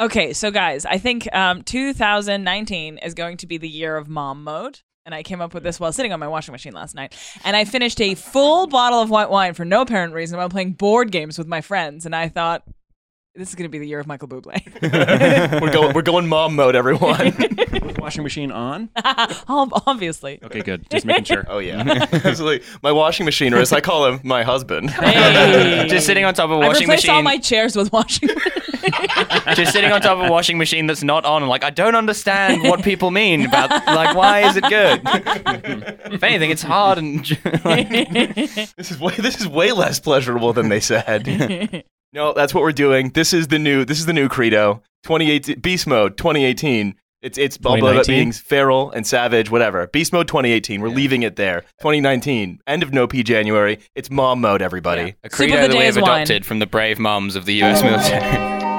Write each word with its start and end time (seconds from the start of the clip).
Okay, 0.00 0.32
so 0.32 0.50
guys, 0.50 0.86
I 0.86 0.96
think 0.96 1.28
um, 1.34 1.62
2019 1.62 2.98
is 2.98 3.12
going 3.12 3.36
to 3.36 3.46
be 3.46 3.58
the 3.58 3.68
year 3.68 3.98
of 3.98 4.08
mom 4.08 4.42
mode. 4.44 4.80
And 5.04 5.14
I 5.14 5.22
came 5.22 5.40
up 5.42 5.52
with 5.52 5.62
this 5.62 5.78
while 5.78 5.92
sitting 5.92 6.12
on 6.12 6.20
my 6.20 6.28
washing 6.28 6.52
machine 6.52 6.72
last 6.72 6.94
night. 6.94 7.14
And 7.44 7.54
I 7.54 7.64
finished 7.66 8.00
a 8.00 8.14
full 8.14 8.66
bottle 8.66 9.00
of 9.00 9.10
white 9.10 9.28
wine 9.28 9.54
for 9.54 9.64
no 9.64 9.82
apparent 9.82 10.14
reason 10.14 10.38
while 10.38 10.48
playing 10.48 10.72
board 10.72 11.10
games 11.10 11.36
with 11.36 11.46
my 11.46 11.60
friends. 11.60 12.06
And 12.06 12.14
I 12.16 12.28
thought, 12.28 12.62
this 13.34 13.48
is 13.50 13.54
going 13.54 13.64
to 13.64 13.70
be 13.70 13.78
the 13.78 13.86
year 13.86 13.98
of 14.00 14.06
Michael 14.06 14.28
Bublé. 14.28 14.60
we're 15.62 15.72
going 15.72 15.94
we're 15.94 16.02
going 16.02 16.28
mom 16.28 16.54
mode, 16.56 16.76
everyone. 16.76 17.34
Washing 17.98 18.22
machine 18.22 18.50
on? 18.52 18.88
Ob- 19.48 19.82
Obviously. 19.86 20.38
Okay, 20.42 20.62
good. 20.62 20.88
Just 20.90 21.06
making 21.06 21.24
sure. 21.24 21.44
oh 21.48 21.58
yeah, 21.58 22.06
absolutely. 22.12 22.66
My 22.82 22.92
washing 22.92 23.24
machine, 23.26 23.52
or 23.54 23.58
as 23.58 23.72
I 23.72 23.80
call 23.80 24.06
him, 24.06 24.20
my 24.24 24.42
husband. 24.42 24.90
Hey. 24.90 25.86
Just 25.88 26.06
sitting 26.06 26.24
on 26.24 26.34
top 26.34 26.46
of 26.46 26.52
a 26.52 26.54
I 26.54 26.68
washing 26.68 26.88
replaced 26.88 27.08
all 27.08 27.16
machine. 27.16 27.24
my 27.24 27.38
chairs 27.38 27.76
with 27.76 27.92
washing 27.92 28.30
just 29.54 29.72
sitting 29.72 29.92
on 29.92 30.00
top 30.00 30.18
of 30.18 30.26
a 30.26 30.30
washing 30.30 30.58
machine 30.58 30.86
that's 30.86 31.02
not 31.02 31.24
on. 31.24 31.46
Like 31.46 31.64
I 31.64 31.70
don't 31.70 31.94
understand 31.94 32.62
what 32.62 32.82
people 32.82 33.10
mean 33.10 33.46
about 33.46 33.70
like 33.70 34.16
why 34.16 34.40
is 34.40 34.56
it 34.56 34.64
good? 34.64 35.00
if 36.12 36.22
anything, 36.22 36.50
it's 36.50 36.62
hard 36.62 36.98
and 36.98 37.24
This 38.76 38.90
is 38.90 38.98
way 38.98 39.14
this 39.16 39.40
is 39.40 39.48
way 39.48 39.72
less 39.72 40.00
pleasurable 40.00 40.52
than 40.52 40.68
they 40.68 40.80
said. 40.80 41.84
no, 42.12 42.32
that's 42.32 42.54
what 42.54 42.62
we're 42.62 42.72
doing. 42.72 43.10
This 43.10 43.32
is 43.32 43.48
the 43.48 43.58
new 43.58 43.84
this 43.84 43.98
is 43.98 44.06
the 44.06 44.12
new 44.12 44.28
credo. 44.28 44.82
2018 45.04 45.60
Beast 45.60 45.86
Mode 45.86 46.16
2018. 46.16 46.94
It's 47.22 47.36
it's 47.36 47.58
all 47.66 47.76
about 47.78 48.06
being 48.06 48.32
feral 48.32 48.90
and 48.92 49.06
savage, 49.06 49.50
whatever. 49.50 49.86
Beast 49.88 50.10
Mode 50.10 50.26
2018. 50.26 50.80
We're 50.80 50.88
leaving 50.88 51.22
it 51.22 51.36
there. 51.36 51.60
2019. 51.80 52.60
End 52.66 52.82
of 52.82 52.94
No 52.94 53.06
P 53.06 53.22
January. 53.22 53.78
It's 53.94 54.10
mom 54.10 54.40
mode, 54.40 54.62
everybody. 54.62 55.16
a 55.22 55.28
Sleep 55.30 55.50
credo 55.50 55.68
that 55.68 55.70
we 55.70 55.84
have 55.84 55.96
is 55.96 56.00
wine. 56.00 56.22
adopted 56.22 56.46
from 56.46 56.60
the 56.60 56.66
brave 56.66 56.98
moms 56.98 57.36
of 57.36 57.44
the 57.44 57.52
U.S. 57.56 57.82
military. 57.82 58.69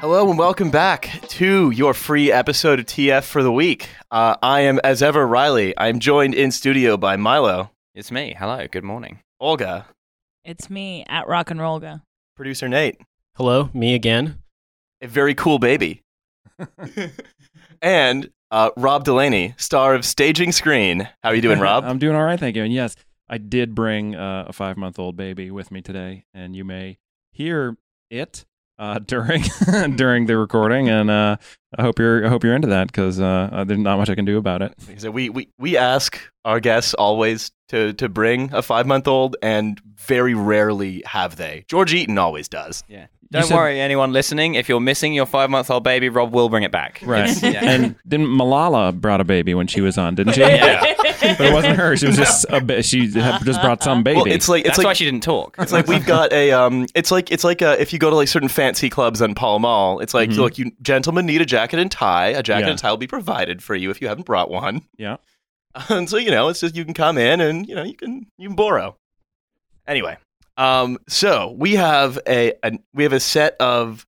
Hello 0.00 0.28
and 0.28 0.38
welcome 0.38 0.70
back 0.70 1.20
to 1.28 1.70
your 1.70 1.94
free 1.94 2.30
episode 2.30 2.78
of 2.80 2.86
TF 2.86 3.24
for 3.24 3.42
the 3.42 3.52
week. 3.52 3.88
Uh, 4.10 4.36
I 4.42 4.60
am, 4.62 4.78
as 4.84 5.02
ever, 5.02 5.26
Riley. 5.26 5.74
I'm 5.78 5.98
joined 5.98 6.34
in 6.34 6.50
studio 6.50 6.96
by 6.96 7.16
Milo, 7.16 7.70
It's 7.94 8.10
me. 8.10 8.34
Hello. 8.38 8.66
Good 8.70 8.84
morning. 8.84 9.20
Olga, 9.40 9.86
It's 10.44 10.68
me 10.68 11.04
at 11.08 11.26
Rock 11.28 11.50
and 16.58 16.68
Roll 16.68 16.68
Go. 16.68 16.78
producer 16.78 16.86
Nate, 16.86 16.86
Hello, 16.86 16.86
me 16.86 16.86
again. 16.86 17.04
a 17.06 17.06
very 17.06 17.10
cool 17.10 17.68
baby, 17.68 17.74
and 17.82 18.30
uh, 18.50 18.70
Rob 18.76 19.04
Delaney, 19.04 19.54
star 19.56 19.94
of 19.94 20.04
Staging 20.04 20.52
Screen. 20.52 21.08
How 21.22 21.30
are 21.30 21.34
you 21.34 21.42
doing, 21.42 21.60
Rob? 21.60 21.84
I'm 21.86 21.98
doing 21.98 22.16
all 22.16 22.22
right, 22.24 22.38
thank 22.38 22.56
you. 22.56 22.62
And 22.64 22.72
yes, 22.72 22.94
I 23.28 23.38
did 23.38 23.74
bring 23.74 24.14
uh, 24.14 24.44
a 24.48 24.52
five 24.52 24.76
month 24.76 24.98
old 24.98 25.16
baby 25.16 25.50
with 25.50 25.70
me 25.70 25.82
today, 25.82 26.26
and 26.34 26.54
you 26.54 26.64
may 26.64 26.98
hear 27.32 27.76
it 28.10 28.44
uh, 28.78 28.98
during 29.06 29.42
during 29.96 30.26
the 30.26 30.36
recording. 30.36 30.88
And 30.88 31.10
uh, 31.10 31.36
I 31.76 31.82
hope 31.82 31.98
you're 31.98 32.24
I 32.26 32.28
hope 32.28 32.44
you're 32.44 32.54
into 32.54 32.68
that 32.68 32.88
because 32.88 33.20
uh, 33.20 33.48
uh, 33.52 33.64
there's 33.64 33.80
not 33.80 33.98
much 33.98 34.10
I 34.10 34.14
can 34.14 34.24
do 34.24 34.38
about 34.38 34.62
it. 34.62 34.74
So 34.98 35.10
we, 35.10 35.30
we, 35.30 35.48
we 35.58 35.76
ask 35.76 36.20
our 36.44 36.60
guests 36.60 36.94
always 36.94 37.50
to, 37.68 37.92
to 37.94 38.08
bring 38.08 38.52
a 38.52 38.62
five 38.62 38.86
month 38.86 39.08
old, 39.08 39.36
and 39.42 39.80
very 39.96 40.34
rarely 40.34 41.02
have 41.06 41.36
they. 41.36 41.64
George 41.68 41.94
Eaton 41.94 42.18
always 42.18 42.48
does. 42.48 42.84
Yeah. 42.88 43.06
Don't 43.40 43.48
said- 43.48 43.56
worry, 43.56 43.80
anyone 43.80 44.12
listening. 44.12 44.54
If 44.54 44.68
you're 44.68 44.80
missing 44.80 45.12
your 45.12 45.26
five-month-old 45.26 45.82
baby, 45.84 46.08
Rob 46.08 46.32
will 46.32 46.48
bring 46.48 46.62
it 46.62 46.70
back. 46.72 47.00
Right. 47.04 47.30
Yeah. 47.42 47.64
And 47.64 47.96
didn't 48.08 48.28
Malala 48.28 48.98
brought 48.98 49.20
a 49.20 49.24
baby 49.24 49.54
when 49.54 49.66
she 49.66 49.80
was 49.80 49.98
on, 49.98 50.14
didn't 50.14 50.34
she? 50.34 50.40
Yeah. 50.40 50.94
But 51.20 51.40
it 51.40 51.52
wasn't 51.52 51.76
her. 51.76 51.96
She 51.96 52.06
was 52.06 52.16
just 52.16 52.46
a 52.48 52.60
ba- 52.60 52.82
she 52.82 53.10
had 53.12 53.42
just 53.44 53.60
brought 53.60 53.82
some 53.82 54.02
baby. 54.02 54.16
Well, 54.16 54.26
it's 54.26 54.48
like 54.48 54.60
it's 54.60 54.68
That's 54.70 54.78
like 54.78 54.86
why 54.86 54.92
she 54.94 55.04
didn't 55.04 55.22
talk. 55.22 55.56
It's 55.58 55.72
like 55.72 55.86
we've 55.86 56.04
got 56.06 56.32
a 56.32 56.52
um. 56.52 56.86
It's 56.94 57.10
like 57.10 57.30
it's 57.32 57.44
like 57.44 57.62
uh 57.62 57.76
if 57.78 57.92
you 57.92 57.98
go 57.98 58.10
to 58.10 58.16
like 58.16 58.28
certain 58.28 58.48
fancy 58.48 58.88
clubs 58.90 59.20
on 59.22 59.34
Pall 59.34 59.58
Mall. 59.58 60.00
It's 60.00 60.14
like 60.14 60.30
Mhm. 60.30 60.36
look, 60.36 60.58
you 60.58 60.72
gentlemen 60.82 61.26
need 61.26 61.40
a 61.40 61.46
jacket 61.46 61.78
and 61.78 61.90
tie. 61.90 62.28
A 62.28 62.42
jacket 62.42 62.64
Yeah. 62.66 62.70
and 62.70 62.78
tie 62.78 62.90
will 62.90 62.96
be 62.98 63.06
provided 63.06 63.62
for 63.62 63.74
you 63.74 63.90
if 63.90 64.00
you 64.00 64.08
haven't 64.08 64.26
brought 64.26 64.50
one. 64.50 64.82
yeah. 64.96 65.16
And 65.88 66.08
so 66.08 66.16
you 66.18 66.30
know, 66.30 66.48
it's 66.48 66.60
just 66.60 66.76
you 66.76 66.84
can 66.84 66.94
come 66.94 67.18
in 67.18 67.40
and 67.40 67.66
you 67.66 67.74
know 67.74 67.82
you 67.84 67.94
can 67.96 68.26
you 68.38 68.48
can 68.48 68.56
borrow. 68.56 68.96
Anyway, 69.86 70.16
um, 70.56 70.98
so 71.08 71.54
we 71.58 71.74
have 71.74 72.18
a, 72.26 72.52
a 72.62 72.78
we 72.92 73.02
have 73.02 73.12
a 73.12 73.20
set 73.20 73.56
of 73.60 74.06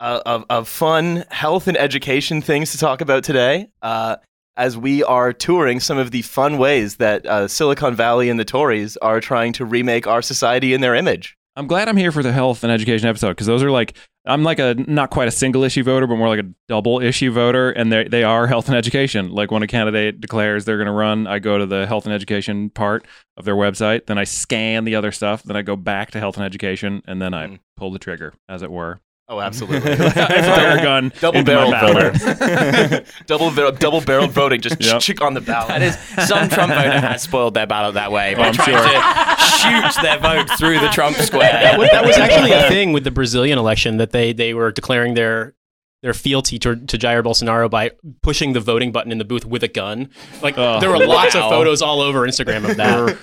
uh, 0.00 0.20
of 0.26 0.44
of 0.50 0.68
fun 0.68 1.24
health 1.30 1.68
and 1.68 1.76
education 1.76 2.42
things 2.42 2.72
to 2.72 2.78
talk 2.78 3.00
about 3.00 3.24
today. 3.24 3.68
Uh, 3.82 4.16
as 4.56 4.76
we 4.76 5.04
are 5.04 5.32
touring 5.32 5.78
some 5.78 5.98
of 5.98 6.10
the 6.10 6.22
fun 6.22 6.58
ways 6.58 6.96
that 6.96 7.24
uh, 7.26 7.46
Silicon 7.46 7.94
Valley 7.94 8.28
and 8.28 8.40
the 8.40 8.44
Tories 8.44 8.96
are 8.96 9.20
trying 9.20 9.52
to 9.52 9.64
remake 9.64 10.08
our 10.08 10.20
society 10.20 10.74
in 10.74 10.80
their 10.80 10.96
image. 10.96 11.37
I'm 11.58 11.66
glad 11.66 11.88
I'm 11.88 11.96
here 11.96 12.12
for 12.12 12.22
the 12.22 12.32
health 12.32 12.62
and 12.62 12.72
education 12.72 13.08
episode 13.08 13.30
because 13.30 13.48
those 13.48 13.64
are 13.64 13.70
like 13.70 13.94
I'm 14.24 14.44
like 14.44 14.60
a 14.60 14.74
not 14.86 15.10
quite 15.10 15.26
a 15.26 15.32
single 15.32 15.64
issue 15.64 15.82
voter, 15.82 16.06
but 16.06 16.14
more 16.16 16.28
like 16.28 16.38
a 16.38 16.48
double 16.68 17.00
issue 17.00 17.32
voter, 17.32 17.70
and 17.72 17.90
they 17.90 18.04
they 18.04 18.22
are 18.22 18.46
health 18.46 18.68
and 18.68 18.76
education. 18.76 19.30
Like 19.32 19.50
when 19.50 19.64
a 19.64 19.66
candidate 19.66 20.20
declares 20.20 20.64
they're 20.64 20.76
going 20.76 20.86
to 20.86 20.92
run, 20.92 21.26
I 21.26 21.40
go 21.40 21.58
to 21.58 21.66
the 21.66 21.84
health 21.86 22.04
and 22.04 22.14
education 22.14 22.70
part 22.70 23.06
of 23.36 23.44
their 23.44 23.56
website, 23.56 24.06
then 24.06 24.18
I 24.18 24.24
scan 24.24 24.84
the 24.84 24.94
other 24.94 25.10
stuff, 25.10 25.42
then 25.42 25.56
I 25.56 25.62
go 25.62 25.74
back 25.74 26.12
to 26.12 26.20
health 26.20 26.36
and 26.36 26.46
education, 26.46 27.02
and 27.08 27.20
then 27.20 27.34
I 27.34 27.46
Mm. 27.48 27.58
pull 27.76 27.90
the 27.90 27.98
trigger, 27.98 28.34
as 28.48 28.62
it 28.62 28.70
were. 28.70 29.00
Oh, 29.30 29.40
absolutely. 29.42 29.92
I 29.92 29.96
fire 29.96 30.78
a 30.78 30.82
gun, 30.82 31.12
double 31.20 31.42
barrel 31.44 31.70
voter. 31.70 33.04
double 33.26 33.50
bar- 33.54 33.72
double 33.72 34.00
barreled 34.00 34.30
voting, 34.32 34.60
just 34.60 34.80
Yep. 34.80 35.00
chick 35.00 35.20
on 35.20 35.34
the 35.34 35.40
ballot. 35.40 35.68
That 35.68 35.82
is, 35.82 35.98
some 36.28 36.48
Trump 36.48 36.72
voter 36.72 37.00
has 37.00 37.22
spoiled 37.22 37.54
their 37.54 37.66
ballot 37.66 37.94
that 37.94 38.10
way 38.10 38.34
by 38.34 38.40
oh, 38.40 38.44
I'm 38.44 38.54
trying 38.54 38.76
sure. 38.76 38.84
to 38.84 39.94
shoot 39.94 40.02
their 40.02 40.18
vote 40.18 40.48
through 40.58 40.80
the 40.80 40.88
Trump 40.88 41.16
square. 41.18 41.52
That 41.52 41.78
was, 41.78 41.90
that 41.90 42.04
was 42.04 42.16
actually 42.16 42.52
a 42.52 42.68
thing 42.68 42.92
with 42.92 43.04
the 43.04 43.10
Brazilian 43.10 43.58
election 43.58 43.98
that 43.98 44.12
they, 44.12 44.32
they 44.32 44.54
were 44.54 44.72
declaring 44.72 45.14
their 45.14 45.54
their 46.00 46.14
fealty 46.14 46.60
to, 46.60 46.76
to 46.76 46.96
Jair 46.96 47.24
Bolsonaro 47.24 47.68
by 47.68 47.90
pushing 48.22 48.52
the 48.52 48.60
voting 48.60 48.92
button 48.92 49.10
in 49.10 49.18
the 49.18 49.24
booth 49.24 49.44
with 49.44 49.64
a 49.64 49.68
gun. 49.68 50.08
Like 50.40 50.56
Oh, 50.56 50.78
there 50.78 50.90
were 50.90 51.04
lots 51.04 51.34
of 51.34 51.42
photos 51.42 51.82
all 51.82 52.00
over 52.00 52.20
Instagram 52.20 52.70
of 52.70 52.76
that. 52.76 53.18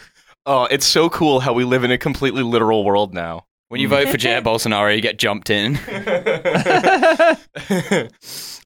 Oh, 0.46 0.66
it's 0.66 0.86
so 0.86 1.10
cool 1.10 1.40
how 1.40 1.54
we 1.54 1.64
live 1.64 1.86
in 1.86 1.92
a 1.92 1.98
completely 1.98 2.44
literal 2.44 2.84
world 2.84 3.14
now. 3.14 3.46
When 3.68 3.82
you 3.82 3.88
vote 3.88 4.10
for 4.10 4.18
Jair 4.18 4.42
Bolsonaro, 4.44 4.96
you 4.96 5.02
get 5.02 5.18
jumped 5.18 5.50
in. 5.50 5.76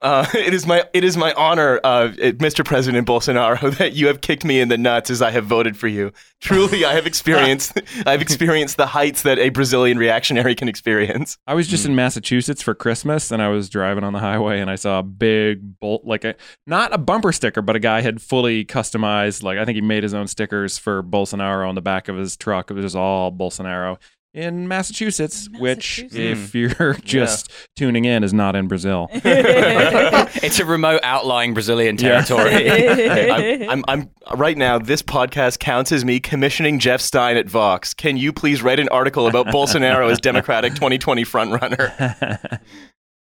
uh, 0.01 0.25
it 0.35 0.53
is 0.53 0.67
my 0.67 0.83
it 0.93 1.05
is 1.05 1.15
my 1.15 1.31
honor, 1.33 1.79
uh, 1.85 2.09
Mr. 2.17 2.65
President 2.65 3.07
Bolsonaro, 3.07 3.77
that 3.77 3.93
you 3.93 4.07
have 4.07 4.19
kicked 4.19 4.43
me 4.43 4.59
in 4.59 4.67
the 4.67 4.77
nuts 4.77 5.09
as 5.09 5.21
I 5.21 5.31
have 5.31 5.45
voted 5.45 5.77
for 5.77 5.87
you. 5.87 6.11
Truly, 6.41 6.83
I 6.83 6.95
have 6.95 7.07
experienced 7.07 7.79
I 8.05 8.11
have 8.11 8.21
experienced 8.21 8.75
the 8.75 8.87
heights 8.87 9.21
that 9.21 9.39
a 9.39 9.47
Brazilian 9.49 9.97
reactionary 9.97 10.53
can 10.53 10.67
experience. 10.67 11.37
I 11.47 11.53
was 11.53 11.69
just 11.69 11.85
in 11.85 11.95
Massachusetts 11.95 12.61
for 12.61 12.75
Christmas 12.75 13.31
and 13.31 13.41
I 13.41 13.47
was 13.47 13.69
driving 13.69 14.03
on 14.03 14.11
the 14.11 14.19
highway 14.19 14.59
and 14.59 14.69
I 14.69 14.75
saw 14.75 14.99
a 14.99 15.03
big 15.03 15.79
bolt 15.79 16.03
like 16.03 16.25
a 16.25 16.35
not 16.67 16.93
a 16.93 16.97
bumper 16.97 17.31
sticker 17.31 17.61
but 17.61 17.77
a 17.77 17.79
guy 17.79 18.01
had 18.01 18.21
fully 18.21 18.65
customized 18.65 19.43
like 19.43 19.57
I 19.57 19.63
think 19.63 19.75
he 19.75 19.81
made 19.81 20.03
his 20.03 20.13
own 20.13 20.27
stickers 20.27 20.77
for 20.77 21.01
Bolsonaro 21.01 21.69
on 21.69 21.75
the 21.75 21.81
back 21.81 22.09
of 22.09 22.17
his 22.17 22.35
truck. 22.35 22.69
It 22.69 22.73
was 22.73 22.83
just 22.83 22.97
all 22.97 23.31
Bolsonaro 23.31 23.97
in 24.33 24.67
Massachusetts, 24.67 25.49
which 25.57 26.05
if 26.11 26.53
you're 26.53 26.93
just 27.03 27.51
tuning 27.75 28.05
in 28.05 28.23
is 28.23 28.33
not 28.33 28.55
in 28.55 28.67
Brazil. 28.67 29.07
it's 29.13 30.59
a 30.59 30.65
remote 30.65 31.01
outlying 31.03 31.53
Brazilian 31.53 31.97
territory. 31.97 32.51
Hey, 32.51 33.67
I'm, 33.69 33.83
I'm, 33.87 34.09
I'm 34.27 34.39
right 34.39 34.57
now. 34.57 34.77
This 34.77 35.01
podcast 35.01 35.59
counts 35.59 35.91
as 35.91 36.05
me 36.05 36.19
commissioning 36.19 36.79
Jeff 36.79 37.01
Stein 37.01 37.37
at 37.37 37.49
Vox. 37.49 37.93
Can 37.93 38.17
you 38.17 38.31
please 38.31 38.61
write 38.61 38.79
an 38.79 38.89
article 38.89 39.27
about 39.27 39.47
Bolsonaro 39.47 40.11
as 40.11 40.19
Democratic 40.19 40.75
2020 40.75 41.23
frontrunner? 41.23 42.59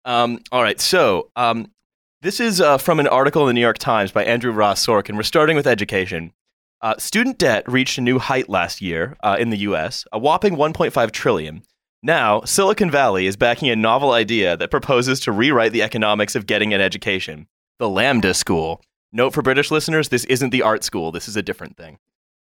Um, 0.04 0.38
all 0.50 0.62
right, 0.62 0.80
so 0.80 1.30
um, 1.36 1.70
this 2.22 2.40
is 2.40 2.60
uh, 2.60 2.78
from 2.78 2.98
an 2.98 3.06
article 3.06 3.42
in 3.42 3.48
the 3.48 3.52
New 3.52 3.60
York 3.60 3.78
Times 3.78 4.10
by 4.10 4.24
Andrew 4.24 4.52
Ross 4.52 4.84
Sorkin. 4.84 5.16
We're 5.16 5.22
starting 5.22 5.54
with 5.54 5.66
education. 5.66 6.32
Uh, 6.80 6.94
student 6.96 7.38
debt 7.38 7.64
reached 7.66 7.98
a 7.98 8.00
new 8.00 8.18
height 8.18 8.48
last 8.48 8.80
year 8.80 9.16
uh, 9.22 9.36
in 9.38 9.50
the 9.50 9.58
U.S., 9.58 10.04
a 10.12 10.18
whopping 10.18 10.54
1.5 10.54 11.10
trillion. 11.10 11.62
Now, 12.02 12.42
Silicon 12.42 12.90
Valley 12.90 13.26
is 13.26 13.36
backing 13.36 13.68
a 13.68 13.74
novel 13.74 14.12
idea 14.12 14.56
that 14.56 14.70
proposes 14.70 15.18
to 15.20 15.32
rewrite 15.32 15.72
the 15.72 15.82
economics 15.82 16.36
of 16.36 16.46
getting 16.46 16.72
an 16.72 16.80
education: 16.80 17.48
the 17.80 17.88
Lambda 17.88 18.32
School. 18.32 18.80
Note 19.10 19.34
for 19.34 19.42
British 19.42 19.72
listeners: 19.72 20.08
this 20.08 20.24
isn't 20.26 20.50
the 20.50 20.62
art 20.62 20.84
school. 20.84 21.10
This 21.10 21.26
is 21.26 21.36
a 21.36 21.42
different 21.42 21.76
thing. 21.76 21.98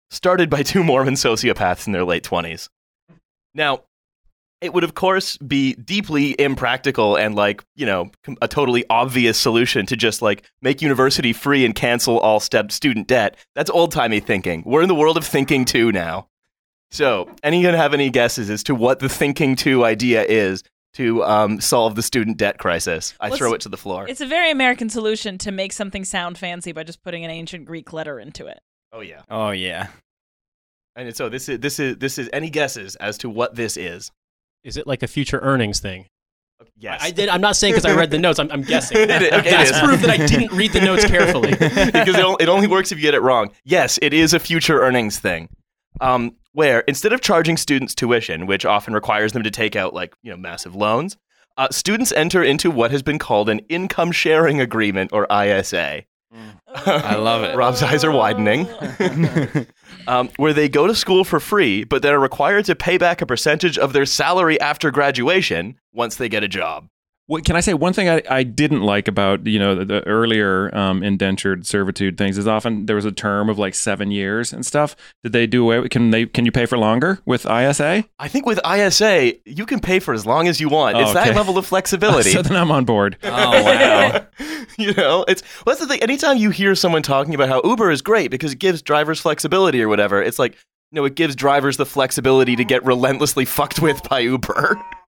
Started 0.10 0.50
by 0.50 0.64
two 0.64 0.84
Mormon 0.84 1.14
sociopaths 1.14 1.88
in 1.88 1.94
their 1.94 2.04
late 2.04 2.24
20s. 2.24 2.68
Now, 3.54 3.84
it 4.62 4.74
would 4.74 4.84
of 4.84 4.96
course 4.96 5.38
be 5.38 5.74
deeply 5.74 6.36
impractical 6.40 7.16
and 7.16 7.36
like 7.36 7.64
you 7.76 7.86
know 7.86 8.10
a 8.42 8.48
totally 8.48 8.84
obvious 8.90 9.38
solution 9.38 9.86
to 9.86 9.96
just 9.96 10.22
like 10.22 10.44
make 10.62 10.82
university 10.82 11.34
free 11.34 11.66
and 11.66 11.76
cancel 11.76 12.20
all 12.20 12.40
step 12.40 12.72
student 12.72 13.08
debt 13.08 13.38
that's 13.54 13.70
old-timey 13.70 14.20
thinking 14.20 14.64
we're 14.66 14.82
in 14.82 14.88
the 14.88 14.96
world 14.96 15.18
of 15.18 15.26
thinking 15.26 15.66
two 15.66 15.92
now 15.92 16.28
so 16.92 17.30
anyone 17.44 17.74
have 17.74 17.94
any 17.94 18.10
guesses 18.10 18.50
as 18.50 18.64
to 18.64 18.76
what 18.76 19.00
the 19.00 19.10
thinking 19.10 19.56
two 19.56 19.84
idea 19.84 20.24
is 20.24 20.64
to 20.96 21.24
um, 21.26 21.60
solve 21.60 21.96
the 21.96 22.02
student 22.02 22.38
debt 22.38 22.58
crisis. 22.58 23.14
I 23.20 23.28
Well, 23.30 23.38
throw 23.38 23.54
it 23.54 23.62
to 23.62 23.70
the 23.70 23.78
floor. 23.78 24.08
It's 24.08 24.22
a 24.22 24.26
very 24.26 24.50
American 24.50 24.90
solution 24.90 25.38
to 25.40 25.52
make 25.52 25.74
something 25.74 26.06
sound 26.06 26.38
fancy 26.38 26.72
by 26.72 26.84
just 26.84 27.04
putting 27.04 27.26
an 27.26 27.32
ancient 27.32 27.66
Greek 27.66 27.92
letter 27.92 28.18
into 28.18 28.48
it. 28.48 28.62
Oh 28.94 29.02
yeah. 29.02 29.24
Oh 29.30 29.50
yeah. 29.52 29.88
And 30.96 31.14
so 31.14 31.28
this 31.28 31.50
is 31.50 31.60
this 31.60 31.80
is 31.80 31.98
this 31.98 32.18
is 32.18 32.30
any 32.32 32.50
guesses 32.50 32.96
as 32.96 33.18
to 33.20 33.30
what 33.30 33.56
this 33.56 33.76
is? 33.76 34.10
Is 34.66 34.78
it 34.78 34.88
like 34.88 35.04
a 35.04 35.08
future 35.08 35.40
earnings 35.40 35.80
thing? 35.80 36.08
Yes. 36.78 37.02
I, 37.02 37.08
I 37.08 37.12
did. 37.12 37.30
I'm 37.30 37.40
not 37.42 37.56
saying 37.56 37.74
because 37.74 37.86
I 37.86 37.96
read 37.96 38.12
the 38.12 38.18
notes. 38.18 38.40
I'm, 38.40 38.52
I'm 38.52 38.62
guessing. 38.64 38.98
It 39.02 39.10
is- 39.10 39.32
okay, 39.32 39.38
it 39.48 39.52
That's 39.52 39.72
is. 39.72 39.80
proof 39.80 40.02
that 40.02 40.10
I 40.10 40.26
didn't 40.26 40.52
read 40.52 40.72
the 40.74 40.82
notes 40.82 41.06
carefully. 41.06 41.52
because 41.52 42.16
it, 42.18 42.26
on- 42.26 42.38
it 42.40 42.50
only 42.50 42.68
works 42.68 42.92
if 42.92 42.98
you 42.98 43.02
get 43.04 43.14
it 43.14 43.22
wrong. 43.22 43.52
Yes, 43.64 44.00
it 44.02 44.14
is 44.14 44.34
a 44.34 44.40
future 44.40 44.82
earnings 44.82 45.20
thing. 45.20 45.50
Um, 46.02 46.36
where 46.52 46.80
instead 46.82 47.14
of 47.14 47.22
charging 47.22 47.56
students 47.58 47.94
tuition, 47.96 48.48
which 48.48 48.66
often 48.66 48.94
requires 48.94 49.32
them 49.34 49.44
to 49.44 49.52
take 49.52 49.76
out 49.76 49.94
like 49.94 50.16
you 50.24 50.32
know 50.32 50.38
massive 50.38 50.76
loans, 50.76 51.16
uh, 51.58 51.70
students 51.72 52.12
enter 52.12 52.44
into 52.44 52.70
what 52.72 52.92
has 52.92 53.04
been 53.04 53.20
called 53.20 53.48
an 53.50 53.60
income 53.70 54.12
sharing 54.12 54.60
agreement 54.60 55.12
or 55.14 55.26
ISA. 55.32 56.04
I 56.76 57.16
love 57.16 57.44
it. 57.44 57.56
Rob's 57.56 57.82
eyes 57.82 58.04
are 58.04 58.12
widening. 58.12 58.68
Um, 60.08 60.30
where 60.38 60.54
they 60.54 60.70
go 60.70 60.88
to 60.88 60.96
school 60.96 61.24
for 61.24 61.40
free, 61.40 61.84
but 61.84 62.02
they're 62.02 62.20
required 62.20 62.66
to 62.66 62.76
pay 62.76 62.98
back 62.98 63.22
a 63.22 63.26
percentage 63.26 63.78
of 63.78 63.94
their 63.94 64.06
salary 64.06 64.60
after 64.60 64.92
graduation 64.92 65.80
once 65.94 66.16
they 66.16 66.30
get 66.30 66.44
a 66.44 66.48
job. 66.48 66.88
What, 67.28 67.44
can 67.44 67.56
I 67.56 67.60
say 67.60 67.74
one 67.74 67.92
thing 67.94 68.08
I, 68.08 68.22
I 68.30 68.44
didn't 68.44 68.82
like 68.82 69.08
about 69.08 69.48
you 69.48 69.58
know 69.58 69.74
the, 69.74 69.86
the 69.86 70.08
earlier 70.08 70.76
um, 70.78 71.02
indentured 71.02 71.66
servitude 71.66 72.18
things 72.18 72.38
is 72.38 72.48
often 72.48 72.86
there 72.86 72.96
was 72.96 73.06
a 73.06 73.12
term 73.12 73.50
of 73.50 73.58
like 73.58 73.74
seven 73.74 74.12
years 74.12 74.54
and 74.54 74.64
stuff. 74.64 74.96
Did 75.24 75.32
they 75.32 75.48
do 75.48 75.64
away? 75.64 75.90
Can 75.90 76.12
they 76.12 76.28
can 76.28 76.46
you 76.46 76.52
pay 76.52 76.68
for 76.68 76.78
longer 76.78 77.20
with 77.26 77.46
ISA? 77.46 78.06
I 78.20 78.28
think 78.28 78.46
with 78.46 78.60
ISA, 78.64 79.34
you 79.46 79.66
can 79.66 79.80
pay 79.80 80.00
for 80.00 80.14
as 80.14 80.26
long 80.26 80.48
as 80.48 80.62
you 80.62 80.70
want. 80.70 80.98
Oh, 80.98 81.02
it's 81.02 81.14
that 81.14 81.36
level 81.36 81.58
of 81.58 81.66
flexibility. 81.76 82.32
so 82.32 82.44
then 82.44 82.56
I'm 82.56 82.72
on 82.72 82.86
board. 82.86 83.18
Oh 83.24 83.64
wow. 83.64 84.28
you 84.78 84.94
know, 84.94 85.26
it's 85.28 85.42
well, 85.66 85.76
that's 85.76 85.80
the 85.80 85.88
thing. 85.88 86.04
Anytime 86.04 86.38
you 86.38 86.52
hear 86.52 86.76
someone 86.76 87.02
talking 87.02 87.34
about 87.34 87.50
how 87.50 87.62
Uber 87.64 87.90
is 87.90 88.04
great 88.04 88.30
because 88.30 88.54
it 88.54 88.60
gives 88.60 88.82
drivers 88.84 89.20
flexibility 89.20 89.82
or 89.82 89.90
whatever, 89.90 90.22
it's 90.22 90.38
like, 90.38 90.58
no, 90.92 91.06
it 91.06 91.16
gives 91.16 91.36
drivers 91.36 91.78
the 91.78 91.86
flexibility 91.88 92.56
to 92.56 92.64
get 92.64 92.86
relentlessly 92.86 93.46
fucked 93.46 93.80
with 93.80 94.08
by 94.10 94.20
Uber. 94.20 94.80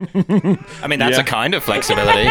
I 0.14 0.86
mean, 0.88 0.98
that's 0.98 1.16
Yeah. 1.16 1.22
a 1.22 1.24
kind 1.24 1.54
of 1.54 1.64
flexibility. 1.64 2.28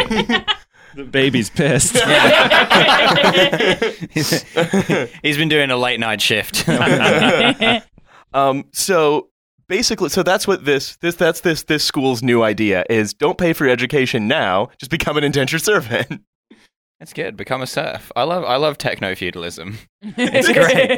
The 0.95 1.03
baby's 1.09 1.49
pissed. 1.49 1.95
He's 5.23 5.37
been 5.37 5.49
doing 5.49 5.71
a 5.71 5.77
late 5.77 5.99
night 5.99 6.21
shift. 6.21 6.67
Um, 8.33 8.65
so 8.73 9.29
basically, 9.67 10.09
so 10.09 10.23
that's 10.23 10.47
what 10.47 10.65
this 10.65 10.97
this 10.97 11.15
that's 11.15 11.41
this 11.41 11.63
this 11.63 11.83
school's 11.83 12.21
new 12.21 12.43
idea 12.43 12.83
is: 12.89 13.13
don't 13.13 13.37
pay 13.37 13.53
for 13.53 13.65
your 13.65 13.73
education 13.73 14.27
now, 14.27 14.69
just 14.77 14.91
become 14.91 15.17
an 15.17 15.23
indentured 15.23 15.61
servant. 15.61 16.21
That's 16.99 17.11
good. 17.11 17.35
Become 17.35 17.61
a 17.61 17.67
serf. 17.67 18.11
I 18.15 18.23
love 18.23 18.45
I 18.45 18.55
love 18.55 18.77
techno 18.77 19.15
feudalism. 19.15 19.77
It's 20.17 20.47
great. 20.53 20.91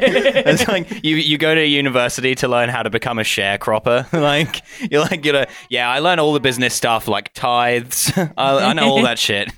It's 0.46 0.68
like 0.68 1.02
you 1.02 1.16
you 1.16 1.38
go 1.38 1.54
to 1.54 1.64
university 1.64 2.34
to 2.36 2.46
learn 2.48 2.68
how 2.68 2.82
to 2.82 2.90
become 2.90 3.18
a 3.18 3.22
sharecropper. 3.22 4.12
like 4.20 4.62
you're 4.90 5.00
like 5.00 5.24
you 5.24 5.32
know 5.32 5.46
yeah 5.70 5.88
I 5.90 6.00
learn 6.00 6.18
all 6.18 6.34
the 6.34 6.40
business 6.40 6.74
stuff 6.74 7.08
like 7.08 7.32
tithes. 7.32 8.12
I, 8.16 8.30
I 8.36 8.72
know 8.74 8.90
all 8.90 9.02
that 9.02 9.18
shit. 9.18 9.48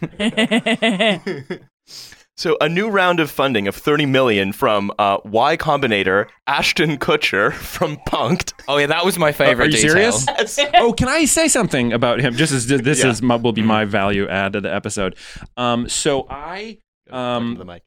So 2.40 2.56
a 2.58 2.70
new 2.70 2.88
round 2.88 3.20
of 3.20 3.30
funding 3.30 3.68
of 3.68 3.76
thirty 3.76 4.06
million 4.06 4.52
from 4.52 4.90
uh, 4.98 5.18
Y 5.26 5.58
Combinator, 5.58 6.26
Ashton 6.46 6.96
Kutcher 6.96 7.52
from 7.52 7.98
Punk'd. 8.06 8.54
Oh 8.66 8.78
yeah, 8.78 8.86
that 8.86 9.04
was 9.04 9.18
my 9.18 9.30
favorite. 9.30 9.66
Are 9.66 9.70
you 9.70 9.76
detail. 9.76 10.10
serious? 10.12 10.58
oh, 10.76 10.94
can 10.94 11.06
I 11.06 11.26
say 11.26 11.48
something 11.48 11.92
about 11.92 12.18
him? 12.18 12.34
Just 12.34 12.54
as 12.54 12.66
this 12.66 13.00
Yeah. 13.00 13.10
is 13.10 13.20
my, 13.20 13.36
will 13.36 13.52
be 13.52 13.60
my 13.60 13.84
value 13.84 14.26
add 14.26 14.54
to 14.54 14.62
the 14.62 14.74
episode. 14.74 15.16
Um, 15.58 15.86
so 15.90 16.26
I 16.30 16.78
um 17.10 17.56
the 17.58 17.66
mic. 17.66 17.82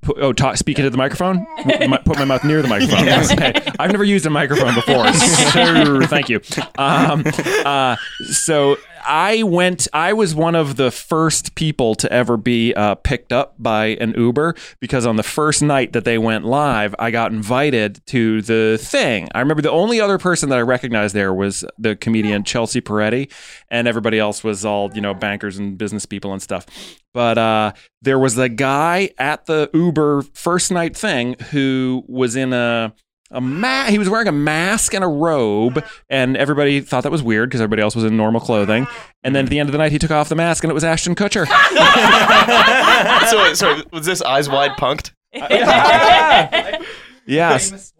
put, 0.00 0.18
oh 0.18 0.32
talk, 0.32 0.56
speak 0.56 0.80
into 0.80 0.90
the 0.90 0.96
microphone. 0.98 1.46
M- 1.64 1.96
put 2.04 2.18
my 2.18 2.24
mouth 2.24 2.42
near 2.42 2.60
the 2.60 2.66
microphone. 2.66 3.08
Okay, 3.08 3.52
I've 3.78 3.92
never 3.92 4.02
used 4.02 4.26
a 4.26 4.30
microphone 4.30 4.74
before, 4.74 5.12
so 5.12 6.00
thank 6.06 6.28
you. 6.28 6.40
Um, 6.76 7.22
uh, 7.64 7.94
so 8.32 8.78
I 9.04 9.42
went. 9.42 9.88
I 9.92 10.12
was 10.12 10.34
one 10.34 10.54
of 10.54 10.76
the 10.76 10.90
first 10.90 11.54
people 11.54 11.94
to 11.96 12.12
ever 12.12 12.36
be 12.36 12.74
uh, 12.74 12.94
picked 12.96 13.32
up 13.32 13.54
by 13.58 13.86
an 14.00 14.14
Uber 14.16 14.54
because 14.80 15.06
on 15.06 15.16
the 15.16 15.22
first 15.22 15.62
night 15.62 15.92
that 15.92 16.04
they 16.04 16.18
went 16.18 16.44
live, 16.44 16.94
I 16.98 17.10
got 17.10 17.32
invited 17.32 18.00
to 18.06 18.42
the 18.42 18.78
thing. 18.80 19.28
I 19.34 19.40
remember 19.40 19.62
the 19.62 19.70
only 19.70 20.00
other 20.00 20.18
person 20.18 20.48
that 20.50 20.58
I 20.58 20.62
recognized 20.62 21.14
there 21.14 21.34
was 21.34 21.64
the 21.78 21.96
comedian 21.96 22.44
Chelsea 22.44 22.80
Peretti, 22.80 23.30
and 23.70 23.88
everybody 23.88 24.18
else 24.18 24.44
was 24.44 24.64
all 24.64 24.90
you 24.94 25.00
know 25.00 25.14
bankers 25.14 25.58
and 25.58 25.76
business 25.76 26.06
people 26.06 26.32
and 26.32 26.42
stuff. 26.42 26.66
But 27.14 27.38
uh, 27.38 27.72
there 28.00 28.18
was 28.18 28.38
a 28.38 28.48
guy 28.48 29.10
at 29.18 29.46
the 29.46 29.70
Uber 29.74 30.22
first 30.34 30.70
night 30.70 30.96
thing 30.96 31.36
who 31.50 32.04
was 32.06 32.36
in 32.36 32.52
a 32.52 32.94
a 33.32 33.40
ma- 33.40 33.86
he 33.86 33.98
was 33.98 34.08
wearing 34.08 34.28
a 34.28 34.32
mask 34.32 34.94
and 34.94 35.02
a 35.02 35.08
robe, 35.08 35.84
and 36.08 36.36
everybody 36.36 36.80
thought 36.80 37.02
that 37.02 37.12
was 37.12 37.22
weird 37.22 37.48
because 37.48 37.60
everybody 37.60 37.82
else 37.82 37.96
was 37.96 38.04
in 38.04 38.16
normal 38.16 38.40
clothing. 38.40 38.86
And 39.24 39.34
then 39.34 39.44
at 39.46 39.50
the 39.50 39.58
end 39.58 39.68
of 39.68 39.72
the 39.72 39.78
night, 39.78 39.92
he 39.92 39.98
took 39.98 40.10
off 40.10 40.28
the 40.28 40.34
mask, 40.34 40.64
and 40.64 40.70
it 40.70 40.74
was 40.74 40.84
Ashton 40.84 41.14
Kutcher. 41.14 41.46
so, 43.30 43.54
sorry, 43.54 43.82
was 43.90 44.06
this 44.06 44.22
eyes 44.22 44.48
wide 44.48 44.72
punked? 44.72 45.12
yes. 47.26 47.92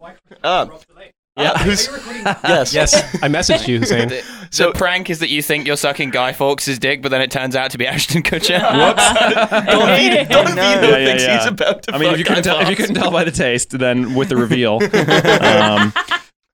Um, 0.43 0.71
yeah. 1.37 1.57
Who's, 1.63 1.87
yes. 2.43 2.73
Yes, 2.73 2.93
I 3.23 3.27
messaged 3.27 3.67
you, 3.67 3.79
Hussein. 3.79 4.09
The, 4.09 4.23
So- 4.51 4.71
the 4.71 4.77
prank 4.77 5.09
is 5.09 5.19
that 5.19 5.29
you 5.29 5.41
think 5.41 5.65
you're 5.67 5.77
sucking 5.77 6.11
Guy 6.11 6.31
Fawkes' 6.33 6.77
dick, 6.79 7.01
but 7.01 7.09
then 7.09 7.21
it 7.21 7.31
turns 7.31 7.55
out 7.55 7.71
to 7.71 7.77
be 7.77 7.87
Ashton 7.93 8.21
Kutcher. 8.23 8.59
Don 8.59 9.97
Vito, 9.97 10.25
Don 10.25 10.45
Vito 10.47 10.57
Yeah, 10.61 10.81
yeah, 10.97 11.05
thinks 11.05 11.23
yeah. 11.23 11.37
he's 11.39 11.47
about 11.47 11.83
to 11.83 11.95
I 11.95 11.97
mean, 11.97 12.03
if 12.05 12.09
fuck 12.11 12.19
you 12.19 12.25
couldn't 12.25 12.43
tell, 12.43 12.59
if 12.59 12.69
you 12.69 12.75
couldn't 12.75 12.95
tell 12.95 13.11
by 13.11 13.23
the 13.23 13.31
taste, 13.31 13.77
then 13.77 14.13
with 14.15 14.29
the 14.29 14.37
reveal. 14.37 14.75
um, 15.43 15.93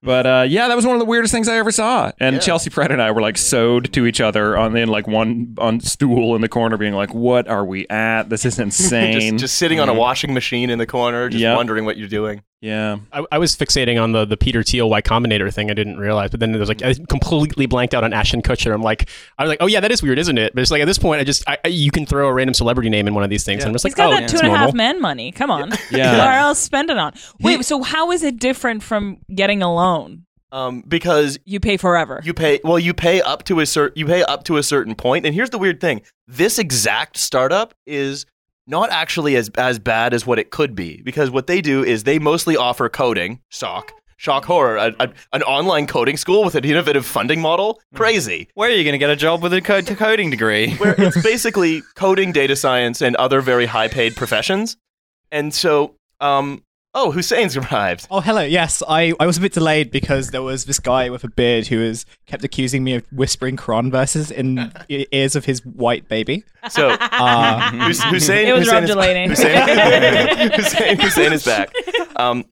but 0.02 0.26
uh, 0.26 0.44
yeah, 0.48 0.68
that 0.68 0.74
was 0.76 0.86
one 0.86 0.94
of 0.96 1.00
the 1.00 1.04
weirdest 1.06 1.32
things 1.32 1.48
I 1.48 1.56
ever 1.56 1.70
saw. 1.70 2.10
And 2.18 2.36
Yeah. 2.36 2.40
Chelsea 2.40 2.70
Peretti 2.70 2.92
and 2.92 3.02
I 3.02 3.10
were 3.10 3.20
like 3.20 3.36
sewed 3.38 3.92
to 3.92 4.06
each 4.06 4.20
other 4.20 4.56
on 4.56 4.76
in 4.76 4.88
like 4.88 5.06
one 5.06 5.54
on 5.58 5.80
stool 5.80 6.34
in 6.34 6.40
the 6.42 6.48
corner, 6.48 6.76
being 6.76 6.94
like, 6.94 7.12
"What 7.14 7.48
are 7.48 7.64
we 7.64 7.86
at? 7.88 8.28
This 8.30 8.44
is 8.44 8.58
insane." 8.66 9.20
just, 9.20 9.36
just 9.38 9.54
sitting 9.56 9.80
on 9.80 9.88
a 9.88 9.94
washing 9.94 10.32
machine 10.34 10.70
in 10.70 10.78
the 10.78 10.86
corner, 10.86 11.28
just 11.28 11.40
Yep. 11.42 11.56
wondering 11.56 11.84
what 11.84 11.96
you're 11.96 12.08
doing. 12.08 12.42
yeah. 12.62 12.98
I, 13.12 13.24
I 13.32 13.38
was 13.38 13.56
fixating 13.56 14.02
on 14.02 14.12
the, 14.12 14.26
the 14.26 14.36
Peter 14.36 14.62
Thiel 14.62 14.88
Y 14.90 15.00
Combinator 15.00 15.52
thing. 15.52 15.70
I 15.70 15.74
didn't 15.74 15.96
realize, 15.98 16.30
but 16.30 16.40
then 16.40 16.52
there 16.52 16.60
was 16.60 16.68
like 16.68 16.82
I 16.82 16.92
completely 17.08 17.64
blanked 17.66 17.94
out 17.94 18.04
on 18.04 18.12
Ashton 18.12 18.42
Kutcher. 18.42 18.72
I'm 18.74 18.82
like, 18.82 19.08
I 19.38 19.44
was 19.44 19.48
like, 19.48 19.58
oh 19.62 19.66
yeah, 19.66 19.80
that 19.80 19.90
is 19.90 20.02
weird, 20.02 20.18
isn't 20.18 20.36
it? 20.38 20.54
But 20.54 20.60
it's 20.62 20.70
like 20.70 20.82
at 20.82 20.86
this 20.86 20.98
point, 20.98 21.20
I 21.20 21.24
just 21.24 21.42
I, 21.48 21.56
I- 21.64 21.68
you 21.68 21.90
can 21.90 22.04
throw 22.06 22.28
a 22.28 22.32
random 22.32 22.52
celebrity 22.54 22.90
name 22.90 23.06
in 23.06 23.14
one 23.14 23.24
of 23.24 23.30
these 23.30 23.44
things, 23.44 23.62
and 23.62 23.68
I'm 23.68 23.74
just 23.74 23.86
He's 23.86 23.96
like, 23.96 23.96
got 23.96 24.12
oh, 24.12 24.16
that 24.16 24.22
it's 24.24 24.32
two 24.32 24.38
and 24.40 24.48
a 24.48 24.50
half 24.50 24.60
normal. 24.74 24.76
men 24.76 25.00
money. 25.00 25.32
Come 25.32 25.50
on. 25.50 25.70
Yeah. 25.90 26.18
What 26.18 26.34
else 26.34 26.58
spend 26.58 26.90
it 26.90 26.98
on? 26.98 27.12
Wait, 27.40 27.64
so 27.64 27.82
how 27.82 28.10
is 28.12 28.22
it 28.22 28.38
different 28.38 28.82
from 28.82 29.18
getting 29.34 29.62
a 29.62 29.72
loan? 29.90 30.26
Um, 30.52 30.82
because 30.86 31.38
You 31.44 31.60
pay 31.60 31.76
forever. 31.76 32.20
you 32.24 32.34
pay 32.34 32.60
well, 32.64 32.78
you 32.78 32.92
pay 32.92 33.20
up 33.22 33.44
to 33.44 33.60
a 33.60 33.66
certain 33.66 33.96
you 33.98 34.06
pay 34.06 34.22
up 34.24 34.42
to 34.44 34.56
a 34.56 34.62
certain 34.62 34.94
point. 34.94 35.24
And 35.24 35.34
here's 35.34 35.50
the 35.50 35.58
weird 35.58 35.80
thing: 35.80 36.02
this 36.26 36.58
exact 36.58 37.16
startup 37.16 37.72
is 37.86 38.26
not 38.66 38.90
actually 38.90 39.36
as 39.36 39.48
as 39.56 39.78
bad 39.78 40.12
as 40.12 40.26
what 40.26 40.38
it 40.38 40.50
could 40.50 40.74
be 40.74 41.02
because 41.04 41.30
what 41.30 41.46
they 41.46 41.60
do 41.60 41.84
is 41.84 42.02
they 42.04 42.18
mostly 42.18 42.56
offer 42.56 42.88
coding, 42.88 43.40
shock, 43.48 43.92
shock 44.16 44.44
horror, 44.44 44.76
a, 44.76 44.94
a, 44.98 45.08
an 45.32 45.42
online 45.44 45.86
coding 45.86 46.16
school 46.16 46.42
with 46.44 46.56
an 46.56 46.64
innovative 46.64 47.06
funding 47.06 47.40
model. 47.40 47.80
Crazy. 47.94 48.48
Where 48.54 48.68
are 48.70 48.72
you 48.72 48.82
going 48.82 48.92
to 48.92 48.98
get 48.98 49.10
a 49.10 49.16
job 49.16 49.42
with 49.44 49.52
a 49.54 49.60
code 49.60 49.86
to 49.86 49.94
coding 50.06 50.30
degree? 50.30 50.74
where 50.74 50.96
it's 50.98 51.22
basically 51.32 51.82
coding, 51.94 52.32
data 52.32 52.56
science, 52.56 53.00
and 53.00 53.14
other 53.16 53.40
very 53.40 53.66
high 53.66 53.88
paid 53.88 54.16
professions. 54.16 54.76
And 55.30 55.54
so, 55.54 55.94
um, 56.20 56.64
oh, 56.94 57.12
Hussein's 57.12 57.56
arrived. 57.56 58.06
Oh, 58.10 58.20
hello. 58.20 58.42
Yes, 58.42 58.82
I, 58.88 59.12
I 59.20 59.26
was 59.26 59.38
a 59.38 59.40
bit 59.40 59.52
delayed 59.52 59.90
because 59.90 60.30
there 60.30 60.42
was 60.42 60.64
this 60.64 60.78
guy 60.80 61.08
with 61.10 61.24
a 61.24 61.28
beard 61.28 61.66
who 61.68 61.80
was 61.80 62.04
kept 62.26 62.44
accusing 62.44 62.82
me 62.84 62.94
of 62.94 63.04
whispering 63.12 63.56
Quran 63.56 63.90
verses 63.90 64.30
in 64.30 64.72
ears 64.88 65.36
of 65.36 65.44
his 65.44 65.64
white 65.64 66.08
baby. 66.08 66.44
So, 66.68 66.90
Uh, 66.90 67.60
Hus- 67.60 68.02
Hussein, 68.02 68.48
It 68.48 68.52
was 68.52 68.62
Hussein 68.64 68.74
Rob 68.74 68.84
is, 68.84 68.90
Delaney. 68.90 69.28
Hussein, 69.28 70.50
Hussein, 70.52 70.98
Hussein 71.00 71.32
is 71.32 71.44
back. 71.44 71.72
Um, 72.16 72.44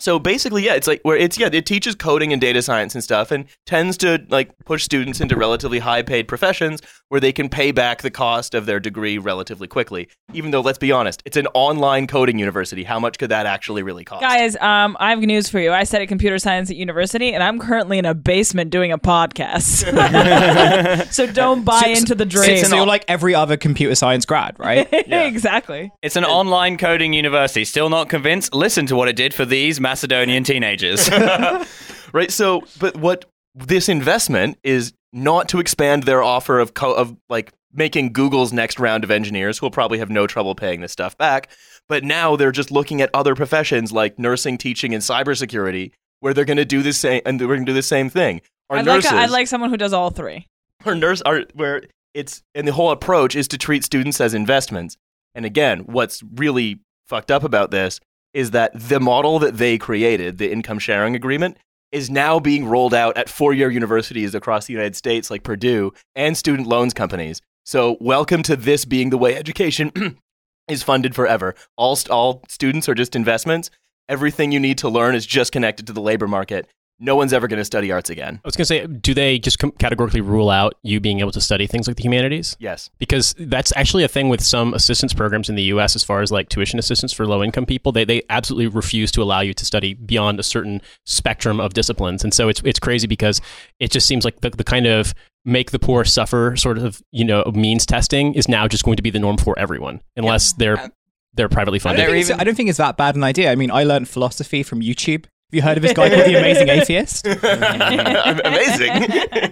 so 0.00 0.18
basically, 0.18 0.64
yeah, 0.64 0.74
it's 0.74 0.86
like 0.88 1.00
where 1.02 1.16
it's 1.16 1.38
yeah, 1.38 1.48
it 1.52 1.66
teaches 1.66 1.94
coding 1.94 2.32
and 2.32 2.40
data 2.40 2.62
science 2.62 2.94
and 2.94 3.04
stuff, 3.04 3.30
and 3.30 3.44
tends 3.66 3.96
to 3.98 4.24
like 4.28 4.50
push 4.64 4.82
students 4.84 5.20
into 5.20 5.36
relatively 5.36 5.78
high 5.78 6.02
paid 6.02 6.26
professions 6.26 6.80
where 7.08 7.20
they 7.20 7.32
can 7.32 7.48
pay 7.48 7.72
back 7.72 8.02
the 8.02 8.10
cost 8.10 8.54
of 8.54 8.66
their 8.66 8.80
degree 8.80 9.18
relatively 9.18 9.66
quickly. 9.66 10.08
Even 10.32 10.52
though, 10.52 10.60
let's 10.60 10.78
be 10.78 10.92
honest, 10.92 11.22
it's 11.24 11.36
an 11.36 11.46
online 11.54 12.06
coding 12.06 12.38
university. 12.38 12.84
How 12.84 13.00
much 13.00 13.18
could 13.18 13.30
that 13.30 13.46
actually 13.46 13.82
really 13.82 14.04
cost? 14.04 14.22
Guys, 14.22 14.56
um, 14.56 14.96
I 15.00 15.10
have 15.10 15.18
news 15.20 15.48
for 15.48 15.58
you. 15.58 15.72
I 15.72 15.84
studied 15.84 16.06
computer 16.06 16.38
science 16.38 16.70
at 16.70 16.76
university, 16.76 17.32
and 17.32 17.42
I'm 17.42 17.58
currently 17.58 17.98
in 17.98 18.04
a 18.04 18.14
basement 18.14 18.70
doing 18.70 18.92
a 18.92 18.98
podcast. 18.98 19.84
so 21.12 21.26
don't 21.26 21.64
buy 21.64 21.80
So- 21.80 21.90
into 21.90 22.14
the 22.14 22.26
dream. 22.26 22.64
so 22.64 22.76
you're 22.76 22.86
like 22.86 23.04
every 23.08 23.34
other 23.34 23.56
computer 23.56 23.94
science 23.94 24.24
grad, 24.24 24.56
right? 24.58 24.88
exactly. 24.92 25.90
It's 26.02 26.16
an 26.16 26.24
online 26.24 26.78
coding 26.78 27.12
university. 27.12 27.64
Still 27.64 27.90
not 27.90 28.08
convinced? 28.08 28.54
Listen 28.54 28.86
to 28.86 28.96
what 28.96 29.08
it 29.08 29.16
did 29.16 29.34
for 29.34 29.44
these 29.44 29.80
Macedonian 29.90 30.44
teenagers. 30.44 31.10
right? 32.12 32.30
So, 32.30 32.62
but 32.78 32.96
what 32.96 33.24
this 33.56 33.88
investment 33.88 34.56
is 34.62 34.92
not 35.12 35.48
to 35.48 35.58
expand 35.58 36.04
their 36.04 36.22
offer 36.22 36.60
of 36.60 36.74
co- 36.74 36.94
of 36.94 37.16
like 37.28 37.52
making 37.72 38.12
Google's 38.12 38.52
next 38.52 38.78
round 38.78 39.02
of 39.02 39.10
engineers 39.10 39.58
who 39.58 39.66
will 39.66 39.72
probably 39.72 39.98
have 39.98 40.08
no 40.08 40.28
trouble 40.28 40.54
paying 40.54 40.80
this 40.80 40.92
stuff 40.92 41.18
back. 41.18 41.50
But 41.88 42.04
now 42.04 42.36
they're 42.36 42.52
just 42.52 42.70
looking 42.70 43.00
at 43.00 43.10
other 43.12 43.34
professions 43.34 43.90
like 43.90 44.16
nursing, 44.16 44.58
teaching, 44.58 44.94
and 44.94 45.02
cybersecurity, 45.02 45.90
where 46.20 46.32
they're 46.32 46.44
going 46.44 46.56
to 46.56 46.64
do 46.64 46.82
the 46.82 46.92
same 46.92 47.22
and 47.26 47.40
they're 47.40 47.48
going 47.48 47.66
to 47.66 47.66
do 47.66 47.74
the 47.74 47.82
same 47.82 48.10
thing. 48.10 48.42
Or 48.68 48.76
I'd 48.76 48.86
like, 48.86 48.96
nurses, 48.96 49.12
a, 49.12 49.16
I'd 49.16 49.30
like 49.30 49.48
someone 49.48 49.70
who 49.70 49.76
does 49.76 49.92
all 49.92 50.10
three. 50.10 50.46
or 50.86 50.94
nurse, 50.94 51.20
are 51.22 51.46
where 51.54 51.82
it's 52.14 52.44
and 52.54 52.68
the 52.68 52.72
whole 52.72 52.92
approach 52.92 53.34
is 53.34 53.48
to 53.48 53.58
treat 53.58 53.82
students 53.82 54.20
as 54.20 54.34
investments. 54.34 54.96
And 55.34 55.44
again, 55.44 55.80
what's 55.80 56.22
really 56.34 56.78
fucked 57.08 57.32
up 57.32 57.42
about 57.42 57.72
this 57.72 57.98
is 58.32 58.52
that 58.52 58.72
the 58.74 59.00
model 59.00 59.38
that 59.38 59.56
they 59.56 59.78
created, 59.78 60.38
the 60.38 60.52
income 60.52 60.78
sharing 60.78 61.14
agreement, 61.14 61.56
is 61.92 62.08
now 62.08 62.38
being 62.38 62.66
rolled 62.66 62.94
out 62.94 63.16
at 63.16 63.28
four 63.28 63.52
year 63.52 63.70
universities 63.70 64.34
across 64.34 64.66
the 64.66 64.72
United 64.72 64.96
States, 64.96 65.30
like 65.30 65.42
Purdue, 65.42 65.92
and 66.14 66.36
student 66.36 66.68
loans 66.68 66.94
companies. 66.94 67.40
So, 67.64 67.96
welcome 68.00 68.42
to 68.44 68.56
this 68.56 68.84
being 68.84 69.10
the 69.10 69.18
way 69.18 69.36
education 69.36 70.18
is 70.68 70.82
funded 70.82 71.14
forever. 71.14 71.54
All, 71.76 71.98
all 72.10 72.42
students 72.48 72.88
are 72.88 72.94
just 72.94 73.16
investments. 73.16 73.70
Everything 74.08 74.50
you 74.50 74.60
need 74.60 74.78
to 74.78 74.88
learn 74.88 75.14
is 75.14 75.26
just 75.26 75.52
connected 75.52 75.86
to 75.86 75.92
the 75.92 76.00
labor 76.00 76.26
market. 76.26 76.66
No 77.02 77.16
one's 77.16 77.32
ever 77.32 77.48
going 77.48 77.58
to 77.58 77.64
study 77.64 77.90
arts 77.90 78.10
again. 78.10 78.40
I 78.44 78.48
was 78.48 78.56
going 78.56 78.64
to 78.64 78.66
say, 78.66 78.86
do 78.86 79.14
they 79.14 79.38
just 79.38 79.58
com- 79.58 79.72
categorically 79.72 80.20
rule 80.20 80.50
out 80.50 80.74
you 80.82 81.00
being 81.00 81.20
able 81.20 81.32
to 81.32 81.40
study 81.40 81.66
things 81.66 81.88
like 81.88 81.96
the 81.96 82.02
humanities? 82.02 82.56
Yes. 82.60 82.90
Because 82.98 83.34
that's 83.38 83.72
actually 83.74 84.04
a 84.04 84.08
thing 84.08 84.28
with 84.28 84.42
some 84.42 84.74
assistance 84.74 85.14
programs 85.14 85.48
in 85.48 85.54
the 85.54 85.62
U.S. 85.64 85.96
as 85.96 86.04
far 86.04 86.20
as 86.20 86.30
like 86.30 86.50
tuition 86.50 86.78
assistance 86.78 87.12
for 87.12 87.26
low 87.26 87.42
income 87.42 87.64
people. 87.64 87.90
They, 87.90 88.04
they 88.04 88.22
absolutely 88.28 88.66
refuse 88.66 89.10
to 89.12 89.22
allow 89.22 89.40
you 89.40 89.54
to 89.54 89.64
study 89.64 89.94
beyond 89.94 90.38
a 90.38 90.42
certain 90.42 90.82
spectrum 91.06 91.58
of 91.58 91.72
disciplines. 91.72 92.22
And 92.22 92.34
so 92.34 92.48
it's, 92.50 92.60
it's 92.64 92.78
crazy 92.78 93.06
because 93.06 93.40
it 93.78 93.90
just 93.90 94.06
seems 94.06 94.24
like 94.24 94.42
the, 94.42 94.50
the 94.50 94.64
kind 94.64 94.86
of 94.86 95.14
make 95.44 95.70
the 95.70 95.78
poor 95.78 96.04
suffer 96.04 96.54
sort 96.54 96.76
of, 96.76 97.02
you 97.12 97.24
know, 97.24 97.50
means 97.54 97.86
testing 97.86 98.34
is 98.34 98.46
now 98.46 98.68
just 98.68 98.84
going 98.84 98.96
to 98.96 99.02
be 99.02 99.10
the 99.10 99.18
norm 99.18 99.38
for 99.38 99.58
everyone 99.58 100.02
unless 100.16 100.52
they're, 100.52 100.90
they're 101.32 101.48
privately 101.48 101.78
I 101.78 101.80
funded. 101.80 102.04
don't, 102.04 102.12
think 102.12 102.30
it's, 102.30 102.40
I 102.40 102.44
don't 102.44 102.54
think 102.54 102.68
it's 102.68 102.78
that 102.78 102.98
bad 102.98 103.16
an 103.16 103.24
idea. 103.24 103.50
I 103.50 103.54
mean, 103.54 103.70
I 103.70 103.84
learned 103.84 104.06
philosophy 104.06 104.62
from 104.62 104.82
YouTube. 104.82 105.24
Have 105.50 105.56
you 105.56 105.62
heard 105.62 105.76
of 105.78 105.82
this 105.82 105.92
guy 105.94 106.08
called 106.08 106.26
the 106.26 106.38
Amazing 106.38 106.68
Atheist? 106.78 107.26
Amazing. 108.44 108.90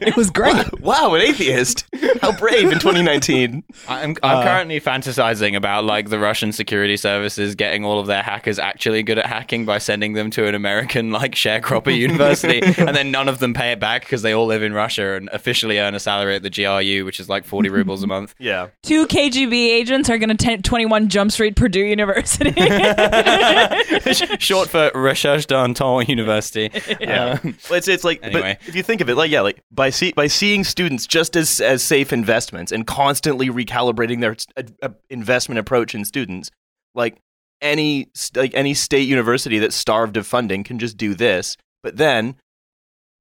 It 0.07 0.15
was 0.17 0.31
great. 0.31 0.81
wow, 0.81 1.13
an 1.15 1.23
atheist. 1.23 1.87
How 2.23 2.31
brave 2.39 2.71
in 2.71 2.79
2019. 2.79 3.65
I'm, 3.89 4.11
I'm 4.11 4.17
Uh, 4.23 4.43
currently 4.45 4.81
fantasizing 4.81 5.57
about 5.57 5.85
like 5.85 6.09
the 6.09 6.21
Russian 6.21 6.53
security 6.53 6.97
services 6.97 7.57
getting 7.57 7.85
all 7.85 7.99
of 7.99 8.07
their 8.07 8.23
hackers 8.23 8.61
actually 8.61 9.03
good 9.03 9.19
at 9.19 9.27
hacking 9.27 9.67
by 9.67 9.79
sending 9.79 10.13
them 10.13 10.31
to 10.31 10.47
an 10.47 10.55
American 10.55 11.11
like 11.11 11.33
sharecropper 11.33 11.93
university, 11.97 12.61
and 12.79 12.95
then 12.95 13.11
none 13.11 13.29
of 13.29 13.41
them 13.41 13.53
pay 13.53 13.73
it 13.73 13.81
back 13.81 14.03
because 14.03 14.23
they 14.23 14.33
all 14.33 14.47
live 14.47 14.63
in 14.63 14.73
Russia 14.73 15.15
and 15.15 15.29
officially 15.33 15.81
earn 15.81 15.97
a 15.97 16.01
salary 16.01 16.37
at 16.37 16.45
the 16.45 16.51
GRU, 16.51 17.05
which 17.07 17.19
is 17.19 17.29
like 17.29 17.45
40 17.45 17.71
rubles 17.71 18.05
a 18.05 18.07
month. 18.07 18.37
Yeah. 18.39 18.69
Two 18.85 19.09
KGB 19.09 19.53
agents 19.71 20.09
are 20.09 20.19
going 20.19 20.37
to 20.37 20.59
21 20.59 21.09
Jump 21.09 21.33
Street 21.33 21.57
Purdue 21.57 21.81
University. 21.85 22.53
Short 24.39 24.69
for 24.69 24.93
Recherche 24.95 25.47
University. 26.07 26.71
Yeah. 27.01 27.39
Um, 27.43 27.57
Well, 27.69 27.79
it's 27.79 27.89
it's 27.89 28.05
like 28.05 28.21
Anyway. 28.23 28.59
but 28.61 28.69
if 28.69 28.75
you 28.75 28.83
think 28.83 29.01
of 29.01 29.09
it 29.09 29.15
like 29.17 29.31
yeah 29.31 29.41
like 29.41 29.63
by 29.71 29.91
see, 29.91 30.13
by 30.13 30.27
seeing 30.27 30.65
students 30.65 31.07
just 31.07 31.37
as 31.37 31.61
as 31.61 31.83
safe 31.83 32.13
investments 32.13 32.73
and 32.73 32.87
constantly 32.87 33.49
recalibrating 33.49 34.21
their 34.21 34.37
uh, 34.57 34.63
uh, 34.83 34.89
investment 35.11 35.59
approach 35.59 35.95
in 35.95 36.05
students 36.05 36.51
like 36.95 37.19
any 37.61 38.09
like 38.35 38.53
any 38.55 38.75
state 38.75 39.09
university 39.09 39.59
that's 39.59 39.77
starved 39.77 40.17
of 40.17 40.27
funding 40.27 40.65
can 40.65 40.79
just 40.79 40.97
do 40.97 41.15
this 41.15 41.57
but 41.83 41.97
then 41.97 42.37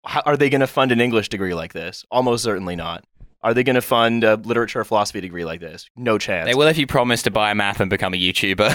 how, 0.06 0.22
are 0.26 0.38
they 0.38 0.50
going 0.50 0.62
to 0.62 0.68
fund 0.68 0.92
an 0.92 1.02
English 1.02 1.30
degree 1.30 1.54
like 1.54 1.74
this 1.74 2.06
almost 2.12 2.44
certainly 2.44 2.76
not 2.76 3.04
are 3.44 3.54
they 3.54 3.64
going 3.64 3.76
to 3.76 3.82
fund 3.82 4.24
a 4.24 4.36
literature 4.36 4.80
or 4.82 4.84
philosophy 4.84 5.22
degree 5.22 5.46
like 5.46 5.60
this 5.62 5.90
no 5.96 6.18
chance 6.18 6.46
they 6.48 6.56
will 6.56 6.68
if 6.68 6.78
you 6.78 6.88
promise 6.88 7.22
to 7.24 7.32
buy 7.32 7.52
a 7.52 7.56
map 7.56 7.80
and 7.80 7.90
become 7.90 8.14
a 8.14 8.18
YouTuber. 8.18 8.74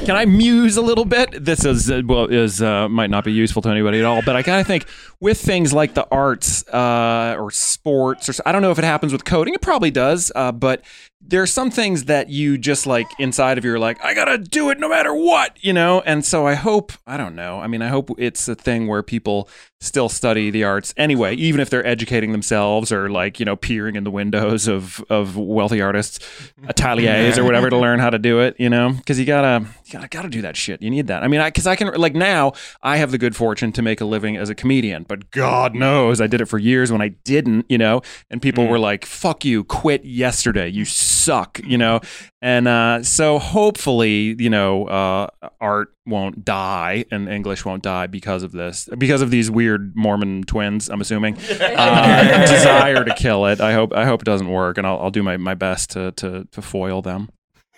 Can 0.06 0.16
I 0.16 0.24
muse 0.24 0.76
a 0.76 0.82
little 0.82 1.04
bit? 1.04 1.44
This 1.44 1.64
is 1.64 1.90
uh, 1.90 2.02
well 2.04 2.26
is 2.26 2.60
uh, 2.62 2.88
might 2.88 3.10
not 3.10 3.24
be 3.24 3.32
useful 3.32 3.62
to 3.62 3.68
anybody 3.68 3.98
at 4.00 4.04
all, 4.04 4.22
but 4.22 4.34
I 4.36 4.42
kind 4.42 4.60
of 4.60 4.66
think 4.66 4.86
with 5.20 5.40
things 5.40 5.72
like 5.72 5.94
the 5.94 6.06
arts 6.10 6.66
uh, 6.68 7.36
or 7.38 7.50
sports, 7.50 8.28
or 8.28 8.32
s- 8.32 8.40
I 8.44 8.52
don't 8.52 8.62
know 8.62 8.70
if 8.72 8.78
it 8.78 8.84
happens 8.84 9.12
with 9.12 9.24
coding. 9.24 9.54
It 9.54 9.60
probably 9.62 9.90
does, 9.90 10.32
uh, 10.34 10.52
but 10.52 10.82
there 11.20 11.42
are 11.42 11.46
some 11.46 11.70
things 11.70 12.04
that 12.04 12.28
you 12.28 12.56
just 12.56 12.86
like 12.86 13.06
inside 13.18 13.58
of 13.58 13.64
you 13.64 13.72
are 13.74 13.78
like, 13.78 14.02
I 14.04 14.14
gotta 14.14 14.38
do 14.38 14.70
it 14.70 14.78
no 14.78 14.88
matter 14.88 15.14
what, 15.14 15.56
you 15.62 15.72
know. 15.72 16.00
And 16.02 16.24
so 16.24 16.46
I 16.46 16.54
hope 16.54 16.92
I 17.06 17.16
don't 17.16 17.34
know. 17.34 17.60
I 17.60 17.66
mean, 17.66 17.82
I 17.82 17.88
hope 17.88 18.10
it's 18.18 18.46
a 18.48 18.54
thing 18.54 18.86
where 18.86 19.02
people 19.02 19.48
still 19.80 20.08
study 20.08 20.50
the 20.50 20.64
arts 20.64 20.94
anyway, 20.96 21.34
even 21.34 21.60
if 21.60 21.68
they're 21.68 21.86
educating 21.86 22.32
themselves 22.32 22.92
or 22.92 23.10
like 23.10 23.40
you 23.40 23.46
know 23.46 23.56
peering 23.56 23.96
in 23.96 24.04
the 24.04 24.10
windows 24.10 24.68
of 24.68 25.04
of 25.10 25.36
wealthy 25.36 25.80
artists, 25.80 26.20
ateliers 26.68 27.38
or 27.38 27.44
whatever 27.44 27.70
to 27.70 27.76
learn 27.76 27.98
how 27.98 28.10
to 28.10 28.18
do 28.18 28.40
it, 28.40 28.54
you 28.58 28.70
know, 28.70 28.92
because 28.92 29.18
you 29.18 29.24
gotta 29.24 29.66
you 29.86 29.92
gotta 29.92 30.08
gotta 30.08 30.28
do 30.28 30.42
that 30.42 30.56
shit. 30.56 30.82
You 30.82 30.90
need 30.90 31.06
that. 31.06 31.22
I 31.22 31.28
mean, 31.28 31.40
I 31.40 31.48
because 31.48 31.66
I 31.66 31.76
can 31.76 31.94
like 31.94 32.14
now 32.14 32.52
I 32.82 32.96
have 32.96 33.12
the 33.12 33.18
good 33.18 33.36
fortune 33.36 33.70
to 33.72 33.82
make 33.82 34.00
a 34.00 34.04
living 34.04 34.36
as 34.36 34.50
a 34.50 34.54
comedian, 34.54 35.04
but 35.04 35.30
God 35.30 35.74
knows 35.74 36.20
I 36.20 36.26
did 36.26 36.40
it 36.40 36.46
for 36.46 36.58
years 36.58 36.90
when 36.90 37.00
I 37.00 37.08
didn't, 37.08 37.66
you 37.68 37.78
know, 37.78 38.02
and 38.28 38.42
people 38.42 38.66
were 38.66 38.80
like, 38.80 39.04
"Fuck 39.04 39.44
you, 39.44 39.62
quit 39.62 40.04
yesterday, 40.04 40.68
you 40.68 40.84
suck," 40.84 41.60
you 41.64 41.78
know, 41.78 42.00
and 42.42 42.66
uh, 42.66 43.02
so 43.02 43.38
hopefully, 43.38 44.34
you 44.38 44.50
know, 44.50 44.86
uh, 44.86 45.28
art 45.60 45.92
won't 46.04 46.44
die 46.44 47.04
and 47.10 47.28
English 47.28 47.64
won't 47.64 47.82
die 47.82 48.06
because 48.06 48.42
of 48.42 48.52
this, 48.52 48.88
because 48.98 49.22
of 49.22 49.30
these 49.30 49.50
weird 49.50 49.96
Mormon 49.96 50.42
twins. 50.44 50.88
I'm 50.88 51.00
assuming 51.00 51.36
uh, 51.60 52.46
desire 52.46 53.04
to 53.04 53.14
kill 53.14 53.46
it. 53.46 53.60
I 53.60 53.72
hope 53.72 53.92
I 53.92 54.04
hope 54.04 54.22
it 54.22 54.26
doesn't 54.26 54.48
work, 54.50 54.78
and 54.78 54.86
I'll, 54.86 54.98
I'll 54.98 55.10
do 55.10 55.22
my, 55.22 55.36
my 55.36 55.54
best 55.54 55.90
to, 55.90 56.12
to 56.12 56.46
to 56.50 56.62
foil 56.62 57.02
them. 57.02 57.28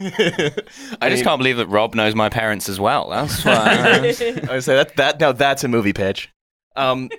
I 1.00 1.08
just 1.10 1.24
can't 1.24 1.38
believe 1.38 1.56
that 1.56 1.66
Rob 1.68 1.94
knows 1.94 2.14
my 2.14 2.28
parents 2.28 2.68
as 2.68 2.78
well. 2.78 3.10
That's 3.10 3.44
why. 3.44 3.54
I 4.48 4.54
would 4.54 4.64
say 4.64 4.74
that 4.74 4.96
that 4.96 5.20
now 5.20 5.32
that's 5.32 5.64
a 5.64 5.68
movie 5.68 5.92
pitch. 5.92 6.30
Um, 6.76 7.10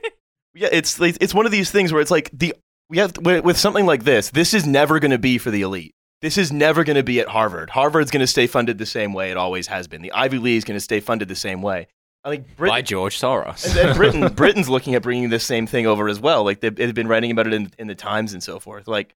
yeah, 0.53 0.69
it's 0.71 1.00
it's 1.00 1.33
one 1.33 1.45
of 1.45 1.51
these 1.51 1.71
things 1.71 1.91
where 1.91 2.01
it's 2.01 2.12
like 2.12 2.29
the 2.31 2.53
we 2.89 2.98
have 2.98 3.17
with 3.17 3.43
with 3.43 3.57
something 3.57 3.86
like 3.86 4.03
this. 4.03 4.29
This 4.31 4.53
is 4.53 4.65
never 4.65 5.00
going 5.00 5.12
to 5.12 5.17
be 5.19 5.38
for 5.38 5.51
the 5.51 5.62
elite. 5.62 5.93
This 6.21 6.38
is 6.38 6.51
never 6.51 6.83
going 6.83 6.98
to 6.98 7.03
be 7.03 7.19
at 7.21 7.29
Harvard. 7.29 7.69
Harvard's 7.69 8.12
going 8.12 8.19
to 8.19 8.27
stay 8.27 8.45
funded 8.48 8.77
the 8.77 8.86
same 8.86 9.13
way 9.13 9.31
it 9.31 9.38
always 9.38 9.67
has 9.67 9.88
been. 9.88 10.01
The 10.01 10.12
Ivy 10.12 10.38
League 10.38 10.57
is 10.57 10.65
going 10.65 10.75
to 10.75 10.81
stay 10.81 11.00
funded 11.00 11.29
the 11.29 11.36
same 11.36 11.62
way. 11.62 11.88
I 12.25 12.29
think 12.31 12.57
By 12.57 12.81
George 12.81 13.17
Soros. 13.17 13.65
and 13.65 13.74
then 13.74 13.95
Britain 13.95 14.27
Britain's 14.33 14.67
looking 14.67 14.95
at 14.95 15.01
bringing 15.01 15.29
this 15.29 15.45
same 15.45 15.65
thing 15.67 15.88
over 15.88 16.09
as 16.09 16.19
well. 16.19 16.43
Like 16.43 16.59
they've, 16.59 16.75
they've 16.75 16.93
been 16.93 17.07
writing 17.07 17.31
about 17.31 17.48
it 17.48 17.53
in, 17.53 17.71
in 17.79 17.88
the 17.88 17.95
Times 17.95 18.33
and 18.33 18.43
so 18.43 18.59
forth. 18.59 18.88
Like 18.88 19.15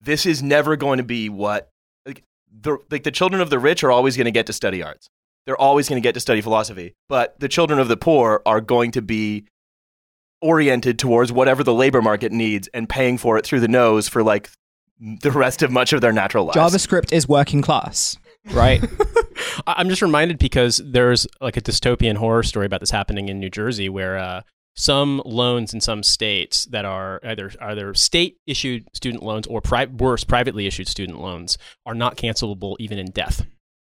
this 0.00 0.26
is 0.26 0.42
never 0.42 0.74
going 0.74 0.98
to 0.98 1.04
be 1.04 1.28
what 1.28 1.70
like 1.70 1.71
the 2.60 2.78
like 2.90 3.02
the 3.04 3.10
children 3.10 3.40
of 3.40 3.50
the 3.50 3.58
rich 3.58 3.82
are 3.84 3.90
always 3.90 4.16
going 4.16 4.26
to 4.26 4.30
get 4.30 4.46
to 4.46 4.52
study 4.52 4.82
arts. 4.82 5.08
They're 5.46 5.60
always 5.60 5.88
going 5.88 6.00
to 6.00 6.06
get 6.06 6.14
to 6.14 6.20
study 6.20 6.40
philosophy. 6.40 6.94
But 7.08 7.38
the 7.40 7.48
children 7.48 7.78
of 7.80 7.88
the 7.88 7.96
poor 7.96 8.42
are 8.46 8.60
going 8.60 8.92
to 8.92 9.02
be 9.02 9.46
oriented 10.40 10.98
towards 10.98 11.32
whatever 11.32 11.62
the 11.64 11.74
labor 11.74 12.02
market 12.02 12.32
needs 12.32 12.68
and 12.74 12.88
paying 12.88 13.18
for 13.18 13.38
it 13.38 13.44
through 13.46 13.60
the 13.60 13.68
nose 13.68 14.08
for 14.08 14.22
like 14.22 14.50
the 15.00 15.30
rest 15.30 15.62
of 15.62 15.70
much 15.70 15.92
of 15.92 16.00
their 16.00 16.12
natural 16.12 16.44
lives. 16.44 16.56
JavaScript 16.58 17.12
is 17.12 17.28
working 17.28 17.62
class, 17.62 18.16
right? 18.52 18.82
I- 19.66 19.74
I'm 19.78 19.88
just 19.88 20.02
reminded 20.02 20.38
because 20.38 20.80
there's 20.84 21.26
like 21.40 21.56
a 21.56 21.60
dystopian 21.60 22.16
horror 22.16 22.42
story 22.42 22.66
about 22.66 22.80
this 22.80 22.90
happening 22.90 23.28
in 23.28 23.38
New 23.40 23.50
Jersey 23.50 23.88
where 23.88 24.18
uh, 24.18 24.42
some 24.74 25.22
loans 25.24 25.74
in 25.74 25.80
some 25.80 26.02
states 26.02 26.64
that 26.66 26.84
are 26.84 27.20
either 27.24 27.50
either 27.60 27.94
state 27.94 28.38
issued 28.46 28.86
student 28.94 29.22
loans 29.22 29.46
or 29.46 29.60
pri- 29.60 29.86
worse 29.86 30.24
privately 30.24 30.66
issued 30.66 30.88
student 30.88 31.20
loans 31.20 31.58
are 31.84 31.94
not 31.94 32.16
cancelable 32.16 32.76
even 32.78 32.98
in 32.98 33.10
death. 33.10 33.44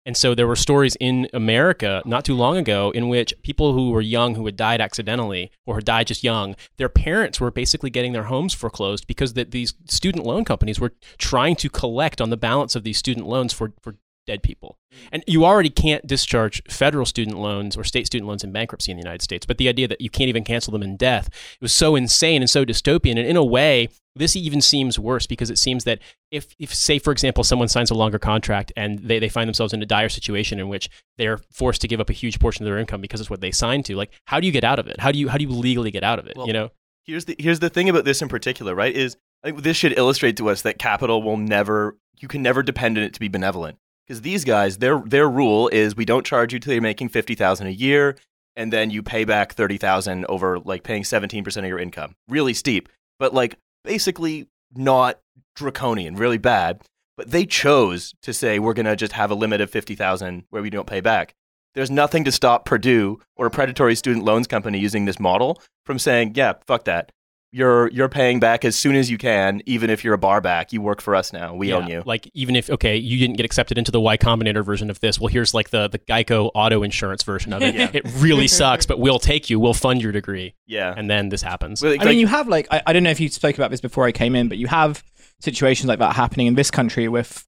And 0.07 0.17
so 0.17 0.35
there 0.35 0.47
were 0.47 0.57
stories 0.57 0.97
in 1.00 1.29
America 1.33 2.03
not 2.05 2.25
too 2.25 2.35
long 2.35 2.59
ago 2.59 2.91
in 2.91 3.09
which 3.09 3.33
people 3.43 3.73
who 3.73 3.91
were 3.91 4.03
young 4.03 4.35
who 4.35 4.45
had 4.45 4.57
died 4.57 4.81
accidentally 4.81 5.50
or 5.64 5.76
had 5.76 5.87
died 5.87 6.09
just 6.09 6.23
young, 6.23 6.57
their 6.76 6.91
parents 6.91 7.41
were 7.41 7.50
basically 7.50 7.88
getting 7.88 8.12
their 8.12 8.25
homes 8.25 8.53
foreclosed 8.53 9.07
because 9.07 9.33
that 9.33 9.50
these 9.50 9.73
student 9.88 10.26
loan 10.26 10.45
companies 10.45 10.79
were 10.79 10.93
trying 11.17 11.57
to 11.57 11.71
collect 11.71 12.21
on 12.21 12.29
the 12.29 12.37
balance 12.37 12.76
of 12.76 12.85
these 12.85 12.99
student 12.99 13.26
loans 13.26 13.55
for, 13.55 13.73
for 13.81 13.97
dead 14.26 14.43
people. 14.43 14.78
And 15.12 15.25
you 15.26 15.45
already 15.45 15.71
can't 15.71 16.07
discharge 16.07 16.62
federal 16.69 17.07
student 17.07 17.38
loans 17.38 17.76
or 17.76 17.85
state 17.85 18.07
student 18.07 18.28
loans 18.28 18.45
in 18.45 18.52
bankruptcy 18.52 18.90
in 18.93 18.97
the 18.97 19.02
United 19.02 19.23
States. 19.23 19.47
But 19.47 19.59
the 19.59 19.69
idea 19.69 19.88
that 19.88 20.00
you 20.00 20.11
can't 20.11 20.28
even 20.28 20.45
cancel 20.45 20.73
them 20.73 20.83
in 20.83 20.97
death, 20.97 21.28
it 21.28 21.62
was 21.62 21.73
so 21.73 21.97
insane 21.97 22.43
and 22.43 22.50
so 22.50 22.64
dystopian. 22.64 23.12
And 23.12 23.26
in 23.26 23.37
a 23.37 23.45
way, 23.45 23.88
this 24.16 24.37
even 24.37 24.61
seems 24.61 24.99
worse 24.99 25.26
because 25.26 25.50
it 25.50 25.59
seems 25.59 25.85
that 25.85 25.99
if, 26.31 26.54
if 26.59 26.75
say, 26.75 26.99
for 26.99 27.12
example, 27.12 27.45
someone 27.45 27.69
signs 27.69 27.90
a 27.90 27.95
longer 27.95 28.19
contract 28.19 28.73
and 28.76 28.99
they, 29.00 29.19
they 29.19 29.28
find 29.28 29.49
themselves 29.49 29.73
in 29.73 29.83
a 29.83 29.87
dire 29.87 30.09
situation 30.09 30.61
in 30.61 30.69
which 30.69 30.88
they're 31.19 31.38
forced 31.50 31.81
to 31.81 31.88
give 31.88 32.00
up 32.00 32.11
a 32.11 32.14
huge 32.14 32.38
portion 32.38 32.64
of 32.64 32.66
their 32.71 32.78
income 32.78 33.00
because 33.00 33.21
it's 33.21 33.31
what 33.31 33.40
they 33.40 33.50
signed 33.50 33.85
to, 33.87 33.97
like, 33.97 34.12
how 34.26 34.40
do 34.40 34.47
you 34.47 34.52
get 34.52 34.64
out 34.64 34.78
of 34.78 34.87
it? 34.87 35.00
How 35.00 35.11
do 35.11 35.19
you, 35.19 35.28
how 35.28 35.38
do 35.38 35.45
you 35.45 35.50
legally 35.50 35.90
get 35.90 36.04
out 36.04 36.19
of 36.19 36.26
it? 36.26 36.37
Well, 36.37 36.47
you 36.47 36.52
know? 36.52 36.71
here's 37.04 37.26
the 37.26 37.37
here's 37.38 37.61
the 37.61 37.71
thing 37.71 37.88
about 37.88 38.04
this 38.04 38.23
in 38.23 38.28
particular, 38.28 38.75
right? 38.75 38.95
Is 38.95 39.16
I 39.43 39.49
think 39.49 39.62
this 39.62 39.76
should 39.76 39.97
illustrate 39.97 40.37
to 40.38 40.49
us 40.49 40.62
that 40.62 40.78
capital 40.78 41.23
will 41.23 41.37
never 41.37 41.97
you 42.21 42.28
can 42.28 42.43
never 42.43 42.62
depend 42.62 42.99
on 42.99 43.04
it 43.04 43.14
to 43.14 43.21
be 43.21 43.28
benevolent. 43.28 43.78
Because 44.07 44.23
these 44.23 44.45
guys, 44.45 44.79
their 44.79 45.01
their 45.01 45.29
rule 45.29 45.69
is 45.69 45.97
we 45.97 46.05
don't 46.05 46.27
charge 46.27 46.53
you 46.53 46.59
till 46.59 46.73
you're 46.73 46.83
making 46.83 47.09
fifty 47.09 47.35
thousand 47.35 47.69
a 47.69 47.71
year, 47.71 48.17
and 48.57 48.73
then 48.73 48.91
you 48.91 49.03
pay 49.03 49.25
back 49.25 49.55
thirty 49.55 49.79
thousand 49.79 50.27
over 50.27 50.59
like 50.59 50.83
paying 50.83 51.05
seventeen 51.05 51.45
percent 51.45 51.65
of 51.65 51.69
your 51.69 51.79
income. 51.79 52.15
Really 52.29 52.55
steep. 52.55 52.89
But 53.19 53.33
like 53.33 53.57
basically 53.85 54.49
not 54.75 55.21
draconian, 55.55 56.17
really 56.17 56.39
bad. 56.39 56.83
But 57.17 57.31
they 57.31 57.47
chose 57.47 58.13
to 58.23 58.33
say 58.33 58.59
we're 58.59 58.75
going 58.75 58.87
to 58.87 58.97
just 58.97 59.13
have 59.13 59.31
a 59.31 59.37
limit 59.37 59.61
of 59.61 59.71
50,000 59.71 60.45
where 60.51 60.63
we 60.63 60.71
don't 60.71 60.89
pay 60.89 61.01
back. 61.01 61.35
There's 61.75 61.91
nothing 61.91 62.25
to 62.25 62.33
stop 62.33 62.65
Purdue 62.65 63.21
or 63.37 63.47
a 63.47 63.51
predatory 63.51 63.95
student 63.95 64.25
loans 64.25 64.47
company 64.47 64.79
using 64.79 65.05
this 65.05 65.21
model 65.21 65.61
from 65.87 65.99
saying, 65.99 66.33
yeah, 66.35 66.55
fuck 66.67 66.85
that. 66.85 67.13
You're 67.57 67.89
you're 67.91 68.09
paying 68.09 68.41
back 68.41 68.65
as 68.65 68.75
soon 68.75 68.97
as 68.97 69.09
you 69.09 69.17
can, 69.17 69.63
even 69.65 69.89
if 69.89 70.03
you're 70.03 70.15
a 70.15 70.19
bar 70.19 70.41
back. 70.41 70.73
You 70.73 70.81
work 70.83 71.01
for 71.01 71.15
us 71.15 71.33
now. 71.33 71.55
We 71.55 71.69
Yeah, 71.69 71.77
own 71.77 71.87
you. 71.87 72.03
Like 72.05 72.29
even 72.35 72.57
if 72.57 72.69
okay, 72.69 72.97
you 72.97 73.17
didn't 73.17 73.37
get 73.37 73.47
accepted 73.47 73.79
into 73.79 73.93
the 73.93 74.01
Y 74.01 74.17
Combinator 74.17 74.65
version 74.65 74.91
of 74.91 74.99
this. 74.99 75.21
Well, 75.21 75.29
here's 75.29 75.55
like 75.55 75.71
the 75.71 75.87
the 75.87 76.01
Geico 76.01 76.51
auto 76.53 76.83
insurance 76.83 77.23
version 77.23 77.53
of 77.53 77.63
it. 77.63 77.75
Yeah. 77.77 77.91
It 77.93 78.05
really 78.17 78.49
sucks, 78.49 78.87
but 78.87 78.99
we'll 78.99 79.21
take 79.21 79.51
you. 79.51 79.61
We'll 79.61 79.73
fund 79.73 80.03
your 80.03 80.11
degree, 80.11 80.55
Yeah. 80.67 80.95
and 80.97 81.09
then 81.09 81.29
this 81.29 81.43
happens. 81.43 81.81
Well, 81.81 81.97
I 82.01 82.05
mean, 82.07 82.19
you 82.19 82.27
have 82.27 82.49
like 82.49 82.67
I, 82.73 82.83
I 82.89 82.93
don't 82.93 83.05
know 83.05 83.11
if 83.11 83.21
you 83.21 83.29
spoke 83.29 83.55
about 83.57 83.71
this 83.71 83.81
before 83.81 84.05
I 84.05 84.11
came 84.11 84.35
in, 84.35 84.49
but 84.49 84.59
you 84.59 84.67
have 84.67 85.05
situations 85.41 85.87
like 85.89 86.01
that 86.01 86.17
happening 86.17 86.49
in 86.49 86.57
this 86.57 86.73
country 86.73 87.07
with 87.07 87.47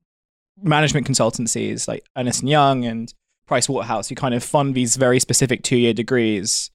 management 0.63 1.07
consultancies 1.07 1.89
like 1.89 2.05
Ernst 2.17 2.41
and 2.43 2.49
Young 2.49 2.85
and 2.85 3.13
Price 3.47 3.69
Waterhouse, 3.69 4.09
who 4.09 4.15
kind 4.15 4.35
of 4.35 4.45
fund 4.45 4.75
these 4.77 4.95
very 4.97 5.19
specific 5.21 5.63
two-year 5.63 5.95
degrees, 5.95 6.71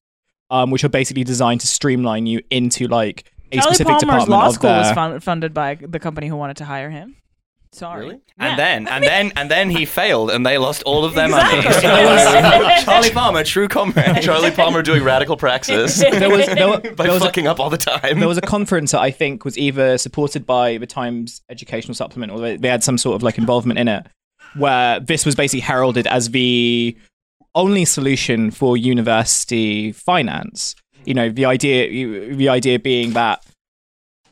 um, 0.52 0.70
which 0.70 0.84
are 0.84 0.90
basically 0.90 1.24
designed 1.24 1.62
to 1.62 1.68
streamline 1.68 2.28
you 2.28 2.42
into 2.52 2.88
like 2.88 3.32
a 3.52 3.56
Charlie 3.58 3.74
specific 3.76 3.88
Palmer's 3.88 4.02
department 4.02 4.30
law 4.30 4.48
of 4.48 4.54
school 4.54 4.70
was 4.70 4.88
their- 4.88 4.96
fun- 4.96 5.20
funded 5.20 5.54
by 5.54 5.76
the 5.76 6.00
company 6.00 6.28
who 6.28 6.36
wanted 6.36 6.58
to 6.58 6.66
hire 6.66 6.90
him. 6.92 7.16
Sorry. 7.74 8.02
Really? 8.06 8.22
Yeah. 8.38 8.48
And 8.50 8.60
then, 8.60 8.88
and 8.90 9.04
then, 9.12 9.32
and 9.38 9.50
then 9.50 9.70
he 9.70 9.86
failed, 9.86 10.30
and 10.30 10.46
they 10.46 10.58
lost 10.58 10.84
all 10.84 11.06
of 11.06 11.14
their 11.16 11.26
Exactly. 11.28 11.58
money. 11.62 12.82
So, 12.82 12.84
Charlie 12.92 13.12
Palmer, 13.12 13.44
true 13.46 13.68
comrade. 13.70 14.22
Charlie 14.24 14.52
Palmer 14.52 14.82
doing 14.82 15.04
radical 15.04 15.38
praxis 15.38 15.98
there 16.00 16.30
was 16.30 16.46
there, 16.48 16.68
were- 16.68 16.80
by 16.82 17.06
there 17.06 17.14
was 17.14 17.22
a, 17.22 17.26
fucking 17.26 17.48
up 17.48 17.60
all 17.62 17.70
the 17.70 17.78
time. 17.78 18.20
there 18.20 18.28
was 18.28 18.38
a 18.38 18.42
conference 18.42 18.92
that 18.92 19.00
I 19.00 19.10
think 19.12 19.46
was 19.46 19.58
either 19.58 19.98
supported 19.98 20.46
by 20.46 20.78
the 20.80 20.86
Times 20.88 21.42
Educational 21.50 21.94
Supplement 21.96 22.32
or 22.34 22.40
they, 22.42 22.58
they 22.58 22.68
had 22.68 22.84
some 22.84 22.98
sort 22.98 23.16
of 23.16 23.24
like 23.24 23.38
involvement 23.38 23.80
in 23.80 23.88
it, 23.88 24.06
where 24.56 25.00
this 25.00 25.26
was 25.26 25.36
basically 25.36 25.62
heralded 25.62 26.08
as 26.08 26.32
the 26.32 26.98
only 27.56 27.86
solution 27.86 28.52
for 28.52 28.78
university 28.78 29.92
finance. 29.92 30.76
You 31.06 31.14
know, 31.14 31.30
the 31.30 31.46
idea 31.46 32.36
the 32.36 32.50
idea 32.50 32.80
being 32.80 33.14
that 33.14 33.44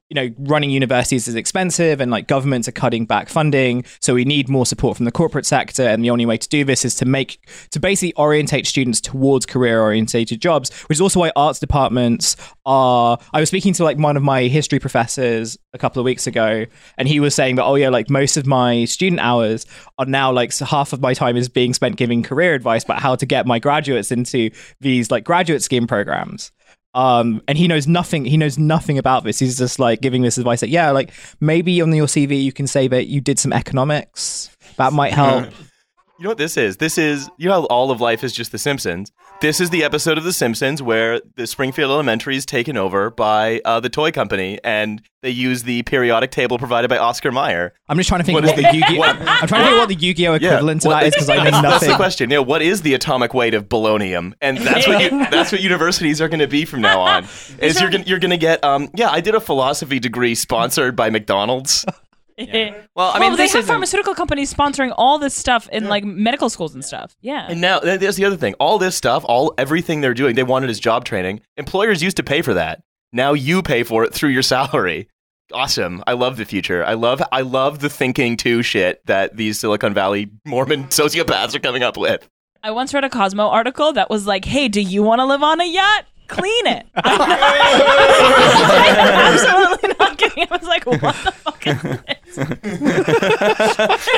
you 0.09 0.15
know 0.15 0.33
running 0.39 0.71
universities 0.71 1.27
is 1.27 1.35
expensive 1.35 2.01
and 2.01 2.11
like 2.11 2.27
governments 2.27 2.67
are 2.67 2.73
cutting 2.73 3.05
back 3.05 3.29
funding 3.29 3.85
so 4.01 4.13
we 4.13 4.25
need 4.25 4.49
more 4.49 4.65
support 4.65 4.97
from 4.97 5.05
the 5.05 5.11
corporate 5.11 5.45
sector 5.45 5.83
and 5.83 6.03
the 6.03 6.09
only 6.09 6.25
way 6.25 6.37
to 6.37 6.49
do 6.49 6.63
this 6.63 6.83
is 6.83 6.95
to 6.95 7.05
make 7.05 7.47
to 7.69 7.79
basically 7.79 8.13
orientate 8.15 8.65
students 8.65 8.99
towards 8.99 9.45
career 9.45 9.81
orientated 9.81 10.41
jobs 10.41 10.73
which 10.83 10.97
is 10.97 11.01
also 11.01 11.19
why 11.19 11.31
arts 11.35 11.59
departments 11.59 12.35
are 12.65 13.17
i 13.33 13.39
was 13.39 13.49
speaking 13.49 13.71
to 13.73 13.83
like 13.83 13.97
one 13.97 14.17
of 14.17 14.23
my 14.23 14.43
history 14.43 14.79
professors 14.79 15.57
a 15.73 15.77
couple 15.77 15.99
of 15.99 16.05
weeks 16.05 16.25
ago 16.25 16.65
and 16.97 17.07
he 17.07 17.19
was 17.19 17.35
saying 17.35 17.55
that 17.55 17.63
oh 17.63 17.75
yeah 17.75 17.89
like 17.89 18.09
most 18.09 18.35
of 18.35 18.47
my 18.47 18.85
student 18.85 19.19
hours 19.19 19.65
are 19.99 20.05
now 20.05 20.31
like 20.31 20.51
so 20.51 20.65
half 20.65 20.91
of 20.91 21.01
my 21.01 21.13
time 21.13 21.37
is 21.37 21.47
being 21.47 21.73
spent 21.73 21.95
giving 21.95 22.23
career 22.23 22.55
advice 22.55 22.83
about 22.83 22.99
how 22.99 23.15
to 23.15 23.25
get 23.25 23.45
my 23.45 23.59
graduates 23.59 24.11
into 24.11 24.49
these 24.79 25.11
like 25.11 25.23
graduate 25.23 25.61
scheme 25.61 25.85
programs 25.85 26.51
um 26.93 27.41
and 27.47 27.57
he 27.57 27.67
knows 27.67 27.87
nothing 27.87 28.25
he 28.25 28.37
knows 28.37 28.57
nothing 28.57 28.97
about 28.97 29.23
this. 29.23 29.39
He's 29.39 29.57
just 29.57 29.79
like 29.79 30.01
giving 30.01 30.21
this 30.21 30.37
advice 30.37 30.61
that 30.61 30.69
yeah 30.69 30.91
like 30.91 31.11
maybe 31.39 31.81
on 31.81 31.93
your 31.93 32.07
cv 32.07 32.41
you 32.41 32.51
can 32.51 32.67
say 32.67 32.87
that 32.87 33.07
you 33.07 33.21
did 33.21 33.39
some 33.39 33.53
economics. 33.53 34.49
That 34.77 34.93
might 34.93 35.13
help 35.13 35.51
You 36.19 36.23
know 36.23 36.31
what 36.31 36.37
this 36.37 36.57
is? 36.57 36.75
This 36.75 36.97
is 36.97 37.29
you 37.37 37.47
know 37.47 37.61
how 37.61 37.65
all 37.67 37.91
of 37.91 38.01
life 38.01 38.25
is 38.25 38.33
just 38.33 38.51
The 38.51 38.57
Simpsons. 38.57 39.09
This 39.39 39.61
is 39.61 39.69
the 39.69 39.85
episode 39.85 40.17
of 40.17 40.25
The 40.25 40.33
Simpsons 40.33 40.81
where 40.81 41.21
the 41.37 41.47
Springfield 41.47 41.91
Elementary 41.91 42.35
is 42.35 42.45
taken 42.45 42.75
over 42.75 43.09
by 43.09 43.61
uh, 43.63 43.79
the 43.79 43.87
toy 43.87 44.11
company, 44.11 44.59
and 44.61 45.01
they 45.21 45.29
use 45.29 45.63
the 45.63 45.81
periodic 45.83 46.31
table 46.31 46.57
provided 46.57 46.89
by 46.89 46.97
Oscar 46.97 47.31
Mayer. 47.31 47.71
i'm 47.87 47.95
just 47.95 48.09
trying 48.09 48.19
to 48.19 48.25
think 48.25 48.35
What 48.35 48.43
of 48.43 48.49
what 48.49 48.59
is- 48.59 48.65
the 48.65 48.77
yu-gi-oh 48.77 49.01
i'm 49.03 49.47
trying 49.47 49.63
to 49.63 49.69
think 49.69 49.79
what 49.79 49.87
the 49.87 49.95
yu-gi-oh 49.95 50.33
equivalent 50.33 50.81
to 50.81 50.89
that 50.89 51.03
is 51.03 51.13
because 51.13 51.29
i 51.29 51.37
know 51.37 51.43
that's, 51.51 51.61
that's 51.61 51.73
nothing 51.73 51.89
the 51.91 51.95
question. 51.95 52.29
You 52.29 52.35
know, 52.37 52.41
what 52.43 52.61
is 52.61 52.81
the 52.81 52.95
atomic 52.95 53.33
weight 53.33 53.53
of 53.53 53.69
polonium? 53.69 54.33
And 54.41 54.57
that's 54.57 54.87
what 54.89 55.01
you, 55.01 55.09
that's 55.31 55.53
what 55.53 55.61
universities 55.61 56.19
are 56.21 56.27
going 56.27 56.41
to 56.41 56.47
be 56.47 56.65
from 56.65 56.81
now 56.81 56.99
on. 56.99 57.23
Is 57.59 57.79
you're 57.79 57.89
gonna, 57.89 58.03
you're 58.05 58.19
going 58.19 58.31
to 58.31 58.37
get 58.37 58.61
um 58.65 58.89
yeah, 58.93 59.09
I 59.09 59.21
did 59.21 59.35
a 59.35 59.39
philosophy 59.39 59.99
degree 59.99 60.35
sponsored 60.35 60.97
by 60.97 61.09
McDonald's. 61.09 61.85
Well, 62.39 63.11
I 63.11 63.19
well, 63.19 63.19
mean, 63.19 63.31
they 63.31 63.43
this 63.43 63.53
have 63.53 63.65
pharmaceutical 63.65 64.15
companies 64.15 64.53
sponsoring 64.53 64.93
all 64.97 65.19
this 65.19 65.33
stuff 65.33 65.67
in 65.69 65.87
like 65.87 66.03
medical 66.03 66.49
schools 66.49 66.73
and 66.73 66.83
stuff. 66.83 67.15
Yeah. 67.21 67.47
And 67.49 67.59
now 67.61 67.79
th- 67.79 67.99
there's 67.99 68.15
the 68.15 68.25
other 68.25 68.37
thing. 68.37 68.53
All 68.55 68.77
this 68.77 68.95
stuff, 68.95 69.23
all 69.27 69.53
everything 69.57 70.01
they're 70.01 70.13
doing, 70.13 70.35
they 70.35 70.43
wanted 70.43 70.69
as 70.69 70.79
job 70.79 71.05
training. 71.05 71.41
Employers 71.57 72.01
used 72.01 72.17
to 72.17 72.23
pay 72.23 72.41
for 72.41 72.53
that. 72.53 72.81
Now 73.11 73.33
you 73.33 73.61
pay 73.61 73.83
for 73.83 74.03
it 74.03 74.13
through 74.13 74.29
your 74.29 74.41
salary. 74.43 75.09
Awesome. 75.51 76.03
I 76.05 76.13
love 76.13 76.37
the 76.37 76.45
future. 76.45 76.85
I 76.85 76.93
love 76.93 77.21
I 77.31 77.41
love 77.41 77.79
the 77.79 77.89
thinking 77.89 78.37
too 78.37 78.61
shit 78.61 79.03
that 79.07 79.35
these 79.35 79.59
Silicon 79.59 79.93
Valley 79.93 80.29
Mormon 80.45 80.83
sociopaths 80.89 81.55
are 81.55 81.59
coming 81.59 81.81
up 81.83 81.97
with. 81.97 82.29
I 82.61 82.71
once 82.71 82.93
read 82.93 83.03
a 83.03 83.09
Cosmo 83.09 83.47
article 83.47 83.93
that 83.93 84.09
was 84.09 84.27
like, 84.27 84.45
"Hey, 84.45 84.67
do 84.67 84.81
you 84.81 85.01
want 85.01 85.19
to 85.19 85.25
live 85.25 85.41
on 85.41 85.59
a 85.61 85.65
yacht? 85.65 86.05
Clean 86.27 86.67
it." 86.67 86.85
I'm 86.95 87.31
absolutely 89.33 89.95
not 89.97 90.17
kidding. 90.17 90.45
I 90.51 90.57
was 90.57 90.67
like, 90.67 90.85
"What 90.85 90.99
the 91.01 91.31
fuck 91.31 91.65
is 91.65 91.81
this?" 91.81 92.35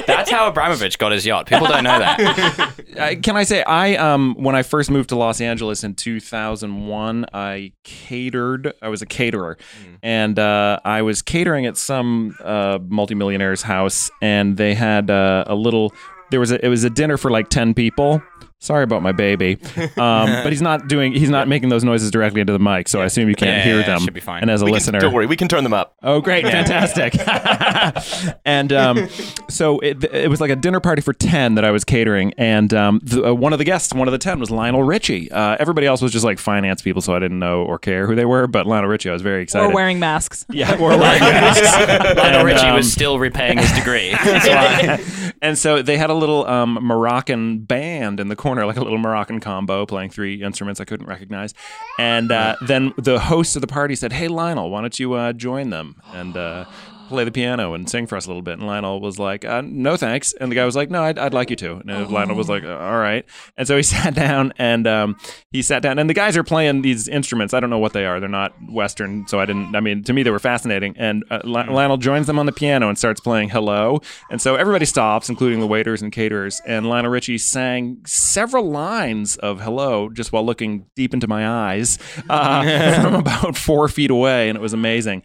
that's 0.07 0.30
how 0.41 0.47
Abramovich 0.47 0.97
got 0.97 1.11
his 1.11 1.25
yacht. 1.25 1.45
People 1.45 1.67
don't 1.67 1.83
know 1.83 1.99
that. 1.99 2.73
Uh, 2.91 3.15
can 3.23 3.37
I 3.37 3.43
say 3.43 3.63
I 3.63 3.95
um 3.95 4.35
when 4.37 4.53
I 4.53 4.63
first 4.63 4.91
moved 4.91 5.09
to 5.09 5.15
Los 5.15 5.39
Angeles 5.39 5.85
in 5.85 5.95
2001, 5.95 7.25
I 7.33 7.71
catered. 7.85 8.73
I 8.81 8.89
was 8.89 9.01
a 9.01 9.05
caterer, 9.05 9.57
and 10.03 10.37
uh, 10.37 10.77
I 10.83 11.01
was 11.01 11.21
catering 11.21 11.65
at 11.65 11.77
some 11.77 12.35
uh, 12.43 12.79
multimillionaire's 12.79 13.61
house, 13.61 14.11
and 14.21 14.57
they 14.57 14.73
had 14.75 15.09
uh, 15.09 15.45
a 15.47 15.55
little. 15.55 15.93
There 16.31 16.41
was 16.41 16.51
a 16.51 16.63
it 16.63 16.67
was 16.67 16.83
a 16.83 16.89
dinner 16.89 17.15
for 17.15 17.31
like 17.31 17.47
ten 17.47 17.73
people. 17.73 18.21
Sorry 18.63 18.83
about 18.83 19.01
my 19.01 19.11
baby, 19.11 19.57
um, 19.75 19.89
but 19.97 20.51
he's 20.51 20.61
not 20.61 20.87
doing. 20.87 21.13
He's 21.13 21.31
not 21.31 21.47
making 21.47 21.69
those 21.69 21.83
noises 21.83 22.11
directly 22.11 22.41
into 22.41 22.53
the 22.53 22.59
mic, 22.59 22.87
so 22.89 23.01
I 23.01 23.05
assume 23.05 23.27
you 23.27 23.33
can't 23.33 23.57
Yeah, 23.57 23.63
hear 23.63 23.79
yeah, 23.79 23.87
them. 23.87 24.01
should 24.01 24.13
be 24.13 24.19
fine. 24.19 24.43
And 24.43 24.51
as 24.51 24.61
a 24.61 24.65
We 24.65 24.69
can- 24.69 24.73
listener, 24.75 24.99
don't 24.99 25.13
worry, 25.13 25.25
we 25.25 25.35
can 25.35 25.47
turn 25.47 25.63
them 25.63 25.73
up. 25.73 25.95
Oh, 26.03 26.21
great, 26.21 26.45
fantastic! 26.45 27.15
and 28.45 28.71
um, 28.71 29.07
so 29.49 29.79
it, 29.79 30.03
it 30.03 30.29
was 30.29 30.39
like 30.39 30.51
a 30.51 30.55
dinner 30.55 30.79
party 30.79 31.01
for 31.01 31.11
ten 31.11 31.55
that 31.55 31.65
I 31.65 31.71
was 31.71 31.83
catering, 31.83 32.33
and 32.37 32.71
um, 32.73 33.01
the, 33.03 33.29
uh, 33.29 33.33
one 33.33 33.51
of 33.51 33.57
the 33.57 33.65
guests, 33.65 33.93
one 33.95 34.07
of 34.07 34.11
the 34.11 34.19
ten, 34.19 34.39
was 34.39 34.51
Lionel 34.51 34.83
Richie. 34.83 35.31
Uh, 35.31 35.57
everybody 35.59 35.87
else 35.87 36.01
was 36.01 36.11
just 36.11 36.23
like 36.23 36.37
finance 36.37 36.83
people, 36.83 37.01
so 37.01 37.15
I 37.15 37.19
didn't 37.19 37.39
know 37.39 37.63
or 37.63 37.79
care 37.79 38.05
who 38.05 38.13
they 38.13 38.25
were. 38.25 38.45
But 38.45 38.67
Lionel 38.67 38.89
Richie, 38.89 39.09
I 39.09 39.13
was 39.13 39.23
very 39.23 39.41
excited. 39.41 39.65
Or 39.65 39.73
wearing 39.73 39.99
masks. 39.99 40.45
yeah, 40.51 40.73
or 40.79 40.89
wearing 40.89 40.99
masks. 41.19 41.61
Lionel 41.65 42.19
And, 42.19 42.45
Richie 42.47 42.67
um, 42.67 42.75
was 42.75 42.93
still 42.93 43.17
repaying 43.17 43.57
his 43.57 43.71
degree. 43.71 44.11
That's 44.11 44.47
why. 44.47 45.33
and 45.41 45.57
so 45.57 45.81
they 45.81 45.97
had 45.97 46.11
a 46.11 46.13
little 46.15 46.45
um, 46.45 46.73
Moroccan 46.81 47.59
band 47.59 48.19
in 48.19 48.27
the 48.27 48.35
corner, 48.35 48.50
like 48.55 48.77
a 48.77 48.81
little 48.81 48.97
Moroccan 48.97 49.39
combo 49.39 49.85
playing 49.85 50.09
three 50.09 50.41
instruments 50.41 50.79
I 50.79 50.85
couldn't 50.85 51.07
recognize. 51.07 51.53
And 51.99 52.31
uh, 52.31 52.55
then 52.61 52.93
the 52.97 53.19
host 53.19 53.55
of 53.55 53.61
the 53.61 53.67
party 53.67 53.95
said, 53.95 54.13
"Hey 54.13 54.27
Lionel, 54.27 54.69
why 54.69 54.81
don't 54.81 54.99
you 54.99 55.13
uh, 55.13 55.33
join 55.33 55.69
them 55.69 56.01
and 56.13 56.35
uh, 56.35 56.65
play 57.11 57.23
the 57.23 57.31
piano 57.31 57.73
and 57.73 57.89
sing 57.89 58.07
for 58.07 58.15
us 58.15 58.25
a 58.25 58.29
little 58.29 58.41
bit?" 58.41 58.57
And 58.57 58.67
Lionel 58.67 58.99
was 59.01 59.19
like, 59.19 59.45
uh, 59.45 59.61
"No 59.63 59.97
thanks." 59.97 60.33
And 60.33 60.51
the 60.51 60.55
guy 60.55 60.65
was 60.65 60.75
like, 60.75 60.89
"No, 60.89 61.03
I'd, 61.03 61.19
I'd 61.19 61.33
like 61.33 61.49
you 61.49 61.55
to." 61.57 61.75
And 61.75 61.91
uh, 61.91 62.07
Lionel 62.07 62.35
was 62.35 62.49
like, 62.49 62.63
"All 62.63 62.97
right." 62.97 63.25
And 63.57 63.67
so 63.67 63.77
he 63.77 63.83
sat 63.91 64.13
down 64.15 64.53
and 64.57 64.87
um, 64.87 65.17
he 65.51 65.61
sat 65.61 65.81
down, 65.81 65.99
and 65.99 66.09
the 66.09 66.13
guys 66.13 66.35
are 66.37 66.43
playing 66.43 66.81
these 66.81 67.07
instruments. 67.07 67.53
I 67.53 67.59
don't 67.59 67.69
know 67.69 67.79
what 67.79 67.93
they 67.93 68.05
are. 68.05 68.19
They're 68.19 68.29
not 68.29 68.53
Western, 68.69 69.27
so 69.27 69.39
I 69.39 69.45
didn't. 69.45 69.75
I 69.75 69.79
mean, 69.79 70.03
to 70.03 70.13
me, 70.13 70.23
they 70.23 70.31
were 70.31 70.39
fascinating. 70.39 70.95
And 70.97 71.23
uh, 71.29 71.41
Lionel 71.43 71.97
joins 71.97 72.27
them 72.27 72.39
on 72.39 72.45
the 72.45 72.51
piano 72.51 72.89
and 72.89 72.97
starts 72.97 73.19
playing 73.21 73.49
"Hello." 73.49 74.01
And 74.29 74.41
so 74.41 74.55
everybody 74.55 74.85
stops, 74.85 75.29
including 75.29 75.59
the 75.59 75.67
waiters 75.67 76.01
and 76.01 76.11
caterers. 76.11 76.61
And 76.65 76.87
Lionel 76.87 77.11
Richie 77.11 77.37
sang 77.37 78.01
several 78.05 78.69
lines 78.69 79.35
of 79.37 79.61
"Hello" 79.61 80.09
just 80.09 80.31
while 80.31 80.45
looking 80.45 80.85
deep 80.95 81.13
into 81.13 81.27
my 81.27 81.47
eyes 81.47 81.99
uh, 82.29 83.01
from 83.01 83.15
about 83.15 83.57
four 83.57 83.87
feet 83.87 84.11
away, 84.11 84.49
and 84.49 84.57
it 84.57 84.61
was 84.61 84.73
amazing. 84.73 85.23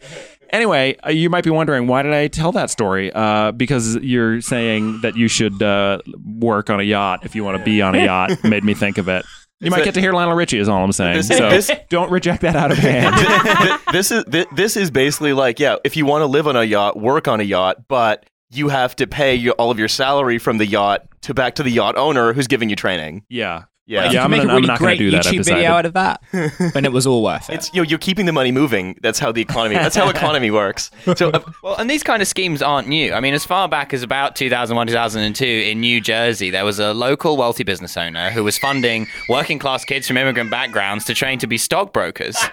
Anyway, 0.51 0.95
uh, 1.05 1.09
you 1.09 1.29
might 1.29 1.43
be 1.43 1.49
wondering 1.49 1.87
why 1.87 2.03
did 2.03 2.13
I 2.13 2.27
tell 2.27 2.51
that 2.53 2.69
story? 2.69 3.11
Uh, 3.13 3.51
because 3.51 3.95
you're 3.97 4.41
saying 4.41 5.01
that 5.01 5.15
you 5.15 5.27
should 5.27 5.61
uh, 5.61 5.99
work 6.25 6.69
on 6.69 6.79
a 6.79 6.83
yacht 6.83 7.21
if 7.25 7.35
you 7.35 7.43
want 7.43 7.57
to 7.57 7.63
be 7.63 7.81
on 7.81 7.95
a 7.95 8.03
yacht. 8.05 8.31
Made 8.43 8.63
me 8.63 8.73
think 8.73 8.97
of 8.97 9.07
it. 9.07 9.25
You 9.59 9.71
might 9.71 9.77
that- 9.79 9.85
get 9.85 9.93
to 9.95 10.01
hear 10.01 10.13
Lionel 10.13 10.35
Richie, 10.35 10.59
is 10.59 10.69
all 10.69 10.83
I'm 10.83 10.91
saying. 10.91 11.17
This- 11.17 11.27
so 11.29 11.49
this- 11.49 11.71
don't 11.89 12.11
reject 12.11 12.41
that 12.41 12.55
out 12.55 12.71
of 12.71 12.77
hand. 12.77 13.15
Th- 13.15 13.79
this 13.91 14.11
is 14.11 14.23
th- 14.25 14.47
this 14.55 14.77
is 14.77 14.91
basically 14.91 15.33
like 15.33 15.59
yeah, 15.59 15.77
if 15.83 15.97
you 15.97 16.05
want 16.05 16.21
to 16.21 16.27
live 16.27 16.47
on 16.47 16.55
a 16.55 16.63
yacht, 16.63 16.99
work 16.99 17.27
on 17.27 17.39
a 17.39 17.43
yacht, 17.43 17.87
but 17.87 18.25
you 18.51 18.69
have 18.69 18.95
to 18.95 19.07
pay 19.07 19.35
your, 19.35 19.53
all 19.55 19.71
of 19.71 19.77
your 19.79 19.87
salary 19.89 20.37
from 20.37 20.57
the 20.57 20.65
yacht 20.65 21.01
to 21.21 21.33
back 21.33 21.55
to 21.55 21.63
the 21.63 21.69
yacht 21.71 21.97
owner 21.97 22.31
who's 22.33 22.47
giving 22.47 22.69
you 22.69 22.75
training. 22.75 23.23
yeah. 23.29 23.63
Yeah. 23.87 24.03
yeah, 24.03 24.11
you 24.11 24.19
I'm, 24.19 24.23
can 24.23 24.31
make 24.31 24.39
gonna, 24.41 24.53
a 24.53 24.55
really 24.55 24.63
I'm 24.63 24.67
not 24.67 24.79
going 24.79 24.87
great 24.89 24.97
to 24.97 25.03
do 25.05 25.11
that. 25.11 25.25
YouTube 25.25 25.45
video 25.45 25.71
out 25.71 25.85
of 25.85 25.93
that, 25.93 26.21
and 26.75 26.85
it 26.85 26.91
was 26.91 27.07
all 27.07 27.23
worth 27.23 27.49
it. 27.49 27.53
It's 27.53 27.73
you 27.73 27.81
know 27.81 27.87
you're 27.87 27.97
keeping 27.97 28.25
the 28.25 28.33
money 28.33 28.51
moving. 28.51 28.99
That's 29.01 29.17
how 29.17 29.31
the 29.31 29.41
economy. 29.41 29.75
That's 29.75 29.95
how 29.95 30.09
economy 30.09 30.51
works. 30.51 30.91
So 31.15 31.29
uh, 31.29 31.39
Well, 31.63 31.77
and 31.77 31.89
these 31.89 32.03
kind 32.03 32.21
of 32.21 32.27
schemes 32.27 32.61
aren't 32.61 32.89
new. 32.89 33.13
I 33.13 33.21
mean, 33.21 33.33
as 33.33 33.45
far 33.45 33.69
back 33.69 33.93
as 33.93 34.03
about 34.03 34.35
2001, 34.35 34.87
2002 34.87 35.45
in 35.45 35.79
New 35.79 36.01
Jersey, 36.01 36.49
there 36.49 36.65
was 36.65 36.79
a 36.79 36.93
local 36.93 37.37
wealthy 37.37 37.63
business 37.63 37.95
owner 37.95 38.29
who 38.29 38.43
was 38.43 38.57
funding 38.57 39.07
working 39.29 39.57
class 39.57 39.85
kids 39.85 40.05
from 40.05 40.17
immigrant 40.17 40.51
backgrounds 40.51 41.05
to 41.05 41.13
train 41.13 41.39
to 41.39 41.47
be 41.47 41.57
stockbrokers. 41.57 42.37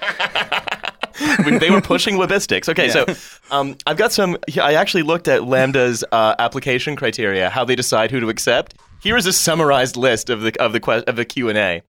They 1.60 1.70
were 1.70 1.80
pushing 1.80 2.16
Webistics. 2.16 2.68
Okay, 2.68 2.88
so 2.88 3.06
um, 3.54 3.76
I've 3.86 3.96
got 3.96 4.12
some. 4.12 4.36
I 4.60 4.74
actually 4.74 5.04
looked 5.04 5.28
at 5.28 5.44
Lambda's 5.44 6.04
uh, 6.10 6.34
application 6.40 6.96
criteria, 6.96 7.50
how 7.50 7.64
they 7.64 7.76
decide 7.76 8.10
who 8.10 8.18
to 8.18 8.28
accept. 8.28 8.74
Here 9.04 9.18
is 9.18 9.26
a 9.26 9.34
summarized 9.34 9.98
list 9.98 10.30
of 10.30 10.40
the 10.40 10.58
of 10.58 10.72
the 10.72 10.80
que- 10.80 11.04
of 11.06 11.16
the 11.16 11.26
Q 11.26 11.50
and 11.50 11.58
A. 11.58 11.82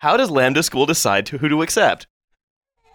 How 0.00 0.18
does 0.18 0.30
Lambda 0.30 0.62
School 0.62 0.84
decide 0.84 1.24
to, 1.26 1.38
who 1.38 1.48
to 1.48 1.62
accept? 1.62 2.06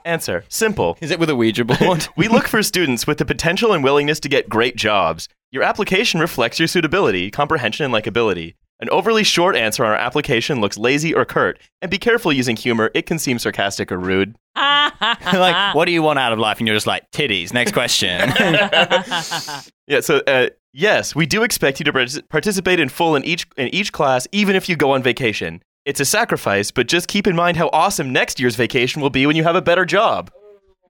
Answer: 0.05 0.45
Simple. 0.49 0.99
Is 1.01 1.09
it 1.09 1.17
with 1.17 1.31
a 1.31 1.35
Ouija 1.35 1.65
board? 1.65 2.07
We 2.15 2.27
look 2.27 2.47
for 2.47 2.61
students 2.61 3.07
with 3.07 3.17
the 3.17 3.25
potential 3.25 3.73
and 3.73 3.83
willingness 3.83 4.19
to 4.19 4.29
get 4.29 4.49
great 4.49 4.75
jobs. 4.75 5.27
Your 5.49 5.63
application 5.63 6.19
reflects 6.19 6.59
your 6.59 6.67
suitability, 6.67 7.31
comprehension, 7.31 7.85
and 7.85 7.91
likability. 7.93 8.53
An 8.81 8.89
overly 8.91 9.23
short 9.23 9.55
answer 9.55 9.83
on 9.83 9.89
our 9.89 9.97
application 9.97 10.61
looks 10.61 10.77
lazy 10.77 11.15
or 11.15 11.25
curt, 11.25 11.57
and 11.81 11.89
be 11.89 11.97
careful 11.97 12.31
using 12.31 12.55
humor. 12.55 12.91
It 12.93 13.07
can 13.07 13.17
seem 13.17 13.39
sarcastic 13.39 13.91
or 13.91 13.97
rude. 13.97 14.35
like, 14.55 15.73
what 15.73 15.85
do 15.85 15.91
you 15.91 16.03
want 16.03 16.19
out 16.19 16.33
of 16.33 16.37
life? 16.37 16.59
And 16.59 16.67
you're 16.67 16.75
just 16.75 16.85
like, 16.85 17.09
titties. 17.09 17.51
Next 17.51 17.71
question. 17.71 18.31
Yeah, 19.87 19.99
so 19.99 20.17
uh, 20.25 20.49
yes, 20.75 21.15
we 21.15 21.25
do 21.25 21.43
expect 21.43 21.79
you 21.79 21.85
to 21.85 22.23
participate 22.29 22.79
in 22.79 22.89
full 22.89 23.15
in 23.15 23.23
each 23.23 23.47
in 23.57 23.73
each 23.73 23.91
class, 23.91 24.27
even 24.31 24.55
if 24.55 24.69
you 24.69 24.75
go 24.75 24.91
on 24.91 25.01
vacation. 25.01 25.61
It's 25.85 25.99
a 25.99 26.05
sacrifice, 26.05 26.71
but 26.71 26.87
just 26.87 27.07
keep 27.07 27.27
in 27.27 27.35
mind 27.35 27.57
how 27.57 27.69
awesome 27.71 28.11
next 28.11 28.39
year's 28.39 28.55
vacation 28.55 29.01
will 29.01 29.11
be 29.11 29.25
when 29.25 29.35
you 29.35 29.43
have 29.43 29.55
a 29.55 29.61
better 29.61 29.85
job. 29.85 30.31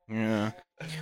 yeah. 0.10 0.52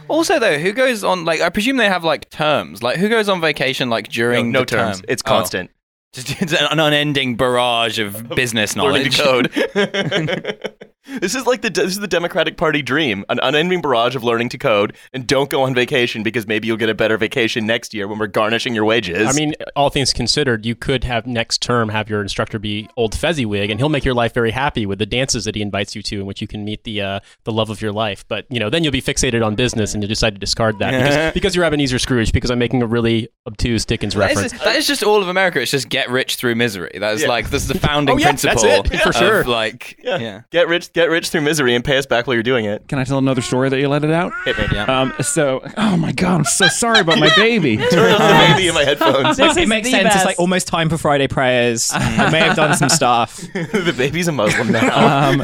Also, 0.07 0.37
though, 0.39 0.59
who 0.59 0.71
goes 0.71 1.03
on? 1.03 1.25
Like, 1.25 1.41
I 1.41 1.49
presume 1.49 1.77
they 1.77 1.89
have 1.89 2.03
like 2.03 2.29
terms. 2.29 2.83
Like, 2.83 2.97
who 2.97 3.09
goes 3.09 3.27
on 3.27 3.41
vacation 3.41 3.89
like 3.89 4.07
during 4.07 4.51
no, 4.51 4.59
no 4.59 4.65
the 4.65 4.65
terms. 4.67 4.97
term? 4.97 5.05
It's 5.07 5.21
constant. 5.23 5.71
Just 6.13 6.29
it's 6.41 6.53
an 6.53 6.79
unending 6.79 7.35
barrage 7.35 7.99
of 7.99 8.29
business 8.35 8.75
Learning 8.75 9.11
knowledge. 9.11 9.17
to 9.17 9.23
code. 9.23 10.83
this 11.19 11.35
is 11.35 11.45
like 11.45 11.61
the 11.61 11.69
this 11.69 11.87
is 11.87 11.99
the 11.99 12.07
Democratic 12.07 12.55
Party 12.55 12.81
dream: 12.83 13.25
an 13.29 13.39
unending 13.41 13.81
barrage 13.81 14.15
of 14.15 14.23
learning 14.23 14.49
to 14.49 14.57
code, 14.59 14.95
and 15.11 15.25
don't 15.25 15.49
go 15.49 15.63
on 15.63 15.73
vacation 15.73 16.21
because 16.21 16.47
maybe 16.47 16.67
you'll 16.67 16.77
get 16.77 16.89
a 16.89 16.93
better 16.93 17.17
vacation 17.17 17.65
next 17.65 17.93
year 17.93 18.07
when 18.07 18.19
we're 18.19 18.27
garnishing 18.27 18.75
your 18.75 18.85
wages. 18.85 19.27
I 19.27 19.33
mean, 19.33 19.55
all 19.75 19.89
things 19.89 20.13
considered, 20.13 20.65
you 20.65 20.75
could 20.75 21.03
have 21.03 21.25
next 21.25 21.61
term 21.61 21.89
have 21.89 22.09
your 22.09 22.21
instructor 22.21 22.59
be 22.59 22.87
old 22.95 23.15
Fezziwig, 23.15 23.71
and 23.71 23.79
he'll 23.79 23.89
make 23.89 24.05
your 24.05 24.13
life 24.13 24.33
very 24.33 24.51
happy 24.51 24.85
with 24.85 24.99
the 24.99 25.07
dances 25.07 25.45
that 25.45 25.55
he 25.55 25.61
invites 25.63 25.95
you 25.95 26.03
to, 26.03 26.19
in 26.19 26.25
which 26.27 26.41
you 26.41 26.47
can 26.47 26.63
meet 26.63 26.83
the 26.83 27.01
uh, 27.01 27.19
the 27.43 27.51
love 27.51 27.71
of 27.71 27.81
your 27.81 27.91
life. 27.91 28.23
But 28.27 28.45
you 28.49 28.59
know, 28.59 28.69
then 28.69 28.83
you'll 28.83 28.93
be 28.93 29.01
fixated 29.01 29.43
on 29.43 29.55
business, 29.55 29.95
and 29.95 30.03
you 30.03 30.07
decide 30.07 30.35
to 30.35 30.39
discard 30.39 30.77
that 30.77 30.91
because, 30.91 31.33
because 31.33 31.55
you're 31.55 31.65
Ebenezer 31.65 31.97
Scrooge. 31.97 32.31
Because 32.31 32.51
I'm 32.51 32.59
making 32.59 32.83
a 32.83 32.87
really 32.87 33.29
obtuse 33.47 33.83
Dickens 33.83 34.15
reference. 34.15 34.51
just, 34.51 34.63
that 34.63 34.75
is 34.75 34.87
just 34.87 35.03
all 35.03 35.21
of 35.21 35.27
America. 35.27 35.59
It's 35.59 35.71
just 35.71 35.89
get 35.89 36.02
rich 36.09 36.35
through 36.35 36.55
misery. 36.55 36.97
That 36.99 37.13
is 37.13 37.21
Yeah. 37.23 37.27
like 37.29 37.49
this 37.49 37.63
is 37.63 37.67
the 37.67 37.79
founding 37.79 38.15
Oh, 38.15 38.17
yeah, 38.19 38.31
that's 38.31 38.41
principle 38.43 38.93
it, 38.93 38.99
for 39.03 39.09
of, 39.09 39.15
sure. 39.15 39.43
Like, 39.43 39.97
yeah. 40.03 40.17
yeah. 40.17 40.41
get 40.51 40.67
rich, 40.67 40.91
get 40.93 41.09
rich 41.09 41.29
through 41.29 41.41
misery, 41.41 41.75
and 41.75 41.83
pay 41.83 41.97
us 41.97 42.05
back 42.05 42.27
while 42.27 42.33
you're 42.35 42.43
doing 42.43 42.65
it. 42.65 42.87
Can 42.87 42.99
I 42.99 43.03
tell 43.03 43.17
another 43.17 43.41
story 43.41 43.69
that 43.69 43.79
you 43.79 43.87
let 43.87 44.03
it 44.03 44.11
out? 44.11 44.33
Hit 44.45 44.57
me. 44.57 44.65
Yeah. 44.73 44.83
Um, 44.85 45.13
so, 45.21 45.61
oh 45.77 45.97
my 45.97 46.11
god, 46.11 46.35
I'm 46.39 46.43
so 46.45 46.67
sorry 46.67 46.99
about 46.99 47.19
my 47.19 47.33
baby. 47.35 47.77
Turn 47.91 48.11
on 48.13 48.19
the 48.19 48.53
baby 48.53 48.67
in 48.67 48.73
my 48.73 48.83
headphones. 48.83 49.37
This 49.37 49.57
it 49.57 49.63
is 49.63 49.69
makes 49.69 49.87
the 49.87 49.91
sense. 49.91 50.15
It's 50.15 50.25
like 50.25 50.39
almost 50.39 50.67
time 50.67 50.89
for 50.89 50.97
Friday 50.97 51.27
prayers. 51.27 51.91
I 51.93 52.29
may 52.31 52.39
have 52.39 52.55
done 52.55 52.75
some 52.75 52.89
stuff. 52.89 53.37
the 53.53 53.93
baby's 53.97 54.27
a 54.27 54.31
Muslim 54.31 54.71
now. 54.71 55.29
um, 55.31 55.43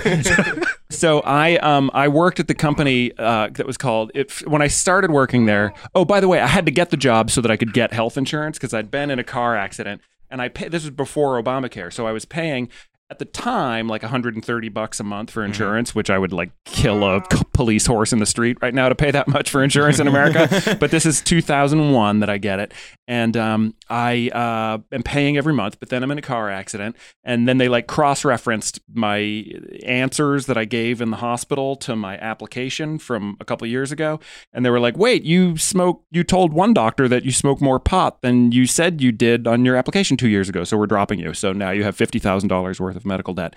so 0.89 1.19
I 1.21 1.57
um 1.57 1.91
I 1.93 2.07
worked 2.07 2.39
at 2.39 2.47
the 2.47 2.55
company 2.55 3.11
uh, 3.17 3.49
that 3.53 3.65
was 3.65 3.77
called 3.77 4.11
it 4.15 4.31
when 4.47 4.61
I 4.61 4.67
started 4.67 5.11
working 5.11 5.45
there. 5.45 5.73
Oh, 5.95 6.05
by 6.05 6.19
the 6.19 6.27
way, 6.27 6.39
I 6.39 6.47
had 6.47 6.65
to 6.65 6.71
get 6.71 6.89
the 6.89 6.97
job 6.97 7.29
so 7.31 7.41
that 7.41 7.51
I 7.51 7.57
could 7.57 7.73
get 7.73 7.93
health 7.93 8.17
insurance 8.17 8.57
because 8.57 8.73
I'd 8.73 8.89
been 8.91 9.11
in 9.11 9.19
a 9.19 9.23
car 9.23 9.55
accident 9.55 10.01
and 10.29 10.41
I 10.41 10.49
pay, 10.49 10.67
this 10.67 10.83
was 10.83 10.91
before 10.91 11.41
Obamacare, 11.41 11.91
so 11.91 12.07
I 12.07 12.11
was 12.11 12.25
paying 12.25 12.69
at 13.11 13.17
the 13.17 13.25
time 13.25 13.87
like 13.87 14.03
130 14.03 14.69
bucks 14.69 14.99
a 14.99 15.03
month 15.03 15.31
for 15.31 15.41
mm-hmm. 15.41 15.47
insurance, 15.47 15.95
which 15.95 16.09
I 16.09 16.17
would 16.17 16.31
like 16.31 16.51
kill 16.65 17.03
a 17.03 17.21
police 17.53 17.87
horse 17.87 18.13
in 18.13 18.19
the 18.19 18.25
street 18.25 18.57
right 18.61 18.73
now 18.73 18.87
to 18.89 18.95
pay 18.95 19.09
that 19.11 19.27
much 19.27 19.49
for 19.49 19.63
insurance 19.63 19.99
in 19.99 20.07
America. 20.07 20.77
but 20.79 20.91
this 20.91 21.05
is 21.05 21.21
2001 21.21 22.19
that 22.19 22.29
I 22.29 22.37
get 22.37 22.59
it, 22.59 22.73
and 23.09 23.35
um, 23.35 23.73
I 23.89 24.29
uh, 24.29 24.77
am 24.93 25.01
paying 25.01 25.35
every 25.35 25.51
month. 25.51 25.79
But 25.79 25.89
then 25.89 26.03
I'm 26.03 26.11
in 26.11 26.19
a 26.19 26.21
car 26.21 26.51
accident, 26.51 26.95
and 27.23 27.47
then 27.47 27.57
they 27.57 27.67
like 27.67 27.87
cross-referenced 27.87 28.79
my 28.93 29.45
answers 29.83 30.45
that 30.45 30.59
I 30.59 30.65
gave 30.65 31.01
in 31.01 31.09
the 31.09 31.17
hospital 31.17 31.75
to 31.77 31.95
my 31.95 32.19
application 32.19 32.99
from 32.99 33.35
a 33.39 33.45
couple 33.45 33.65
years 33.67 33.91
ago, 33.91 34.19
and 34.53 34.63
they 34.63 34.69
were 34.69 34.79
like, 34.79 34.95
"Wait, 34.95 35.23
you 35.23 35.57
smoke? 35.57 36.03
You 36.11 36.23
told 36.23 36.53
one 36.53 36.71
doctor 36.71 37.07
that 37.07 37.25
you 37.25 37.31
smoke 37.31 37.59
more 37.59 37.79
pot 37.79 38.21
than 38.21 38.51
you 38.51 38.67
said 38.67 39.01
you 39.01 39.11
did 39.11 39.47
on 39.47 39.65
your 39.65 39.75
application 39.75 40.15
two 40.15 40.29
years 40.29 40.47
ago, 40.47 40.63
so 40.63 40.77
we're 40.77 40.85
dropping 40.85 41.17
you. 41.17 41.33
So 41.33 41.51
now 41.51 41.71
you 41.71 41.83
have 41.83 41.95
fifty 41.95 42.19
thousand 42.19 42.49
dollars 42.49 42.79
worth 42.79 42.95
of 42.95 43.05
medical 43.05 43.33
debt." 43.33 43.55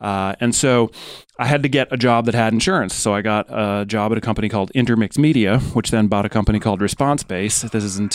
Uh, 0.00 0.34
and 0.40 0.54
so 0.54 0.92
I 1.40 1.46
had 1.46 1.64
to 1.64 1.68
get 1.68 1.92
a 1.92 1.96
job 1.96 2.26
that 2.26 2.34
had 2.34 2.52
insurance. 2.52 2.94
So 2.94 3.12
I 3.14 3.22
got 3.22 3.46
a 3.48 3.84
job 3.84 4.12
at 4.12 4.18
a 4.18 4.20
company 4.20 4.48
called 4.48 4.70
Intermix 4.76 5.18
Media, 5.18 5.58
which 5.58 5.90
then 5.90 6.06
bought 6.06 6.24
a 6.24 6.28
company 6.28 6.60
called 6.60 6.80
Response 6.80 7.24
Base. 7.24 7.62
This 7.62 7.82
is 7.82 7.98
in 7.98 8.08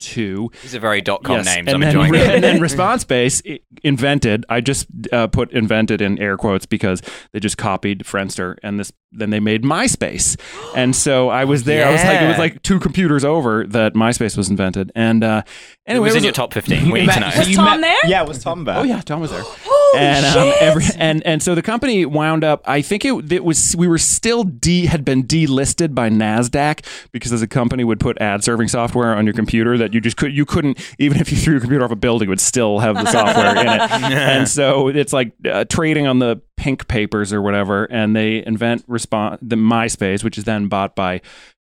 2002. 0.00 0.50
These 0.62 0.74
are 0.74 0.80
very 0.80 1.00
dot 1.00 1.22
com 1.22 1.36
Yes, 1.36 1.46
names. 1.46 1.68
and 1.68 1.74
I'm 1.74 1.80
then, 1.80 1.88
enjoying 1.90 2.14
it. 2.14 2.34
and 2.34 2.42
then 2.44 2.60
Response 2.70 3.04
Base 3.04 3.42
invented. 3.82 4.44
I 4.48 4.60
just 4.60 4.86
uh, 5.12 5.26
put 5.28 5.52
invented 5.52 6.00
in 6.00 6.18
air 6.18 6.36
quotes 6.36 6.66
because 6.66 7.02
they 7.32 7.40
just 7.40 7.56
copied 7.58 8.00
Friendster, 8.00 8.56
and 8.62 8.78
this 8.80 8.92
then 9.12 9.30
they 9.30 9.40
made 9.40 9.62
MySpace. 9.62 10.36
And 10.76 10.94
so 10.94 11.28
I 11.30 11.44
was 11.44 11.64
there. 11.64 11.84
I 11.86 11.90
was 11.90 12.04
like, 12.04 12.20
it 12.22 12.28
was 12.28 12.38
like 12.38 12.62
two 12.62 12.78
computers 12.78 13.24
over 13.24 13.66
that 13.66 13.94
MySpace 13.94 14.36
was 14.36 14.48
invented. 14.48 14.92
And 14.94 15.24
uh, 15.24 15.42
It 15.84 15.98
was 15.98 16.14
it 16.14 16.18
in 16.18 16.22
a- 16.22 16.26
your 16.26 16.32
top 16.32 16.54
15. 16.54 16.90
We 16.90 17.00
need 17.06 17.10
to 17.10 17.20
know. 17.20 17.30
Was 17.36 17.54
Tom 17.56 17.80
there? 17.80 17.98
Yeah, 18.06 18.22
was 18.22 18.40
Tom 18.42 18.64
there? 18.64 18.76
Oh 18.78 18.82
yeah, 18.84 19.00
Tom 19.00 19.20
was 19.20 19.30
there. 19.32 19.42
Holy 19.92 20.04
and 20.04 20.26
um, 20.26 20.52
every 20.60 20.84
and 20.96 21.24
and 21.26 21.42
so 21.42 21.54
the 21.54 21.62
company 21.62 22.04
wound 22.06 22.44
up. 22.44 22.62
I 22.64 22.82
think 22.82 23.04
it 23.04 23.32
it 23.32 23.44
was 23.44 23.74
we 23.76 23.88
were 23.88 23.98
still 23.98 24.44
de 24.44 24.86
had 24.86 25.04
been 25.04 25.24
delisted 25.24 25.94
by 25.94 26.08
Nasdaq 26.08 26.84
because 27.12 27.32
as 27.32 27.42
a 27.42 27.46
company 27.46 27.84
would 27.84 28.00
put 28.00 28.20
ad 28.20 28.44
serving 28.44 28.68
software 28.68 29.14
on 29.14 29.26
your 29.26 29.34
computer 29.34 29.76
that 29.78 29.94
you 29.94 30.00
just 30.00 30.16
could 30.16 30.34
you 30.34 30.44
couldn't 30.44 30.78
even 30.98 31.20
if 31.20 31.30
you 31.30 31.38
threw 31.38 31.54
your 31.54 31.60
computer 31.60 31.84
off 31.84 31.90
a 31.90 31.96
building 31.96 32.28
it 32.28 32.30
would 32.30 32.40
still 32.40 32.78
have 32.78 32.94
the 32.96 33.06
software 33.06 33.56
in 33.56 33.66
it. 33.66 33.80
And 34.30 34.48
so 34.48 34.88
it's 34.88 35.12
like 35.12 35.32
uh, 35.44 35.64
trading 35.64 36.06
on 36.06 36.18
the 36.18 36.40
pink 36.56 36.88
papers 36.88 37.32
or 37.32 37.40
whatever. 37.42 37.84
And 37.84 38.14
they 38.14 38.44
invent 38.44 38.84
response 38.86 39.38
the 39.42 39.56
MySpace, 39.56 40.22
which 40.22 40.38
is 40.38 40.44
then 40.44 40.68
bought 40.68 40.94
by 40.94 41.20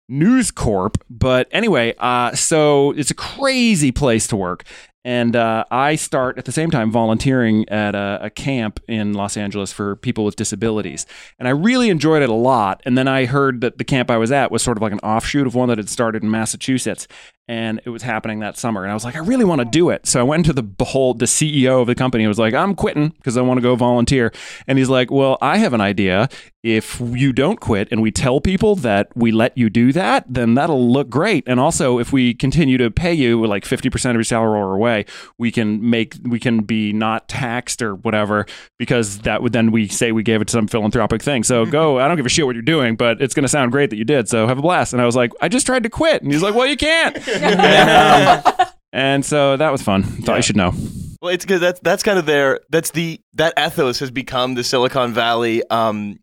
News 0.10 0.52
Corp. 0.52 1.04
But 1.10 1.48
anyway, 1.52 1.94
uh, 2.00 2.34
so 2.34 2.92
it's 2.92 3.12
a 3.12 3.16
crazy 3.16 3.92
place 3.92 4.28
to 4.28 4.36
work. 4.36 4.64
And 5.08 5.38
uh, 5.38 5.64
I 5.72 5.96
start 5.96 6.38
at 6.38 6.44
the 6.44 6.52
same 6.52 6.70
time 6.70 6.92
volunteering 6.92 7.68
at 7.70 7.96
a, 7.96 8.20
a 8.24 8.30
camp 8.30 8.82
in 8.90 9.14
Los 9.14 9.38
Angeles 9.38 9.72
for 9.72 9.96
people 9.96 10.26
with 10.26 10.36
disabilities. 10.36 11.06
And 11.40 11.48
I 11.48 11.52
really 11.52 11.90
enjoyed 11.90 12.24
it 12.24 12.30
a 12.30 12.34
lot. 12.34 12.82
And 12.84 12.98
then 12.98 13.08
I 13.08 13.24
heard 13.24 13.62
that 13.62 13.78
the 13.78 13.86
camp 13.86 14.12
I 14.12 14.18
was 14.18 14.34
at 14.34 14.52
was 14.52 14.64
sort 14.64 14.78
of 14.78 14.82
like 14.82 14.92
an 14.92 15.00
offshoot 15.00 15.48
of 15.48 15.56
one 15.56 15.70
that 15.70 15.78
had 15.78 15.88
started 15.88 16.24
in 16.24 16.30
Massachusetts. 16.30 17.08
And 17.48 17.80
it 17.86 17.90
was 17.90 18.02
happening 18.02 18.40
that 18.40 18.58
summer. 18.58 18.84
And 18.84 18.92
I 18.92 18.94
was 18.94 19.06
like, 19.06 19.16
I 19.16 19.20
really 19.20 19.46
want 19.46 19.60
to 19.60 19.66
do 19.66 19.92
it. 19.92 20.06
So 20.08 20.20
I 20.20 20.24
went 20.24 20.46
to 20.48 20.52
the 20.52 20.62
behold, 20.62 21.20
the 21.20 21.26
CEO 21.26 21.80
of 21.80 21.88
the 21.88 21.96
company 21.96 22.26
and 22.26 22.30
was 22.30 22.38
like, 22.38 22.54
I'm 22.54 22.76
quitting 22.76 23.08
because 23.08 23.38
I 23.38 23.42
want 23.44 23.60
to 23.60 23.62
go 23.62 23.78
volunteer. 23.78 24.34
And 24.68 24.78
he's 24.78 24.90
like, 24.90 25.10
Well, 25.10 25.38
I 25.40 25.60
have 25.60 25.72
an 25.72 25.80
idea. 25.80 26.28
If 26.68 27.00
you 27.00 27.32
don't 27.32 27.62
quit 27.62 27.88
and 27.92 28.02
we 28.02 28.12
tell 28.12 28.42
people 28.42 28.76
that 28.76 29.08
we 29.16 29.32
let 29.32 29.58
you 29.58 29.70
do 29.70 29.94
that, 29.94 30.26
then 30.28 30.56
that'll 30.56 30.92
look 30.92 31.10
great. 31.10 31.46
And 31.48 31.62
also, 31.62 31.98
if 31.98 32.12
we 32.12 32.34
continue 32.34 32.78
to 32.78 32.92
pay 32.92 33.14
you 33.14 33.46
like 33.46 33.64
50% 33.64 34.10
of 34.10 34.16
your 34.16 34.26
salary 34.26 34.60
or 34.60 34.76
away, 34.76 35.06
we 35.38 35.50
can 35.50 35.90
make, 35.90 36.18
we 36.24 36.42
can 36.42 36.64
be 36.66 36.92
not 36.92 37.30
taxed 37.30 37.82
or 37.82 37.96
whatever 37.96 38.46
because 38.78 39.20
that 39.20 39.42
would 39.42 39.54
then 39.54 39.72
we 39.72 39.88
say 39.88 40.12
we 40.12 40.24
gave 40.24 40.42
it 40.42 40.50
to 40.50 40.52
some 40.52 40.68
philanthropic 40.68 41.24
thing. 41.24 41.44
So 41.46 41.66
go, 41.66 42.00
I 42.02 42.10
don't 42.10 42.18
give 42.18 42.26
a 42.26 42.30
shit 42.30 42.46
what 42.46 42.56
you're 42.56 42.64
doing, 42.64 42.98
but 42.98 43.22
it's 43.22 43.34
going 43.34 43.46
to 43.46 43.50
sound 43.50 43.72
great 43.72 43.90
that 43.92 43.98
you 43.98 44.04
did. 44.04 44.28
So 44.28 44.46
have 44.46 44.58
a 44.58 44.62
blast. 44.62 44.92
And 44.92 45.02
I 45.02 45.06
was 45.06 45.16
like, 45.16 45.32
I 45.40 45.48
just 45.48 45.66
tried 45.66 45.84
to 45.84 45.90
quit. 45.90 46.22
And 46.22 46.34
he's 46.34 46.42
like, 46.42 46.54
Well, 46.54 46.68
you 46.68 46.76
can't. 46.76 47.16
and, 47.30 48.46
um, 48.60 48.68
and 48.92 49.26
so 49.26 49.56
that 49.56 49.72
was 49.72 49.82
fun. 49.82 50.04
Thought 50.04 50.36
you 50.36 50.44
should 50.44 50.58
know. 50.58 50.74
Well, 51.22 51.34
it's 51.34 51.46
because 51.46 51.62
that's 51.62 51.80
that's 51.80 52.04
kind 52.04 52.20
of 52.20 52.26
their 52.26 52.60
that's 52.70 52.92
the 52.92 53.20
that 53.34 53.54
ethos 53.58 54.00
has 54.00 54.12
become 54.12 54.54
the 54.54 54.64
Silicon 54.64 55.14
Valley 55.14 55.64
um 55.70 56.20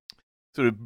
sort 0.55 0.69
of 0.69 0.77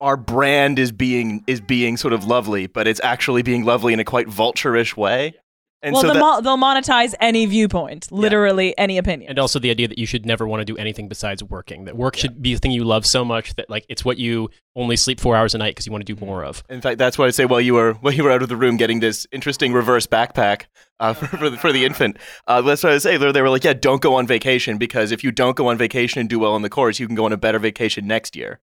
our 0.00 0.16
brand 0.16 0.78
is 0.78 0.92
being 0.92 1.44
is 1.46 1.60
being 1.60 1.96
sort 1.96 2.12
of 2.12 2.24
lovely, 2.24 2.66
but 2.66 2.86
it's 2.86 3.00
actually 3.02 3.42
being 3.42 3.64
lovely 3.64 3.92
in 3.92 4.00
a 4.00 4.04
quite 4.04 4.28
vulture-ish 4.28 4.96
way. 4.96 5.34
And 5.80 5.92
well, 5.92 6.02
so 6.02 6.08
the 6.08 6.14
that, 6.14 6.20
mo- 6.20 6.40
they'll 6.40 6.56
monetize 6.56 7.14
any 7.20 7.46
viewpoint, 7.46 8.10
literally 8.10 8.76
any 8.76 8.98
opinion. 8.98 9.30
And 9.30 9.38
also 9.38 9.60
the 9.60 9.70
idea 9.70 9.86
that 9.86 9.96
you 9.96 10.06
should 10.06 10.26
never 10.26 10.46
want 10.46 10.60
to 10.60 10.64
do 10.64 10.76
anything 10.76 11.08
besides 11.08 11.42
working. 11.44 11.84
That 11.84 11.96
work 11.96 12.16
should 12.16 12.42
be 12.42 12.52
a 12.54 12.58
thing 12.58 12.72
you 12.72 12.82
love 12.82 13.06
so 13.06 13.24
much 13.24 13.54
that 13.54 13.70
like 13.70 13.86
it's 13.88 14.04
what 14.04 14.18
you 14.18 14.50
only 14.74 14.96
sleep 14.96 15.20
four 15.20 15.36
hours 15.36 15.54
a 15.54 15.58
night 15.58 15.70
because 15.70 15.86
you 15.86 15.92
want 15.92 16.04
to 16.04 16.12
do 16.12 16.24
more 16.24 16.44
of. 16.44 16.64
in 16.68 16.80
fact, 16.80 16.98
that's 16.98 17.16
why 17.16 17.26
I 17.26 17.30
say 17.30 17.44
while 17.44 17.60
you 17.60 17.74
were 17.74 17.92
while 17.94 18.12
you 18.12 18.24
were 18.24 18.32
out 18.32 18.42
of 18.42 18.48
the 18.48 18.56
room 18.56 18.76
getting 18.76 18.98
this 18.98 19.24
interesting 19.30 19.72
reverse 19.72 20.08
backpack 20.08 20.64
uh, 20.98 21.14
for, 21.14 21.26
for, 21.26 21.50
the, 21.50 21.56
for 21.56 21.72
the 21.72 21.84
infant, 21.84 22.16
uh, 22.48 22.60
that's 22.60 22.82
what 22.82 22.90
I 22.90 22.94
was 22.94 23.04
saying. 23.04 23.20
They, 23.20 23.30
they 23.30 23.42
were 23.42 23.50
like, 23.50 23.62
yeah, 23.62 23.72
don't 23.72 24.02
go 24.02 24.16
on 24.16 24.26
vacation 24.26 24.78
because 24.78 25.12
if 25.12 25.22
you 25.22 25.30
don't 25.30 25.56
go 25.56 25.68
on 25.68 25.78
vacation 25.78 26.18
and 26.18 26.28
do 26.28 26.40
well 26.40 26.56
in 26.56 26.62
the 26.62 26.70
course, 26.70 26.98
you 26.98 27.06
can 27.06 27.14
go 27.14 27.24
on 27.24 27.32
a 27.32 27.36
better 27.36 27.60
vacation 27.60 28.08
next 28.08 28.34
year. 28.34 28.58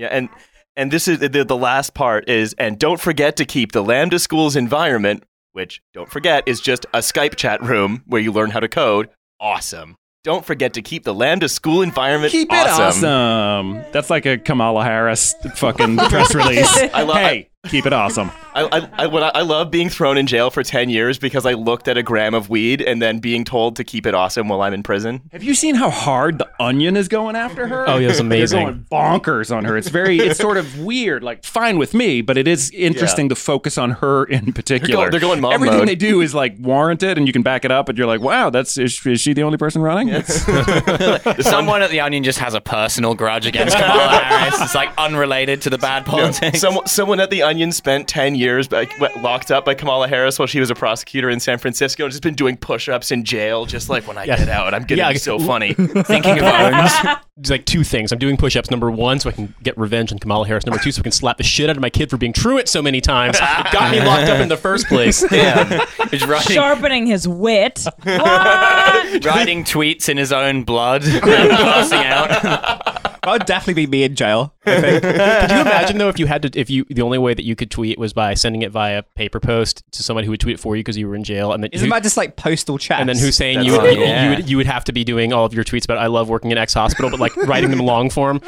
Yeah, 0.00 0.08
and 0.08 0.30
and 0.76 0.90
this 0.90 1.06
is 1.06 1.18
the, 1.18 1.28
the 1.28 1.56
last 1.56 1.92
part 1.92 2.26
is 2.28 2.54
and 2.54 2.78
don't 2.78 2.98
forget 2.98 3.36
to 3.36 3.44
keep 3.44 3.72
the 3.72 3.82
Lambda 3.84 4.18
School's 4.18 4.56
environment, 4.56 5.24
which 5.52 5.82
don't 5.92 6.08
forget 6.10 6.42
is 6.46 6.58
just 6.62 6.86
a 6.94 6.98
Skype 7.00 7.36
chat 7.36 7.62
room 7.62 8.02
where 8.06 8.20
you 8.20 8.32
learn 8.32 8.48
how 8.50 8.60
to 8.60 8.68
code. 8.68 9.10
Awesome. 9.38 9.96
Don't 10.24 10.44
forget 10.44 10.72
to 10.74 10.82
keep 10.82 11.04
the 11.04 11.12
Lambda 11.14 11.48
school 11.50 11.82
environment 11.82 12.32
Keep 12.32 12.50
it 12.50 12.54
awesome. 12.54 13.82
That's 13.92 14.08
like 14.10 14.24
a 14.26 14.38
Kamala 14.38 14.84
Harris 14.84 15.34
fucking 15.56 15.96
press 15.98 16.34
release. 16.40 16.74
I 16.94 17.02
love- 17.02 17.16
hey, 17.16 17.49
keep 17.68 17.84
it 17.86 17.92
awesome. 17.92 18.30
I, 18.54 18.64
I, 18.64 18.88
I, 19.04 19.06
what 19.06 19.22
I, 19.22 19.28
I 19.40 19.42
love 19.42 19.70
being 19.70 19.90
thrown 19.90 20.16
in 20.16 20.26
jail 20.26 20.50
for 20.50 20.62
10 20.62 20.88
years 20.88 21.18
because 21.18 21.44
I 21.44 21.52
looked 21.52 21.88
at 21.88 21.98
a 21.98 22.02
gram 22.02 22.32
of 22.34 22.48
weed 22.48 22.80
and 22.80 23.00
then 23.02 23.18
being 23.18 23.44
told 23.44 23.76
to 23.76 23.84
keep 23.84 24.06
it 24.06 24.14
awesome 24.14 24.48
while 24.48 24.62
I'm 24.62 24.72
in 24.72 24.82
prison. 24.82 25.20
Have 25.30 25.42
you 25.42 25.54
seen 25.54 25.74
how 25.74 25.90
hard 25.90 26.38
the 26.38 26.50
Onion 26.58 26.96
is 26.96 27.06
going 27.06 27.36
after 27.36 27.68
her? 27.68 27.88
Oh, 27.88 27.98
yeah, 27.98 28.08
it's 28.08 28.18
amazing. 28.18 28.58
They're 28.64 28.72
going 28.72 28.86
bonkers 28.90 29.54
on 29.54 29.64
her. 29.66 29.76
It's 29.76 29.88
very, 29.88 30.18
it's 30.18 30.38
sort 30.40 30.56
of 30.56 30.80
weird. 30.80 31.22
Like, 31.22 31.44
fine 31.44 31.78
with 31.78 31.92
me, 31.92 32.22
but 32.22 32.38
it 32.38 32.48
is 32.48 32.70
interesting 32.70 33.28
to 33.28 33.34
focus 33.34 33.76
on 33.76 33.90
her 33.92 34.24
in 34.24 34.52
particular. 34.52 35.10
they're 35.10 35.20
going 35.20 35.40
mom 35.40 35.52
Everything 35.52 35.78
mode. 35.80 35.88
they 35.88 35.94
do 35.96 36.22
is 36.22 36.34
like 36.34 36.56
warranted, 36.58 37.18
and 37.18 37.26
you 37.26 37.32
can 37.32 37.42
back 37.42 37.64
it 37.64 37.70
up, 37.70 37.88
and 37.88 37.98
you're 37.98 38.06
like, 38.06 38.20
wow, 38.20 38.48
that's 38.50 38.78
is, 38.78 39.04
is 39.06 39.20
she 39.20 39.34
the 39.34 39.42
only 39.42 39.58
person 39.58 39.82
running? 39.82 40.08
Yes. 40.08 40.44
Someone 41.46 41.82
at 41.82 41.90
the 41.90 42.00
Onion 42.00 42.24
just 42.24 42.38
has 42.38 42.54
a 42.54 42.60
personal 42.60 43.14
grudge 43.14 43.46
against 43.46 43.76
Kamala 43.76 44.18
Harris. 44.18 44.60
It's 44.60 44.74
like 44.74 44.90
unrelated 44.96 45.62
to 45.62 45.70
the 45.70 45.78
bad 45.78 46.06
politics. 46.06 46.60
Someone, 46.60 46.86
someone 46.86 47.20
at 47.20 47.30
the 47.30 47.42
Onion 47.42 47.49
spent 47.72 48.08
10 48.08 48.34
years 48.34 48.70
like, 48.72 48.90
w- 48.98 49.22
locked 49.22 49.50
up 49.50 49.64
by 49.64 49.74
Kamala 49.74 50.08
Harris 50.08 50.38
while 50.38 50.46
she 50.46 50.60
was 50.60 50.70
a 50.70 50.74
prosecutor 50.74 51.28
in 51.30 51.40
San 51.40 51.58
Francisco 51.58 52.04
and 52.04 52.10
just 52.12 52.22
been 52.22 52.34
doing 52.34 52.56
push 52.56 52.88
ups 52.88 53.10
in 53.10 53.24
jail, 53.24 53.66
just 53.66 53.88
like 53.88 54.06
when 54.06 54.16
I 54.18 54.24
Yeah. 54.24 54.36
get 54.38 54.48
out, 54.48 54.72
I'm 54.74 54.82
getting 54.84 55.04
Yeah, 55.04 55.12
so 55.14 55.38
funny. 55.38 55.74
Thinking 55.74 56.38
of 56.38 56.44
owns. 56.44 56.92
It's 57.38 57.50
like 57.50 57.64
two 57.64 57.84
things. 57.84 58.12
I'm 58.12 58.18
doing 58.18 58.36
push-ups. 58.36 58.70
Number 58.70 58.90
one, 58.90 59.18
so 59.18 59.30
I 59.30 59.32
can 59.32 59.54
get 59.62 59.76
revenge 59.78 60.12
on 60.12 60.18
Kamala 60.18 60.46
Harris. 60.46 60.66
Number 60.66 60.82
two, 60.82 60.92
so 60.92 61.00
I 61.00 61.02
can 61.04 61.12
slap 61.12 61.38
the 61.38 61.42
shit 61.42 61.70
out 61.70 61.76
of 61.76 61.80
my 61.80 61.88
kid 61.88 62.10
for 62.10 62.18
being 62.18 62.34
truant 62.34 62.68
so 62.68 62.82
many 62.82 63.00
times. 63.00 63.36
It 63.38 63.40
got 63.72 63.90
me 63.90 64.00
locked 64.04 64.28
up 64.28 64.40
in 64.40 64.48
the 64.48 64.58
first 64.58 64.86
place. 64.88 65.22
Damn. 65.30 65.80
He's 66.10 66.26
writing, 66.26 66.54
Sharpening 66.54 67.06
his 67.06 67.26
wit. 67.26 67.86
What? 68.02 69.24
writing 69.24 69.64
tweets 69.64 70.08
in 70.08 70.16
his 70.18 70.32
own 70.32 70.64
blood, 70.64 71.02
passing 71.02 71.98
out. 72.04 73.09
That 73.22 73.32
would 73.32 73.46
definitely 73.46 73.86
be 73.86 73.90
me 73.90 74.02
in 74.04 74.14
jail. 74.14 74.54
I 74.66 74.80
think. 74.80 75.02
Could 75.02 75.50
you 75.50 75.60
imagine 75.60 75.98
though 75.98 76.08
if 76.08 76.18
you 76.18 76.26
had 76.26 76.42
to, 76.42 76.58
if 76.58 76.70
you, 76.70 76.84
the 76.88 77.02
only 77.02 77.18
way 77.18 77.34
that 77.34 77.44
you 77.44 77.54
could 77.56 77.70
tweet 77.70 77.98
was 77.98 78.12
by 78.12 78.34
sending 78.34 78.62
it 78.62 78.70
via 78.70 79.02
paper 79.14 79.40
post 79.40 79.82
to 79.92 80.02
somebody 80.02 80.26
who 80.26 80.30
would 80.32 80.40
tweet 80.40 80.54
it 80.54 80.60
for 80.60 80.76
you 80.76 80.80
because 80.80 80.96
you 80.96 81.06
were 81.08 81.14
in 81.14 81.24
jail, 81.24 81.52
and 81.52 81.62
then 81.62 81.70
Isn't 81.72 81.88
that 81.90 82.02
just 82.02 82.16
like 82.16 82.36
postal 82.36 82.78
chat? 82.78 83.00
and 83.00 83.08
then 83.08 83.18
Hussein, 83.18 83.56
That's 83.56 83.66
you 83.66 83.72
would, 83.72 83.78
right, 83.82 83.96
you, 83.98 84.04
yeah. 84.04 84.24
you 84.30 84.36
would 84.36 84.50
you 84.50 84.56
would 84.56 84.66
have 84.66 84.84
to 84.84 84.92
be 84.92 85.04
doing 85.04 85.32
all 85.32 85.44
of 85.44 85.52
your 85.54 85.64
tweets 85.64 85.84
about 85.84 85.98
I 85.98 86.06
love 86.06 86.28
working 86.28 86.50
in 86.50 86.58
X 86.58 86.74
hospital, 86.74 87.10
but 87.10 87.20
like 87.20 87.36
writing 87.46 87.70
them 87.70 87.80
long 87.80 88.10
form. 88.10 88.40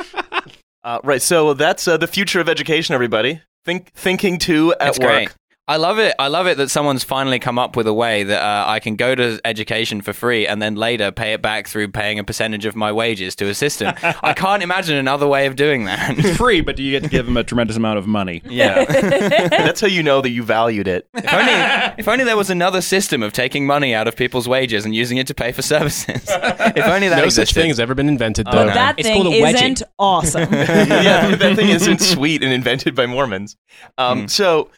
Uh, 0.85 0.99
right, 1.05 1.23
so 1.23 1.55
that's 1.55 1.87
uh, 1.87 1.97
the 1.97 2.07
future 2.09 2.41
of 2.41 2.49
education, 2.49 2.95
everybody. 2.95 3.41
Think, 3.65 3.93
thinking 3.95 4.39
too 4.39 4.75
at 4.81 4.89
It's 4.89 4.99
work. 4.99 5.09
great. 5.09 5.35
I 5.73 5.77
love 5.77 5.99
it. 5.99 6.15
I 6.19 6.29
love 6.29 6.47
it 6.47 6.59
that 6.59 6.69
someone's 6.71 7.03
finally 7.03 7.39
come 7.39 7.59
up 7.59 7.77
with 7.77 7.87
a 7.87 7.95
way 7.95 8.25
that 8.25 8.43
uh, 8.43 8.65
I 8.69 8.79
can 8.79 8.95
go 8.95 9.15
to 9.15 9.41
education 9.43 10.03
for 10.03 10.13
free 10.13 10.47
and 10.47 10.61
then 10.61 10.75
later 10.75 11.11
pay 11.11 11.33
it 11.33 11.41
back 11.41 11.67
through 11.67 11.89
paying 11.89 12.19
a 12.19 12.25
percentage 12.25 12.67
of 12.67 12.77
my 12.77 12.93
wages 12.93 13.35
to 13.37 13.49
a 13.49 13.55
system. 13.55 13.95
I 14.23 14.35
can't 14.35 14.63
imagine 14.63 14.97
another 14.99 15.27
way 15.27 15.47
of 15.47 15.57
doing 15.57 15.87
that. 15.87 16.19
It's 16.19 16.37
free, 16.43 16.61
but 16.61 16.77
do 16.77 16.83
you 16.83 16.91
get 16.91 17.05
to 17.05 17.09
give 17.09 17.25
them 17.25 17.39
a 17.39 17.43
tremendous 17.43 17.77
amount 17.79 17.99
of 17.99 18.07
money? 18.07 18.43
yeah. 18.51 18.85
That's 18.85 19.81
how 19.81 19.87
you 19.87 20.03
know 20.03 20.21
that 20.21 20.29
you 20.29 20.43
valued 20.43 20.89
it. 20.89 21.09
If 21.15 21.33
only, 21.33 21.95
if 21.97 22.07
only 22.07 22.25
there 22.25 22.37
was 22.37 22.51
another 22.51 22.83
system 22.83 23.23
of 23.23 23.33
taking 23.33 23.67
money 23.67 23.95
out 23.95 24.07
of 24.07 24.15
people's 24.15 24.47
wages 24.47 24.85
and 24.85 24.95
using 24.95 25.17
it 25.17 25.27
to 25.29 25.35
pay 25.35 25.53
for 25.53 25.63
services. 25.63 26.23
If 26.29 26.87
only 26.87 27.09
that 27.09 27.17
no 27.17 27.25
existed. 27.25 27.47
such 27.49 27.55
thing 27.55 27.69
has 27.69 27.81
ever 27.81 27.95
been 27.95 28.09
invented 28.09 28.47
Oh, 28.47 28.53
though. 28.53 28.67
no. 28.67 28.75
that 28.75 28.99
It's 28.99 29.09
thing 29.09 29.23
called 29.23 29.35
a 29.35 29.41
wedgie. 29.41 29.55
isn't 29.55 29.83
awesome. 29.99 30.53
yeah, 30.53 31.35
that 31.35 31.57
thing 31.57 31.71
isn't 31.71 32.03
sweet 32.03 32.43
and 32.43 32.53
invented 32.53 32.95
by 32.95 33.07
Mormons. 33.07 33.57
Um, 33.97 34.29
So 34.29 34.69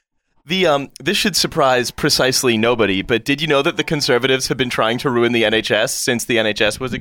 the 0.46 0.66
um, 0.66 0.90
this 1.00 1.16
should 1.16 1.36
surprise 1.36 1.90
precisely 1.90 2.58
nobody. 2.58 3.02
But 3.02 3.24
did 3.24 3.40
you 3.40 3.48
know 3.48 3.62
that 3.62 3.76
the 3.76 3.84
conservatives 3.84 4.48
have 4.48 4.58
been 4.58 4.70
trying 4.70 4.98
to 4.98 5.10
ruin 5.10 5.32
the 5.32 5.42
NHS 5.42 5.90
since 5.90 6.24
the 6.24 6.36
NHS 6.36 6.80
was 6.80 6.94
uh, 6.94 6.98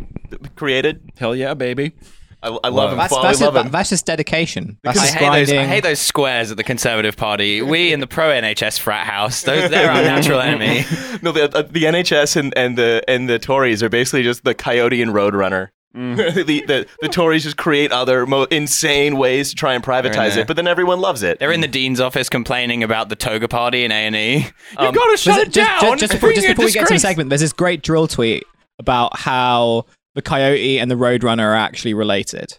created? 0.56 1.12
Hell 1.18 1.36
yeah, 1.36 1.54
baby. 1.54 1.94
I, 2.42 2.58
I 2.66 2.70
love 2.70 2.90
them. 2.90 3.00
that's, 3.00 3.16
that's, 3.16 3.40
love 3.40 3.54
just, 3.54 3.72
that's 3.72 3.90
just 3.90 4.06
dedication. 4.06 4.78
That's 4.84 5.00
I 5.00 5.06
hate, 5.08 5.32
those, 5.32 5.52
I 5.54 5.64
hate 5.64 5.84
those 5.84 6.00
squares 6.00 6.52
at 6.52 6.58
the 6.58 6.64
Conservative 6.64 7.16
Party. 7.16 7.62
We 7.62 7.94
in 7.94 8.02
the 8.02 8.08
pro 8.08 8.30
NHS 8.30 8.80
frat 8.80 9.08
house, 9.08 9.44
those, 9.44 9.70
they're 9.70 9.90
our 9.90 10.02
natural 10.02 10.42
enemy. 10.42 10.86
No, 11.22 11.32
the, 11.32 11.46
uh, 11.46 11.62
the 11.62 11.84
NHS 11.84 12.36
and, 12.36 12.54
and 12.58 12.78
the 12.78 13.02
and 13.08 13.30
the 13.30 13.40
Tories 13.40 13.82
are 13.82 13.90
basically 13.90 14.24
just 14.24 14.44
the 14.44 14.54
Coyote 14.54 15.02
and 15.02 15.14
Roadrunner. 15.14 15.70
the, 15.96 16.64
the 16.68 16.88
the 17.02 17.08
Tories 17.08 17.44
just 17.44 17.56
create 17.58 17.92
other 17.92 18.26
mo- 18.26 18.48
insane 18.50 19.16
ways 19.16 19.50
to 19.50 19.56
try 19.56 19.76
and 19.76 19.84
privatize 19.84 20.38
it, 20.38 20.48
but 20.48 20.56
then 20.56 20.68
everyone 20.68 21.00
loves 21.00 21.22
it. 21.22 21.38
They're 21.40 21.52
in 21.52 21.62
the 21.62 21.68
dean's 21.68 22.00
office 22.00 22.30
complaining 22.30 22.82
about 22.84 23.10
the 23.10 23.16
toga 23.16 23.48
party 23.48 23.84
in 23.86 23.92
A 23.92 23.96
and 24.08 24.16
E. 24.16 24.34
You've 24.38 24.52
Um, 24.78 24.94
got 24.96 25.12
to 25.12 25.18
shut 25.18 25.38
a- 25.38 25.42
it 25.44 25.52
just, 25.52 25.82
down. 25.82 26.00
just, 26.00 26.00
just 26.00 26.14
before, 26.14 26.34
just 26.34 26.48
before 26.48 26.66
we 26.66 26.72
get 26.72 26.88
to 26.88 26.94
the 26.94 27.00
segment, 27.00 27.30
there's 27.30 27.42
this 27.42 27.54
great 27.54 27.84
dril 27.84 28.10
tweet 28.10 28.44
about 28.80 29.20
how 29.20 29.86
the 30.16 30.24
coyote 30.24 30.80
and 30.80 30.90
the 30.90 30.96
roadrunner 30.96 31.44
are 31.44 31.56
actually 31.56 31.94
related. 31.94 32.58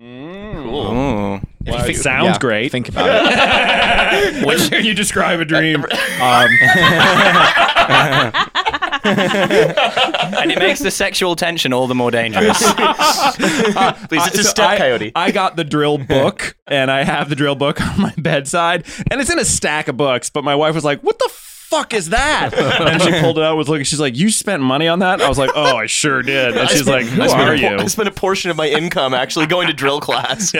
Ooh. 0.00 1.40
Wow, 1.66 1.84
it 1.84 1.96
sounds 1.96 2.26
Yeah, 2.26 2.38
great. 2.38 2.72
Think 2.72 2.88
about 2.88 3.08
it. 3.10 4.46
Which 4.46 4.70
you 4.84 4.94
describe 4.94 5.40
a 5.40 5.44
dream. 5.44 5.84
Um, 5.84 5.84
and 9.04 10.50
it 10.50 10.58
makes 10.58 10.80
the 10.80 10.90
sexual 10.90 11.36
tension 11.36 11.72
all 11.72 11.86
the 11.86 11.94
more 11.94 12.10
dangerous. 12.10 12.58
Please, 13.38 14.26
it's 14.26 14.38
a 14.38 14.42
So 14.44 14.50
step 14.50 14.68
I, 14.70 14.78
coyote. 14.78 15.12
I 15.14 15.30
got 15.30 15.56
the 15.56 15.64
dril 15.64 16.06
book, 16.06 16.56
and 16.66 16.90
I 16.90 17.04
have 17.04 17.28
the 17.28 17.36
dril 17.36 17.58
book 17.58 17.80
on 17.86 18.00
my 18.00 18.14
bedside, 18.18 18.86
and 19.10 19.20
it's 19.20 19.30
in 19.30 19.38
a 19.38 19.44
stack 19.44 19.88
of 19.88 19.96
books. 19.96 20.30
But 20.30 20.44
my 20.44 20.54
wife 20.54 20.74
was 20.74 20.84
like, 20.84 21.00
"What 21.02 21.18
the 21.18 21.28
fuck 21.30 21.94
is 21.94 22.10
that?" 22.10 22.52
And 22.54 23.00
she 23.02 23.10
pulled 23.20 23.38
it 23.38 23.44
out, 23.44 23.56
was 23.56 23.68
looking. 23.68 23.84
She's 23.84 24.00
like, 24.00 24.16
"You 24.16 24.30
spent 24.30 24.62
money 24.62 24.88
on 24.88 24.98
that?" 25.00 25.20
I 25.20 25.28
was 25.28 25.38
like, 25.38 25.50
"Oh, 25.54 25.76
I 25.76 25.86
sure 25.86 26.22
did." 26.22 26.56
And 26.56 26.68
she's 26.70 26.86
like, 26.86 27.06
"Who 27.06 27.22
are 27.22 27.26
a 27.26 27.46
por- 27.46 27.54
you?" 27.54 27.76
I 27.78 27.86
spent 27.86 28.08
a 28.08 28.12
portion 28.12 28.50
of 28.50 28.56
my 28.56 28.68
income 28.68 29.14
actually 29.14 29.46
going 29.46 29.66
to 29.68 29.72
drill 29.72 30.00
class. 30.00 30.50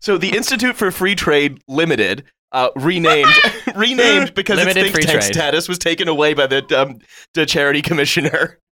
so 0.00 0.18
the 0.18 0.32
Institute 0.36 0.76
for 0.76 0.90
Free 0.90 1.14
Trade 1.14 1.60
Limited. 1.68 2.24
Uh, 2.52 2.70
renamed, 2.76 3.28
renamed 3.76 4.34
because 4.34 4.56
Limited 4.56 4.86
its 4.86 4.90
free 4.92 5.02
think 5.02 5.10
tank 5.10 5.20
trade. 5.22 5.34
status 5.34 5.68
was 5.68 5.78
taken 5.78 6.08
away 6.08 6.34
by 6.34 6.46
the 6.48 6.64
um, 6.80 6.98
the 7.34 7.46
charity 7.46 7.82
commissioner. 7.82 8.58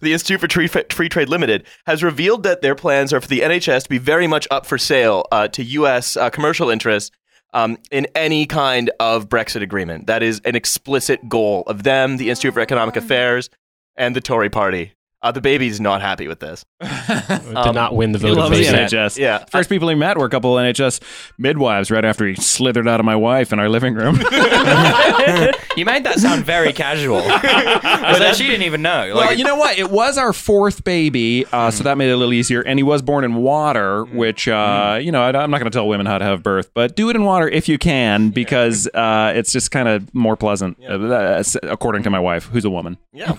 The 0.00 0.14
Institute 0.14 0.40
for 0.40 0.48
Tree- 0.48 0.68
Free 0.68 1.10
Trade 1.10 1.28
Limited 1.28 1.66
has 1.84 2.02
revealed 2.02 2.44
that 2.44 2.62
their 2.62 2.74
plans 2.74 3.12
are 3.12 3.20
for 3.20 3.28
the 3.28 3.40
NHS 3.40 3.82
to 3.82 3.88
be 3.90 3.98
very 3.98 4.26
much 4.26 4.48
up 4.50 4.64
for 4.64 4.78
sale 4.78 5.26
uh, 5.30 5.48
to 5.48 5.62
U.S. 5.62 6.16
Uh, 6.16 6.30
commercial 6.30 6.70
interests 6.70 7.14
um, 7.52 7.76
in 7.90 8.06
any 8.14 8.46
kind 8.46 8.90
of 9.00 9.28
Brexit 9.28 9.60
agreement. 9.60 10.06
That 10.06 10.22
is 10.22 10.40
an 10.46 10.56
explicit 10.56 11.28
goal 11.28 11.64
of 11.66 11.82
them, 11.82 12.16
the 12.16 12.30
Institute 12.30 12.54
for 12.54 12.60
Economic 12.60 12.96
Affairs, 12.96 13.50
and 13.96 14.16
the 14.16 14.22
Tory 14.22 14.48
Party. 14.48 14.94
Uh, 15.22 15.30
the 15.30 15.40
baby's 15.40 15.80
not 15.80 16.00
happy 16.00 16.26
with 16.28 16.40
this. 16.40 16.64
Did 16.80 17.74
not 17.74 17.94
win 17.94 18.12
the 18.12 18.18
vote. 18.18 18.30
of 18.32 18.36
loves 18.38 18.58
the. 18.58 18.64
NHS. 18.64 19.18
Yeah. 19.18 19.44
First 19.50 19.68
people 19.68 19.88
he 19.90 19.94
met 19.94 20.16
were 20.16 20.24
a 20.24 20.30
couple 20.30 20.56
of 20.58 20.64
NHS 20.64 21.00
midwives 21.36 21.90
right 21.90 22.04
after 22.06 22.26
he 22.26 22.34
slithered 22.36 22.88
out 22.88 23.00
of 23.00 23.06
my 23.06 23.16
wife 23.16 23.52
in 23.52 23.58
our 23.58 23.68
living 23.68 23.94
room. 23.94 24.14
you 25.76 25.84
made 25.84 26.04
that 26.04 26.14
sound 26.18 26.46
very 26.46 26.72
casual. 26.72 27.20
As 27.20 28.18
though 28.18 28.32
she 28.32 28.46
didn't 28.46 28.62
even 28.62 28.80
know. 28.80 29.12
well, 29.14 29.34
you 29.34 29.44
know 29.44 29.56
what? 29.56 29.78
It 29.78 29.90
was 29.90 30.16
our 30.16 30.32
fourth 30.32 30.84
baby, 30.84 31.44
uh, 31.52 31.70
so 31.70 31.84
that 31.84 31.98
made 31.98 32.08
it 32.08 32.12
a 32.12 32.16
little 32.16 32.32
easier. 32.32 32.62
And 32.62 32.78
he 32.78 32.82
was 32.82 33.02
born 33.02 33.22
in 33.24 33.34
water, 33.34 34.04
which, 34.06 34.48
uh, 34.48 34.98
you 35.02 35.12
know, 35.12 35.22
I, 35.22 35.36
I'm 35.36 35.50
not 35.50 35.58
going 35.58 35.70
to 35.70 35.76
tell 35.76 35.86
women 35.86 36.06
how 36.06 36.16
to 36.16 36.24
have 36.24 36.42
birth, 36.42 36.70
but 36.72 36.96
do 36.96 37.10
it 37.10 37.16
in 37.16 37.24
water 37.24 37.46
if 37.46 37.68
you 37.68 37.76
can 37.76 38.30
because 38.30 38.88
uh, 38.94 39.34
it's 39.36 39.52
just 39.52 39.70
kind 39.70 39.86
of 39.86 40.14
more 40.14 40.36
pleasant, 40.36 40.78
uh, 40.82 41.42
according 41.64 42.04
to 42.04 42.10
my 42.10 42.20
wife, 42.20 42.46
who's 42.46 42.64
a 42.64 42.70
woman. 42.70 42.96
Yeah. 43.12 43.36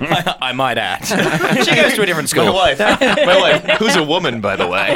I, 0.00 0.36
I 0.48 0.52
might 0.52 0.78
add. 0.78 1.04
she 1.64 1.74
goes 1.74 1.94
to 1.94 2.02
a 2.02 2.06
different 2.06 2.34
my 2.34 2.42
school. 2.44 2.54
wife. 2.54 2.78
My 2.78 3.36
wife, 3.64 3.78
who's 3.78 3.96
a 3.96 4.02
woman, 4.04 4.40
by 4.40 4.56
the 4.56 4.66
way. 4.66 4.88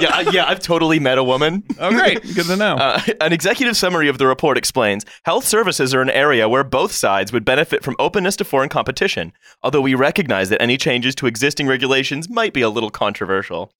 yeah, 0.00 0.10
I- 0.14 0.28
yeah, 0.32 0.46
I've 0.46 0.60
totally 0.60 0.98
met 0.98 1.18
a 1.18 1.24
woman. 1.24 1.62
Oh, 1.78 1.90
great. 1.90 2.22
Good 2.34 2.46
to 2.46 2.56
know. 2.56 2.76
Uh, 2.76 3.00
an 3.20 3.32
executive 3.32 3.76
summary 3.76 4.08
of 4.08 4.18
the 4.18 4.26
report 4.26 4.58
explains 4.58 5.04
health 5.24 5.44
services 5.46 5.94
are 5.94 6.02
an 6.02 6.10
area 6.10 6.48
where 6.48 6.64
both 6.64 6.92
sides 6.92 7.32
would 7.32 7.44
benefit 7.44 7.82
from 7.84 7.96
openness 7.98 8.36
to 8.36 8.44
foreign 8.44 8.68
competition, 8.68 9.32
although 9.62 9.80
we 9.80 9.94
recognize 9.94 10.48
that 10.50 10.60
any 10.62 10.76
changes 10.76 11.14
to 11.16 11.26
existing 11.26 11.66
regulations 11.66 12.28
might 12.28 12.52
be 12.52 12.62
a 12.62 12.68
little 12.68 12.90
controversial. 12.90 13.72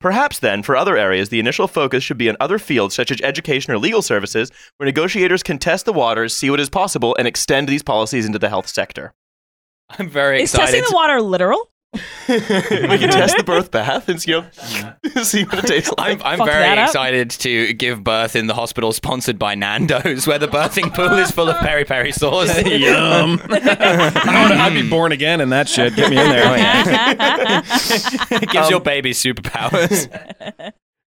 Perhaps 0.00 0.38
then, 0.38 0.62
for 0.62 0.76
other 0.76 0.96
areas, 0.96 1.28
the 1.28 1.40
initial 1.40 1.66
focus 1.66 2.04
should 2.04 2.18
be 2.18 2.28
on 2.28 2.36
other 2.38 2.58
fields 2.58 2.94
such 2.94 3.10
as 3.10 3.20
education 3.22 3.72
or 3.72 3.78
legal 3.78 4.00
services, 4.00 4.50
where 4.76 4.84
negotiators 4.86 5.42
can 5.42 5.58
test 5.58 5.84
the 5.86 5.92
waters, 5.92 6.34
see 6.36 6.50
what 6.50 6.60
is 6.60 6.70
possible, 6.70 7.16
and 7.18 7.26
extend 7.26 7.68
these 7.68 7.82
policies 7.82 8.24
into 8.24 8.38
the 8.38 8.48
health 8.48 8.68
sector. 8.68 9.12
I'm 9.90 10.08
very 10.08 10.40
Is 10.42 10.52
excited. 10.54 10.72
testing 10.72 10.84
the 10.88 10.94
water 10.94 11.20
literal? 11.20 11.70
We 12.28 12.98
can 12.98 13.10
test 13.10 13.36
the 13.36 13.44
birth 13.44 13.70
bath 13.70 14.08
and 14.08 14.24
you 14.26 14.40
know, 14.40 15.22
see 15.22 15.44
what 15.44 15.58
it 15.58 15.66
tastes 15.66 15.92
like. 15.96 16.20
I'm, 16.24 16.40
I'm 16.40 16.46
very 16.46 16.82
excited 16.82 17.30
to 17.30 17.72
give 17.74 18.04
birth 18.04 18.36
in 18.36 18.46
the 18.46 18.54
hospital 18.54 18.92
sponsored 18.92 19.38
by 19.38 19.54
Nando's, 19.54 20.26
where 20.26 20.38
the 20.38 20.48
birthing 20.48 20.94
pool 20.94 21.12
is 21.18 21.30
full 21.30 21.48
of 21.48 21.56
peri 21.58 21.84
peri 21.84 22.12
sauce. 22.12 22.54
Yum. 22.66 23.40
I 23.50 24.46
would, 24.48 24.58
I'd 24.58 24.74
be 24.74 24.88
born 24.88 25.12
again 25.12 25.40
in 25.40 25.50
that 25.50 25.68
shit. 25.68 25.96
Get 25.96 26.10
me 26.10 26.18
in 26.18 26.28
there. 26.28 27.62
it 28.30 28.48
gives 28.50 28.70
your 28.70 28.78
um, 28.78 28.82
baby 28.82 29.12
superpowers. 29.12 30.08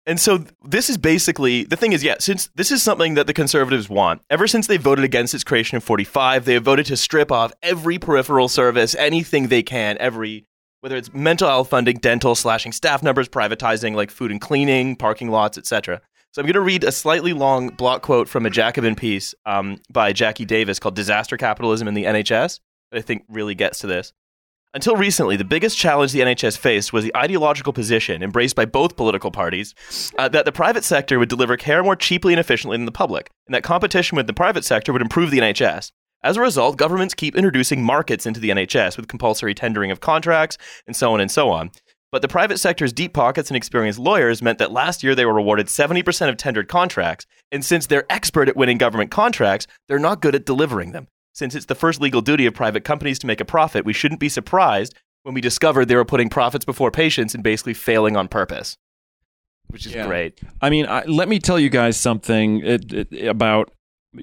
And 0.07 0.21
so 0.21 0.45
this 0.65 0.89
is 0.89 0.99
basically 0.99 1.65
the 1.65 1.77
thing 1.77 1.93
is, 1.93 2.05
yeah, 2.05 2.15
since 2.21 2.49
this 2.55 2.71
is 2.71 2.81
something 2.81 3.15
that 3.15 3.27
the 3.27 3.35
conservatives 3.35 3.89
want, 3.89 4.23
ever 4.31 4.47
since 4.47 4.69
they 4.69 4.77
voted 4.77 5.05
against 5.05 5.35
its 5.35 5.43
creation 5.43 5.77
in 5.77 5.81
45, 5.81 6.45
they 6.45 6.55
have 6.55 6.63
voted 6.63 6.87
to 6.87 6.97
strip 6.97 7.33
off 7.33 7.53
every 7.61 7.99
peripheral 7.99 8.49
service, 8.49 8.95
anything 8.95 9.49
they 9.49 9.65
can, 9.65 9.97
every 9.99 10.47
whether 10.87 10.97
it's 10.97 11.13
mental 11.13 11.49
health 11.49 11.69
funding, 11.69 11.97
dental, 11.97 12.37
slashing 12.37 12.71
staff 12.71 13.03
numbers, 13.03 13.29
privatizing 13.29 13.97
like 13.97 14.09
food 14.09 14.31
and 14.31 14.41
cleaning, 14.41 14.95
parking 14.95 15.33
lots, 15.33 15.59
etc. 15.59 16.01
So 16.31 16.41
I'm 16.41 16.47
going 16.47 16.55
to 16.55 16.61
read 16.61 16.85
a 16.85 16.93
slightly 16.93 17.33
long 17.33 17.71
block 17.71 18.03
quote 18.03 18.29
from 18.29 18.47
a 18.47 18.51
Jacobin 18.51 18.95
piece 18.95 19.35
um, 19.47 19.79
by 19.91 20.13
Jacky 20.13 20.45
Davis 20.45 20.79
called 20.79 20.95
"Disaster 20.95 21.37
Capitalism 21.37 21.89
in 21.89 21.95
the 21.95 22.05
NHS" 22.05 22.61
that 22.93 22.99
I 22.99 23.01
think 23.01 23.25
really 23.29 23.57
gets 23.57 23.81
to 23.81 23.89
this. 23.89 24.13
Until 24.75 24.95
recently, 24.95 25.35
the 25.35 25.45
biggest 25.45 25.77
challenge 25.77 26.13
the 26.13 26.21
NHS 26.21 26.57
faced 26.57 26.93
was 26.93 27.03
the 27.03 27.17
ideological 27.17 27.73
position 27.73 28.23
embraced 28.23 28.55
by 28.55 28.65
both 28.65 28.97
political 28.97 29.33
parties 29.33 29.75
uh, 30.19 30.29
that 30.29 30.45
the 30.45 30.53
private 30.53 30.85
sector 30.85 31.19
would 31.19 31.29
deliver 31.29 31.57
care 31.57 31.83
more 31.83 31.97
cheaply 31.97 32.33
and 32.33 32.39
efficiently 32.39 32.77
than 32.77 32.87
the 32.87 32.93
public, 32.93 33.29
and 33.49 33.55
that 33.57 33.65
competition 33.65 34.15
with 34.15 34.29
the 34.29 34.33
private 34.33 34.65
sector 34.65 34.93
would 34.93 35.03
improve 35.03 35.33
the 35.33 35.41
NHS. 35.41 35.91
As 36.23 36.37
a 36.37 36.41
result, 36.41 36.77
governments 36.77 37.15
keep 37.15 37.37
introducing 37.37 37.83
markets 37.85 38.27
into 38.27 38.41
the 38.41 38.51
NHS 38.51 38.97
with 38.97 39.09
compulsory 39.09 39.55
tendering 39.55 39.91
of 39.91 40.01
contracts 40.01 40.59
and 40.87 40.97
so 40.97 41.13
on 41.13 41.21
and 41.21 41.31
so 41.31 41.51
on. 41.51 41.71
But 42.13 42.23
the 42.23 42.29
private 42.29 42.59
sector's 42.59 42.93
deep 42.93 43.13
pockets 43.13 43.51
and 43.51 43.57
experienced 43.57 43.99
lawyers 43.99 44.41
meant 44.41 44.59
that 44.59 44.73
last 44.73 45.03
year 45.03 45.15
they 45.15 45.27
were 45.27 45.39
awarded 45.39 45.67
70% 45.67 46.29
of 46.29 46.37
tendered 46.37 46.69
contracts, 46.69 47.27
and 47.53 47.65
since 47.65 47.87
they're 47.87 48.07
expert 48.11 48.49
at 48.49 48.57
winning 48.57 48.79
government 48.79 49.11
contracts, 49.11 49.67
they're 49.89 49.99
not 49.99 50.23
good 50.23 50.35
at 50.35 50.47
delivering 50.47 50.93
them. 50.93 51.09
Since 51.35 51.55
it's 51.55 51.67
the 51.67 51.75
first 51.75 52.01
legal 52.01 52.23
duty 52.23 52.47
of 52.47 52.55
private 52.55 52.85
companies 52.85 53.19
to 53.19 53.27
make 53.27 53.41
a 53.41 53.45
profit, 53.45 53.85
we 53.85 53.93
shouldn't 53.93 54.21
be 54.21 54.29
surprised 54.29 54.95
when 55.25 55.35
we 55.35 55.41
discovered 55.41 55.87
they 55.87 55.97
were 55.97 56.05
putting 56.05 56.31
profits 56.31 56.65
before 56.65 56.91
patients 56.91 57.35
and 57.35 57.43
basically 57.45 57.75
failing 57.75 58.17
on 58.17 58.29
purpose, 58.29 58.77
which 59.67 59.85
is 59.85 59.93
Yeah. 59.95 60.07
great. 60.07 60.41
I 60.63 60.71
mean, 60.71 60.87
I, 60.87 61.05
let 61.05 61.29
me 61.29 61.39
tell 61.39 61.59
you 61.59 61.69
guys 61.69 61.97
something 61.99 62.61
it, 62.65 62.93
it, 62.93 63.27
about. 63.27 63.73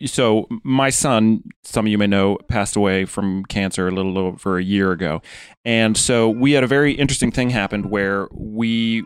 So, 0.07 0.47
my 0.63 0.89
son, 0.89 1.43
some 1.63 1.85
of 1.85 1.91
you 1.91 1.97
may 1.97 2.07
know, 2.07 2.37
passed 2.47 2.75
away 2.75 3.05
from 3.05 3.45
cancer 3.45 3.87
a 3.87 3.91
little 3.91 4.17
over 4.17 4.57
a 4.57 4.63
year 4.63 4.91
ago. 4.91 5.21
And 5.65 5.95
so, 5.95 6.29
we 6.29 6.53
had 6.53 6.63
a 6.63 6.67
very 6.67 6.93
interesting 6.93 7.31
thing 7.31 7.51
happened 7.51 7.91
where 7.91 8.27
we 8.31 9.03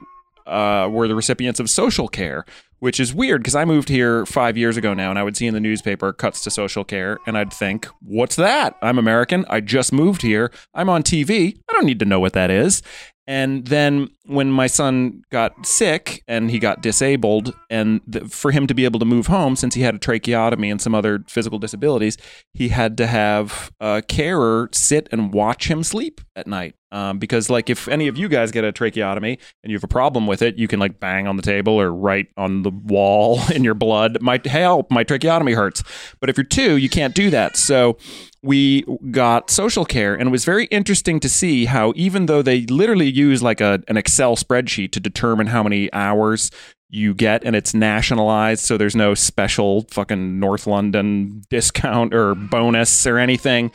uh, 0.47 0.87
were 0.89 1.07
the 1.07 1.15
recipients 1.15 1.59
of 1.59 1.69
social 1.69 2.07
care, 2.07 2.45
which 2.79 2.99
is 2.99 3.13
weird 3.13 3.41
because 3.41 3.55
I 3.55 3.65
moved 3.65 3.89
here 3.89 4.25
five 4.25 4.57
years 4.57 4.77
ago 4.77 4.93
now, 4.93 5.09
and 5.09 5.19
I 5.19 5.23
would 5.23 5.35
see 5.35 5.45
in 5.45 5.53
the 5.53 5.59
newspaper 5.59 6.13
cuts 6.13 6.43
to 6.43 6.51
social 6.51 6.83
care, 6.83 7.17
and 7.27 7.37
I'd 7.37 7.51
think, 7.51 7.87
what's 8.01 8.35
that? 8.37 8.77
I'm 8.81 8.97
American. 8.97 9.45
I 9.49 9.59
just 9.61 9.91
moved 9.91 10.21
here. 10.21 10.51
I'm 10.73 10.89
on 10.89 11.03
TV. 11.03 11.57
I 11.69 11.73
don't 11.73 11.85
need 11.85 11.99
to 11.99 12.05
know 12.05 12.19
what 12.19 12.33
that 12.33 12.49
is. 12.49 12.81
And 13.27 13.67
then 13.67 14.09
when 14.25 14.51
my 14.51 14.67
son 14.67 15.21
got 15.31 15.65
sick 15.65 16.23
and 16.29 16.49
he 16.49 16.59
got 16.59 16.81
disabled, 16.81 17.53
and 17.69 17.99
th- 18.09 18.25
for 18.31 18.51
him 18.51 18.67
to 18.67 18.73
be 18.73 18.85
able 18.85 18.99
to 18.99 19.05
move 19.05 19.27
home, 19.27 19.57
since 19.57 19.75
he 19.75 19.81
had 19.81 19.95
a 19.95 19.99
tracheotomy 19.99 20.69
and 20.69 20.81
some 20.81 20.95
other 20.95 21.23
physical 21.27 21.59
disabilities, 21.59 22.17
he 22.53 22.69
had 22.69 22.97
to 22.97 23.07
have 23.07 23.71
a 23.81 24.01
carer 24.01 24.69
sit 24.71 25.09
and 25.11 25.33
watch 25.33 25.69
him 25.69 25.83
sleep 25.83 26.21
at 26.37 26.47
night. 26.47 26.75
Um, 26.91 27.19
because, 27.19 27.49
like, 27.49 27.69
if 27.69 27.87
any 27.87 28.07
of 28.07 28.17
you 28.17 28.29
guys 28.29 28.51
get 28.51 28.63
a 28.63 28.71
tracheotomy 28.71 29.39
and 29.63 29.71
you 29.71 29.75
have 29.75 29.83
a 29.83 29.89
problem 29.89 30.25
with 30.25 30.41
it, 30.41 30.57
you 30.57 30.67
can 30.67 30.79
like 30.79 30.99
bang 30.99 31.27
on 31.27 31.35
the 31.35 31.41
table 31.41 31.73
or 31.73 31.93
write 31.93 32.27
on 32.37 32.63
the 32.63 32.71
wall 32.71 33.41
in 33.53 33.63
your 33.63 33.73
blood. 33.73 34.21
Might 34.21 34.45
help. 34.45 34.89
My 34.89 35.03
tracheotomy 35.03 35.53
hurts. 35.53 35.83
But 36.19 36.29
if 36.29 36.37
you're 36.37 36.45
two, 36.45 36.77
you 36.77 36.89
can't 36.89 37.13
do 37.13 37.29
that. 37.29 37.57
So 37.57 37.97
we 38.43 38.85
got 39.11 39.49
social 39.49 39.83
care 39.83 40.13
and 40.13 40.27
it 40.27 40.31
was 40.31 40.45
very 40.45 40.65
interesting 40.65 41.19
to 41.19 41.27
see 41.27 41.65
how 41.65 41.91
even 41.95 42.27
though 42.27 42.41
they 42.41 42.65
literally 42.67 43.09
use 43.09 43.41
like 43.41 43.59
a, 43.59 43.83
an 43.87 43.97
excel 43.97 44.35
spreadsheet 44.35 44.91
to 44.91 44.99
determine 44.99 45.47
how 45.47 45.63
many 45.63 45.91
hours 45.91 46.51
you 46.89 47.13
get 47.13 47.43
and 47.43 47.55
it's 47.55 47.73
nationalized 47.73 48.63
so 48.63 48.77
there's 48.77 48.95
no 48.95 49.13
special 49.13 49.85
fucking 49.91 50.39
north 50.39 50.65
london 50.65 51.41
discount 51.49 52.13
or 52.13 52.35
bonus 52.35 53.05
or 53.07 53.17
anything. 53.17 53.71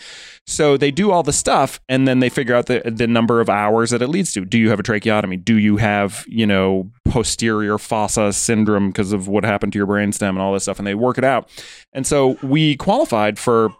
So 0.46 0.76
they 0.76 0.90
do 0.90 1.10
all 1.10 1.22
the 1.22 1.32
stuff 1.32 1.80
and 1.88 2.06
then 2.06 2.20
they 2.20 2.28
figure 2.28 2.54
out 2.54 2.66
the, 2.66 2.82
the 2.84 3.06
number 3.06 3.40
of 3.40 3.48
hours 3.48 3.90
that 3.90 4.02
it 4.02 4.08
leads 4.08 4.32
to. 4.32 4.44
Do 4.44 4.58
you 4.58 4.70
have 4.70 4.80
a 4.80 4.82
tracheotomy? 4.82 5.36
Do 5.36 5.56
you 5.58 5.76
have 5.76 6.24
you 6.26 6.46
know 6.46 6.90
posterior 7.04 7.78
fossa 7.78 8.32
syndrome 8.32 8.88
because 8.90 9.12
of 9.12 9.28
what 9.28 9.44
happened 9.44 9.72
to 9.74 9.78
your 9.78 9.86
brainstem 9.86 10.30
and 10.30 10.40
all 10.40 10.52
this 10.52 10.64
stuff? 10.64 10.78
And 10.78 10.86
they 10.86 10.94
work 10.94 11.18
it 11.18 11.24
out. 11.24 11.48
And 11.92 12.06
so 12.06 12.38
we 12.42 12.76
qualified 12.76 13.38
for 13.38 13.70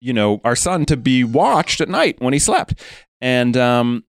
you 0.00 0.12
know 0.12 0.40
our 0.44 0.56
son 0.56 0.84
to 0.86 0.96
be 0.96 1.24
watched 1.24 1.80
at 1.80 1.88
night 1.88 2.20
when 2.20 2.32
he 2.32 2.38
slept. 2.38 2.74
And 3.20 3.56
um 3.56 4.04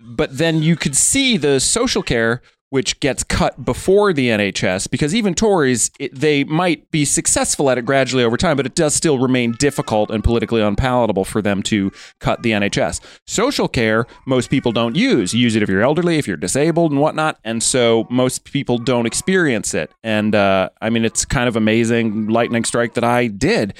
but 0.00 0.36
then 0.36 0.62
you 0.62 0.74
could 0.74 0.96
see 0.96 1.36
the 1.36 1.60
social 1.60 2.02
care 2.02 2.42
which 2.72 2.98
gets 3.00 3.22
cut 3.22 3.62
before 3.66 4.14
the 4.14 4.28
NHS 4.28 4.90
because 4.90 5.14
even 5.14 5.34
Tories 5.34 5.90
it, 5.98 6.14
they 6.14 6.42
might 6.44 6.90
be 6.90 7.04
successful 7.04 7.68
at 7.68 7.76
it 7.76 7.84
gradually 7.84 8.24
over 8.24 8.38
time 8.38 8.56
but 8.56 8.64
it 8.64 8.74
does 8.74 8.94
still 8.94 9.18
remain 9.18 9.52
difficult 9.58 10.10
and 10.10 10.24
politically 10.24 10.62
unpalatable 10.62 11.26
for 11.26 11.42
them 11.42 11.62
to 11.64 11.92
cut 12.18 12.42
the 12.42 12.52
NHS 12.52 13.00
social 13.26 13.68
care 13.68 14.06
most 14.24 14.48
people 14.48 14.72
don't 14.72 14.96
use. 14.96 15.34
You 15.34 15.40
use 15.40 15.54
it 15.54 15.62
if 15.62 15.68
you're 15.68 15.82
elderly 15.82 16.16
if 16.16 16.26
you're 16.26 16.38
disabled 16.38 16.92
and 16.92 17.00
whatnot 17.00 17.38
and 17.44 17.62
so 17.62 18.06
most 18.08 18.44
people 18.44 18.78
don't 18.78 19.04
experience 19.04 19.74
it. 19.74 19.92
And 20.02 20.34
uh, 20.34 20.70
I 20.80 20.88
mean 20.88 21.04
it's 21.04 21.26
kind 21.26 21.48
of 21.48 21.56
amazing 21.56 22.28
lightning 22.28 22.64
strike 22.64 22.94
that 22.94 23.04
I 23.04 23.26
did. 23.26 23.74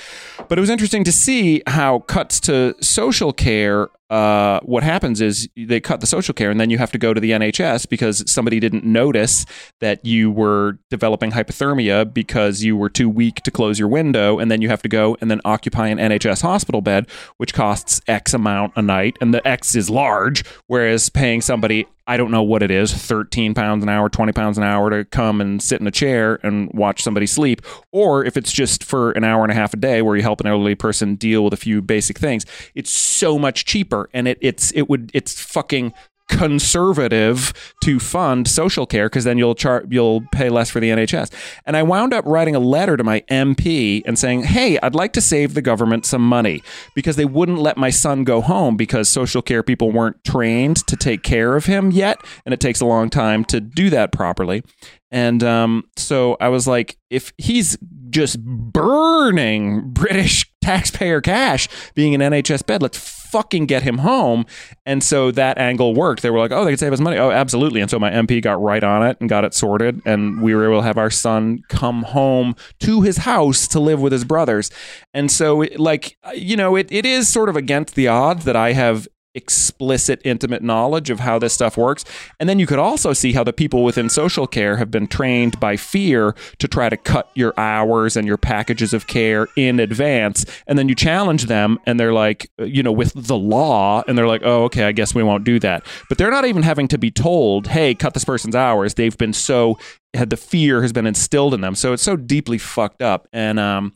But 0.51 0.59
it 0.59 0.61
was 0.61 0.69
interesting 0.69 1.03
to 1.05 1.13
see 1.13 1.63
how 1.67 2.01
cuts 2.01 2.41
to 2.41 2.75
social 2.83 3.33
care 3.33 3.89
uh, 4.13 4.61
what 4.61 4.83
happens 4.83 5.23
is 5.23 5.49
they 5.57 5.81
cut 5.81 6.03
the 6.03 6.07
social 6.07 6.35
care 6.35 6.51
and 6.51 6.61
then 6.61 6.69
you 6.69 6.77
have 6.77 6.93
to 6.93 6.99
go 6.99 7.15
to 7.15 7.21
the 7.21 7.31
NHS 7.31 7.89
because 7.89 8.31
somebody 8.31 8.61
didn't 8.61 8.85
notice 8.85 9.47
that 9.81 10.05
you 10.05 10.31
were 10.31 10.79
developing 10.91 11.31
hypothermia 11.31 12.13
because 12.13 12.63
you 12.63 12.77
were 12.77 12.91
too 12.91 13.09
weak 13.09 13.37
to 13.37 13.51
close 13.51 13.79
your 13.79 13.89
window 13.89 14.39
and 14.39 14.51
then 14.51 14.61
you 14.61 14.69
have 14.69 14.83
to 14.83 14.89
go 14.89 15.17
and 15.23 15.31
then 15.31 15.41
occupy 15.47 15.89
an 15.89 15.97
NHS 15.97 16.43
hospital 16.43 16.83
bed 16.83 17.09
which 17.39 17.55
costs 17.55 18.03
X 18.07 18.35
amount 18.35 18.75
a 18.77 18.83
night 18.83 19.17
and 19.23 19.33
the 19.33 19.47
X 19.49 19.75
is 19.75 19.89
large 19.89 20.45
whereas 20.67 21.09
paying 21.09 21.41
somebody 21.41 21.87
I 22.07 22.17
don't 22.17 22.31
know 22.31 22.43
what 22.43 22.63
it 22.63 22.71
is, 22.71 22.93
13 22.93 23.55
pounds 23.55 23.83
an 23.83 23.89
hour, 23.89 24.09
20 24.09 24.33
pounds 24.33 24.59
an 24.59 24.65
hour 24.65 24.91
to 24.91 25.05
come 25.05 25.41
and 25.41 25.63
sit 25.63 25.81
in 25.81 25.87
a 25.87 25.91
chair 25.91 26.39
and 26.43 26.71
watch 26.73 27.03
somebody 27.03 27.27
sleep. 27.27 27.63
Or 27.93 28.25
if 28.25 28.37
it's 28.37 28.53
just 28.53 28.83
for 28.83 29.13
an 29.13 29.25
hour 29.25 29.43
and 29.43 29.53
a 29.53 29.55
half 29.55 29.73
a 29.73 29.77
day 29.77 30.03
where 30.03 30.17
you 30.17 30.23
help 30.23 30.41
an 30.41 30.47
elderly 30.47 30.75
person 30.75 31.15
deal 31.15 31.45
with 31.45 31.53
a 31.53 31.57
few 31.57 31.81
basic 31.81 32.19
things, 32.19 32.45
it's 32.75 32.91
so 32.91 33.39
much 33.39 33.65
cheaper. 33.65 34.09
And 34.13 34.27
it, 34.27 34.39
it's, 34.41 34.73
it 34.73 34.89
would, 34.89 35.11
it's 35.15 35.41
fucking 35.41 35.93
conservative 36.33 37.53
to 37.83 37.99
fund 37.99 38.49
social 38.49 38.87
care 38.87 39.09
because 39.09 39.25
then 39.25 39.39
you'll 39.39 39.55
char- 39.55 39.85
you'll 39.89 40.23
pay 40.33 40.49
less 40.49 40.71
for 40.71 40.81
the 40.81 40.91
NHS. 40.91 41.31
And 41.67 41.77
I 41.77 41.83
wound 41.83 42.13
up 42.15 42.25
writing 42.27 42.55
a 42.55 42.59
letter 42.59 42.97
to 42.97 43.05
my 43.05 43.21
MP 43.31 44.03
and 44.07 44.19
saying, 44.19 44.45
"Hey, 44.45 44.79
I'd 44.83 44.95
like 44.95 45.13
to 45.13 45.21
save 45.21 45.55
the 45.55 45.63
government 45.63 46.07
some 46.07 46.27
money 46.27 46.63
because 46.95 47.17
they 47.17 47.25
wouldn't 47.25 47.59
let 47.59 47.77
my 47.77 47.91
son 47.91 48.25
go 48.25 48.41
home 48.41 48.77
because 48.77 49.09
social 49.09 49.43
care 49.43 49.63
people 49.63 49.91
weren't 49.91 50.23
trained 50.25 50.77
to 50.87 50.97
take 50.97 51.23
care 51.23 51.57
of 51.57 51.67
him 51.67 51.91
yet, 51.91 52.19
and 52.45 52.53
it 52.53 52.61
takes 52.61 52.81
a 52.81 52.87
long 52.87 53.11
time 53.11 53.45
to 53.47 53.61
do 53.61 53.91
that 53.91 54.13
properly." 54.13 54.63
And 55.11 55.45
um, 55.45 55.85
so 55.97 56.39
I 56.41 56.49
was 56.49 56.67
like, 56.67 56.97
if 57.11 57.35
he's 57.37 57.77
just 58.09 58.43
burning 58.43 59.91
British 59.93 60.52
taxpayer 60.63 61.21
cash 61.21 61.69
being 61.95 62.15
an 62.15 62.21
NHS 62.21 62.67
bed, 62.67 62.83
let's 62.83 62.99
fucking 63.33 63.65
get 63.65 63.83
him 63.83 63.99
home. 63.99 64.45
And 64.85 65.03
so 65.03 65.31
that 65.31 65.57
angle 65.57 65.95
worked. 65.95 66.21
They 66.23 66.29
were 66.29 66.39
like, 66.39 66.53
oh, 66.53 66.65
they 66.65 66.73
could 66.73 66.79
save 66.79 66.93
us 66.93 67.01
money. 67.01 67.17
Oh, 67.17 67.31
absolutely. 67.31 67.81
And 67.81 67.91
so 67.91 67.99
my 67.99 68.11
MP 68.11 68.43
got 68.43 68.61
right 68.61 68.85
on 68.85 69.07
it 69.07 69.17
and 69.21 69.29
got 69.29 69.45
it 69.45 69.55
sorted. 69.55 70.03
And 70.05 70.43
we 70.43 70.55
were 70.55 70.65
able 70.65 70.81
to 70.81 70.87
have 70.87 70.99
our 70.99 71.11
son 71.11 71.63
come 71.69 72.03
home 72.03 72.55
to 72.81 73.01
his 73.01 73.19
house 73.19 73.67
to 73.69 73.81
live 73.81 74.01
with 74.03 74.13
his 74.13 74.25
brothers. 74.25 74.71
And 75.15 75.31
so, 75.31 75.63
it, 75.63 75.81
like, 75.81 76.19
you 76.35 76.57
know, 76.57 76.77
it, 76.77 76.93
it 76.93 77.07
is 77.07 77.27
sort 77.27 77.49
of 77.49 77.57
against 77.57 77.95
the 77.95 78.09
odds 78.09 78.45
that 78.45 78.57
I 78.57 78.75
have 78.75 79.09
explicit, 79.35 80.21
intimate 80.25 80.63
knowledge 80.63 81.11
of 81.11 81.21
how 81.21 81.39
this 81.39 81.55
stuff 81.55 81.77
works. 81.77 82.05
And 82.39 82.49
then 82.49 82.59
you 82.59 82.67
could 82.67 82.79
also 82.79 83.13
see 83.13 83.33
how 83.33 83.45
the 83.45 83.53
people 83.53 83.85
within 83.85 84.09
social 84.09 84.47
care 84.47 84.77
have 84.77 84.91
been 84.91 85.07
trained 85.07 85.59
by 85.59 85.77
fear 85.77 86.35
to 86.59 86.69
try 86.69 86.89
to 86.89 86.97
cut 86.97 87.31
your 87.35 87.59
hours 87.59 88.17
and 88.17 88.27
your 88.27 88.37
packages 88.37 88.93
of 88.93 89.07
care 89.07 89.49
in 89.57 89.81
advance. 89.81 90.45
And 90.67 90.79
then 90.79 90.89
you 90.89 90.95
challenge 90.95 91.47
them 91.47 91.79
and 91.87 91.99
they're 91.99 92.13
like, 92.13 92.51
you 92.59 92.83
know, 92.83 92.93
with 92.93 93.13
the 93.15 93.37
law, 93.37 94.03
and 94.07 94.17
they're 94.17 94.27
like, 94.27 94.43
oh, 94.45 94.65
okay, 94.65 94.85
I 94.85 94.93
guess 94.93 95.15
we 95.15 95.23
won't 95.23 95.45
do 95.45 95.59
that. 95.61 95.87
But 96.09 96.19
they're 96.19 96.31
not 96.31 96.45
even 96.45 96.63
having 96.63 96.89
to 96.89 96.99
be 96.99 97.11
told, 97.11 97.69
hey, 97.69 97.95
cut 97.95 98.15
this 98.15 98.25
person's 98.25 98.55
hours. 98.55 98.95
They've 98.95 99.17
been 99.17 99.33
so 99.33 99.79
had 100.15 100.29
the 100.29 100.37
fear 100.37 100.83
has 100.83 100.93
been 100.93 101.07
instilled 101.07 101.55
in 101.55 101.63
them. 101.63 101.75
So 101.75 101.95
it's 101.95 102.03
so 102.03 102.17
deeply 102.17 102.59
fucked 102.59 103.01
up. 103.01 103.29
And 103.33 103.59
um 103.59 103.95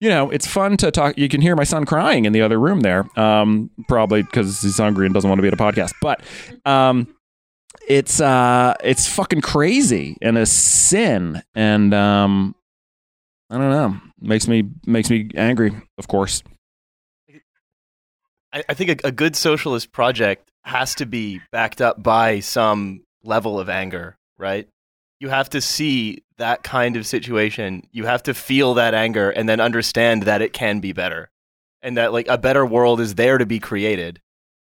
you 0.00 0.10
know, 0.10 0.30
it's 0.30 0.46
fun 0.46 0.76
to 0.78 0.90
talk. 0.90 1.16
You 1.16 1.28
can 1.28 1.40
hear 1.40 1.56
my 1.56 1.64
son 1.64 1.84
crying 1.84 2.24
in 2.24 2.32
the 2.32 2.42
other 2.42 2.58
room 2.58 2.80
there, 2.80 3.06
um, 3.18 3.70
probably 3.88 4.22
because 4.22 4.60
he's 4.60 4.78
hungry 4.78 5.06
and 5.06 5.14
doesn't 5.14 5.28
want 5.28 5.38
to 5.38 5.42
be 5.42 5.48
at 5.48 5.54
a 5.54 5.56
podcast. 5.56 5.92
But 6.02 6.20
um, 6.64 7.14
it's 7.88 8.20
uh, 8.20 8.74
it's 8.84 9.08
fucking 9.08 9.40
crazy 9.40 10.16
and 10.20 10.36
a 10.36 10.46
sin, 10.46 11.42
and 11.54 11.94
um, 11.94 12.54
I 13.48 13.56
don't 13.56 13.70
know, 13.70 14.00
makes 14.20 14.46
me 14.48 14.64
makes 14.86 15.08
me 15.08 15.30
angry. 15.34 15.72
Of 15.98 16.08
course, 16.08 16.42
I, 18.52 18.64
I 18.68 18.74
think 18.74 19.02
a, 19.02 19.08
a 19.08 19.12
good 19.12 19.34
socialist 19.34 19.92
project 19.92 20.50
has 20.64 20.94
to 20.96 21.06
be 21.06 21.40
backed 21.52 21.80
up 21.80 22.02
by 22.02 22.40
some 22.40 23.02
level 23.22 23.58
of 23.58 23.68
anger, 23.68 24.18
right? 24.36 24.68
you 25.20 25.28
have 25.28 25.50
to 25.50 25.60
see 25.60 26.22
that 26.38 26.62
kind 26.62 26.96
of 26.96 27.06
situation. 27.06 27.86
You 27.92 28.04
have 28.06 28.22
to 28.24 28.34
feel 28.34 28.74
that 28.74 28.94
anger 28.94 29.30
and 29.30 29.48
then 29.48 29.60
understand 29.60 30.24
that 30.24 30.42
it 30.42 30.52
can 30.52 30.80
be 30.80 30.92
better. 30.92 31.30
And 31.82 31.96
that 31.96 32.12
like 32.12 32.28
a 32.28 32.38
better 32.38 32.64
world 32.66 33.00
is 33.00 33.14
there 33.14 33.38
to 33.38 33.46
be 33.46 33.60
created. 33.60 34.20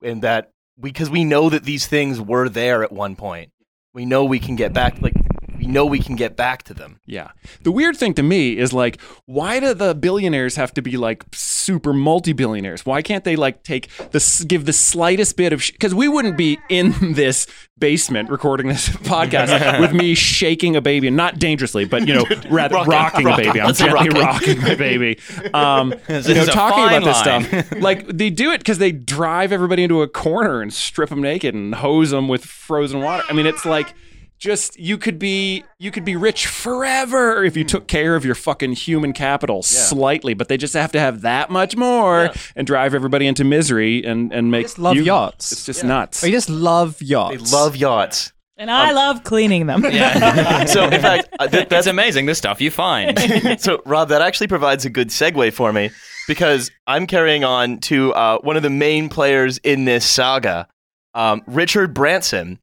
And 0.04 0.22
that 0.22 0.52
because 0.80 1.10
we 1.10 1.24
know 1.24 1.50
that 1.50 1.64
these 1.64 1.88
things 1.88 2.20
were 2.20 2.50
there 2.50 2.84
at 2.84 2.92
one 2.92 3.16
point. 3.16 3.52
We 3.94 4.06
know 4.06 4.26
we 4.26 4.40
can 4.40 4.58
get 4.58 4.74
back 4.74 5.02
like 5.02 5.14
we 5.58 5.66
know 5.68 5.86
we 5.86 6.00
can 6.00 6.16
get 6.16 6.36
back 6.36 6.64
to 6.64 6.74
them. 6.74 7.00
Yeah. 7.06 7.30
The 7.64 7.72
weird 7.72 7.98
thing 7.98 8.14
to 8.16 8.24
me 8.24 8.58
is 8.58 8.74
like, 8.74 9.00
why 9.26 9.60
do 9.60 9.74
the 9.74 9.96
billionaires 9.96 10.56
have 10.56 10.74
to 10.76 10.82
be 10.82 10.98
like 10.98 11.24
super 11.32 11.94
multi 11.94 12.34
billionaires? 12.34 12.86
Why 12.86 13.02
can't 13.02 13.24
they 13.24 13.36
like 13.36 13.64
take 13.64 13.90
the 14.12 14.46
give 14.48 14.66
the 14.66 14.74
slightest 14.74 15.38
bit 15.38 15.54
of 15.54 15.62
because 15.66 15.94
we 15.96 16.08
wouldn't 16.08 16.38
be 16.38 16.60
in 16.70 16.94
this 17.14 17.48
basement 17.78 18.30
recording 18.30 18.68
this 18.68 18.90
podcast 19.06 19.80
with 19.82 19.94
me 19.94 20.16
shaking 20.16 20.76
a 20.76 20.82
baby, 20.82 21.08
and 21.08 21.18
not 21.18 21.40
dangerously, 21.40 21.86
but 21.86 22.08
you 22.08 22.14
know, 22.14 22.26
rather 22.50 22.76
Rocking, 22.76 23.26
rocking, 23.26 23.26
rocking. 23.26 23.46
a 23.46 23.50
baby. 23.50 23.60
I'm 23.62 23.68
Let's 23.68 23.80
gently 23.80 24.10
rocking. 24.10 24.22
rocking 24.22 24.62
my 24.62 24.76
baby. 24.76 25.20
Um, 25.54 25.94
This 26.08 26.28
you 26.28 26.36
know, 26.36 26.42
is 26.42 26.48
a 26.48 26.52
talking 26.52 26.86
fine 26.86 27.02
about 27.04 27.06
this 27.06 27.26
line. 27.54 27.64
stuff. 27.66 27.82
Like 27.82 28.08
they 28.08 28.30
do 28.30 28.52
it 28.52 28.60
because 28.60 28.78
they 28.78 28.92
drive 28.92 29.52
everybody 29.52 29.84
into 29.84 30.02
a 30.02 30.08
corner 30.08 30.62
and 30.62 30.72
strip 30.74 31.10
them 31.10 31.22
naked 31.22 31.54
and 31.54 31.76
hose 31.76 32.12
them 32.12 32.28
with 32.28 32.46
frozen 32.46 33.02
water. 33.02 33.24
I 33.30 33.34
mean, 33.34 33.46
it's 33.46 33.66
like 33.66 33.94
just 34.38 34.78
you 34.78 34.98
could 34.98 35.18
be 35.18 35.64
you 35.80 35.92
could 35.92 36.06
be 36.06 36.16
rich 36.16 36.48
forever 36.48 37.44
if 37.44 37.56
you 37.56 37.64
took 37.64 37.88
care 37.88 38.16
of 38.16 38.26
your 38.26 38.36
fucking 38.36 38.74
human 38.74 39.14
capital 39.14 39.64
slightly, 39.64 40.34
but 40.34 40.48
they 40.50 40.58
just 40.58 40.74
have 40.74 40.92
to 40.92 41.00
have 41.00 41.22
that 41.22 41.50
much 41.50 41.76
more 41.76 42.30
and 42.56 42.68
drive 42.68 42.94
everybody 42.94 43.28
into 43.28 43.44
misery 43.44 44.04
and 44.06 44.32
and 44.34 44.52
make 44.52 44.66
just 44.66 44.80
love 44.80 44.96
you- 44.96 45.04
yachts. 45.04 45.52
It's 45.52 45.66
just 45.66 45.84
nuts. 45.84 46.24
I 46.24 46.32
just 46.32 46.50
love 46.50 47.02
yachts 47.02 47.32
They 47.32 47.38
yachts. 47.40 47.54
love 47.54 47.76
yachts. 47.76 48.32
And 48.58 48.72
I 48.72 48.92
love 48.94 49.24
cleaning 49.26 49.66
them. 49.68 49.82
so 50.68 50.86
in 50.86 51.02
fact, 51.02 51.28
uh, 51.40 51.48
th- 51.48 51.52
That's 51.52 51.70
that's 51.70 51.88
amazing. 51.88 52.26
The 52.26 52.36
stuff 52.36 52.62
you 52.62 52.72
find. 52.72 53.18
so 53.60 53.82
Rob, 53.86 54.10
that 54.10 54.22
actually 54.22 54.48
provides 54.48 54.86
a 54.86 54.90
good 54.90 55.10
segue 55.10 55.52
for 55.54 55.74
me 55.74 55.90
because 56.28 56.72
I'm 56.88 57.06
carrying 57.06 57.44
on 57.44 57.80
to 57.80 58.14
uh, 58.14 58.40
one 58.40 58.56
of 58.58 58.64
the 58.64 58.70
main 58.70 59.10
players 59.10 59.58
in 59.60 59.84
this 59.86 60.06
saga, 60.06 60.68
um, 61.14 61.42
Richard 61.48 61.94
Branson, 61.94 62.60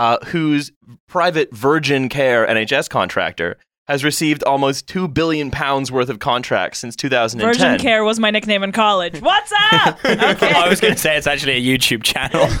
uh, 0.00 0.16
whose 0.28 0.72
private 1.08 1.54
Virgin 1.54 2.08
Care 2.08 2.46
NHS 2.46 2.88
contractor 2.88 3.58
has 3.86 4.02
received 4.02 4.42
almost 4.44 4.88
two 4.88 5.06
billion 5.06 5.50
pounds 5.50 5.92
worth 5.92 6.08
of 6.08 6.20
contracts 6.20 6.78
since 6.78 6.96
2010. 6.96 7.46
Virgin 7.46 7.78
Care 7.78 8.02
was 8.02 8.18
my 8.18 8.30
nickname 8.30 8.62
in 8.62 8.72
college. 8.72 9.20
What's 9.20 9.52
up? 9.72 9.98
Okay. 10.04 10.52
I 10.52 10.68
was 10.70 10.80
going 10.80 10.94
to 10.94 10.98
say 10.98 11.18
it's 11.18 11.26
actually 11.26 11.52
a 11.52 11.78
YouTube 11.78 12.02
channel. 12.02 12.40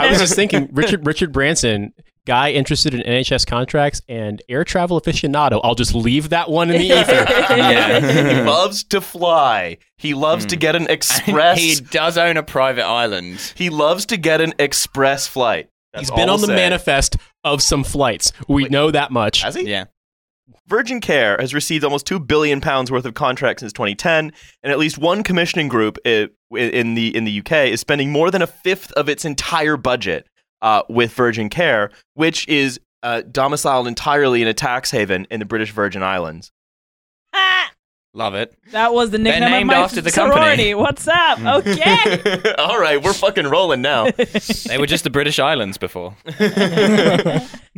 I 0.00 0.06
was 0.08 0.20
just 0.20 0.36
thinking, 0.36 0.68
Richard 0.72 1.04
Richard 1.04 1.32
Branson, 1.32 1.92
guy 2.26 2.50
interested 2.52 2.94
in 2.94 3.00
NHS 3.00 3.46
contracts 3.46 4.00
and 4.08 4.42
air 4.48 4.64
travel 4.64 5.00
aficionado. 5.00 5.60
I'll 5.64 5.74
just 5.74 5.94
leave 5.94 6.30
that 6.30 6.50
one 6.50 6.70
in 6.70 6.78
the 6.80 6.88
ether. 6.88 7.22
He 8.32 8.40
loves 8.42 8.84
to 8.84 9.00
fly. 9.00 9.78
He 9.96 10.14
loves 10.14 10.46
to 10.46 10.56
hmm. 10.56 10.60
get 10.60 10.76
an 10.76 10.86
express. 10.90 11.58
he 11.58 11.76
does 11.76 12.16
own 12.18 12.36
a 12.36 12.42
private 12.42 12.84
island. 12.84 13.52
he 13.56 13.70
loves 13.70 14.06
to 14.06 14.16
get 14.16 14.40
an 14.40 14.54
express 14.58 15.26
flight. 15.26 15.68
That's 15.92 16.08
He's 16.08 16.16
been 16.16 16.30
on 16.30 16.40
the 16.40 16.46
say. 16.46 16.56
manifest 16.56 17.16
of 17.44 17.62
some 17.62 17.84
flights. 17.84 18.32
We 18.48 18.68
know 18.68 18.90
that 18.90 19.10
much. 19.10 19.42
Has 19.42 19.54
he? 19.54 19.68
Yeah. 19.68 19.84
Virgin 20.66 21.00
Care 21.00 21.36
has 21.38 21.52
received 21.52 21.84
almost 21.84 22.06
two 22.06 22.18
billion 22.18 22.60
pounds 22.60 22.90
worth 22.90 23.04
of 23.04 23.14
contracts 23.14 23.60
since 23.60 23.72
2010, 23.72 24.32
and 24.62 24.72
at 24.72 24.78
least 24.78 24.96
one 24.96 25.22
commissioning 25.22 25.68
group 25.68 25.98
in 26.06 26.30
the 26.94 27.14
in 27.14 27.24
the 27.24 27.40
UK 27.40 27.68
is 27.68 27.80
spending 27.80 28.10
more 28.10 28.30
than 28.30 28.42
a 28.42 28.46
fifth 28.46 28.90
of 28.92 29.08
its 29.08 29.24
entire 29.24 29.76
budget 29.76 30.26
uh, 30.62 30.82
with 30.88 31.12
Virgin 31.12 31.50
Care, 31.50 31.90
which 32.14 32.48
is 32.48 32.80
uh, 33.02 33.22
domiciled 33.22 33.86
entirely 33.86 34.40
in 34.40 34.48
a 34.48 34.54
tax 34.54 34.90
haven 34.90 35.26
in 35.30 35.40
the 35.40 35.46
British 35.46 35.72
Virgin 35.72 36.02
Islands. 36.02 36.52
Love 38.14 38.34
it. 38.34 38.54
that 38.72 38.92
was 38.92 39.10
the 39.10 39.16
They're 39.16 39.40
nickname 39.40 39.50
named 39.50 39.70
of 39.70 39.76
my 39.78 39.82
after 39.84 40.02
the 40.02 40.10
sorority. 40.10 40.34
company. 40.38 40.74
What's 40.74 41.08
up? 41.08 41.38
Hmm. 41.38 41.46
Okay. 41.46 42.54
All 42.58 42.78
right, 42.78 43.02
we're 43.02 43.14
fucking 43.14 43.46
rolling 43.46 43.80
now. 43.80 44.08
They 44.68 44.76
were 44.78 44.86
just 44.86 45.04
the 45.04 45.10
British 45.10 45.38
Islands 45.38 45.78
before. 45.78 46.14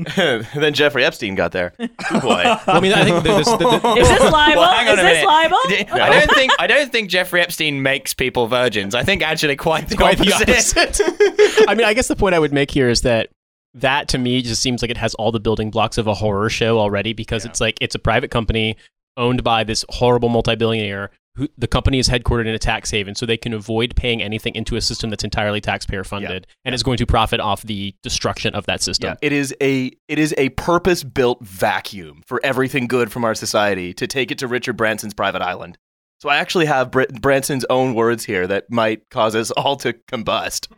then 0.06 0.74
Jeffrey 0.74 1.04
Epstein 1.04 1.34
got 1.34 1.52
there. 1.52 1.72
Boy. 1.78 2.42
I 2.66 2.80
mean, 2.80 2.92
I 2.92 3.04
think 3.04 3.22
there's, 3.24 3.46
the, 3.46 3.56
the, 3.58 3.94
Is 4.00 4.08
this 4.08 4.20
libel? 4.32 4.60
Well, 4.62 4.72
hang 4.74 4.88
on 4.88 4.94
Is 4.94 5.00
a 5.00 5.02
this 5.02 5.12
minute. 5.14 5.26
libel? 5.26 5.58
D- 5.68 5.86
I 5.90 6.10
don't 6.10 6.30
think 6.34 6.52
I 6.58 6.66
don't 6.66 6.90
think 6.92 7.10
Jeffrey 7.10 7.40
Epstein 7.40 7.82
makes 7.82 8.12
people 8.14 8.46
virgins. 8.46 8.94
I 8.94 9.02
think 9.02 9.22
actually 9.22 9.56
quite 9.56 9.88
the 9.88 9.96
quite 9.96 10.18
the 10.18 10.32
opposite. 10.32 11.00
opposite. 11.00 11.68
I 11.68 11.74
mean, 11.74 11.86
I 11.86 11.94
guess 11.94 12.08
the 12.08 12.16
point 12.16 12.34
I 12.34 12.38
would 12.38 12.52
make 12.52 12.70
here 12.70 12.88
is 12.88 13.02
that 13.02 13.28
that 13.74 14.08
to 14.08 14.18
me 14.18 14.42
just 14.42 14.62
seems 14.62 14.82
like 14.82 14.90
it 14.90 14.96
has 14.96 15.14
all 15.14 15.32
the 15.32 15.40
building 15.40 15.70
blocks 15.70 15.98
of 15.98 16.06
a 16.06 16.14
horror 16.14 16.48
show 16.50 16.78
already 16.78 17.12
because 17.12 17.44
it's 17.44 17.60
like 17.60 17.76
it's 17.80 17.94
a 17.94 17.98
private 17.98 18.30
company 18.30 18.76
owned 19.16 19.42
by 19.44 19.64
this 19.64 19.84
horrible 19.88 20.28
multi-billionaire 20.28 21.10
who 21.36 21.48
the 21.58 21.66
company 21.66 21.98
is 21.98 22.08
headquartered 22.08 22.46
in 22.46 22.54
a 22.54 22.58
tax 22.58 22.90
haven 22.90 23.14
so 23.14 23.26
they 23.26 23.36
can 23.36 23.52
avoid 23.52 23.96
paying 23.96 24.22
anything 24.22 24.54
into 24.54 24.76
a 24.76 24.80
system 24.80 25.10
that's 25.10 25.24
entirely 25.24 25.60
taxpayer 25.60 26.04
funded 26.04 26.46
and 26.64 26.74
is 26.74 26.82
going 26.82 26.96
to 26.96 27.06
profit 27.06 27.40
off 27.40 27.62
the 27.62 27.94
destruction 28.02 28.54
of 28.54 28.66
that 28.66 28.80
system. 28.82 29.08
Yeah, 29.08 29.16
it 29.20 29.32
is 29.32 29.54
a 29.60 29.90
it 30.08 30.18
is 30.18 30.32
a 30.38 30.50
purpose 30.50 31.02
built 31.02 31.44
vacuum 31.44 32.22
for 32.26 32.40
everything 32.44 32.86
good 32.86 33.10
from 33.10 33.24
our 33.24 33.34
society 33.34 33.92
to 33.94 34.06
take 34.06 34.30
it 34.30 34.38
to 34.38 34.46
Richard 34.46 34.76
Branson's 34.76 35.14
private 35.14 35.42
island. 35.42 35.76
So 36.20 36.28
I 36.28 36.36
actually 36.36 36.66
have 36.66 36.90
Br- 36.90 37.02
Branson's 37.20 37.66
own 37.68 37.94
words 37.94 38.24
here 38.24 38.46
that 38.46 38.70
might 38.70 39.10
cause 39.10 39.34
us 39.34 39.50
all 39.50 39.76
to 39.78 39.92
combust. 39.92 40.68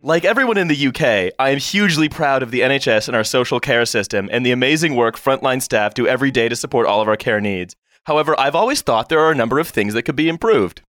Like 0.00 0.24
everyone 0.24 0.58
in 0.58 0.68
the 0.68 0.86
UK, 0.86 1.34
I 1.40 1.50
am 1.50 1.58
hugely 1.58 2.08
proud 2.08 2.44
of 2.44 2.52
the 2.52 2.60
NHS 2.60 3.08
and 3.08 3.16
our 3.16 3.24
social 3.24 3.58
care 3.58 3.84
system 3.84 4.28
and 4.30 4.46
the 4.46 4.52
amazing 4.52 4.94
work 4.94 5.18
frontline 5.18 5.60
staff 5.60 5.92
do 5.92 6.06
every 6.06 6.30
day 6.30 6.48
to 6.48 6.54
support 6.54 6.86
all 6.86 7.00
of 7.00 7.08
our 7.08 7.16
care 7.16 7.40
needs. 7.40 7.74
However, 8.04 8.38
I've 8.38 8.54
always 8.54 8.80
thought 8.80 9.08
there 9.08 9.18
are 9.18 9.32
a 9.32 9.34
number 9.34 9.58
of 9.58 9.66
things 9.66 9.94
that 9.94 10.04
could 10.04 10.14
be 10.14 10.28
improved. 10.28 10.82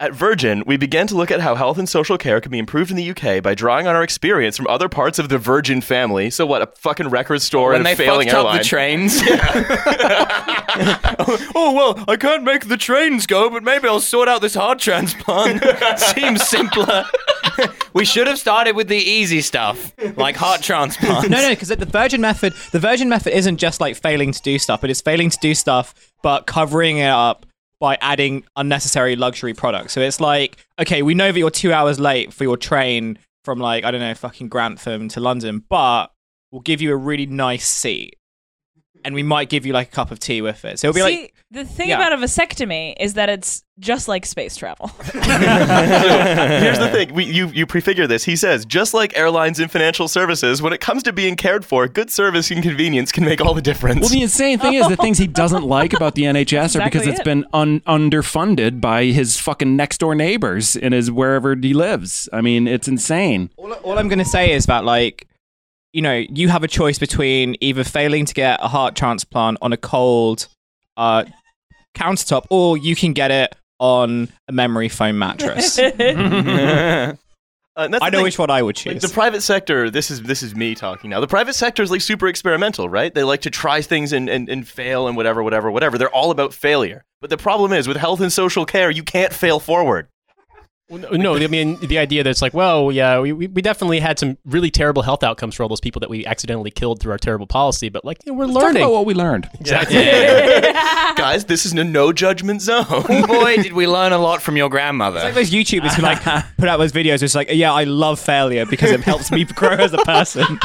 At 0.00 0.14
Virgin, 0.14 0.62
we 0.64 0.76
began 0.76 1.08
to 1.08 1.16
look 1.16 1.32
at 1.32 1.40
how 1.40 1.56
health 1.56 1.76
and 1.76 1.88
social 1.88 2.16
care 2.18 2.40
can 2.40 2.52
be 2.52 2.58
improved 2.60 2.92
in 2.92 2.96
the 2.96 3.10
UK 3.10 3.42
by 3.42 3.56
drawing 3.56 3.88
on 3.88 3.96
our 3.96 4.04
experience 4.04 4.56
from 4.56 4.68
other 4.68 4.88
parts 4.88 5.18
of 5.18 5.28
the 5.28 5.38
Virgin 5.38 5.80
family. 5.80 6.30
So 6.30 6.46
what, 6.46 6.62
a 6.62 6.66
fucking 6.66 7.08
record 7.08 7.42
store 7.42 7.70
when 7.70 7.78
and 7.78 7.86
they 7.86 7.94
a 7.94 7.96
failing 7.96 8.28
fucked 8.28 8.38
up 8.38 8.44
airline. 8.44 8.58
the 8.58 8.64
trains. 8.64 9.20
oh 11.56 11.72
well, 11.74 12.04
I 12.06 12.16
can't 12.16 12.44
make 12.44 12.68
the 12.68 12.76
trains 12.76 13.26
go, 13.26 13.50
but 13.50 13.64
maybe 13.64 13.88
I'll 13.88 13.98
sort 13.98 14.28
out 14.28 14.40
this 14.40 14.54
heart 14.54 14.78
transplant. 14.78 15.64
Seems 15.98 16.46
simpler. 16.46 17.04
we 17.92 18.04
should 18.04 18.28
have 18.28 18.38
started 18.38 18.76
with 18.76 18.86
the 18.86 18.98
easy 18.98 19.40
stuff, 19.40 19.92
like 20.16 20.36
heart 20.36 20.62
transplant. 20.62 21.28
No, 21.28 21.40
no, 21.42 21.50
because 21.50 21.72
at 21.72 21.80
the 21.80 21.86
Virgin 21.86 22.20
method, 22.20 22.52
the 22.70 22.78
Virgin 22.78 23.08
method 23.08 23.36
isn't 23.36 23.56
just 23.56 23.80
like 23.80 23.96
failing 23.96 24.30
to 24.30 24.42
do 24.42 24.60
stuff, 24.60 24.80
but 24.80 24.90
it's 24.90 25.00
failing 25.00 25.30
to 25.30 25.38
do 25.40 25.56
stuff, 25.56 26.12
but 26.22 26.46
covering 26.46 26.98
it 26.98 27.08
up 27.08 27.46
by 27.80 27.96
adding 28.00 28.44
unnecessary 28.56 29.16
luxury 29.16 29.54
products. 29.54 29.92
So 29.92 30.00
it's 30.00 30.20
like, 30.20 30.56
okay, 30.78 31.02
we 31.02 31.14
know 31.14 31.30
that 31.30 31.38
you're 31.38 31.50
two 31.50 31.72
hours 31.72 32.00
late 32.00 32.32
for 32.32 32.44
your 32.44 32.56
train 32.56 33.18
from 33.44 33.58
like 33.58 33.84
I 33.84 33.90
don't 33.90 34.00
know, 34.00 34.14
fucking 34.14 34.48
Grantham 34.48 35.08
to 35.08 35.20
London, 35.20 35.64
but 35.68 36.08
we'll 36.50 36.62
give 36.62 36.80
you 36.80 36.92
a 36.92 36.96
really 36.96 37.26
nice 37.26 37.68
seat, 37.68 38.16
and 39.04 39.14
we 39.14 39.22
might 39.22 39.48
give 39.48 39.64
you 39.66 39.72
like 39.72 39.88
a 39.88 39.90
cup 39.90 40.10
of 40.10 40.18
tea 40.18 40.42
with 40.42 40.64
it. 40.64 40.78
So 40.78 40.88
it'll 40.88 40.94
be 40.96 41.00
See, 41.00 41.20
like, 41.22 41.34
the 41.50 41.64
thing 41.64 41.88
yeah. 41.88 41.96
about 41.96 42.12
a 42.12 42.16
vasectomy 42.16 42.94
is 43.00 43.14
that 43.14 43.28
it's 43.28 43.62
just 43.78 44.08
like 44.08 44.26
space 44.26 44.56
travel. 44.56 44.88
Here's 45.12 46.78
the 46.78 46.88
thing: 46.92 47.14
we, 47.14 47.24
you 47.24 47.48
you 47.48 47.66
prefigure 47.66 48.06
this. 48.06 48.24
He 48.24 48.36
says, 48.36 48.64
just 48.64 48.94
like 48.94 49.16
airlines 49.16 49.60
and 49.60 49.70
financial 49.70 50.08
services, 50.08 50.60
when 50.60 50.72
it 50.72 50.80
comes 50.80 51.02
to 51.04 51.12
being 51.12 51.36
cared 51.36 51.64
for, 51.64 51.86
good 51.88 52.10
service 52.10 52.50
and 52.50 52.62
convenience 52.62 53.12
can 53.12 53.24
make 53.24 53.40
all 53.40 53.54
the 53.54 53.62
difference. 53.62 54.00
Well, 54.00 54.10
the 54.10 54.22
insane 54.22 54.58
thing 54.58 54.74
is 54.74 54.88
the 54.88 54.96
things 54.96 55.18
he 55.18 55.26
doesn't 55.42 55.62
like 55.64 55.92
about 55.92 56.14
the 56.14 56.22
NHS 56.22 56.78
are 56.80 56.84
because 56.84 57.06
Exactly 57.06 57.10
it's 57.12 57.20
it. 57.20 57.24
been 57.24 57.44
un- 57.52 57.80
underfunded 57.80 58.80
by 58.80 59.04
his 59.04 59.38
fucking 59.38 59.76
next 59.76 59.98
door 59.98 60.14
neighbors 60.14 60.76
in 60.76 60.92
his 60.92 61.10
wherever 61.10 61.54
he 61.54 61.72
lives. 61.74 62.28
I 62.32 62.40
mean, 62.40 62.66
it's 62.66 62.88
insane. 62.88 63.50
all, 63.56 63.72
all 63.72 63.98
I'm 63.98 64.08
going 64.08 64.18
to 64.18 64.24
say 64.24 64.52
is 64.52 64.66
that 64.66 64.84
like 64.84 65.26
you 65.92 66.02
know 66.02 66.14
you 66.14 66.48
have 66.48 66.62
a 66.64 66.68
choice 66.68 66.98
between 66.98 67.56
either 67.60 67.84
failing 67.84 68.24
to 68.26 68.34
get 68.34 68.58
a 68.62 68.68
heart 68.68 68.94
transplant 68.94 69.58
on 69.62 69.72
a 69.72 69.76
cold 69.76 70.48
uh, 70.96 71.24
countertop 71.94 72.44
or 72.50 72.76
you 72.76 72.94
can 72.94 73.12
get 73.12 73.30
it 73.30 73.54
on 73.78 74.28
a 74.48 74.52
memory 74.52 74.88
foam 74.88 75.18
mattress 75.18 75.78
Uh, 77.78 77.88
i 78.02 78.10
know 78.10 78.18
thing. 78.18 78.24
which 78.24 78.40
one 78.40 78.50
i 78.50 78.60
would 78.60 78.74
Like 78.84 78.94
choose 78.94 79.02
the 79.02 79.08
private 79.08 79.40
sector, 79.40 79.88
this 79.88 80.10
is 80.10 80.20
this 80.22 80.42
is 80.42 80.52
me 80.56 80.74
talking 80.74 81.10
now. 81.10 81.20
The 81.20 81.28
private 81.28 81.52
sector 81.52 81.80
is 81.80 81.92
like 81.92 82.00
super 82.00 82.26
experimental, 82.26 82.88
right? 82.88 83.14
They 83.14 83.22
like 83.22 83.42
to 83.42 83.50
try 83.50 83.82
things 83.82 84.12
and, 84.12 84.28
and, 84.28 84.48
and 84.48 84.66
fail 84.66 85.06
and 85.06 85.16
whatever, 85.16 85.44
whatever, 85.44 85.70
whatever. 85.70 85.96
They're 85.96 86.10
all 86.10 86.32
about 86.32 86.52
failure. 86.52 87.04
But 87.20 87.30
the 87.30 87.36
problem 87.36 87.72
is 87.72 87.86
with 87.86 87.96
health 87.96 88.20
and 88.20 88.32
social 88.32 88.66
care, 88.66 88.90
you 88.90 89.04
can't 89.04 89.32
fail 89.32 89.60
forward. 89.60 90.08
Well, 90.90 91.18
No, 91.18 91.36
I 91.36 91.46
mean 91.48 91.76
the 91.80 91.98
idea 91.98 92.22
that 92.24 92.30
it's 92.30 92.40
like, 92.40 92.54
well, 92.54 92.90
yeah, 92.90 93.20
we, 93.20 93.32
we 93.32 93.46
we 93.46 93.60
definitely 93.60 94.00
had 94.00 94.18
some 94.18 94.38
really 94.46 94.70
terrible 94.70 95.02
health 95.02 95.22
outcomes 95.22 95.54
for 95.54 95.62
all 95.62 95.68
those 95.68 95.80
people 95.80 96.00
that 96.00 96.08
we 96.08 96.24
accidentally 96.24 96.70
killed 96.70 97.00
through 97.00 97.12
our 97.12 97.18
terrible 97.18 97.46
policy, 97.46 97.88
but 97.90 98.04
like 98.04 98.18
you 98.24 98.32
know, 98.32 98.38
we're 98.38 98.46
Talk 98.46 98.62
learning. 98.62 98.82
about 98.82 98.92
what 98.92 99.04
we 99.06 99.12
learned. 99.14 99.48
Exactly, 99.60 99.96
guys, 101.16 101.44
this 101.44 101.66
is 101.66 101.72
a 101.74 101.84
no 101.84 102.12
judgment 102.12 102.62
zone. 102.62 102.84
Boy, 103.26 103.56
did 103.56 103.72
we 103.74 103.86
learn 103.86 104.12
a 104.12 104.18
lot 104.18 104.40
from 104.40 104.56
your 104.56 104.68
grandmother. 104.70 105.18
it's 105.18 105.24
like 105.24 105.34
those 105.34 105.50
youtubers 105.50 105.92
who 105.94 106.02
like 106.02 106.22
put 106.56 106.68
out 106.68 106.78
those 106.78 106.92
videos 106.92 107.22
it's 107.22 107.34
like 107.34 107.48
yeah 107.50 107.72
i 107.72 107.84
love 107.84 108.18
failure 108.18 108.64
because 108.66 108.90
it 108.90 109.00
helps 109.00 109.30
me 109.30 109.44
grow 109.44 109.70
as 109.70 109.92
a 109.92 109.98
person 109.98 110.58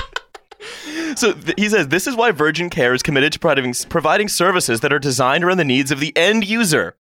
So 1.15 1.33
th- 1.33 1.53
he 1.57 1.69
says 1.69 1.89
this 1.89 2.07
is 2.07 2.15
why 2.15 2.31
Virgin 2.31 2.69
Care 2.69 2.93
is 2.93 3.03
committed 3.03 3.33
to 3.33 3.39
providing, 3.39 3.73
providing 3.89 4.27
services 4.29 4.79
that 4.79 4.91
are 4.93 4.97
designed 4.99 5.43
around 5.43 5.57
the 5.57 5.65
needs 5.65 5.91
of 5.91 5.99
the 5.99 6.15
end 6.17 6.47
user. 6.47 6.95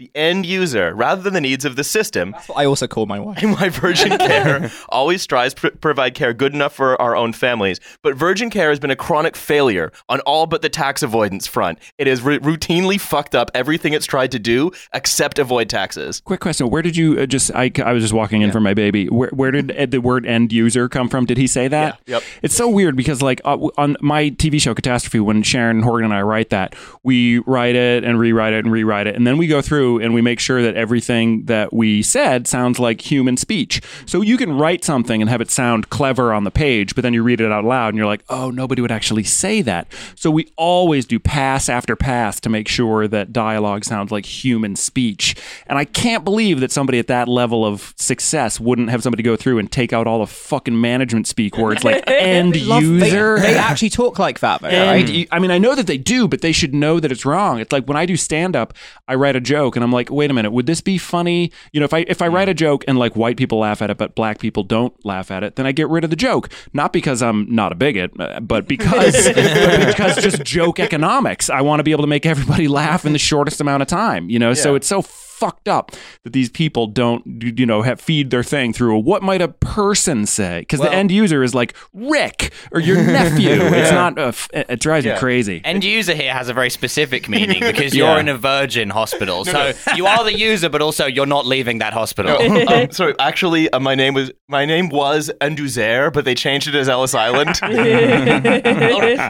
The 0.00 0.10
end 0.14 0.46
user, 0.46 0.94
rather 0.94 1.20
than 1.20 1.34
the 1.34 1.42
needs 1.42 1.66
of 1.66 1.76
the 1.76 1.84
system. 1.84 2.30
That's 2.30 2.48
what 2.48 2.56
I 2.56 2.64
also 2.64 2.86
call 2.86 3.04
my 3.04 3.20
wife. 3.20 3.36
And 3.42 3.52
why 3.52 3.68
Virgin 3.68 4.16
Care 4.16 4.70
always 4.88 5.20
strives 5.20 5.52
to 5.52 5.60
pr- 5.72 5.76
provide 5.76 6.14
care 6.14 6.32
good 6.32 6.54
enough 6.54 6.72
for 6.72 6.98
our 7.02 7.14
own 7.14 7.34
families. 7.34 7.80
But 8.00 8.16
Virgin 8.16 8.48
Care 8.48 8.70
has 8.70 8.80
been 8.80 8.90
a 8.90 8.96
chronic 8.96 9.36
failure 9.36 9.92
on 10.08 10.20
all 10.20 10.46
but 10.46 10.62
the 10.62 10.70
tax 10.70 11.02
avoidance 11.02 11.46
front. 11.46 11.80
It 11.98 12.06
has 12.06 12.24
r- 12.24 12.38
routinely 12.38 12.98
fucked 12.98 13.34
up 13.34 13.50
everything 13.52 13.92
it's 13.92 14.06
tried 14.06 14.32
to 14.32 14.38
do 14.38 14.70
except 14.94 15.38
avoid 15.38 15.68
taxes. 15.68 16.20
Quick 16.20 16.40
question: 16.40 16.70
Where 16.70 16.80
did 16.80 16.96
you 16.96 17.20
uh, 17.20 17.26
just? 17.26 17.50
I, 17.54 17.70
I 17.84 17.92
was 17.92 18.02
just 18.02 18.14
walking 18.14 18.40
in 18.40 18.52
for 18.52 18.60
my 18.60 18.72
baby. 18.72 19.06
Where 19.06 19.28
where 19.34 19.50
did 19.50 19.70
uh, 19.76 19.84
the 19.84 20.00
word 20.00 20.24
end 20.24 20.50
user 20.50 20.88
come 20.88 21.10
from? 21.10 21.26
Did 21.26 21.36
he 21.36 21.46
say 21.46 21.68
that? 21.68 22.00
Yeah, 22.06 22.16
yep. 22.16 22.22
It's 22.40 22.54
so 22.54 22.70
weird 22.70 22.96
because 22.96 23.20
like 23.20 23.42
uh, 23.44 23.68
on 23.76 23.98
my 24.00 24.30
TV 24.30 24.62
show 24.62 24.72
Catastrophe, 24.74 25.20
when 25.20 25.42
Sharon 25.42 25.82
Horgan 25.82 26.06
and 26.06 26.14
I 26.14 26.22
write 26.22 26.48
that, 26.50 26.74
we 27.02 27.40
write 27.40 27.74
it 27.74 28.02
and 28.02 28.18
rewrite 28.18 28.54
it 28.54 28.64
and 28.64 28.72
rewrite 28.72 29.06
it, 29.06 29.14
and 29.14 29.26
then 29.26 29.36
we 29.36 29.46
go 29.46 29.60
through 29.60 29.89
and 29.98 30.14
we 30.14 30.20
make 30.22 30.40
sure 30.40 30.62
that 30.62 30.76
everything 30.76 31.44
that 31.46 31.72
we 31.72 32.02
said 32.02 32.46
sounds 32.46 32.78
like 32.78 33.00
human 33.10 33.36
speech. 33.36 33.80
So 34.06 34.20
you 34.22 34.36
can 34.36 34.52
write 34.56 34.84
something 34.84 35.20
and 35.20 35.28
have 35.30 35.40
it 35.40 35.50
sound 35.50 35.90
clever 35.90 36.32
on 36.32 36.44
the 36.44 36.50
page, 36.50 36.94
but 36.94 37.02
then 37.02 37.14
you 37.14 37.22
read 37.22 37.40
it 37.40 37.50
out 37.50 37.64
loud 37.64 37.88
and 37.88 37.96
you're 37.96 38.06
like, 38.06 38.22
oh, 38.28 38.50
nobody 38.50 38.82
would 38.82 38.92
actually 38.92 39.24
say 39.24 39.62
that. 39.62 39.86
So 40.14 40.30
we 40.30 40.52
always 40.56 41.06
do 41.06 41.18
pass 41.18 41.68
after 41.68 41.96
pass 41.96 42.40
to 42.40 42.48
make 42.48 42.68
sure 42.68 43.08
that 43.08 43.32
dialogue 43.32 43.84
sounds 43.84 44.10
like 44.12 44.26
human 44.26 44.76
speech. 44.76 45.34
And 45.66 45.78
I 45.78 45.84
can't 45.84 46.24
believe 46.24 46.60
that 46.60 46.70
somebody 46.72 46.98
at 46.98 47.06
that 47.08 47.28
level 47.28 47.64
of 47.64 47.94
success 47.96 48.60
wouldn't 48.60 48.90
have 48.90 49.02
somebody 49.02 49.22
go 49.22 49.36
through 49.36 49.58
and 49.58 49.70
take 49.70 49.92
out 49.92 50.06
all 50.06 50.20
the 50.20 50.26
fucking 50.26 50.80
management 50.80 51.26
speak 51.26 51.56
words 51.56 51.84
like 51.84 52.04
end 52.08 52.60
Love- 52.66 52.82
they- 52.82 52.88
user. 52.88 53.38
They, 53.38 53.56
actually 53.70 53.90
talk 53.90 54.18
like 54.18 54.40
that, 54.40 54.60
though, 54.62 54.68
right? 54.68 55.28
I 55.30 55.38
mean, 55.38 55.50
I 55.50 55.58
know 55.58 55.74
that 55.74 55.86
they 55.86 55.98
do, 55.98 56.26
but 56.26 56.40
they 56.40 56.52
should 56.52 56.74
know 56.74 56.98
that 56.98 57.12
it's 57.12 57.24
wrong. 57.24 57.60
It's 57.60 57.72
like 57.72 57.84
when 57.84 57.96
I 57.96 58.04
do 58.06 58.16
stand 58.16 58.56
up, 58.56 58.74
I 59.06 59.14
write 59.14 59.36
a 59.36 59.40
joke 59.40 59.76
and 59.80 59.84
I'm 59.84 59.92
like, 59.92 60.10
wait 60.10 60.30
a 60.30 60.34
minute, 60.34 60.50
would 60.50 60.66
this 60.66 60.80
be 60.80 60.98
funny? 60.98 61.50
You 61.72 61.80
know, 61.80 61.84
if 61.84 61.94
I 61.94 62.00
if 62.00 62.20
I 62.20 62.28
write 62.28 62.48
a 62.48 62.54
joke 62.54 62.84
and 62.86 62.98
like 62.98 63.16
white 63.16 63.36
people 63.36 63.58
laugh 63.58 63.80
at 63.80 63.90
it, 63.90 63.96
but 63.96 64.14
black 64.14 64.38
people 64.38 64.62
don't 64.62 64.94
laugh 65.04 65.30
at 65.30 65.42
it, 65.42 65.56
then 65.56 65.66
I 65.66 65.72
get 65.72 65.88
rid 65.88 66.04
of 66.04 66.10
the 66.10 66.16
joke. 66.16 66.50
Not 66.74 66.92
because 66.92 67.22
I'm 67.22 67.52
not 67.52 67.72
a 67.72 67.74
bigot, 67.74 68.12
uh, 68.20 68.40
but 68.40 68.68
because 68.68 69.26
but 69.34 69.86
because 69.86 70.16
just 70.22 70.44
joke 70.44 70.78
economics. 70.78 71.48
I 71.48 71.62
want 71.62 71.80
to 71.80 71.84
be 71.84 71.92
able 71.92 72.02
to 72.02 72.08
make 72.08 72.26
everybody 72.26 72.68
laugh 72.80 73.06
in 73.06 73.12
the 73.12 73.18
shortest 73.18 73.60
amount 73.60 73.82
of 73.82 73.88
time. 73.88 74.28
You 74.28 74.38
know, 74.38 74.52
so 74.52 74.74
it's 74.74 74.86
so 74.86 75.02
fucked 75.40 75.68
up 75.68 75.92
that 76.22 76.34
these 76.34 76.50
people 76.50 76.86
don't 76.86 77.42
you 77.58 77.64
know 77.64 77.80
have 77.80 77.98
feed 77.98 78.30
their 78.30 78.42
thing 78.42 78.74
through 78.74 78.94
a, 78.94 78.98
what 78.98 79.22
might 79.22 79.40
a 79.40 79.48
person 79.48 80.26
say 80.26 80.60
because 80.60 80.80
the 80.80 80.92
end 80.92 81.10
user 81.10 81.42
is 81.42 81.54
like 81.54 81.74
Rick 81.94 82.52
or 82.72 82.80
your 82.80 82.96
nephew. 83.02 83.52
It's 83.52 83.90
not. 83.90 84.18
A 84.18 84.26
f- 84.26 84.48
it 84.52 84.80
drives 84.80 85.06
me 85.06 85.16
crazy. 85.16 85.62
End 85.64 85.82
user 85.82 86.14
here 86.14 86.32
has 86.32 86.48
a 86.48 86.52
very 86.54 86.68
specific 86.68 87.28
meaning 87.28 87.60
because 87.60 87.94
you're 87.94 88.18
in 88.18 88.28
a 88.28 88.36
virgin 88.36 88.90
hospital. 88.90 89.44
So 89.50 89.72
you 89.96 90.06
are 90.06 90.22
the 90.22 90.36
user, 90.36 90.68
but 90.68 90.80
also 90.82 91.06
you're 91.06 91.26
not 91.26 91.44
leaving 91.46 91.78
that 91.78 91.92
hospital. 91.92 92.38
No, 92.38 92.66
um, 92.66 92.90
sorry, 92.92 93.14
actually, 93.18 93.70
uh, 93.70 93.80
my 93.80 93.94
name 93.94 94.14
was 94.14 94.30
my 94.48 94.64
name 94.64 94.90
was 94.90 95.30
Enduzer, 95.40 96.12
but 96.12 96.24
they 96.24 96.34
changed 96.34 96.68
it 96.68 96.74
as 96.74 96.88
Ellis 96.88 97.14
Island. 97.14 97.58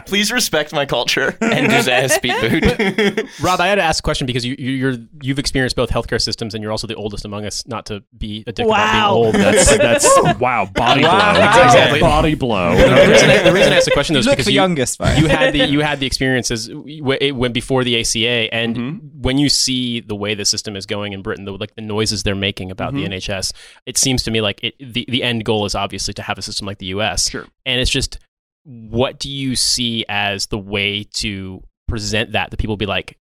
Please 0.05 0.31
respect 0.31 0.73
my 0.73 0.85
culture. 0.85 1.37
End 1.41 1.71
user 1.71 2.07
speed 2.09 2.35
boot. 2.41 3.25
Rob, 3.41 3.59
I 3.59 3.67
had 3.67 3.75
to 3.75 3.81
ask 3.81 4.03
a 4.03 4.05
question 4.05 4.27
because 4.27 4.45
you, 4.45 4.55
you, 4.59 4.71
you're 4.71 4.95
you've 5.21 5.39
experienced 5.39 5.75
both 5.75 5.89
healthcare 6.01 6.21
systems 6.21 6.53
and 6.53 6.61
you're 6.61 6.71
also 6.71 6.87
the 6.87 6.95
oldest 6.95 7.25
among 7.25 7.45
us. 7.45 7.65
Not 7.67 7.85
to 7.87 8.03
be 8.17 8.43
a 8.47 8.51
dick 8.51 8.65
about 8.65 8.91
being 8.91 9.03
old. 9.03 9.35
That's 9.35 9.77
that's 9.77 10.07
wow 10.39 10.65
body 10.65 11.03
Wow. 11.03 11.33
blow. 11.33 11.63
Exactly. 11.65 11.99
Body 11.99 12.35
blow. 12.35 12.75
the, 12.75 13.07
reason 13.11 13.29
I, 13.29 13.43
the 13.43 13.51
reason 13.53 13.73
I 13.73 13.77
asked 13.77 13.85
the 13.85 13.91
question 13.93 14.13
though 14.13 14.19
You 14.19 14.29
is 14.29 14.29
because 14.29 14.45
the 14.45 14.51
you, 14.53 14.61
youngest, 14.61 14.99
you 14.99 15.27
had 15.27 15.53
the 15.53 15.65
you 15.69 15.79
had 15.81 15.99
the 15.99 16.05
experiences 16.05 16.69
it- 16.69 17.35
when 17.35 17.51
before 17.51 17.83
the 17.83 17.99
ACA, 17.99 18.53
and 18.53 18.75
Mm-hmm. 18.75 19.21
when 19.21 19.37
you 19.37 19.49
see 19.49 19.99
the 19.99 20.15
way 20.15 20.33
the 20.33 20.45
system 20.45 20.75
is 20.75 20.85
going 20.85 21.13
in 21.13 21.21
Britain, 21.21 21.45
the 21.45 21.51
like 21.51 21.75
the 21.75 21.81
noises 21.81 22.23
they're 22.23 22.35
making 22.35 22.71
about 22.71 22.93
Mm-hmm. 22.93 23.09
the 23.11 23.17
NHS, 23.17 23.53
it 23.85 23.97
seems 23.97 24.23
to 24.23 24.31
me 24.31 24.41
like 24.41 24.63
it, 24.63 24.75
the 24.79 25.05
the 25.09 25.23
end 25.23 25.45
goal 25.45 25.65
is 25.65 25.75
obviously 25.75 26.13
to 26.15 26.21
have 26.21 26.37
a 26.37 26.41
system 26.41 26.65
like 26.67 26.77
the 26.79 26.87
US. 26.87 27.29
Sure. 27.29 27.45
and 27.65 27.79
it's 27.81 27.91
just 27.91 28.17
what 28.63 29.19
do 29.19 29.29
you 29.29 29.55
see 29.55 30.05
as 30.07 30.45
the 30.47 30.57
way 30.57 31.03
to 31.15 31.63
present 31.87 32.31
that 32.33 32.51
that 32.51 32.57
people 32.57 32.77
be 32.77 32.85
like 32.85 33.17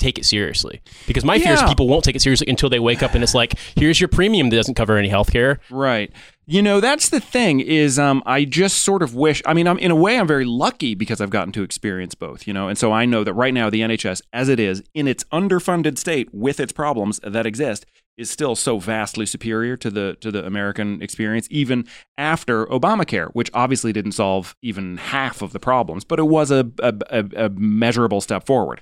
take 0.00 0.18
it 0.18 0.24
seriously 0.24 0.80
because 1.06 1.24
my 1.24 1.38
fear 1.38 1.52
is 1.52 1.62
people 1.62 1.88
won't 1.88 2.04
take 2.04 2.16
it 2.16 2.22
seriously 2.22 2.48
until 2.48 2.68
they 2.68 2.80
wake 2.80 3.02
up 3.02 3.14
and 3.14 3.22
it's 3.22 3.34
like 3.34 3.54
here's 3.76 4.00
your 4.00 4.08
premium 4.08 4.50
that 4.50 4.56
doesn't 4.56 4.74
cover 4.74 4.96
any 4.96 5.08
health 5.08 5.32
care 5.32 5.60
Right. 5.70 6.10
You 6.46 6.62
know, 6.62 6.80
that's 6.80 7.10
the 7.10 7.20
thing 7.20 7.60
is 7.60 7.96
um 7.98 8.24
I 8.26 8.44
just 8.44 8.82
sort 8.82 9.02
of 9.02 9.14
wish 9.14 9.40
I 9.46 9.54
mean 9.54 9.68
I'm 9.68 9.78
in 9.78 9.92
a 9.92 9.96
way 9.96 10.18
I'm 10.18 10.26
very 10.26 10.44
lucky 10.44 10.96
because 10.96 11.20
I've 11.20 11.30
gotten 11.30 11.52
to 11.52 11.62
experience 11.62 12.16
both, 12.16 12.46
you 12.46 12.52
know. 12.52 12.66
And 12.66 12.76
so 12.76 12.90
I 12.92 13.04
know 13.04 13.22
that 13.22 13.34
right 13.34 13.54
now 13.54 13.70
the 13.70 13.82
NHS 13.82 14.22
as 14.32 14.48
it 14.48 14.58
is 14.58 14.82
in 14.92 15.06
its 15.06 15.22
underfunded 15.32 15.96
state 15.96 16.28
with 16.32 16.58
its 16.58 16.72
problems 16.72 17.20
that 17.22 17.46
exist 17.46 17.86
is 18.16 18.30
still 18.30 18.56
so 18.56 18.78
vastly 18.78 19.26
superior 19.26 19.76
to 19.76 19.90
the 19.90 20.16
to 20.20 20.30
the 20.30 20.44
American 20.44 21.00
experience 21.00 21.46
even 21.50 21.86
after 22.18 22.66
Obamacare, 22.66 23.30
which 23.32 23.50
obviously 23.54 23.92
didn't 23.92 24.12
solve 24.12 24.56
even 24.60 24.96
half 24.96 25.42
of 25.42 25.52
the 25.52 25.60
problems, 25.60 26.04
but 26.04 26.18
it 26.18 26.26
was 26.26 26.50
a, 26.50 26.68
a, 26.80 27.24
a 27.36 27.48
measurable 27.50 28.20
step 28.20 28.44
forward. 28.44 28.80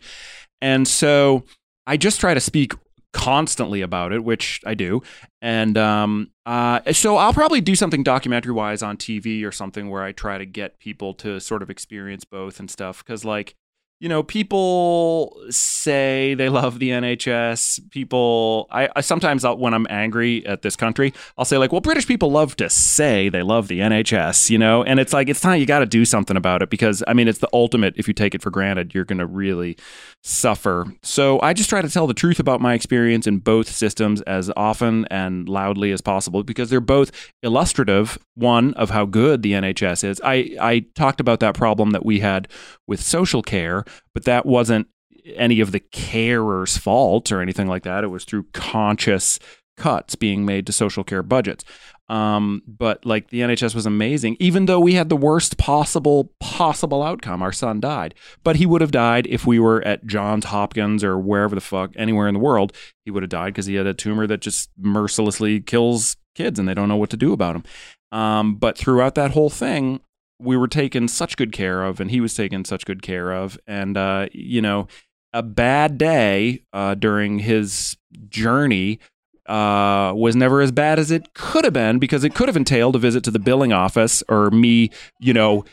And 0.60 0.86
so 0.86 1.44
I 1.86 1.96
just 1.96 2.20
try 2.20 2.34
to 2.34 2.40
speak 2.40 2.72
constantly 3.12 3.80
about 3.80 4.12
it, 4.12 4.22
which 4.22 4.60
I 4.66 4.74
do. 4.74 5.02
And 5.40 5.78
um, 5.78 6.30
uh, 6.46 6.92
so 6.92 7.16
I'll 7.16 7.32
probably 7.32 7.60
do 7.60 7.74
something 7.74 8.02
documentary 8.02 8.52
wise 8.52 8.82
on 8.82 8.96
TV 8.96 9.44
or 9.44 9.52
something 9.52 9.88
where 9.90 10.02
I 10.02 10.12
try 10.12 10.38
to 10.38 10.46
get 10.46 10.78
people 10.78 11.14
to 11.14 11.40
sort 11.40 11.62
of 11.62 11.70
experience 11.70 12.24
both 12.24 12.60
and 12.60 12.70
stuff. 12.70 13.04
Because, 13.04 13.24
like, 13.24 13.56
you 14.00 14.08
know, 14.08 14.22
people 14.22 15.36
say 15.50 16.34
they 16.34 16.48
love 16.48 16.78
the 16.78 16.90
NHS. 16.90 17.90
People, 17.90 18.68
I, 18.70 18.88
I 18.94 19.00
sometimes 19.00 19.44
I'll, 19.44 19.58
when 19.58 19.74
I'm 19.74 19.88
angry 19.90 20.46
at 20.46 20.62
this 20.62 20.76
country, 20.76 21.12
I'll 21.36 21.44
say 21.44 21.58
like, 21.58 21.72
well, 21.72 21.80
British 21.80 22.06
people 22.06 22.30
love 22.30 22.54
to 22.56 22.70
say 22.70 23.28
they 23.28 23.42
love 23.42 23.66
the 23.66 23.80
NHS, 23.80 24.50
you 24.50 24.58
know, 24.58 24.84
and 24.84 25.00
it's 25.00 25.12
like 25.12 25.28
it's 25.28 25.40
time 25.40 25.58
you 25.58 25.66
got 25.66 25.80
to 25.80 25.86
do 25.86 26.04
something 26.04 26.36
about 26.36 26.62
it 26.62 26.70
because 26.70 27.02
I 27.08 27.12
mean 27.12 27.26
it's 27.26 27.40
the 27.40 27.48
ultimate. 27.52 27.94
If 27.96 28.06
you 28.06 28.14
take 28.14 28.36
it 28.36 28.42
for 28.42 28.50
granted, 28.50 28.94
you're 28.94 29.04
going 29.04 29.18
to 29.18 29.26
really 29.26 29.76
suffer. 30.22 30.86
So 31.02 31.40
I 31.40 31.52
just 31.52 31.68
try 31.68 31.82
to 31.82 31.88
tell 31.88 32.06
the 32.06 32.14
truth 32.14 32.38
about 32.38 32.60
my 32.60 32.74
experience 32.74 33.26
in 33.26 33.38
both 33.38 33.68
systems 33.68 34.20
as 34.22 34.48
often 34.56 35.06
and 35.06 35.48
loudly 35.48 35.90
as 35.90 36.00
possible 36.00 36.44
because 36.44 36.70
they're 36.70 36.80
both 36.80 37.10
illustrative. 37.42 38.16
One 38.34 38.74
of 38.74 38.90
how 38.90 39.06
good 39.06 39.42
the 39.42 39.52
NHS 39.52 40.04
is. 40.04 40.20
I 40.24 40.56
I 40.60 40.86
talked 40.94 41.18
about 41.18 41.40
that 41.40 41.56
problem 41.56 41.90
that 41.90 42.06
we 42.06 42.20
had 42.20 42.46
with 42.86 43.00
social 43.02 43.42
care, 43.42 43.84
but 44.14 44.24
that 44.24 44.46
wasn't 44.46 44.88
any 45.36 45.60
of 45.60 45.72
the 45.72 45.80
carers' 45.80 46.78
fault 46.78 47.30
or 47.30 47.40
anything 47.40 47.66
like 47.66 47.82
that. 47.82 48.04
It 48.04 48.08
was 48.08 48.24
through 48.24 48.44
conscious 48.52 49.38
cuts 49.76 50.14
being 50.16 50.44
made 50.44 50.66
to 50.66 50.72
social 50.72 51.04
care 51.04 51.22
budgets. 51.22 51.64
Um, 52.08 52.62
but 52.66 53.04
like 53.04 53.28
the 53.28 53.40
NHS 53.40 53.74
was 53.74 53.84
amazing, 53.84 54.36
even 54.40 54.64
though 54.64 54.80
we 54.80 54.94
had 54.94 55.10
the 55.10 55.16
worst 55.16 55.58
possible 55.58 56.32
possible 56.40 57.02
outcome. 57.02 57.42
Our 57.42 57.52
son 57.52 57.80
died, 57.80 58.14
but 58.42 58.56
he 58.56 58.66
would 58.66 58.80
have 58.80 58.90
died 58.90 59.26
if 59.26 59.46
we 59.46 59.58
were 59.58 59.82
at 59.86 60.06
Johns 60.06 60.46
Hopkins 60.46 61.04
or 61.04 61.18
wherever 61.18 61.54
the 61.54 61.60
fuck, 61.60 61.92
anywhere 61.96 62.26
in 62.26 62.34
the 62.34 62.40
world. 62.40 62.72
He 63.04 63.10
would 63.10 63.22
have 63.22 63.30
died 63.30 63.52
because 63.52 63.66
he 63.66 63.74
had 63.74 63.86
a 63.86 63.94
tumor 63.94 64.26
that 64.26 64.40
just 64.40 64.70
mercilessly 64.78 65.60
kills 65.60 66.16
kids, 66.34 66.58
and 66.58 66.66
they 66.66 66.74
don't 66.74 66.88
know 66.88 66.96
what 66.96 67.10
to 67.10 67.16
do 67.16 67.32
about 67.34 67.56
him. 67.56 67.64
Um, 68.10 68.54
but 68.54 68.78
throughout 68.78 69.14
that 69.16 69.32
whole 69.32 69.50
thing, 69.50 70.00
we 70.38 70.56
were 70.56 70.68
taken 70.68 71.08
such 71.08 71.36
good 71.36 71.52
care 71.52 71.84
of, 71.84 72.00
and 72.00 72.10
he 72.10 72.20
was 72.20 72.34
taken 72.34 72.64
such 72.64 72.84
good 72.84 73.02
care 73.02 73.32
of, 73.32 73.58
and 73.66 73.96
uh, 73.96 74.28
you 74.32 74.62
know, 74.62 74.88
a 75.32 75.42
bad 75.42 75.98
day 75.98 76.62
uh, 76.72 76.94
during 76.94 77.40
his 77.40 77.96
journey 78.28 78.98
uh, 79.46 80.12
was 80.14 80.36
never 80.36 80.60
as 80.60 80.70
bad 80.70 80.98
as 80.98 81.10
it 81.10 81.32
could 81.34 81.64
have 81.64 81.72
been 81.72 81.98
because 81.98 82.22
it 82.22 82.34
could 82.34 82.48
have 82.48 82.56
entailed 82.56 82.94
a 82.94 82.98
visit 82.98 83.24
to 83.24 83.30
the 83.30 83.38
billing 83.38 83.72
office 83.72 84.22
or 84.28 84.50
me, 84.50 84.90
you 85.20 85.32
know, 85.32 85.64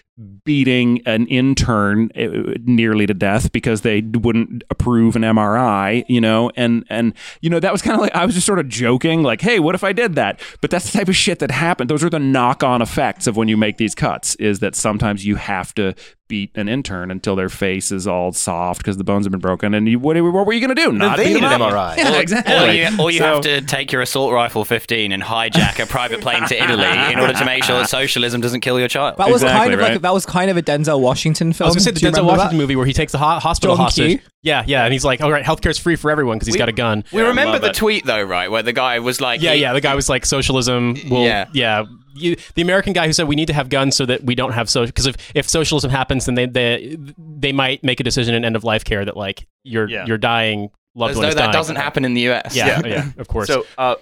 beating 0.46 1.02
an 1.06 1.28
intern 1.28 2.10
uh, 2.18 2.54
nearly 2.64 3.06
to 3.06 3.14
death 3.14 3.52
because 3.52 3.82
they 3.82 4.02
wouldn't 4.02 4.64
approve 4.70 5.16
an 5.16 5.24
MRI, 5.24 6.06
you 6.08 6.22
know, 6.22 6.52
and 6.56 6.86
and 6.90 7.14
you 7.42 7.50
know 7.50 7.60
that 7.60 7.72
was 7.72 7.82
kind 7.82 7.96
of 7.96 8.02
like 8.02 8.16
I 8.16 8.26
was 8.26 8.34
just 8.36 8.48
sort 8.48 8.60
of 8.60 8.68
joking, 8.70 9.24
like, 9.24 9.42
hey, 9.42 9.60
what 9.60 9.76
if 9.76 9.84
I 9.84 9.92
did 9.94 10.16
that? 10.16 10.40
But 10.62 10.72
that's 10.72 10.90
the 10.92 10.98
type 10.98 11.10
of 11.10 11.16
shit 11.16 11.40
that 11.40 11.52
happened. 11.52 11.90
Those 11.90 12.04
are 12.04 12.10
the 12.10 12.20
knock-on 12.20 12.82
effects 12.82 13.28
of 13.28 13.36
when 13.36 13.48
you 13.48 13.58
make 13.58 13.78
these 13.78 13.96
cuts. 13.96 14.36
Is 14.36 14.60
that 14.60 14.76
sometimes 14.76 15.26
you 15.26 15.36
have 15.36 15.74
to 15.76 15.94
beat 16.28 16.50
an 16.56 16.68
intern 16.68 17.12
until 17.12 17.36
their 17.36 17.50
face 17.50 17.92
is 17.92 18.08
all 18.08 18.32
soft 18.32 18.80
because 18.80 18.98
the 18.98 19.04
bones 19.04 19.26
have 19.28 19.32
been 19.32 19.40
broken, 19.40 19.76
and 19.76 19.88
you, 19.88 20.00
what, 20.00 20.20
what 20.24 20.48
were 20.48 20.54
you 20.54 20.60
going 20.60 20.76
to 20.76 20.82
do? 20.82 20.92
Not 20.92 21.18
they 21.18 21.26
beat 21.26 21.36
need 21.36 21.44
an? 21.44 21.60
MRI. 21.62 21.98
Yeah, 21.98 22.18
Or 22.18 22.22
exactly. 22.22 22.80
you, 22.82 22.90
or 23.00 23.12
you 23.12 23.20
So- 23.20 23.26
have 23.26 23.42
to 23.42 23.62
take 23.62 23.92
your 23.92 24.02
assault 24.02 24.34
rifle 24.34 24.66
15 24.66 25.12
and 25.12 25.22
hijack 25.22 25.78
a 25.80 25.86
private 25.86 26.22
plane 26.22 26.42
to 26.48 26.64
Italy 26.64 26.84
in 27.14 27.20
order 27.20 27.34
to 27.34 27.46
make 27.46 27.64
sure 27.64 27.78
that 27.78 27.90
socialism 27.90 28.42
doesn't 28.42 28.62
kill 28.62 28.80
your 28.80 28.88
child. 28.88 29.18
That 29.18 29.28
was 29.30 29.44
Exactly, 29.44 29.60
kind 29.66 29.74
of 29.76 29.80
right. 29.82 29.90
like 29.92 29.98
that 30.06 30.14
was 30.14 30.26
kind 30.26 30.50
of 30.52 30.58
a 30.58 30.62
Denzel 30.62 31.00
Washington 31.00 31.52
film. 31.52 31.66
I 31.66 31.70
was 31.70 31.76
gonna 31.76 31.84
say 31.84 31.92
the 31.92 32.00
Denzel 32.00 32.18
remember 32.20 32.32
that? 32.32 32.38
Washington 32.38 32.58
movie 32.60 32.76
where 32.76 32.86
he 32.86 32.94
takes 32.94 33.12
the 33.12 33.18
ho- 33.18 33.40
hospital 33.40 33.76
John 33.76 33.86
hostage. 33.86 34.20
Q? 34.22 34.30
Yeah, 34.44 34.64
yeah, 34.68 34.84
and 34.84 34.94
he's 34.94 35.04
like, 35.04 35.22
"All 35.22 35.32
right, 35.32 35.44
healthcare's 35.44 35.78
free 35.80 35.96
for 35.96 36.12
everyone 36.12 36.38
because 36.38 36.48
he's 36.48 36.54
We- 36.56 36.60
got 36.60 36.70
a 36.70 36.74
gun." 36.74 37.04
We 37.12 37.22
Yeah, 37.22 37.30
remember 37.30 37.58
the 37.60 37.70
it. 37.70 37.76
tweet 37.76 38.06
though, 38.06 38.22
right, 38.24 38.50
where 38.52 38.62
the 38.64 38.74
guy 38.74 39.00
was 39.00 39.20
like, 39.20 39.42
Yeah, 39.42 39.54
he- 39.54 39.62
yeah. 39.62 39.74
The 39.74 39.82
guy 39.82 39.96
was 39.96 40.08
like, 40.10 40.26
"Socialism 40.26 40.96
will, 41.10 41.24
Yeah. 41.24 41.48
yeah, 41.54 41.84
you, 42.16 42.36
the 42.54 42.62
American 42.62 42.94
guy 42.94 43.08
who 43.08 43.14
said 43.14 43.28
we 43.28 43.36
need 43.36 43.48
to 43.48 43.54
have 43.54 43.68
guns 43.70 43.98
so 43.98 44.06
that 44.06 44.24
we 44.24 44.36
don't 44.36 44.54
have 44.54 44.70
social 44.70 44.88
because 44.88 45.08
if, 45.08 45.16
if 45.36 45.50
socialism 45.50 45.90
happens, 45.92 46.26
then 46.26 46.36
they, 46.36 46.46
they 46.46 46.98
they 47.18 47.52
might 47.52 47.84
make 47.84 48.00
a 48.00 48.04
decision 48.04 48.36
in 48.36 48.46
end 48.46 48.56
of 48.56 48.64
life 48.64 48.84
care 48.86 49.04
that 49.04 49.18
like 49.18 49.48
you're 49.64 49.90
Yeah. 49.90 50.06
you're 50.06 50.18
dying 50.18 50.70
loved 50.94 51.12
As 51.12 51.18
one 51.18 51.24
though 51.24 51.30
is 51.30 51.36
that 51.36 51.42
dying. 51.42 51.52
doesn't 51.54 51.76
happen 51.76 52.06
in 52.06 52.14
the 52.14 52.30
US. 52.30 52.56
Yeah, 52.56 52.80
Yeah. 52.80 52.88
yeah, 52.88 53.06
of 53.18 53.28
course. 53.28 53.48
So, 53.48 53.66
uh, 53.78 53.96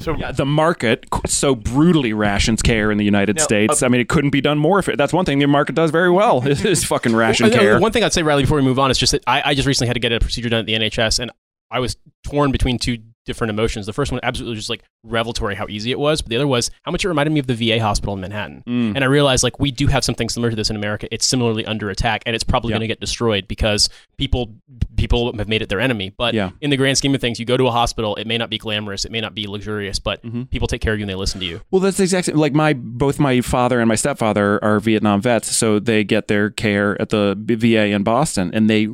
so 0.00 0.16
Yeah, 0.16 0.32
the 0.32 0.44
market 0.46 1.06
so 1.26 1.54
brutally 1.54 2.12
rations 2.12 2.62
care 2.62 2.90
in 2.90 2.98
the 2.98 3.04
United 3.04 3.36
Now, 3.36 3.42
States. 3.44 3.82
uh, 3.82 3.86
I 3.86 3.88
mean, 3.88 4.00
it 4.00 4.08
couldn't 4.08 4.30
be 4.30 4.40
done 4.40 4.58
more. 4.58 4.78
If 4.78 4.88
it, 4.88 4.98
that's 4.98 5.12
one 5.12 5.24
thing 5.24 5.38
the 5.38 5.46
market 5.46 5.74
does 5.74 5.90
very 5.90 6.10
well 6.10 6.46
is, 6.46 6.64
is 6.64 6.84
fucking 6.84 7.14
ration 7.14 7.46
Uh, 7.46 7.50
care. 7.50 7.78
One 7.80 7.92
thing 7.92 8.02
I'd 8.04 8.12
say, 8.12 8.22
Riley, 8.22 8.42
before 8.42 8.56
we 8.58 8.64
move 8.64 8.78
on, 8.78 8.90
is 8.90 8.98
just 8.98 9.12
that 9.12 9.22
I, 9.26 9.42
I 9.50 9.54
just 9.54 9.66
recently 9.66 9.88
had 9.88 9.94
to 9.94 10.00
get 10.00 10.12
a 10.12 10.20
procedure 10.20 10.48
done 10.48 10.60
at 10.60 10.66
the 10.66 10.74
NHS, 10.74 11.18
and 11.20 11.30
I 11.70 11.78
was 11.80 11.96
torn 12.24 12.50
between 12.52 12.78
two 12.78 12.98
different 13.26 13.50
emotions. 13.50 13.86
The 13.86 13.92
first 13.92 14.12
one, 14.12 14.20
absolutely 14.22 14.56
just 14.56 14.70
like 14.70 14.82
revelatory 15.02 15.54
how 15.54 15.66
easy 15.68 15.90
it 15.90 15.98
was, 15.98 16.22
but 16.22 16.30
the 16.30 16.36
other 16.36 16.46
was 16.46 16.70
how 16.82 16.92
much 16.92 17.04
it 17.04 17.08
reminded 17.08 17.32
me 17.32 17.40
of 17.40 17.46
the 17.46 17.54
VA 17.54 17.80
hospital 17.80 18.14
in 18.14 18.20
Manhattan. 18.20 18.62
Mm. 18.66 18.94
And 18.94 19.04
I 19.04 19.06
realized 19.06 19.42
like 19.42 19.58
we 19.58 19.70
do 19.70 19.86
have 19.88 20.04
something 20.04 20.28
similar 20.28 20.50
to 20.50 20.56
this 20.56 20.70
in 20.70 20.76
America. 20.76 21.08
It's 21.10 21.26
similarly 21.26 21.64
under 21.66 21.90
attack, 21.90 22.22
and 22.26 22.34
it's 22.34 22.44
probably 22.44 22.70
Yeah. 22.70 22.74
going 22.76 22.80
to 22.82 22.86
get 22.88 23.00
destroyed 23.00 23.48
because 23.48 23.88
people 24.18 24.54
people 24.96 25.36
have 25.36 25.48
made 25.48 25.60
it 25.60 25.68
their 25.68 25.80
enemy. 25.80 26.12
But 26.16 26.32
Yeah. 26.34 26.50
in 26.62 26.70
the 26.70 26.76
grand 26.78 26.96
scheme 26.96 27.14
of 27.14 27.20
things, 27.20 27.38
you 27.38 27.44
go 27.44 27.56
to 27.58 27.66
a 27.66 27.70
hospital, 27.70 28.14
it 28.16 28.26
may 28.26 28.38
not 28.38 28.48
be 28.48 28.56
glamorous, 28.58 29.04
it 29.04 29.12
may 29.12 29.20
not 29.20 29.34
be 29.34 29.46
luxurious, 29.46 29.98
but 29.98 30.22
Mhm. 30.24 30.48
people 30.50 30.66
take 30.66 30.80
care 30.80 30.94
of 30.94 30.98
you 30.98 31.02
and 31.02 31.10
they 31.10 31.14
listen 31.14 31.40
to 31.40 31.46
you. 31.46 31.60
Well, 31.70 31.80
that's 31.80 32.00
exactly 32.00 32.32
like 32.32 32.54
my 32.54 32.72
both 32.72 33.18
my 33.18 33.40
father 33.42 33.80
and 33.80 33.88
my 33.88 33.96
stepfather 33.96 34.62
are 34.64 34.80
Vietnam 34.80 35.20
vets, 35.20 35.54
so 35.54 35.78
they 35.78 36.04
get 36.04 36.28
their 36.28 36.48
care 36.48 37.00
at 37.02 37.10
the 37.10 37.36
VA 37.38 37.92
in 37.92 38.02
Boston, 38.02 38.50
and 38.54 38.70
they 38.70 38.88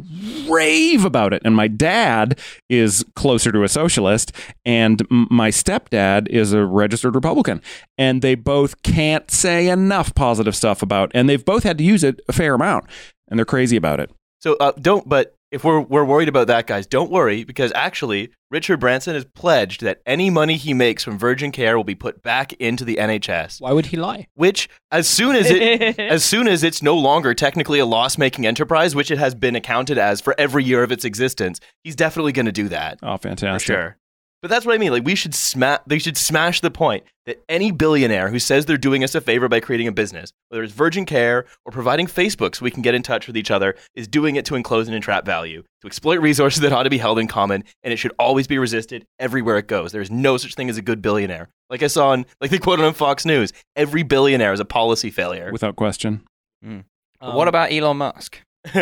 rave 0.49 1.05
about 1.05 1.33
it. 1.33 1.43
And 1.45 1.55
my 1.55 1.69
dad 1.69 2.39
is 2.69 3.05
closer 3.15 3.53
to 3.53 3.63
a 3.63 3.69
socialist, 3.69 4.20
and 4.65 5.03
my 5.11 5.51
stepdad 5.51 6.29
is 6.29 6.53
a 6.53 6.65
registered 6.65 7.15
Republican, 7.15 7.61
and 7.99 8.23
they 8.23 8.35
both 8.35 8.83
can't 8.83 9.31
say 9.31 9.69
enough 9.69 10.15
positive 10.15 10.55
stuff 10.57 10.83
about, 10.83 11.11
and 11.15 11.29
they've 11.29 11.45
both 11.45 11.63
had 11.65 11.79
to 11.79 11.85
use 11.85 12.05
it 12.05 12.21
a 12.29 12.33
fair 12.33 12.55
amount, 12.55 12.85
and 13.29 13.39
they're 13.39 13.45
crazy 13.47 13.77
about 13.77 14.01
it. 14.01 14.11
So 14.41 14.57
uh, 14.61 14.73
don't. 14.81 15.07
But 15.09 15.35
if 15.51 15.65
we're 15.65 15.81
we're 15.81 16.05
worried 16.05 16.29
about 16.29 16.47
that, 16.47 16.67
guys, 16.67 16.87
don't 16.87 17.11
worry 17.11 17.45
because 17.45 17.73
actually, 17.75 18.31
Richard 18.51 18.79
Branson 18.79 19.15
has 19.15 19.25
pledged 19.27 19.83
that 19.83 20.01
any 20.07 20.31
money 20.31 20.57
he 20.57 20.73
makes 20.73 21.05
from 21.05 21.19
Virgin 21.19 21.51
Care 21.53 21.77
will 21.77 21.85
be 21.85 21.95
put 21.95 22.23
back 22.23 22.55
into 22.55 22.85
the 22.85 22.97
NHS. 22.97 23.61
Why 23.61 23.73
would 23.73 23.87
he 23.87 23.99
lie? 23.99 24.29
Which, 24.35 24.69
as 24.91 25.07
soon 25.09 25.37
as 25.37 25.51
it 25.51 25.99
as 25.99 26.25
soon 26.25 26.49
as 26.49 26.63
it's 26.65 26.83
no 26.83 26.97
longer 26.97 27.35
technically 27.35 27.81
a 27.81 27.85
loss-making 27.87 28.47
enterprise, 28.47 28.95
which 28.95 29.11
it 29.11 29.19
has 29.19 29.35
been 29.35 29.57
accounted 29.57 29.99
as 29.99 30.23
for 30.23 30.35
every 30.39 30.65
year 30.65 30.83
of 30.83 30.91
its 30.91 31.05
existence, 31.05 31.61
he's 31.85 31.97
definitely 31.97 32.33
going 32.33 32.47
to 32.47 32.53
do 32.53 32.69
that 32.69 32.99
Oh, 33.03 33.17
for 33.19 33.29
fantastic! 33.29 33.67
sure. 33.67 33.97
But 34.43 34.49
that's 34.51 34.65
what 34.65 34.75
I 34.75 34.79
mean. 34.79 34.91
Like 34.91 35.05
we 35.05 35.15
should 35.15 35.35
smash. 35.35 35.81
They 35.87 35.99
should 35.99 36.17
smash 36.17 36.61
the 36.61 36.71
point 36.71 37.05
that 37.27 37.43
any 37.49 37.71
billionaire 37.71 38.29
who 38.31 38.39
says 38.39 38.65
they're 38.65 38.79
doing 38.79 39.05
us 39.05 39.15
a 39.15 39.21
favor 39.21 39.49
by 39.49 39.61
creating 39.61 39.87
a 39.87 39.93
business, 39.93 40.33
whether 40.49 40.63
it's 40.63 40.73
Virgin 40.73 41.05
Care 41.05 41.45
or 41.67 41.73
providing 41.73 42.07
Facebook 42.07 42.55
so 42.57 42.65
we 42.65 42.71
can 42.71 42.83
get 42.83 42.95
in 42.95 43.03
touch 43.03 43.27
with 43.27 43.37
each 43.37 43.51
other, 43.51 43.75
is 43.95 44.09
doing 44.09 44.37
it 44.37 44.45
to 44.47 44.55
enclose 44.55 44.89
and 44.89 44.95
entrap 44.95 45.27
value, 45.27 45.63
to 45.83 45.87
exploit 45.87 46.21
resources 46.21 46.61
that 46.61 46.73
ought 46.73 46.85
to 46.85 46.91
be 46.91 46.99
held 46.99 47.19
in 47.19 47.27
common, 47.29 47.65
and 47.83 47.93
it 47.93 47.99
should 47.99 48.13
always 48.19 48.47
be 48.47 48.59
resisted 48.59 49.05
everywhere 49.19 49.59
it 49.59 49.67
goes. 49.67 49.93
There 49.93 50.01
is 50.01 50.11
no 50.11 50.39
such 50.39 50.55
thing 50.55 50.71
as 50.71 50.79
a 50.79 50.83
good 50.83 51.03
billionaire. 51.03 51.51
Like 51.69 51.83
I 51.83 51.89
saw 51.89 52.11
on, 52.11 52.25
like 52.41 52.51
they 52.51 52.59
quoted 52.59 52.85
on 52.85 52.95
Fox 52.95 53.27
News, 53.27 53.53
every 53.77 54.03
billionaire 54.03 54.53
is 54.53 54.61
a 54.61 54.65
policy 54.65 55.11
failure. 55.11 55.53
Without 55.53 55.77
question. 55.77 56.23
Um, 56.65 56.85
what 57.21 57.49
about 57.49 57.73
Elon 57.73 57.99
Musk? 57.99 58.41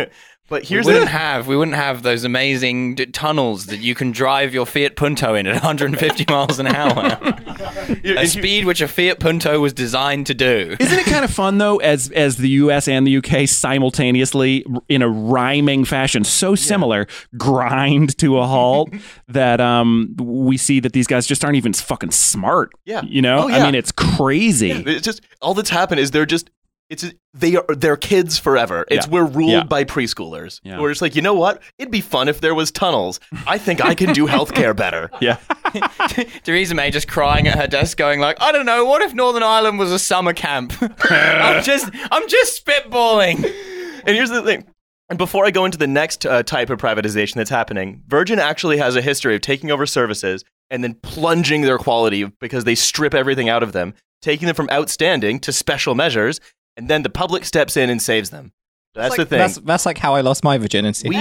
But 0.48 0.68
We 0.70 0.78
wouldn't 0.78 1.04
the 1.04 1.06
have 1.10 1.46
we 1.46 1.56
wouldn't 1.56 1.76
have 1.76 2.02
those 2.02 2.24
amazing 2.24 2.94
d- 2.94 3.06
tunnels 3.06 3.66
that 3.66 3.80
you 3.80 3.94
can 3.94 4.12
drive 4.12 4.54
your 4.54 4.64
Fiat 4.64 4.96
Punto 4.96 5.34
in 5.34 5.46
at 5.46 5.52
150 5.54 6.24
miles 6.28 6.58
an 6.58 6.66
hour, 6.66 7.18
a 8.04 8.26
speed 8.26 8.64
which 8.64 8.80
a 8.80 8.88
Fiat 8.88 9.20
Punto 9.20 9.60
was 9.60 9.72
designed 9.74 10.26
to 10.26 10.34
do. 10.34 10.74
Isn't 10.80 10.98
it 10.98 11.04
kind 11.06 11.24
of 11.24 11.30
fun 11.30 11.58
though, 11.58 11.76
as 11.78 12.10
as 12.12 12.38
the 12.38 12.48
U.S. 12.50 12.88
and 12.88 13.06
the 13.06 13.18
UK 13.18 13.46
simultaneously, 13.48 14.64
in 14.88 15.02
a 15.02 15.08
rhyming 15.08 15.84
fashion, 15.84 16.24
so 16.24 16.54
similar, 16.54 17.06
grind 17.36 18.16
to 18.18 18.38
a 18.38 18.46
halt 18.46 18.90
that 19.28 19.60
um 19.60 20.14
we 20.18 20.56
see 20.56 20.80
that 20.80 20.92
these 20.92 21.06
guys 21.06 21.26
just 21.26 21.44
aren't 21.44 21.56
even 21.56 21.72
fucking 21.72 22.10
smart. 22.10 22.70
Yeah. 22.84 23.02
you 23.02 23.20
know, 23.22 23.44
Oh, 23.44 23.48
yeah. 23.48 23.58
I 23.58 23.64
mean, 23.66 23.74
it's 23.74 23.92
crazy. 23.92 24.68
Yeah, 24.68 24.82
it's 24.86 25.02
just 25.04 25.20
all 25.42 25.54
that's 25.54 25.70
happened 25.70 26.00
is 26.00 26.10
they're 26.10 26.26
just 26.26 26.50
it's 26.90 27.04
they 27.34 27.56
are 27.56 27.64
they're 27.68 27.96
kids 27.96 28.38
forever. 28.38 28.84
It's 28.90 29.06
Yeah. 29.06 29.12
we're 29.12 29.24
ruled 29.26 29.50
Yeah. 29.50 29.64
by 29.64 29.84
preschoolers. 29.84 30.60
Yeah. 30.64 30.80
We're 30.80 30.88
just 30.90 31.02
like, 31.02 31.14
you 31.14 31.22
know 31.22 31.34
what? 31.34 31.62
It'd 31.78 31.92
be 31.92 32.00
fun 32.00 32.28
if 32.28 32.40
there 32.40 32.54
was 32.54 32.70
tunnels. 32.70 33.20
I 33.46 33.58
think 33.58 33.84
I 33.84 33.94
can 33.94 34.12
do 34.14 34.26
healthcare 34.34 34.74
better. 34.74 35.10
yeah, 35.20 35.36
Theresa 36.44 36.74
May 36.74 36.90
just 36.90 37.08
crying 37.08 37.46
at 37.46 37.58
her 37.58 37.66
desk, 37.66 37.96
going 37.98 38.20
like, 38.20 38.40
"I 38.40 38.52
don't 38.52 38.66
know. 38.66 38.84
What 38.84 39.02
if 39.02 39.14
Northern 39.14 39.42
Ireland 39.42 39.78
was 39.78 39.92
a 39.92 39.98
summer 39.98 40.32
camp? 40.32 40.72
I'm 41.10 41.62
just, 41.62 41.90
I'm 42.10 42.28
just 42.28 42.64
spitballing." 42.64 43.44
And 44.06 44.16
here's 44.16 44.30
the 44.30 44.42
thing. 44.42 44.64
And 45.10 45.18
before 45.18 45.46
I 45.46 45.50
go 45.50 45.64
into 45.64 45.78
the 45.78 45.86
next 45.86 46.26
uh, 46.26 46.42
type 46.42 46.68
of 46.70 46.78
privatization 46.78 47.34
that's 47.34 47.50
happening, 47.50 48.02
Virgin 48.08 48.38
actually 48.38 48.76
has 48.78 48.94
a 48.94 49.00
history 49.02 49.34
of 49.34 49.40
taking 49.40 49.70
over 49.70 49.86
services 49.86 50.44
and 50.70 50.84
then 50.84 50.94
plunging 51.02 51.62
their 51.62 51.78
quality 51.78 52.24
because 52.40 52.64
they 52.64 52.74
strip 52.74 53.14
everything 53.14 53.48
out 53.48 53.62
of 53.62 53.72
them, 53.72 53.94
taking 54.20 54.46
them 54.46 54.54
from 54.54 54.68
outstanding 54.70 55.40
to 55.40 55.52
special 55.52 55.94
measures, 55.94 56.40
and 56.78 56.88
then 56.88 57.02
the 57.02 57.10
public 57.10 57.44
steps 57.44 57.76
in 57.76 57.90
and 57.90 58.00
saves 58.00 58.30
them. 58.30 58.52
That's 58.94 59.16
the 59.16 59.26
thing. 59.26 59.38
That's, 59.38 59.58
that's 59.58 59.84
like 59.84 59.98
how 59.98 60.14
I 60.14 60.22
lost 60.22 60.42
my 60.42 60.56
virginity. 60.58 61.08
We- 61.08 61.16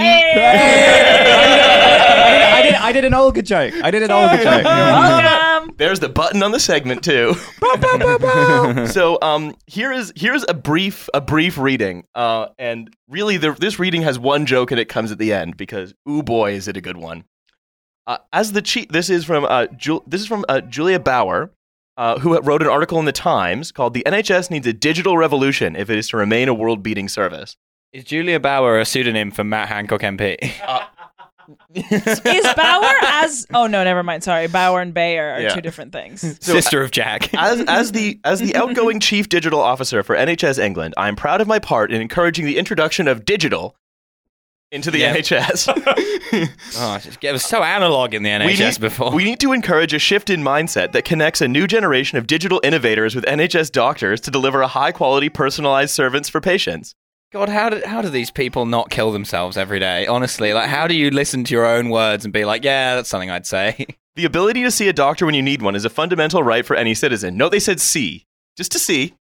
did, 2.62 2.74
I 2.74 2.92
did 2.92 3.04
an 3.04 3.14
Olga 3.14 3.42
joke. 3.42 3.74
I 3.82 3.90
did 3.90 4.02
an 4.02 4.10
Olga 4.10 4.36
joke. 4.42 4.44
Welcome. 4.64 5.74
There's 5.76 6.00
the 6.00 6.08
button 6.08 6.42
on 6.42 6.52
the 6.52 6.60
segment 6.60 7.04
too. 7.04 7.34
so 8.92 9.18
um, 9.22 9.54
here 9.66 9.92
is 9.92 10.12
here's 10.16 10.44
a 10.48 10.54
brief 10.54 11.08
a 11.14 11.20
brief 11.20 11.58
reading, 11.58 12.04
uh, 12.14 12.48
and 12.58 12.94
really 13.08 13.36
the, 13.36 13.52
this 13.52 13.78
reading 13.78 14.02
has 14.02 14.18
one 14.18 14.46
joke 14.46 14.70
and 14.70 14.80
it 14.80 14.88
comes 14.88 15.12
at 15.12 15.18
the 15.18 15.32
end 15.32 15.56
because 15.56 15.94
ooh 16.08 16.22
boy 16.22 16.52
is 16.52 16.68
it 16.68 16.76
a 16.76 16.80
good 16.80 16.96
one. 16.96 17.24
Uh, 18.06 18.18
as 18.32 18.52
the 18.52 18.62
chief, 18.62 18.88
this 18.88 19.10
is 19.10 19.24
from 19.24 19.44
uh, 19.44 19.66
Ju- 19.76 20.02
this 20.06 20.20
is 20.20 20.26
from 20.26 20.44
uh, 20.48 20.60
Julia 20.62 20.98
Bauer, 20.98 21.50
uh, 21.98 22.18
who 22.20 22.38
wrote 22.40 22.62
an 22.62 22.68
article 22.68 22.98
in 22.98 23.04
the 23.04 23.12
Times 23.12 23.70
called 23.72 23.92
"The 23.92 24.02
NHS 24.06 24.50
Needs 24.50 24.66
a 24.66 24.72
Digital 24.72 25.18
Revolution 25.18 25.76
If 25.76 25.90
It 25.90 25.98
Is 25.98 26.08
to 26.08 26.16
Remain 26.16 26.48
a 26.48 26.54
World-Beating 26.54 27.08
Service." 27.10 27.56
Is 27.92 28.04
Julia 28.04 28.38
Bauer 28.40 28.78
a 28.78 28.84
pseudonym 28.84 29.30
for 29.30 29.44
Matt 29.44 29.68
Hancock 29.68 30.00
MP? 30.02 30.36
Is 31.74 32.54
Bauer 32.54 32.94
as? 33.02 33.46
Oh 33.54 33.66
no, 33.66 33.82
never 33.82 34.02
mind. 34.02 34.22
Sorry, 34.22 34.46
Bauer 34.48 34.82
and 34.82 34.92
Bayer 34.92 35.30
are 35.30 35.40
Yeah. 35.40 35.48
two 35.54 35.60
different 35.62 35.92
things. 35.92 36.20
So- 36.42 36.52
Sister 36.52 36.82
of 36.82 36.90
Jack. 36.90 37.32
as 37.38 37.60
as 37.66 37.92
the 37.92 38.20
as 38.24 38.40
the 38.40 38.54
outgoing 38.54 39.00
chief 39.00 39.28
digital 39.30 39.60
officer 39.60 40.02
for 40.02 40.14
NHS 40.14 40.58
England, 40.58 40.92
I 40.98 41.08
am 41.08 41.16
proud 41.16 41.40
of 41.40 41.48
my 41.48 41.58
part 41.58 41.90
in 41.90 42.00
encouraging 42.02 42.44
the 42.44 42.58
introduction 42.58 43.08
of 43.08 43.24
digital 43.24 43.74
into 44.70 44.90
the 44.90 44.98
Yeah. 44.98 45.16
NHS. 45.16 45.68
oh, 46.76 46.94
it's 46.96 47.04
just- 47.06 47.24
it 47.24 47.32
was 47.32 47.44
so 47.44 47.62
analog 47.62 48.14
in 48.14 48.22
the 48.22 48.30
NHS 48.30 48.58
need, 48.58 48.80
before. 48.80 49.12
we 49.12 49.24
need 49.24 49.40
to 49.40 49.52
encourage 49.52 49.94
a 49.94 49.98
shift 49.98 50.30
in 50.30 50.42
mindset 50.42 50.92
that 50.92 51.04
connects 51.04 51.40
a 51.40 51.48
new 51.48 51.66
generation 51.66 52.18
of 52.18 52.26
digital 52.26 52.60
innovators 52.62 53.14
with 53.14 53.24
NHS 53.24 53.72
doctors 53.72 54.20
to 54.22 54.30
deliver 54.30 54.60
a 54.60 54.68
high 54.68 54.92
quality, 54.92 55.28
personalized 55.28 55.92
service 55.92 56.28
for 56.28 56.40
patients. 56.40 56.94
God, 57.30 57.50
how 57.50 57.68
do 57.68 57.82
how 57.84 58.00
do 58.00 58.08
these 58.08 58.30
people 58.30 58.64
not 58.64 58.88
kill 58.88 59.12
themselves 59.12 59.58
every 59.58 59.78
day? 59.78 60.06
Honestly, 60.06 60.54
like 60.54 60.70
how 60.70 60.86
do 60.86 60.94
you 60.94 61.10
listen 61.10 61.44
to 61.44 61.52
your 61.54 61.66
own 61.66 61.90
words 61.90 62.24
and 62.24 62.32
be 62.32 62.46
like, 62.46 62.64
yeah, 62.64 62.94
that's 62.96 63.10
something 63.10 63.30
I'd 63.30 63.46
say. 63.46 63.86
The 64.16 64.24
ability 64.24 64.64
to 64.64 64.72
see 64.72 64.88
a 64.88 64.92
doctor 64.92 65.26
when 65.26 65.36
you 65.36 65.42
need 65.42 65.62
one 65.62 65.76
is 65.76 65.84
a 65.84 65.88
fundamental 65.90 66.42
right 66.42 66.66
for 66.66 66.74
any 66.74 66.92
citizen. 66.92 67.36
Note 67.36 67.50
they 67.50 67.60
said 67.60 67.78
see, 67.80 68.26
just 68.56 68.72
to 68.72 68.78
see, 68.80 69.14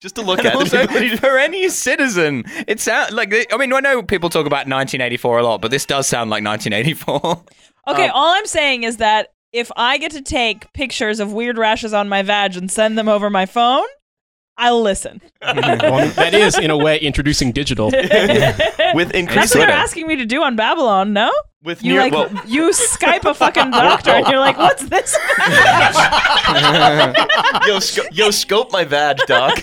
just 0.00 0.14
to 0.16 0.22
look 0.22 0.38
And 0.38 0.48
at. 0.48 0.54
also, 0.54 0.78
the 0.78 0.84
ability 0.84 1.10
to- 1.10 1.16
for 1.18 1.38
any 1.38 1.68
citizen, 1.68 2.44
it 2.66 2.80
sounds 2.80 3.12
like 3.12 3.32
I 3.52 3.56
mean, 3.56 3.72
I 3.72 3.80
know 3.80 4.02
people 4.02 4.28
talk 4.30 4.46
about 4.46 4.66
1984 4.66 5.38
a 5.38 5.42
lot, 5.42 5.60
but 5.60 5.70
this 5.70 5.84
does 5.86 6.06
sound 6.06 6.30
like 6.30 6.44
1984. 6.44 7.44
Okay, 7.88 8.04
Um, 8.04 8.10
all 8.14 8.34
I'm 8.34 8.44
saying 8.46 8.82
is 8.84 8.98
that 8.98 9.28
if 9.52 9.72
I 9.74 9.96
get 9.96 10.12
to 10.12 10.20
take 10.20 10.70
pictures 10.74 11.18
of 11.18 11.32
weird 11.32 11.56
rashes 11.56 11.94
on 11.94 12.10
my 12.10 12.20
vag 12.22 12.54
and 12.56 12.70
send 12.70 12.98
them 12.98 13.08
over 13.08 13.30
my 13.30 13.46
phone, 13.46 13.86
I'll 14.58 14.82
listen. 14.82 15.22
Well, 15.42 16.08
that 16.10 16.34
is, 16.34 16.58
in 16.58 16.70
a 16.70 16.76
way, 16.76 16.98
introducing 16.98 17.50
digital. 17.52 17.86
with 17.90 19.12
That's 19.12 19.54
what 19.54 19.62
you're 19.62 19.70
asking 19.70 20.06
me 20.08 20.16
to 20.16 20.26
do 20.26 20.42
on 20.42 20.56
Babylon, 20.56 21.14
no? 21.14 21.32
with 21.62 21.82
You 21.82 21.92
near, 21.94 22.00
like 22.02 22.12
well, 22.12 22.30
you 22.46 22.68
Skype 22.70 23.24
a 23.28 23.32
fucking 23.34 23.70
doctor 23.70 24.10
and 24.10 24.26
you're 24.28 24.38
like, 24.38 24.58
what's 24.58 24.84
this? 24.84 25.16
yo, 27.66 27.78
sco- 27.80 28.08
yo, 28.12 28.30
scope 28.30 28.72
my 28.72 28.84
vag, 28.84 29.16
doc. 29.26 29.62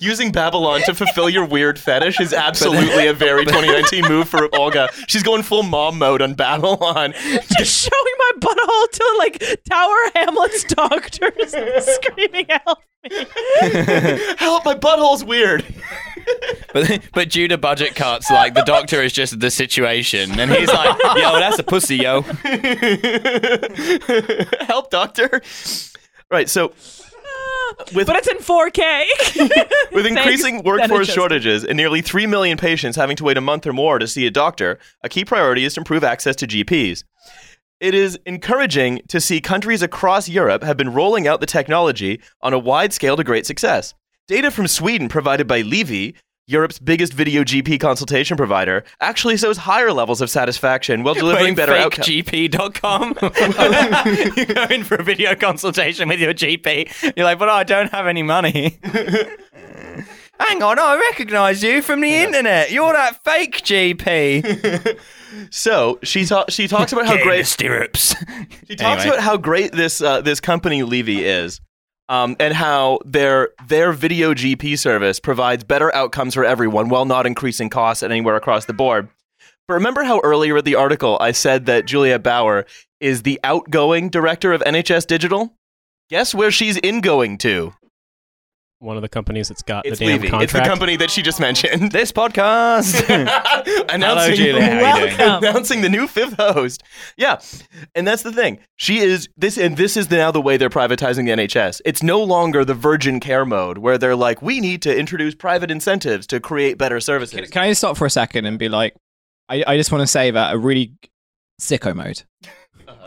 Using 0.00 0.32
Babylon 0.32 0.80
to 0.82 0.94
fulfill 0.94 1.28
your 1.28 1.44
weird 1.44 1.78
fetish 1.78 2.20
is 2.20 2.32
absolutely 2.32 3.06
a 3.06 3.12
very 3.12 3.44
2019 3.44 4.04
move 4.08 4.28
for 4.28 4.48
Olga. 4.54 4.88
She's 5.06 5.22
going 5.22 5.42
full 5.42 5.62
mom 5.62 5.98
mode 5.98 6.22
on 6.22 6.34
Babylon. 6.34 7.12
Just 7.58 7.90
showing 7.90 8.14
my 8.18 8.32
butthole 8.38 8.90
to 8.90 9.14
like 9.18 9.60
Tower 9.68 9.96
Hamlets 10.14 10.64
doctors 10.64 11.54
screaming 11.94 12.46
help 12.48 12.78
me. 13.04 13.10
Help, 14.38 14.64
my 14.64 14.74
butthole's 14.74 15.24
weird. 15.24 15.64
but 16.72 17.00
but 17.14 17.30
due 17.30 17.48
to 17.48 17.56
budget 17.56 17.94
cuts, 17.94 18.30
like 18.30 18.54
the 18.54 18.62
doctor 18.62 19.02
is 19.02 19.12
just 19.12 19.38
the 19.40 19.50
situation, 19.50 20.38
and 20.38 20.50
he's 20.50 20.68
like, 20.68 20.98
yo, 21.16 21.38
that's 21.38 21.58
a 21.58 21.62
pussy, 21.62 21.96
yo. 21.96 22.22
Help, 24.66 24.90
doctor. 24.90 25.40
Right, 26.30 26.48
so 26.48 26.72
with 27.94 28.06
but 28.06 28.16
it's 28.16 28.28
in 28.28 28.38
4K. 28.38 29.92
With 29.92 30.06
increasing 30.06 30.62
workforce 30.62 31.08
shortages 31.08 31.64
and 31.64 31.76
nearly 31.76 32.02
3 32.02 32.26
million 32.26 32.58
patients 32.58 32.96
having 32.96 33.16
to 33.16 33.24
wait 33.24 33.36
a 33.36 33.40
month 33.40 33.66
or 33.66 33.72
more 33.72 33.98
to 33.98 34.06
see 34.06 34.26
a 34.26 34.30
doctor, 34.30 34.78
a 35.02 35.08
key 35.08 35.24
priority 35.24 35.64
is 35.64 35.74
to 35.74 35.80
improve 35.80 36.04
access 36.04 36.36
to 36.36 36.46
GPs. 36.46 37.04
It 37.80 37.94
is 37.94 38.18
encouraging 38.26 39.02
to 39.08 39.20
see 39.20 39.40
countries 39.40 39.82
across 39.82 40.28
Europe 40.28 40.62
have 40.62 40.76
been 40.76 40.92
rolling 40.92 41.28
out 41.28 41.40
the 41.40 41.46
technology 41.46 42.20
on 42.42 42.52
a 42.52 42.58
wide 42.58 42.92
scale 42.92 43.16
to 43.16 43.24
great 43.24 43.46
success. 43.46 43.94
Data 44.26 44.50
from 44.50 44.66
Sweden 44.66 45.08
provided 45.08 45.46
by 45.46 45.62
Livi, 45.62 46.14
Europe's 46.48 46.78
biggest 46.78 47.12
video 47.12 47.44
GP 47.44 47.78
consultation 47.78 48.34
provider, 48.38 48.82
actually 49.02 49.36
shows 49.36 49.58
higher 49.58 49.92
levels 49.92 50.22
of 50.22 50.30
satisfaction 50.30 51.02
while 51.02 51.12
delivering 51.12 51.54
better 51.54 51.74
outcomes. 51.74 52.08
fakegp.com. 52.08 53.18
you 54.36 54.46
go 54.46 54.62
in 54.74 54.82
for 54.82 54.94
a 54.94 55.02
video 55.02 55.34
consultation 55.34 56.08
with 56.08 56.20
your 56.20 56.32
GP. 56.32 57.12
You're 57.18 57.24
like, 57.26 57.38
but 57.38 57.50
I 57.50 57.64
don't 57.64 57.90
have 57.92 58.06
any 58.06 58.22
money. 58.22 58.80
Hang 60.40 60.62
on, 60.62 60.78
I 60.78 60.96
recognise 61.10 61.62
you 61.62 61.82
from 61.82 62.00
the 62.00 62.14
internet. 62.14 62.70
You're 62.70 62.94
that 62.94 63.22
fake 63.24 63.58
GP. 63.60 64.98
So 65.50 65.98
she 66.02 66.24
ta- 66.24 66.46
she 66.48 66.66
talks 66.66 66.92
about 66.94 67.04
how 67.06 67.16
Get 67.16 67.24
great 67.24 67.46
stirrups. 67.46 68.14
She 68.66 68.76
talks 68.76 69.02
Anyway. 69.02 69.16
about 69.16 69.20
how 69.22 69.36
great 69.36 69.72
this 69.72 70.00
uh, 70.00 70.22
this 70.22 70.40
company 70.40 70.80
Livi 70.80 71.18
is, 71.18 71.60
um, 72.08 72.36
and 72.38 72.54
how 72.54 73.00
their 73.04 73.50
their 73.66 73.92
video 73.92 74.34
GP 74.34 74.78
service 74.78 75.20
provides 75.20 75.64
better 75.64 75.94
outcomes 75.94 76.34
for 76.34 76.44
everyone 76.44 76.88
while 76.88 77.04
not 77.04 77.26
increasing 77.26 77.68
costs 77.68 78.02
anywhere 78.02 78.36
across 78.36 78.64
the 78.64 78.72
board. 78.72 79.08
But 79.66 79.74
remember 79.74 80.04
how 80.04 80.20
earlier 80.20 80.58
in 80.58 80.64
the 80.64 80.76
article 80.76 81.18
I 81.20 81.32
said 81.32 81.66
that 81.66 81.84
Julia 81.84 82.18
Bauer 82.18 82.64
is 83.00 83.22
the 83.22 83.38
outgoing 83.44 84.08
director 84.08 84.52
of 84.52 84.62
NHS 84.62 85.06
Digital? 85.06 85.54
Guess 86.08 86.34
where 86.34 86.50
she's 86.50 86.80
ingoing 86.82 87.36
to? 87.38 87.74
One 88.80 88.94
of 88.96 89.02
the 89.02 89.08
companies 89.08 89.48
that's 89.48 89.62
got 89.62 89.86
It's 89.86 89.98
the 89.98 90.06
damn 90.06 90.18
Livi. 90.20 90.30
contract. 90.30 90.44
It's 90.44 90.52
the 90.52 90.60
company 90.60 90.94
that 90.96 91.10
she 91.10 91.20
just 91.20 91.40
mentioned. 91.40 91.90
this 91.90 92.12
podcast. 92.12 93.08
announcing, 93.92 94.36
Julia. 94.36 94.62
How 94.62 94.98
you 94.98 95.08
doing? 95.08 95.20
Announcing 95.20 95.80
the 95.80 95.88
new 95.88 96.06
fifth 96.06 96.34
host. 96.34 96.84
Yeah, 97.16 97.40
and 97.96 98.06
that's 98.06 98.22
the 98.22 98.30
thing. 98.32 98.60
She 98.76 98.98
is 98.98 99.28
this, 99.36 99.58
and 99.58 99.76
this 99.76 99.96
is 99.96 100.08
now 100.10 100.30
the 100.30 100.40
way 100.40 100.56
they're 100.56 100.70
privatizing 100.70 101.24
the 101.26 101.32
NHS. 101.32 101.80
It's 101.84 102.04
no 102.04 102.22
longer 102.22 102.64
the 102.64 102.74
virgin 102.74 103.18
care 103.18 103.44
mode 103.44 103.78
where 103.78 103.98
they're 103.98 104.14
like, 104.14 104.42
we 104.42 104.60
need 104.60 104.80
to 104.82 104.96
introduce 104.96 105.34
private 105.34 105.72
incentives 105.72 106.26
to 106.28 106.38
create 106.38 106.78
better 106.78 107.00
services. 107.00 107.40
Can, 107.40 107.50
can 107.50 107.62
I 107.64 107.68
just 107.70 107.80
stop 107.80 107.96
for 107.96 108.06
a 108.06 108.10
second 108.10 108.44
and 108.44 108.60
be 108.60 108.68
like, 108.68 108.94
I, 109.48 109.64
I 109.66 109.76
just 109.76 109.90
want 109.90 110.02
to 110.02 110.06
say 110.06 110.30
that 110.30 110.54
a 110.54 110.58
really 110.58 110.92
sicko 111.60 111.96
mode. 111.96 112.22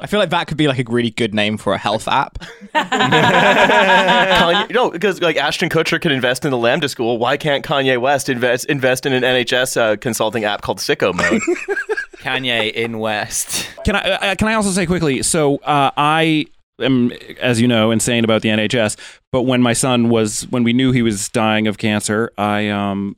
I 0.02 0.08
feel 0.08 0.20
like 0.20 0.32
that 0.32 0.48
could 0.48 0.58
be 0.58 0.68
like 0.68 0.80
a 0.80 0.92
really 0.92 1.12
good 1.12 1.34
name 1.34 1.58
for 1.58 1.74
a 1.74 1.78
health 1.78 2.08
app. 2.08 2.40
Kanye, 2.74 4.72
no, 4.72 4.90
because 4.90 5.22
like 5.22 5.38
Ashton 5.38 5.70
Kutcher 5.70 6.02
can 6.02 6.12
invest 6.12 6.44
in 6.44 6.52
the 6.52 6.58
Lambda 6.58 6.90
School. 6.90 7.20
Why 7.20 7.38
can't 7.38 7.64
Kanye 7.64 8.02
West 8.02 8.28
invest 8.28 8.66
invest 8.66 9.06
in 9.06 9.14
an 9.14 9.22
NHS 9.22 9.78
uh, 9.78 9.98
consulting 9.98 10.44
app 10.44 10.64
called 10.64 10.80
Sicko 10.80 11.14
Mode? 11.14 11.42
Kanye 12.18 12.72
in 12.72 12.98
West. 13.00 13.70
Can 13.86 13.96
I 13.96 14.00
uh, 14.00 14.36
can 14.36 14.48
I 14.48 14.56
also 14.56 14.72
say 14.72 14.88
quickly? 14.88 15.22
So 15.22 15.58
uh, 15.58 15.92
I 15.96 16.48
am, 16.80 17.12
as 17.40 17.62
you 17.62 17.68
know, 17.68 17.92
insane 17.92 18.24
about 18.24 18.42
the 18.42 18.50
NHS. 18.50 18.98
But 19.32 19.44
when 19.44 19.62
my 19.62 19.74
son 19.74 20.10
was, 20.10 20.48
when 20.50 20.64
we 20.64 20.74
knew 20.74 20.92
he 20.92 21.02
was 21.02 21.30
dying 21.30 21.68
of 21.68 21.78
cancer, 21.78 22.32
I 22.38 22.70
um 22.70 23.16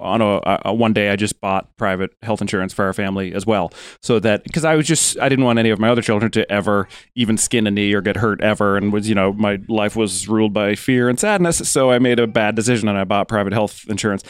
on 0.00 0.20
a, 0.20 0.60
a 0.64 0.74
one 0.74 0.92
day 0.92 1.10
I 1.10 1.16
just 1.16 1.40
bought 1.40 1.76
private 1.76 2.10
health 2.22 2.40
insurance 2.40 2.72
for 2.72 2.84
our 2.84 2.92
family 2.92 3.32
as 3.34 3.46
well, 3.46 3.72
so 4.02 4.18
that 4.20 4.44
because 4.44 4.64
I 4.64 4.74
was 4.74 4.86
just 4.86 5.18
I 5.18 5.28
didn't 5.28 5.44
want 5.44 5.58
any 5.58 5.70
of 5.70 5.78
my 5.78 5.88
other 5.88 6.02
children 6.02 6.30
to 6.32 6.50
ever 6.50 6.88
even 7.14 7.36
skin 7.36 7.66
a 7.66 7.70
knee 7.70 7.92
or 7.92 8.00
get 8.00 8.16
hurt 8.16 8.40
ever, 8.40 8.76
and 8.76 8.92
was 8.92 9.08
you 9.08 9.14
know 9.14 9.32
my 9.32 9.58
life 9.68 9.96
was 9.96 10.28
ruled 10.28 10.52
by 10.52 10.74
fear 10.74 11.08
and 11.08 11.18
sadness, 11.18 11.58
so 11.68 11.90
I 11.90 11.98
made 11.98 12.18
a 12.18 12.26
bad 12.26 12.54
decision 12.54 12.88
and 12.88 12.98
I 12.98 13.04
bought 13.04 13.28
private 13.28 13.52
health 13.52 13.84
insurance. 13.88 14.22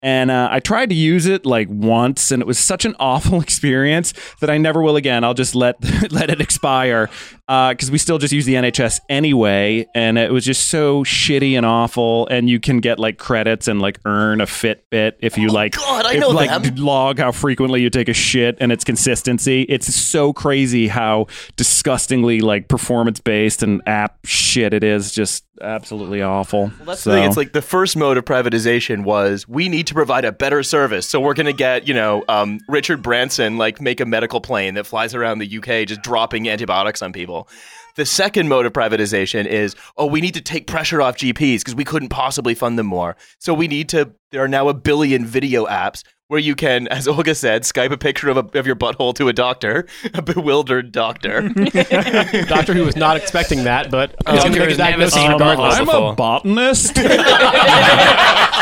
And 0.00 0.30
uh, 0.30 0.48
I 0.50 0.60
tried 0.60 0.90
to 0.90 0.94
use 0.94 1.26
it 1.26 1.44
like 1.44 1.68
once, 1.70 2.30
and 2.30 2.40
it 2.40 2.46
was 2.46 2.58
such 2.58 2.84
an 2.84 2.94
awful 3.00 3.40
experience 3.40 4.14
that 4.40 4.48
I 4.50 4.58
never 4.58 4.82
will 4.82 4.96
again. 4.96 5.24
I'll 5.24 5.34
just 5.34 5.54
let 5.54 5.76
let 6.12 6.30
it 6.30 6.40
expire 6.40 7.10
because 7.46 7.90
we 7.90 7.96
still 7.98 8.18
just 8.18 8.32
use 8.32 8.44
the 8.44 8.54
NHS 8.54 9.00
anyway, 9.08 9.86
and 9.94 10.18
it 10.18 10.30
was 10.32 10.44
just 10.44 10.68
so 10.68 11.02
shitty 11.02 11.54
and 11.56 11.64
awful. 11.66 12.26
And 12.28 12.48
you 12.48 12.60
can 12.60 12.80
get 12.80 12.98
like 12.98 13.18
credits 13.18 13.68
and 13.68 13.80
like 13.80 13.98
earn 14.04 14.40
a 14.40 14.46
Fitbit 14.46 15.14
if 15.20 15.38
you 15.38 15.48
like 15.48 15.74
Oh, 15.78 15.80
God, 15.82 16.06
I 16.06 16.14
if, 16.14 16.20
know 16.20 16.28
like 16.28 16.62
them. 16.62 16.76
log 16.76 17.18
how 17.18 17.32
frequently 17.32 17.80
you 17.82 17.90
take 17.90 18.08
a 18.08 18.14
shit 18.14 18.56
and 18.60 18.70
its 18.70 18.84
consistency. 18.84 19.62
It's 19.62 19.92
so 19.94 20.32
crazy 20.32 20.88
how 20.88 21.26
disgustingly 21.56 22.40
like 22.40 22.68
performance 22.68 23.20
based 23.20 23.62
and 23.62 23.82
app 23.86 24.18
shit 24.24 24.72
it 24.74 24.84
is. 24.84 25.12
Just 25.12 25.44
absolutely 25.60 26.22
awful. 26.22 26.72
That's 26.84 27.02
so, 27.02 27.10
the 27.10 27.16
thing. 27.16 27.24
It's 27.24 27.36
like 27.36 27.52
the 27.52 27.62
first 27.62 27.96
mode 27.96 28.16
of 28.16 28.24
privatization 28.24 29.04
was 29.04 29.46
we 29.48 29.68
need 29.68 29.86
to 29.88 29.94
provide 29.94 30.24
a 30.24 30.32
better 30.32 30.62
service, 30.62 31.08
so 31.08 31.20
we're 31.20 31.34
going 31.34 31.46
to 31.46 31.52
get 31.52 31.86
you 31.86 31.94
know 31.94 32.24
um, 32.28 32.60
Richard 32.68 33.02
Branson 33.02 33.58
like 33.58 33.80
make 33.80 34.00
a 34.00 34.06
medical 34.06 34.40
plane 34.40 34.74
that 34.74 34.86
flies 34.86 35.14
around 35.14 35.38
the 35.38 35.58
UK 35.58 35.86
just 35.86 36.02
dropping 36.02 36.48
antibiotics 36.48 37.02
on 37.02 37.12
people. 37.12 37.48
The 37.96 38.06
second 38.06 38.48
mode 38.48 38.64
of 38.64 38.72
privatization 38.72 39.46
is 39.46 39.74
oh 39.96 40.06
we 40.06 40.20
need 40.20 40.34
to 40.34 40.40
take 40.40 40.66
pressure 40.66 41.02
off 41.02 41.16
GPs 41.16 41.60
because 41.60 41.74
we 41.74 41.84
couldn't 41.84 42.10
possibly 42.10 42.54
fund 42.54 42.78
them 42.78 42.86
more, 42.86 43.16
so 43.38 43.54
we 43.54 43.68
need 43.68 43.88
to. 43.90 44.12
There 44.30 44.42
are 44.44 44.48
now 44.48 44.68
a 44.68 44.74
billion 44.74 45.24
video 45.24 45.66
apps. 45.66 46.02
Where 46.28 46.38
you 46.38 46.54
can, 46.54 46.88
as 46.88 47.08
Olga 47.08 47.34
said, 47.34 47.62
Skype 47.62 47.90
a 47.90 47.96
picture 47.96 48.28
of, 48.28 48.36
a, 48.36 48.58
of 48.58 48.66
your 48.66 48.76
butthole 48.76 49.14
to 49.14 49.28
a 49.28 49.32
doctor, 49.32 49.86
a 50.12 50.20
bewildered 50.20 50.92
doctor. 50.92 51.48
Doctor 51.48 52.74
who 52.74 52.84
was 52.84 52.96
not 52.96 53.16
expecting 53.16 53.64
that, 53.64 53.90
but 53.90 54.14
Doctor 54.26 54.50
Make 54.50 54.56
a 54.56 54.60
never 54.60 54.74
diagnosis 54.74 55.14
seen 55.14 55.30
a 55.30 55.32
regardless. 55.32 55.76
I'm 55.76 55.86
before. 55.86 56.12
a 56.12 56.14
botanist. 56.14 56.98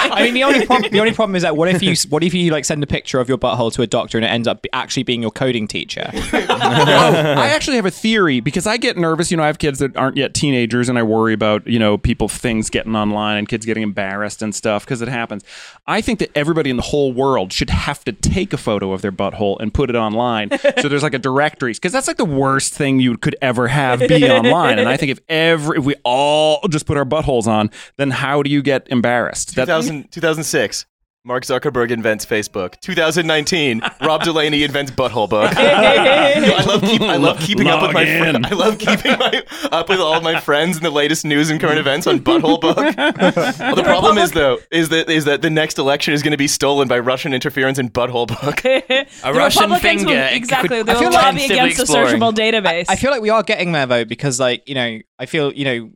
I 0.06 0.22
mean, 0.22 0.34
the 0.34 0.44
only 0.44 0.64
problem, 0.64 0.92
the 0.92 1.00
only 1.00 1.12
problem 1.12 1.34
is 1.34 1.42
that 1.42 1.56
what 1.56 1.68
if 1.68 1.82
you 1.82 1.96
what 2.08 2.22
if 2.22 2.34
you 2.34 2.52
like 2.52 2.64
send 2.64 2.84
a 2.84 2.86
picture 2.86 3.18
of 3.18 3.28
your 3.28 3.36
butthole 3.36 3.72
to 3.72 3.82
a 3.82 3.86
doctor 3.88 4.16
and 4.16 4.24
it 4.24 4.28
ends 4.28 4.46
up 4.46 4.64
actually 4.72 5.02
being 5.02 5.20
your 5.20 5.32
coding 5.32 5.66
teacher? 5.66 6.08
Oh, 6.58 6.58
I 6.58 7.48
actually 7.48 7.76
have 7.76 7.86
a 7.86 7.90
theory 7.90 8.40
because 8.40 8.66
I 8.66 8.76
get 8.76 8.96
nervous. 8.96 9.30
You 9.30 9.36
know, 9.36 9.42
I 9.42 9.46
have 9.46 9.58
kids 9.58 9.78
that 9.80 9.96
aren't 9.96 10.16
yet 10.16 10.34
teenagers, 10.34 10.88
and 10.88 10.98
I 10.98 11.02
worry 11.02 11.32
about 11.32 11.66
you 11.66 11.78
know 11.78 11.98
people 11.98 12.28
things 12.28 12.70
getting 12.70 12.94
online 12.94 13.38
and 13.38 13.48
kids 13.48 13.66
getting 13.66 13.82
embarrassed 13.82 14.42
and 14.42 14.54
stuff 14.54 14.84
because 14.84 15.02
it 15.02 15.08
happens. 15.08 15.44
I 15.86 16.00
think 16.00 16.18
that 16.20 16.30
everybody 16.34 16.70
in 16.70 16.76
the 16.76 16.82
whole 16.82 17.12
world 17.12 17.52
should 17.57 17.70
have 17.70 18.04
to 18.04 18.12
take 18.12 18.52
a 18.52 18.59
photo 18.59 18.92
of 18.92 19.00
their 19.00 19.11
butthole 19.11 19.59
and 19.61 19.72
put 19.72 19.88
it 19.88 19.96
online. 19.96 20.50
so 20.80 20.88
there's 20.88 21.02
like 21.02 21.14
a 21.14 21.18
directory 21.18 21.72
because 21.72 21.90
that's 21.90 22.07
like 22.07 22.18
the 22.18 22.24
worst 22.24 22.74
thing 22.74 23.00
you 23.00 23.16
could 23.16 23.34
ever 23.40 23.66
have 23.66 24.00
be 24.00 24.28
online. 24.30 24.78
And 24.78 24.88
I 24.88 24.98
think 24.98 25.11
if 25.12 25.20
every 25.28 25.78
if 25.78 25.84
we 25.84 25.94
all 26.04 26.61
just 26.68 26.84
put 26.84 26.98
our 26.98 27.07
buttholes 27.07 27.46
on, 27.46 27.70
then 27.96 28.11
how 28.11 28.42
do 28.42 28.50
you 28.50 28.61
get 28.61 28.86
embarrassed? 28.88 29.54
That- 29.57 29.66
2000, 29.66 30.12
2006. 30.12 30.84
Mark 31.26 31.42
Zuckerberg 31.42 31.90
invents 31.90 32.24
Facebook. 32.24 32.78
2019. 32.82 33.82
Rob 34.00 34.22
Delaney 34.22 34.62
invents 34.62 34.92
Butthole 34.92 35.28
Book. 35.28 35.52
I 35.56 36.62
love 36.64 36.82
keep, 36.82 37.00
I 37.00 37.16
love 37.16 37.40
keeping 37.40 37.66
up 37.66 37.82
with 37.82 37.92
my 37.92 38.04
Log 38.04 38.36
fri- 38.36 38.44
I 38.44 38.54
love 38.54 38.78
keeping 38.78 39.18
my, 39.18 39.42
up 39.72 39.88
with 39.88 39.98
all 39.98 40.14
of 40.14 40.22
my 40.22 40.38
friends 40.38 40.76
and 40.76 40.86
the 40.86 40.90
latest 40.90 41.24
news 41.24 41.50
and 41.50 41.60
current 41.60 41.80
events 41.80 42.06
on 42.06 42.20
Butthole 42.20 42.60
Book. 42.60 42.76
Well, 42.76 43.74
the 43.74 43.82
problem 43.82 44.18
is 44.18 44.30
though 44.30 44.58
is 44.70 44.90
that 44.90 45.10
is 45.10 45.24
that 45.24 45.42
the 45.42 45.50
next 45.50 45.78
election 45.80 46.14
is 46.14 46.22
going 46.22 46.30
to 46.30 46.36
be 46.36 46.46
stolen 46.46 46.86
by 46.86 47.00
Russian 47.00 47.34
interference 47.34 47.80
in 47.80 47.90
Butthole 47.90 48.28
Book. 48.28 48.64
A 48.64 49.32
the 49.32 49.32
Russian 49.36 49.62
Republicans 49.62 49.82
finger. 49.82 50.14
Will, 50.14 50.28
exactly. 50.36 50.82
they 50.84 50.92
will 50.92 51.00
feel 51.00 51.10
like- 51.10 51.24
lobby 51.24 51.42
Intensively 51.42 51.56
against 51.58 51.78
a 51.80 51.82
exploring. 51.82 52.20
searchable 52.20 52.34
database. 52.34 52.84
I 52.88 52.94
feel 52.94 53.10
like 53.10 53.22
we 53.22 53.30
are 53.30 53.42
getting 53.42 53.72
there 53.72 53.86
though, 53.86 54.04
because 54.04 54.38
like 54.38 54.62
you 54.68 54.76
know, 54.76 55.00
I 55.18 55.26
feel 55.26 55.52
you 55.52 55.64
know, 55.64 55.90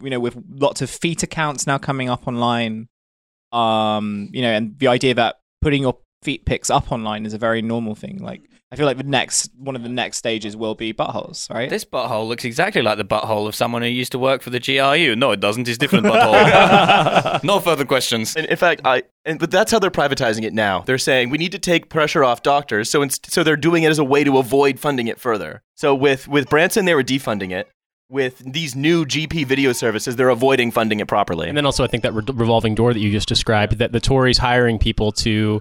you 0.00 0.10
know, 0.10 0.20
with 0.20 0.36
lots 0.48 0.80
of 0.80 0.90
feet 0.90 1.24
accounts 1.24 1.66
now 1.66 1.76
coming 1.76 2.08
up 2.08 2.28
online, 2.28 2.86
um, 3.52 4.28
you 4.32 4.42
know, 4.42 4.50
and 4.50 4.78
the 4.78 4.88
idea 4.88 5.14
that 5.14 5.36
putting 5.60 5.82
your 5.82 5.98
feet 6.22 6.44
pics 6.44 6.70
up 6.70 6.90
online 6.90 7.24
is 7.26 7.34
a 7.34 7.38
very 7.38 7.62
normal 7.62 7.94
thing. 7.94 8.18
Like, 8.18 8.42
I 8.72 8.76
feel 8.76 8.86
like 8.86 8.96
the 8.96 9.04
next 9.04 9.50
one 9.56 9.76
of 9.76 9.84
the 9.84 9.88
next 9.88 10.16
stages 10.16 10.56
will 10.56 10.74
be 10.74 10.92
buttholes, 10.92 11.48
right? 11.50 11.70
This 11.70 11.84
butthole 11.84 12.26
looks 12.26 12.44
exactly 12.44 12.82
like 12.82 12.98
the 12.98 13.04
butthole 13.04 13.46
of 13.46 13.54
someone 13.54 13.82
who 13.82 13.88
used 13.88 14.10
to 14.12 14.18
work 14.18 14.42
for 14.42 14.50
the 14.50 14.58
GRU. 14.58 15.14
No, 15.14 15.30
it 15.30 15.38
doesn't. 15.38 15.68
It's 15.68 15.78
different 15.78 16.04
butthole. 16.04 17.42
no 17.44 17.60
further 17.60 17.84
questions. 17.84 18.34
And 18.34 18.46
in 18.46 18.56
fact, 18.56 18.80
I 18.84 19.04
and 19.24 19.38
but 19.38 19.52
that's 19.52 19.70
how 19.70 19.78
they're 19.78 19.90
privatizing 19.90 20.42
it 20.42 20.52
now. 20.52 20.80
They're 20.80 20.98
saying 20.98 21.30
we 21.30 21.38
need 21.38 21.52
to 21.52 21.60
take 21.60 21.88
pressure 21.88 22.24
off 22.24 22.42
doctors, 22.42 22.90
so 22.90 23.02
inst- 23.02 23.30
so 23.30 23.44
they're 23.44 23.56
doing 23.56 23.84
it 23.84 23.90
as 23.90 24.00
a 24.00 24.04
way 24.04 24.24
to 24.24 24.36
avoid 24.38 24.80
funding 24.80 25.06
it 25.06 25.20
further. 25.20 25.62
So 25.76 25.94
with 25.94 26.26
with 26.26 26.50
Branson, 26.50 26.86
they 26.86 26.94
were 26.94 27.04
defunding 27.04 27.52
it. 27.52 27.68
With 28.08 28.38
these 28.38 28.76
new 28.76 29.04
GP 29.04 29.46
video 29.46 29.72
services, 29.72 30.14
they're 30.14 30.28
avoiding 30.28 30.70
funding 30.70 31.00
it 31.00 31.08
properly. 31.08 31.48
And 31.48 31.56
then 31.56 31.66
also, 31.66 31.82
I 31.82 31.88
think 31.88 32.04
that 32.04 32.14
re- 32.14 32.22
revolving 32.32 32.76
door 32.76 32.94
that 32.94 33.00
you 33.00 33.10
just 33.10 33.28
described, 33.28 33.78
that 33.78 33.90
the 33.90 34.00
Tories 34.00 34.38
hiring 34.38 34.78
people 34.78 35.10
to 35.12 35.60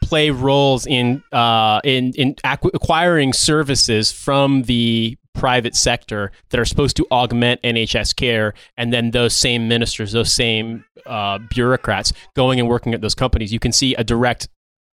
play 0.00 0.30
roles 0.30 0.86
in 0.86 1.22
uh, 1.32 1.80
in 1.84 2.12
in 2.14 2.34
acqu- 2.36 2.70
acquiring 2.72 3.32
services 3.32 4.12
from 4.12 4.62
the 4.62 5.18
private 5.34 5.74
sector 5.74 6.30
that 6.50 6.60
are 6.60 6.64
supposed 6.64 6.96
to 6.96 7.06
augment 7.10 7.60
NHS 7.62 8.14
care, 8.14 8.54
and 8.76 8.92
then 8.92 9.10
those 9.10 9.34
same 9.34 9.68
ministers, 9.68 10.12
those 10.12 10.32
same 10.32 10.84
uh, 11.06 11.38
bureaucrats 11.38 12.12
going 12.34 12.60
and 12.60 12.68
working 12.68 12.94
at 12.94 13.00
those 13.00 13.14
companies, 13.14 13.52
you 13.52 13.58
can 13.58 13.72
see 13.72 13.94
a 13.96 14.04
direct, 14.04 14.48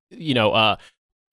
you 0.10 0.34
know. 0.34 0.52
Uh, 0.52 0.76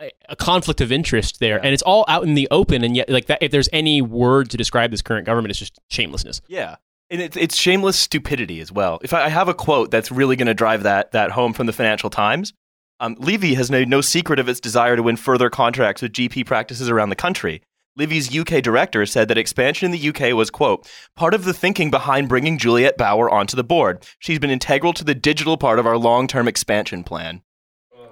a- 0.01 0.37
conflict 0.37 0.81
of 0.81 0.93
interest 0.93 1.41
there, 1.41 1.57
and 1.59 1.73
it's 1.73 1.83
all 1.83 2.05
out 2.09 2.25
in 2.25 2.35
the 2.35 2.49
open. 2.51 2.85
And 2.85 2.97
yet, 2.97 3.09
like 3.09 3.27
that, 3.27 3.43
if 3.43 3.51
there's 3.51 3.69
any 3.73 4.03
word 4.03 4.51
to 4.51 4.57
describe 4.57 4.91
this 4.91 5.03
current 5.03 5.27
government, 5.27 5.51
it's 5.51 5.59
just 5.59 5.79
shamelessness. 5.89 6.41
Yeah. 6.49 6.77
And 7.09 7.21
it's, 7.21 7.37
it's 7.37 7.57
shameless 7.57 7.97
stupidity 7.97 8.61
as 8.61 8.73
well. 8.73 8.99
If 9.03 9.13
I, 9.13 9.27
I 9.27 9.29
have 9.29 9.49
a 9.49 9.55
quote 9.55 9.91
that's 9.91 10.11
really 10.11 10.35
going 10.35 10.49
to 10.49 10.55
drive 10.55 10.83
that 10.83 11.13
that 11.13 11.31
home 11.31 11.53
from 11.53 11.67
the 11.67 11.73
Financial 11.73 12.11
Times, 12.11 12.53
um, 12.99 13.15
Livi 13.17 13.55
has 13.55 13.71
made 13.71 13.89
no 13.89 14.01
secret 14.01 14.39
of 14.39 14.49
its 14.49 14.61
desire 14.61 14.97
to 14.97 15.03
win 15.03 15.17
further 15.17 15.51
contracts 15.51 16.03
with 16.03 16.13
GP 16.13 16.47
practices 16.47 16.89
around 16.89 17.11
the 17.11 17.17
country. 17.17 17.63
Livi's 17.99 18.37
UK 18.37 18.63
director 18.63 19.07
said 19.07 19.29
that 19.29 19.39
expansion 19.39 19.87
in 19.87 19.93
the 19.93 20.09
UK 20.09 20.35
was, 20.35 20.51
quote, 20.51 20.87
part 21.15 21.33
of 21.33 21.45
the 21.45 21.55
thinking 21.55 21.91
behind 21.91 22.29
bringing 22.29 22.59
Juliet 22.59 22.99
Bauer 22.99 23.31
onto 23.31 23.57
the 23.57 23.65
board. 23.65 24.07
She's 24.19 24.39
been 24.39 24.51
integral 24.51 24.93
to 24.95 25.05
the 25.05 25.15
digital 25.15 25.57
part 25.57 25.79
of 25.79 25.87
our 25.87 25.97
long 25.97 26.27
term 26.27 26.47
expansion 26.47 27.05
plan. 27.05 27.43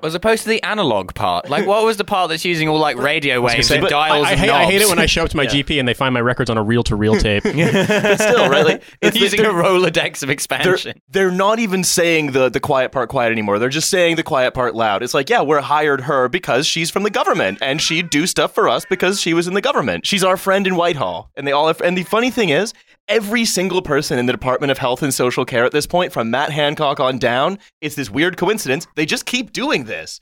As 0.04 0.14
opposed 0.14 0.42
to 0.44 0.48
the 0.50 0.62
analog 0.62 1.14
part. 1.14 1.48
Like, 1.48 1.66
what 1.66 1.84
was 1.84 1.96
the 1.96 2.04
part 2.04 2.28
that's 2.30 2.44
using 2.44 2.68
all 2.68 2.78
like 2.78 2.96
radio 2.98 3.40
waves 3.40 3.68
Say, 3.68 3.78
and 3.78 3.86
dials 3.88 4.26
I, 4.26 4.28
I 4.28 4.32
and 4.32 4.40
hate, 4.40 4.50
I 4.50 4.64
hate 4.66 4.82
it 4.82 4.88
when 4.88 4.98
I 4.98 5.06
show 5.06 5.24
up 5.24 5.30
to 5.30 5.36
my 5.36 5.46
GP 5.54 5.78
and 5.78 5.88
they 5.88 5.94
find 5.94 6.12
my 6.12 6.20
records 6.20 6.50
on 6.50 6.58
a 6.58 6.62
reel-to-reel 6.62 7.16
tape. 7.20 7.42
But 7.44 7.52
still, 8.20 8.48
right? 8.48 8.64
Like, 8.64 8.82
it's 9.02 9.16
using 9.16 9.42
they're- 9.42 9.50
a 9.50 9.62
Rolodex 9.64 10.22
of 10.22 10.28
they're, 10.28 10.30
expansion. 10.32 11.00
they're 11.08 11.30
not 11.30 11.58
even 11.58 11.84
saying 11.84 12.32
the, 12.32 12.48
the 12.48 12.60
quiet 12.60 12.92
part 12.92 13.08
quiet 13.08 13.32
anymore. 13.32 13.58
They're 13.58 13.68
just 13.68 13.90
saying 13.90 14.16
the 14.16 14.22
quiet 14.22 14.54
part 14.54 14.74
loud. 14.74 15.02
It's 15.02 15.14
like, 15.14 15.28
yeah, 15.30 15.42
we're 15.42 15.60
hired 15.60 16.02
her 16.02 16.28
because 16.28 16.66
she's 16.66 16.90
from 16.90 17.02
the 17.02 17.10
government 17.10 17.58
and 17.62 17.80
she'd 17.80 18.10
do 18.10 18.26
stuff 18.26 18.54
for 18.54 18.68
us 18.68 18.84
because 18.88 19.20
she 19.20 19.34
was 19.34 19.46
in 19.46 19.54
the 19.54 19.60
government. 19.60 20.06
She's 20.06 20.24
our 20.24 20.36
friend 20.36 20.66
in 20.66 20.76
Whitehall. 20.76 21.30
And 21.36 21.46
they 21.46 21.52
all 21.52 21.66
have, 21.66 21.80
and 21.80 21.96
the 21.96 22.02
funny 22.04 22.30
thing 22.30 22.48
is, 22.50 22.72
every 23.08 23.44
single 23.44 23.82
person 23.82 24.18
in 24.18 24.26
the 24.26 24.32
Department 24.32 24.70
of 24.70 24.78
Health 24.78 25.02
and 25.02 25.12
Social 25.12 25.44
Care 25.44 25.64
at 25.64 25.72
this 25.72 25.86
point, 25.86 26.12
from 26.12 26.30
Matt 26.30 26.50
Hancock 26.50 27.00
on 27.00 27.18
down, 27.18 27.58
it's 27.80 27.94
this 27.94 28.10
weird 28.10 28.36
coincidence. 28.36 28.86
They 28.96 29.06
just 29.06 29.26
keep 29.26 29.52
doing 29.52 29.84
this. 29.84 30.20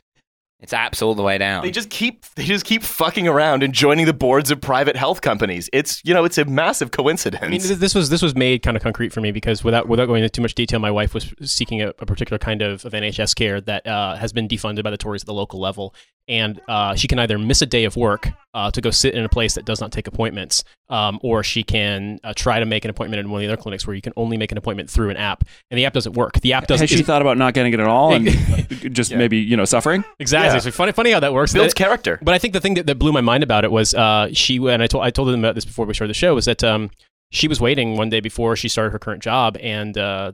It's 0.62 0.72
apps 0.72 1.02
all 1.02 1.16
the 1.16 1.24
way 1.24 1.38
down. 1.38 1.64
They 1.64 1.72
just 1.72 1.90
keep 1.90 2.24
they 2.36 2.44
just 2.44 2.64
keep 2.64 2.84
fucking 2.84 3.26
around 3.26 3.64
and 3.64 3.74
joining 3.74 4.06
the 4.06 4.12
boards 4.12 4.52
of 4.52 4.60
private 4.60 4.94
health 4.94 5.20
companies. 5.20 5.68
It's 5.72 6.00
you 6.04 6.14
know, 6.14 6.24
it's 6.24 6.38
a 6.38 6.44
massive 6.44 6.92
coincidence. 6.92 7.42
I 7.42 7.48
mean, 7.48 7.80
this 7.80 7.96
was 7.96 8.10
this 8.10 8.22
was 8.22 8.36
made 8.36 8.62
kind 8.62 8.76
of 8.76 8.82
concrete 8.82 9.12
for 9.12 9.20
me 9.20 9.32
because 9.32 9.64
without 9.64 9.88
without 9.88 10.06
going 10.06 10.22
into 10.22 10.30
too 10.30 10.40
much 10.40 10.54
detail, 10.54 10.78
my 10.78 10.90
wife 10.92 11.14
was 11.14 11.34
seeking 11.42 11.82
a, 11.82 11.88
a 11.88 12.06
particular 12.06 12.38
kind 12.38 12.62
of, 12.62 12.84
of 12.84 12.92
NHS 12.92 13.34
care 13.34 13.60
that 13.60 13.84
uh, 13.88 14.14
has 14.14 14.32
been 14.32 14.46
defunded 14.46 14.84
by 14.84 14.92
the 14.92 14.96
Tories 14.96 15.24
at 15.24 15.26
the 15.26 15.34
local 15.34 15.58
level, 15.58 15.96
and 16.28 16.60
uh, 16.68 16.94
she 16.94 17.08
can 17.08 17.18
either 17.18 17.40
miss 17.40 17.60
a 17.60 17.66
day 17.66 17.82
of 17.82 17.96
work 17.96 18.28
uh, 18.54 18.70
to 18.70 18.80
go 18.80 18.90
sit 18.90 19.14
in 19.14 19.24
a 19.24 19.28
place 19.28 19.54
that 19.54 19.64
does 19.64 19.80
not 19.80 19.90
take 19.90 20.06
appointments, 20.06 20.62
um, 20.92 21.18
or 21.22 21.42
she 21.42 21.62
can 21.64 22.20
uh, 22.22 22.32
try 22.36 22.60
to 22.60 22.66
make 22.66 22.84
an 22.84 22.90
appointment 22.90 23.18
in 23.20 23.30
one 23.30 23.40
of 23.42 23.46
the 23.48 23.52
other 23.52 23.60
clinics 23.60 23.86
where 23.86 23.96
you 23.96 24.02
can 24.02 24.12
only 24.16 24.36
make 24.36 24.52
an 24.52 24.58
appointment 24.58 24.90
through 24.90 25.10
an 25.10 25.16
app, 25.16 25.42
and 25.70 25.78
the 25.78 25.86
app 25.86 25.92
doesn't 25.94 26.12
work. 26.12 26.34
The 26.40 26.52
app 26.52 26.66
doesn't. 26.66 26.84
Has 26.84 26.90
she 26.90 27.00
is- 27.00 27.06
thought 27.06 27.22
about 27.22 27.38
not 27.38 27.54
getting 27.54 27.72
it 27.72 27.80
at 27.80 27.86
all 27.88 28.12
and 28.14 28.26
just 28.94 29.12
maybe 29.14 29.38
you 29.38 29.56
know 29.56 29.64
suffering? 29.64 30.04
exactly. 30.20 30.54
Yeah. 30.54 30.60
So 30.60 30.70
funny, 30.70 30.92
funny 30.92 31.10
how 31.10 31.20
that 31.20 31.32
works. 31.32 31.52
builds 31.52 31.72
That- 31.74 31.78
character. 31.78 32.18
But 32.22 32.34
I 32.34 32.38
think 32.38 32.52
the 32.52 32.60
thing 32.60 32.74
that, 32.74 32.86
that 32.86 32.98
blew 32.98 33.10
my 33.12 33.20
mind 33.22 33.42
about 33.42 33.64
it 33.64 33.72
was 33.72 33.94
uh, 33.94 34.28
she 34.32 34.58
and 34.68 34.82
I 34.82 34.86
told 34.86 35.02
I 35.04 35.10
told 35.10 35.28
them 35.28 35.40
about 35.40 35.54
this 35.54 35.64
before 35.64 35.86
we 35.86 35.94
started 35.94 36.10
the 36.10 36.14
show 36.18 36.34
was 36.34 36.44
that 36.44 36.62
um, 36.62 36.90
she 37.30 37.48
was 37.48 37.60
waiting 37.60 37.96
one 37.96 38.10
day 38.10 38.20
before 38.20 38.54
she 38.56 38.68
started 38.68 38.90
her 38.92 38.98
current 38.98 39.22
job 39.22 39.56
and 39.60 39.96
uh, 39.96 40.32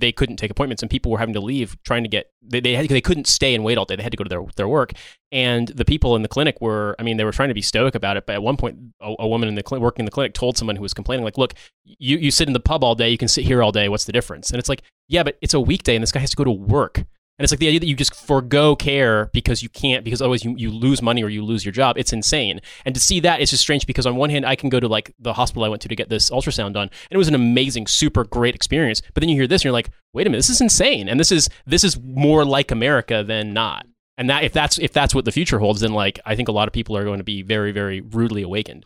they 0.00 0.12
couldn't 0.12 0.36
take 0.36 0.50
appointments 0.50 0.82
and 0.82 0.90
people 0.90 1.12
were 1.12 1.18
having 1.18 1.34
to 1.34 1.40
leave 1.40 1.76
trying 1.84 2.02
to 2.02 2.08
get 2.08 2.30
they 2.42 2.60
they, 2.60 2.74
had, 2.74 2.88
they 2.88 3.00
couldn't 3.00 3.26
stay 3.26 3.54
and 3.54 3.62
wait 3.64 3.78
all 3.78 3.84
day. 3.84 3.96
They 3.96 4.02
had 4.02 4.12
to 4.12 4.16
go 4.16 4.24
to 4.24 4.28
their 4.28 4.42
their 4.56 4.68
work. 4.68 4.92
And 5.32 5.68
the 5.68 5.84
people 5.84 6.16
in 6.16 6.22
the 6.22 6.28
clinic 6.28 6.60
were 6.60 6.96
I 6.98 7.02
mean 7.02 7.16
they 7.16 7.24
were 7.24 7.32
trying 7.32 7.48
to 7.48 7.54
be 7.54 7.62
stoic 7.62 7.94
about 7.94 8.16
it 8.16 8.26
but 8.26 8.34
at 8.34 8.42
one 8.42 8.56
point 8.56 8.78
a, 9.00 9.14
a 9.20 9.28
woman 9.28 9.48
in 9.48 9.54
the 9.54 9.62
cli- 9.62 9.78
working 9.78 10.02
in 10.02 10.06
the 10.06 10.10
clinic 10.10 10.34
told 10.34 10.56
someone 10.56 10.76
who 10.76 10.82
was 10.82 10.94
complaining 10.94 11.24
like 11.24 11.38
look 11.38 11.54
you 11.84 12.18
you 12.18 12.30
sit 12.30 12.48
in 12.48 12.52
the 12.52 12.60
pub 12.60 12.82
all 12.82 12.94
day. 12.94 13.10
You 13.10 13.18
can 13.18 13.28
sit 13.28 13.44
here 13.44 13.62
all 13.62 13.72
day. 13.72 13.88
What's 13.88 14.04
the 14.04 14.12
difference? 14.12 14.50
And 14.50 14.58
it's 14.58 14.68
like 14.68 14.82
yeah 15.08 15.22
but 15.22 15.38
it's 15.40 15.54
a 15.54 15.60
weekday 15.60 15.94
and 15.94 16.02
this 16.02 16.12
guy 16.12 16.20
has 16.20 16.30
to 16.30 16.36
go 16.36 16.44
to 16.44 16.50
work 16.50 17.04
and 17.40 17.44
it's 17.44 17.52
like 17.52 17.58
the 17.58 17.68
idea 17.68 17.80
that 17.80 17.86
you 17.86 17.96
just 17.96 18.14
forego 18.14 18.76
care 18.76 19.30
because 19.32 19.62
you 19.62 19.70
can't, 19.70 20.04
because 20.04 20.20
otherwise 20.20 20.44
you, 20.44 20.54
you 20.58 20.70
lose 20.70 21.00
money 21.00 21.24
or 21.24 21.30
you 21.30 21.42
lose 21.42 21.64
your 21.64 21.72
job. 21.72 21.96
It's 21.96 22.12
insane. 22.12 22.60
And 22.84 22.94
to 22.94 23.00
see 23.00 23.18
that, 23.20 23.40
it's 23.40 23.50
just 23.50 23.62
strange 23.62 23.86
because 23.86 24.04
on 24.04 24.16
one 24.16 24.28
hand, 24.28 24.44
I 24.44 24.56
can 24.56 24.68
go 24.68 24.78
to 24.78 24.86
like 24.86 25.14
the 25.18 25.32
hospital 25.32 25.64
I 25.64 25.70
went 25.70 25.80
to 25.80 25.88
to 25.88 25.96
get 25.96 26.10
this 26.10 26.28
ultrasound 26.28 26.74
done, 26.74 26.88
and 26.88 27.12
it 27.12 27.16
was 27.16 27.28
an 27.28 27.34
amazing, 27.34 27.86
super 27.86 28.24
great 28.24 28.54
experience. 28.54 29.00
But 29.14 29.22
then 29.22 29.30
you 29.30 29.36
hear 29.36 29.46
this 29.46 29.62
and 29.62 29.64
you're 29.64 29.72
like, 29.72 29.88
wait 30.12 30.26
a 30.26 30.28
minute, 30.28 30.40
this 30.40 30.50
is 30.50 30.60
insane. 30.60 31.08
And 31.08 31.18
this 31.18 31.32
is 31.32 31.48
this 31.64 31.82
is 31.82 31.98
more 31.98 32.44
like 32.44 32.70
America 32.70 33.24
than 33.26 33.54
not. 33.54 33.86
And 34.18 34.28
that 34.28 34.44
if 34.44 34.52
that's 34.52 34.78
if 34.78 34.92
that's 34.92 35.14
what 35.14 35.24
the 35.24 35.32
future 35.32 35.60
holds, 35.60 35.80
then 35.80 35.94
like 35.94 36.20
I 36.26 36.36
think 36.36 36.48
a 36.48 36.52
lot 36.52 36.68
of 36.68 36.74
people 36.74 36.94
are 36.94 37.04
going 37.04 37.20
to 37.20 37.24
be 37.24 37.40
very, 37.40 37.72
very 37.72 38.02
rudely 38.02 38.42
awakened. 38.42 38.84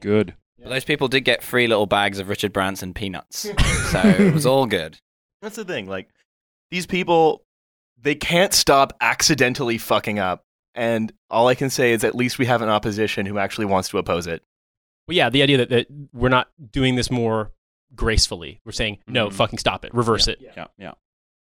Good. 0.00 0.34
But 0.58 0.70
those 0.70 0.84
people 0.84 1.06
did 1.06 1.20
get 1.20 1.40
free 1.40 1.68
little 1.68 1.86
bags 1.86 2.18
of 2.18 2.28
Richard 2.28 2.52
Branson 2.52 2.94
peanuts, 2.94 3.38
so 3.92 4.00
it 4.00 4.34
was 4.34 4.44
all 4.44 4.66
good. 4.66 4.98
That's 5.40 5.54
the 5.54 5.64
thing. 5.64 5.86
Like 5.86 6.08
these 6.74 6.86
people, 6.86 7.44
they 8.00 8.16
can't 8.16 8.52
stop 8.52 8.92
accidentally 9.00 9.78
fucking 9.78 10.18
up. 10.18 10.44
And 10.74 11.12
all 11.30 11.46
I 11.46 11.54
can 11.54 11.70
say 11.70 11.92
is 11.92 12.02
at 12.02 12.16
least 12.16 12.38
we 12.40 12.46
have 12.46 12.60
an 12.62 12.68
opposition 12.68 13.26
who 13.26 13.38
actually 13.38 13.66
wants 13.66 13.88
to 13.90 13.98
oppose 13.98 14.26
it. 14.26 14.42
Well, 15.06 15.16
yeah, 15.16 15.30
the 15.30 15.42
idea 15.42 15.58
that, 15.58 15.68
that 15.70 15.86
we're 16.12 16.30
not 16.30 16.48
doing 16.72 16.96
this 16.96 17.10
more 17.12 17.52
gracefully. 17.94 18.60
We're 18.64 18.72
saying 18.72 18.98
no, 19.06 19.28
Mhm. 19.28 19.34
fucking 19.34 19.58
stop 19.60 19.84
it, 19.84 19.94
reverse 19.94 20.26
it. 20.26 20.38
Yeah, 20.40 20.66
yeah. 20.78 20.92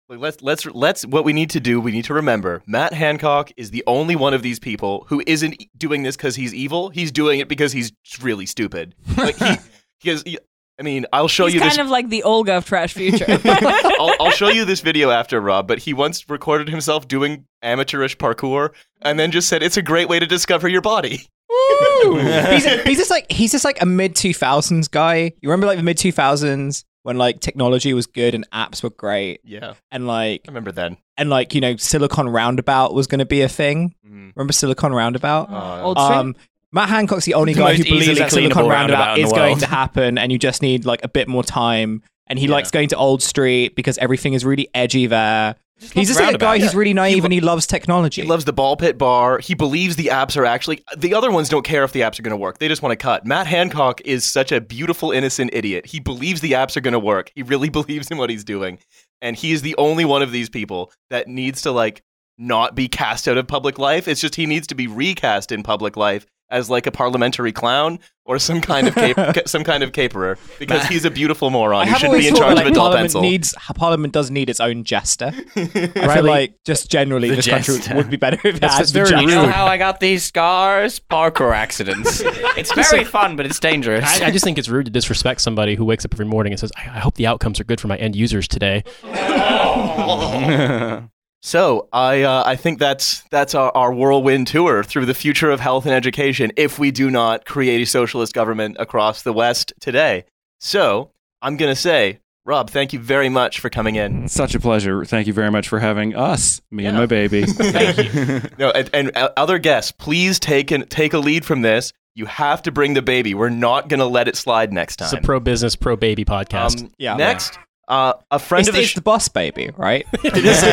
Like 0.09 0.19
let's 0.19 0.41
let's 0.41 0.65
let's 0.65 1.05
what 1.05 1.23
we 1.23 1.31
need 1.31 1.49
to 1.51 1.61
do. 1.61 1.79
We 1.79 1.93
need 1.93 2.03
to 2.05 2.13
remember 2.13 2.61
Matt 2.67 2.91
Hancock 2.93 3.51
is 3.55 3.71
the 3.71 3.83
only 3.87 4.17
one 4.17 4.33
of 4.33 4.41
these 4.41 4.59
people 4.59 5.05
who 5.07 5.23
isn't 5.25 5.55
doing 5.77 6.03
this 6.03 6.17
because 6.17 6.35
he's 6.35 6.53
evil. 6.53 6.89
He's 6.89 7.13
doing 7.13 7.39
it 7.39 7.47
because 7.47 7.71
he's 7.71 7.93
really 8.21 8.45
stupid. 8.45 8.93
Like 9.15 9.37
he, 9.37 9.55
he 10.01 10.09
has. 10.09 10.23
he- 10.23 10.39
I 10.81 10.83
mean, 10.83 11.05
I'll 11.13 11.27
show 11.27 11.45
He's 11.45 11.53
you 11.53 11.59
kind 11.59 11.73
this. 11.73 11.77
of 11.77 11.89
like 11.89 12.09
the 12.09 12.23
Olga 12.23 12.53
of 12.53 12.65
Trash 12.65 12.93
Future. 12.95 13.25
I'll, 13.45 14.15
I'll 14.19 14.31
show 14.31 14.47
you 14.49 14.65
this 14.65 14.81
video 14.81 15.11
after, 15.11 15.39
Rob. 15.39 15.67
But 15.67 15.77
he 15.77 15.93
once 15.93 16.27
recorded 16.27 16.69
himself 16.69 17.07
doing 17.07 17.45
amateurish 17.61 18.17
parkour, 18.17 18.71
and 19.03 19.19
then 19.19 19.29
just 19.29 19.47
said 19.47 19.61
it's 19.61 19.77
a 19.77 19.83
great 19.83 20.09
way 20.09 20.17
to 20.17 20.25
discover 20.25 20.67
your 20.67 20.81
body. 20.81 21.27
he's, 22.03 22.65
he's 22.83 22.97
just 22.97 23.11
like 23.11 23.31
he's 23.31 23.51
just 23.51 23.63
like 23.63 23.79
a 23.79 23.85
mid 23.85 24.15
two 24.15 24.33
thousands 24.33 24.87
guy. 24.87 25.31
You 25.39 25.49
remember 25.49 25.67
like 25.67 25.77
the 25.77 25.83
mid 25.83 25.99
two 25.99 26.11
thousands 26.11 26.83
when 27.03 27.19
like 27.19 27.41
technology 27.41 27.93
was 27.93 28.07
good 28.07 28.33
and 28.33 28.49
apps 28.51 28.81
were 28.81 28.89
great, 28.89 29.41
Yeah, 29.43 29.73
and 29.91 30.07
like 30.07 30.41
I 30.47 30.51
remember 30.51 30.71
then. 30.71 30.97
and 31.17 31.29
like 31.29 31.53
you 31.53 31.61
know 31.61 31.75
Silicon 31.75 32.27
Roundabout 32.29 32.95
was 32.95 33.05
going 33.05 33.19
to 33.19 33.25
be 33.25 33.41
a 33.41 33.49
thing. 33.49 33.93
Mm. 34.03 34.31
Remember 34.35 34.53
Silicon 34.53 34.93
Roundabout? 34.93 35.49
Uh, 35.51 35.83
Old 35.83 35.99
Street? 35.99 36.15
Um, 36.15 36.35
Matt 36.73 36.89
Hancock's 36.89 37.25
the 37.25 37.33
only 37.33 37.53
The 37.53 37.59
guy 37.59 37.75
who 37.75 37.83
believes 37.83 38.17
that 38.17 38.31
Silicon 38.31 38.65
Roundabout 38.67 39.17
roundabout 39.17 39.19
is 39.19 39.31
going 39.31 39.57
to 39.59 39.67
happen, 39.67 40.17
and 40.17 40.31
you 40.31 40.37
just 40.39 40.61
need 40.61 40.85
like 40.85 41.03
a 41.03 41.09
bit 41.09 41.27
more 41.27 41.43
time. 41.43 42.01
And 42.27 42.39
he 42.39 42.45
Yeah. 42.45 42.53
likes 42.53 42.71
going 42.71 42.87
to 42.89 42.95
Old 42.97 43.21
Street 43.21 43.75
because 43.75 43.97
everything 43.97 44.33
is 44.33 44.45
really 44.45 44.69
edgy 44.73 45.05
there. 45.05 45.55
He's 45.93 46.07
just 46.09 46.19
like 46.19 46.35
a 46.35 46.37
guy 46.37 46.59
who's 46.59 46.75
really 46.75 46.93
naive 46.93 47.15
He 47.15 47.21
lo- 47.21 47.25
and 47.25 47.33
he 47.33 47.41
loves 47.41 47.65
technology. 47.65 48.21
He 48.21 48.27
loves 48.27 48.45
the 48.45 48.53
ball 48.53 48.77
pit 48.77 48.99
bar. 48.99 49.39
He 49.39 49.55
believes 49.55 49.95
the 49.95 50.05
apps 50.13 50.37
are 50.37 50.45
actually. 50.45 50.81
The 50.95 51.13
other 51.15 51.31
ones 51.31 51.49
don't 51.49 51.63
care 51.65 51.83
if 51.83 51.91
the 51.91 52.01
apps 52.01 52.19
are 52.19 52.23
going 52.23 52.31
to 52.31 52.37
work. 52.37 52.59
They 52.59 52.67
just 52.67 52.83
want 52.83 52.91
to 52.91 52.95
cut. 53.03 53.25
Matt 53.25 53.47
Hancock 53.47 53.99
is 54.05 54.23
such 54.23 54.51
a 54.51 54.61
beautiful, 54.61 55.11
innocent 55.11 55.49
idiot. 55.53 55.87
He 55.87 55.99
believes 55.99 56.39
the 56.41 56.51
apps 56.51 56.77
are 56.77 56.81
going 56.81 56.91
to 56.93 56.99
work. 56.99 57.31
He 57.35 57.41
really 57.41 57.69
believes 57.79 58.09
in 58.11 58.17
what 58.17 58.29
he's 58.29 58.43
doing. 58.43 58.77
And 59.23 59.35
he 59.35 59.51
is 59.51 59.63
the 59.63 59.75
only 59.77 60.05
one 60.05 60.21
of 60.21 60.31
these 60.31 60.49
people 60.49 60.91
that 61.09 61.27
needs 61.27 61.63
to, 61.63 61.71
like, 61.71 62.01
not 62.37 62.75
be 62.75 62.87
cast 62.87 63.27
out 63.27 63.37
of 63.37 63.47
public 63.47 63.77
life. 63.79 64.07
It's 64.07 64.21
just 64.21 64.35
he 64.35 64.45
needs 64.45 64.67
to 64.67 64.75
be 64.75 64.85
recast 64.87 65.51
in 65.51 65.63
public 65.63 65.97
life 65.97 66.25
as, 66.51 66.69
like, 66.69 66.85
a 66.85 66.91
parliamentary 66.91 67.51
clown 67.51 67.97
or 68.23 68.37
some 68.37 68.61
kind 68.61 68.87
of 68.87 68.93
cap- 68.93 69.39
some 69.47 69.63
kind 69.63 69.81
of 69.81 69.93
caperer 69.93 70.37
because 70.59 70.85
he's 70.85 71.05
a 71.05 71.09
beautiful 71.11 71.49
moron 71.49 71.87
I 71.87 71.91
who 71.91 71.97
should 71.97 72.11
be 72.11 72.27
in 72.27 72.35
charge 72.35 72.55
like, 72.55 72.67
of 72.67 72.71
a 72.71 72.75
dull 72.75 72.83
Parliament 72.89 73.03
pencil. 73.05 73.21
needs 73.23 73.55
Parliament 73.75 74.13
does 74.13 74.29
need 74.29 74.47
its 74.49 74.59
own 74.59 74.83
jester. 74.83 75.31
Right. 76.11 76.23
like 76.23 76.55
just 76.65 76.91
generally 76.91 77.29
The 77.29 77.37
this 77.37 77.45
jester. 77.45 77.73
country 77.73 77.95
would 77.95 78.09
be 78.11 78.17
better 78.17 78.35
if 78.47 78.57
it 78.57 78.61
had 78.63 78.71
that's 78.71 78.91
the 78.91 78.99
very 78.99 79.09
jester. 79.09 79.27
You 79.27 79.35
know 79.35 79.47
how 79.47 79.65
I 79.65 79.77
got 79.77 79.99
these 79.99 80.23
scars? 80.23 80.99
Parkour 80.99 81.53
accidents. 81.53 82.21
It's 82.57 82.71
very 82.73 83.03
fun, 83.05 83.35
but 83.35 83.45
it's 83.45 83.59
dangerous. 83.59 84.03
I, 84.21 84.27
I 84.27 84.31
just 84.31 84.43
think 84.45 84.57
it's 84.59 84.69
rude 84.69 84.85
to 84.85 84.91
disrespect 84.91 85.41
somebody 85.41 85.75
who 85.75 85.83
wakes 85.85 86.05
up 86.05 86.13
every 86.13 86.25
morning 86.25 86.53
and 86.53 86.59
says, 86.59 86.71
I, 86.77 86.97
I 86.97 86.99
hope 86.99 87.15
the 87.15 87.27
outcomes 87.27 87.59
are 87.59 87.63
good 87.63 87.81
for 87.81 87.87
my 87.87 87.97
end 87.97 88.15
users 88.15 88.47
today. 88.47 88.83
So 91.43 91.87
I 91.91 92.21
uh, 92.21 92.43
I 92.45 92.55
think 92.55 92.77
that's 92.79 93.21
that's 93.31 93.55
our, 93.55 93.71
our 93.75 93.91
whirlwind 93.93 94.47
tour 94.47 94.83
through 94.83 95.05
the 95.07 95.13
future 95.15 95.49
of 95.49 95.59
health 95.59 95.85
and 95.85 95.93
education 95.93 96.51
if 96.55 96.77
we 96.77 96.91
do 96.91 97.09
not 97.09 97.45
create 97.45 97.81
a 97.81 97.85
socialist 97.85 98.33
government 98.33 98.77
across 98.79 99.23
the 99.23 99.33
West 99.33 99.73
today. 99.79 100.25
So 100.59 101.09
I'm 101.41 101.57
gonna 101.57 101.75
say, 101.75 102.19
Rob, 102.45 102.69
thank 102.69 102.93
you 102.93 102.99
very 102.99 103.29
much 103.29 103.59
for 103.59 103.71
coming 103.71 103.95
in. 103.95 104.27
Such 104.27 104.53
a 104.53 104.59
pleasure. 104.59 105.03
Thank 105.03 105.25
you 105.25 105.33
very 105.33 105.49
much 105.49 105.67
for 105.67 105.79
having 105.79 106.15
us, 106.15 106.61
me 106.69 106.85
and 106.85 106.95
my 106.95 107.07
baby. 107.07 107.43
Thank 107.47 107.97
you. 107.97 108.41
No, 108.59 108.69
and, 108.69 108.89
and 108.93 109.17
uh, 109.17 109.29
other 109.35 109.57
guests, 109.57 109.91
please 109.91 110.39
take 110.39 110.69
an, 110.69 110.87
take 110.87 111.13
a 111.13 111.19
lead 111.19 111.43
from 111.45 111.63
this. 111.63 111.91
You 112.13 112.27
have 112.27 112.61
to 112.63 112.71
bring 112.71 112.93
the 112.93 113.01
baby. 113.01 113.33
We're 113.33 113.49
not 113.49 113.87
gonna 113.89 114.05
let 114.05 114.27
it 114.27 114.35
slide 114.35 114.71
next 114.71 114.97
time. 114.97 115.07
It's 115.07 115.13
a 115.13 115.21
pro 115.21 115.39
business, 115.39 115.75
pro 115.75 115.95
baby 115.95 116.23
podcast. 116.25 116.83
Um, 116.83 116.91
Yeah. 116.99 117.15
Next, 117.15 117.57
uh, 117.91 118.13
a 118.31 118.39
friend 118.39 118.61
It's, 118.61 118.69
of 118.69 118.75
the 118.75 118.81
it's 118.81 118.89
sh- 118.91 118.95
the 118.95 119.01
boss 119.01 119.27
baby, 119.27 119.69
right? 119.77 120.05
it 120.23 120.45
is 120.45 120.63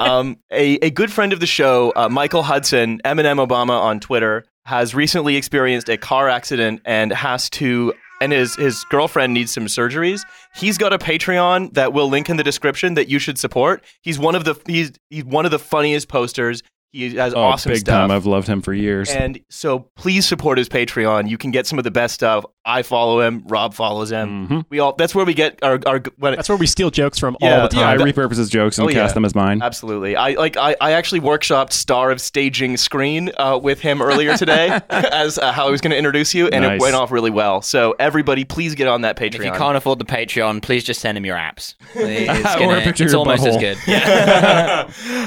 um, 0.00 0.36
a, 0.50 0.74
a 0.86 0.90
good 0.90 1.12
friend 1.12 1.32
of 1.32 1.40
the 1.40 1.46
show, 1.46 1.92
uh, 1.94 2.08
Michael 2.08 2.42
Hudson, 2.42 3.00
Eminem 3.04 3.44
Obama 3.44 3.80
on 3.80 4.00
Twitter, 4.00 4.44
has 4.66 4.94
recently 4.94 5.36
experienced 5.36 5.88
a 5.88 5.96
car 5.96 6.28
accident 6.28 6.80
and 6.84 7.12
has 7.12 7.48
to, 7.50 7.94
and 8.20 8.32
his, 8.32 8.56
his 8.56 8.82
girlfriend 8.90 9.32
needs 9.32 9.52
some 9.52 9.66
surgeries. 9.66 10.22
He's 10.56 10.76
got 10.76 10.92
a 10.92 10.98
Patreon 10.98 11.74
that 11.74 11.92
we'll 11.92 12.08
link 12.08 12.28
in 12.28 12.36
the 12.36 12.44
description 12.44 12.94
that 12.94 13.08
you 13.08 13.18
should 13.20 13.38
support. 13.38 13.84
He's 14.02 14.18
one 14.18 14.34
of 14.34 14.44
the 14.44 14.54
he's, 14.66 14.92
he's 15.10 15.24
one 15.24 15.44
of 15.44 15.50
the 15.52 15.58
funniest 15.60 16.08
posters. 16.08 16.62
He 16.92 17.16
has 17.16 17.34
oh, 17.34 17.40
awesome 17.40 17.72
big 17.72 17.80
stuff. 17.80 17.92
time. 17.92 18.10
I've 18.12 18.24
loved 18.26 18.46
him 18.46 18.62
for 18.62 18.72
years. 18.72 19.10
And 19.10 19.40
so 19.50 19.90
please 19.96 20.26
support 20.26 20.58
his 20.58 20.68
Patreon. 20.68 21.28
You 21.28 21.36
can 21.38 21.50
get 21.50 21.66
some 21.66 21.76
of 21.78 21.82
the 21.84 21.90
best 21.90 22.14
stuff 22.14 22.44
I 22.66 22.82
follow 22.82 23.20
him. 23.20 23.42
Rob 23.46 23.74
follows 23.74 24.10
him. 24.10 24.48
Mhm. 24.48 24.64
We 24.70 24.78
all. 24.80 24.94
That's 24.96 25.14
where 25.14 25.24
we 25.24 25.34
get 25.34 25.58
our 25.62 25.78
our. 25.86 26.00
When, 26.16 26.34
That's 26.36 26.48
where 26.48 26.56
we 26.56 26.66
steal 26.66 26.90
jokes 26.90 27.18
from 27.18 27.36
Yeah. 27.40 27.60
all 27.62 27.68
the 27.68 27.76
Yeah, 27.76 27.90
I 27.90 27.96
time. 27.96 28.06
repurpose 28.06 28.36
his 28.36 28.48
jokes 28.48 28.78
and 28.78 28.86
Oh, 28.86 28.88
yeah. 28.90 29.02
cast 29.02 29.14
them 29.14 29.24
as 29.24 29.34
mine. 29.34 29.60
Absolutely. 29.62 30.16
I 30.16 30.30
like. 30.34 30.56
I, 30.56 30.74
I 30.80 30.92
actually 30.92 31.20
workshopped 31.20 31.72
Star 31.72 32.10
of 32.10 32.20
Staging 32.20 32.76
Screen 32.78 33.30
uh, 33.36 33.58
with 33.62 33.80
him 33.80 34.00
earlier 34.00 34.36
today 34.36 34.80
as 34.90 35.38
uh, 35.38 35.52
how 35.52 35.68
I 35.68 35.70
was 35.70 35.80
going 35.80 35.90
to 35.90 35.96
introduce 35.98 36.34
you, 36.34 36.48
and 36.48 36.64
it 36.64 36.80
went 36.80 36.94
off 36.94 37.10
really 37.10 37.30
well. 37.30 37.60
So 37.60 37.94
everybody, 37.98 38.44
please 38.44 38.74
get 38.74 38.88
on 38.88 39.02
that 39.02 39.16
Patreon. 39.18 39.34
If 39.34 39.44
you 39.44 39.52
can't 39.52 39.76
afford 39.76 39.98
the 39.98 40.04
Patreon, 40.06 40.62
please 40.62 40.84
just 40.84 41.00
send 41.00 41.18
him 41.18 41.26
your 41.26 41.36
apps. 41.36 41.74
It's, 41.94 42.54
gonna, 42.56 42.78
it's 42.78 43.00
your 43.00 43.16
almost 43.16 43.46
as 43.46 43.56
butthole. 43.56 43.60
good. 43.60 43.78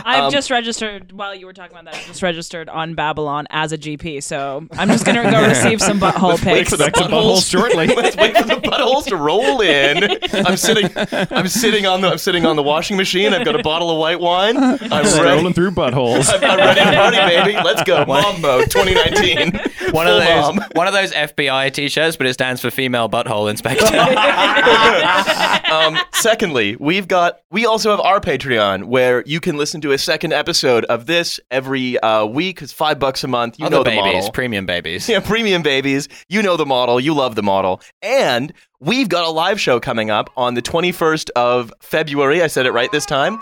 I've 0.06 0.24
Um, 0.26 0.32
just 0.32 0.50
registered 0.50 1.12
while 1.12 1.36
you 1.36 1.46
were 1.46 1.54
talking 1.54 1.78
about 1.78 1.92
that. 1.92 1.96
I 2.02 2.08
just 2.08 2.22
registered 2.22 2.70
on 2.70 2.96
Babylon 2.96 3.48
as 3.50 3.72
a 3.72 3.78
GP, 3.78 4.22
so 4.24 4.66
I'm 4.74 4.88
just 4.90 5.06
gonna 5.06 5.30
go 5.30 5.48
receive 5.48 5.82
some 5.82 6.00
butthole 6.00 6.30
Let's 6.30 6.44
pics. 6.44 6.72
For 7.36 7.42
the 7.42 7.48
Back 7.48 7.48
to 7.48 7.48
buttholes 7.48 7.48
buttholes 7.48 7.50
shortly. 7.50 7.88
Let's 7.88 8.16
wait 8.18 8.38
for 8.38 8.44
the 8.44 8.56
buttholes 8.56 9.06
to 9.06 9.16
roll 9.18 9.62
in. 9.62 10.18
I'm 10.46 10.58
sitting. 10.58 10.90
I'm 11.32 11.48
sitting 11.48 11.86
on 11.86 12.02
the. 12.02 12.10
I'm 12.10 12.18
sitting 12.18 12.46
on 12.46 12.56
the 12.56 12.64
washing 12.64 12.98
machine. 12.98 13.34
I've 13.34 13.46
got 13.46 13.60
a 13.60 13.64
bottle 13.64 13.90
of 13.90 13.98
white 13.98 14.20
wine. 14.20 14.58
I'm 14.58 15.06
Strolling 15.06 15.44
ready. 15.44 15.54
through 15.54 15.72
buttholes. 15.72 16.30
I'm, 16.34 16.44
I'm 16.44 16.58
ready 16.58 16.80
to 16.82 16.96
party, 16.96 17.18
baby. 17.18 17.54
Let's 17.64 17.84
go. 17.84 18.06
Mom 18.06 18.42
mode 18.42 18.70
2019. 18.72 19.60
One 19.92 20.08
of 20.08 20.18
those, 20.18 20.56
mom. 20.56 20.64
one 20.74 20.88
of 20.88 20.94
those 20.94 21.12
FBI 21.12 21.72
t-shirts, 21.74 22.18
but 22.18 22.28
it 22.28 22.34
stands 22.34 22.62
for 22.62 22.70
female 22.70 23.10
butthole 23.10 23.50
inspector. 23.50 23.86
um, 25.72 25.98
secondly, 26.14 26.76
we've 26.80 27.08
got 27.08 27.40
we 27.52 27.66
also 27.66 27.92
have 27.92 28.00
our 28.02 28.20
Patreon 28.20 28.86
where 28.86 29.24
you 29.26 29.40
can 29.40 29.58
listen 29.58 29.82
to 29.82 29.92
a 29.92 29.98
second 29.98 30.34
episode 30.34 30.86
of 30.86 31.06
this 31.06 31.40
every 31.52 31.98
uh, 32.00 32.26
week. 32.26 32.62
It's 32.62 32.74
five 32.74 33.00
bucks 33.00 33.24
a 33.24 33.28
month. 33.28 33.60
You 33.60 33.66
Other 33.68 33.78
know 33.78 33.84
the 33.84 33.90
babies, 33.92 34.14
model. 34.14 34.32
premium 34.32 34.66
babies. 34.66 35.08
Yeah, 35.08 35.20
premium 35.20 35.62
babies. 35.62 36.10
You 36.28 36.42
know 36.44 36.58
the 36.58 36.66
model. 36.66 37.00
You 37.00 37.14
love 37.18 37.36
the 37.36 37.43
model. 37.43 37.82
And 38.01 38.53
we've 38.80 39.09
got 39.09 39.26
a 39.26 39.30
live 39.30 39.59
show 39.59 39.80
coming 39.80 40.09
up 40.09 40.30
on 40.38 40.53
the 40.53 40.61
21st 40.61 41.30
of 41.36 41.74
February. 41.82 42.41
I 42.41 42.47
said 42.47 42.65
it 42.65 42.72
right 42.72 42.91
this 42.91 43.05
time. 43.05 43.39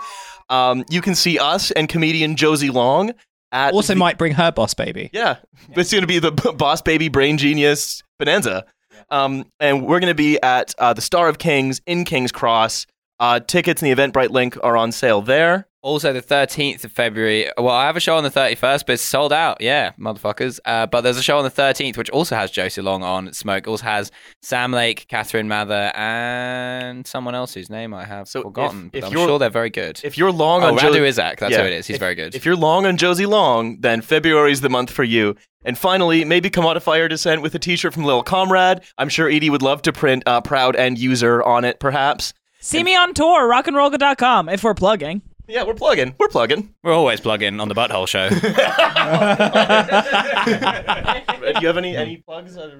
Um, 0.48 0.84
you 0.90 1.00
can 1.00 1.14
see 1.14 1.38
us 1.38 1.70
and 1.72 1.88
comedian 1.88 2.36
Josie 2.36 2.70
Long 2.70 3.12
at 3.52 3.72
Also, 3.74 3.94
the- 3.94 3.98
might 3.98 4.18
bring 4.18 4.32
her 4.32 4.50
boss 4.50 4.74
baby. 4.74 5.10
yeah, 5.12 5.36
it's 5.72 5.92
going 5.92 6.02
to 6.02 6.06
be 6.08 6.18
the 6.18 6.32
Boss 6.32 6.82
Baby 6.82 7.08
Brain 7.08 7.38
Genius 7.38 8.02
Bonanza. 8.18 8.64
Um, 9.10 9.44
and 9.60 9.86
we're 9.86 10.00
going 10.00 10.10
to 10.10 10.14
be 10.14 10.40
at 10.42 10.74
uh, 10.78 10.92
the 10.92 11.00
Star 11.00 11.28
of 11.28 11.38
Kings 11.38 11.80
in 11.86 12.04
King's 12.04 12.32
Cross. 12.32 12.86
Uh, 13.20 13.40
tickets 13.40 13.82
and 13.82 13.90
the 13.90 13.94
Eventbrite 13.94 14.30
link 14.30 14.58
are 14.62 14.76
on 14.76 14.92
sale 14.92 15.22
there. 15.22 15.66
Also, 15.86 16.12
the 16.12 16.20
13th 16.20 16.82
of 16.84 16.90
February. 16.90 17.48
Well, 17.56 17.68
I 17.68 17.86
have 17.86 17.96
a 17.96 18.00
show 18.00 18.16
on 18.16 18.24
the 18.24 18.30
31st, 18.30 18.86
but 18.86 18.94
it's 18.94 19.02
sold 19.04 19.32
out. 19.32 19.60
Yeah, 19.60 19.92
motherfuckers. 20.00 20.58
Uh, 20.64 20.86
but 20.86 21.02
there's 21.02 21.16
a 21.16 21.22
show 21.22 21.38
on 21.38 21.44
the 21.44 21.50
13th, 21.50 21.96
which 21.96 22.10
also 22.10 22.34
has 22.34 22.50
Josie 22.50 22.82
Long 22.82 23.04
on 23.04 23.32
Smoke. 23.32 23.68
Also 23.68 23.84
has 23.84 24.10
Sam 24.42 24.72
Lake, 24.72 25.06
Catherine 25.06 25.46
Mather, 25.46 25.92
and 25.94 27.06
someone 27.06 27.36
else 27.36 27.54
whose 27.54 27.70
name 27.70 27.94
I 27.94 28.04
have 28.04 28.26
So 28.26 28.42
forgotten. 28.42 28.90
if 28.92 29.00
but 29.02 29.06
I'm 29.06 29.12
sure 29.12 29.38
they're 29.38 29.48
very 29.48 29.70
good. 29.70 30.00
If 30.02 30.18
you're 30.18 30.32
long 30.32 30.64
oh, 30.64 30.66
on 30.68 30.76
Radu 30.76 30.94
Jo- 30.94 31.04
Isaac. 31.04 31.38
That's 31.38 31.52
Yeah. 31.52 31.60
who 31.60 31.66
it 31.68 31.72
is. 31.74 31.86
He's 31.86 31.94
If- 31.94 32.00
very 32.00 32.16
good. 32.16 32.34
If 32.34 32.44
you're 32.44 32.56
long 32.56 32.84
on 32.84 32.96
Josie 32.96 33.26
Long, 33.26 33.76
then 33.80 34.00
February's 34.00 34.62
the 34.62 34.68
month 34.68 34.90
for 34.90 35.04
you. 35.04 35.36
And 35.64 35.78
finally, 35.78 36.24
maybe 36.24 36.50
come 36.50 36.66
out 36.66 36.76
of 36.76 37.08
descent 37.08 37.42
with 37.42 37.54
a 37.54 37.60
T-shirt 37.60 37.94
from 37.94 38.02
Lil 38.04 38.24
Comrade. 38.24 38.80
I'm 38.98 39.08
sure 39.08 39.28
Edie 39.30 39.50
would 39.50 39.62
love 39.62 39.82
to 39.82 39.92
print 39.92 40.24
uh, 40.26 40.40
"proud 40.40 40.74
end 40.74 40.98
user" 40.98 41.40
on 41.44 41.64
it, 41.64 41.78
perhaps. 41.78 42.34
See 42.58 42.82
me 42.82 42.96
on 42.96 43.14
tour, 43.14 43.48
rockandrollga.com, 43.48 44.48
if 44.48 44.64
we're 44.64 44.74
plugging. 44.74 45.22
Yeah, 45.48 45.64
we're 45.64 45.74
plugging. 45.74 46.14
We're 46.18 46.28
plugging. 46.28 46.74
We're 46.82 46.92
always 46.92 47.20
plugging 47.20 47.60
on 47.60 47.68
the 47.68 47.74
Butthole 47.74 48.08
Show. 48.08 48.28
Do 51.54 51.60
you 51.60 51.66
have 51.68 51.76
any 51.76 51.96
any 51.96 52.16
plugs? 52.18 52.58
Uh, 52.58 52.72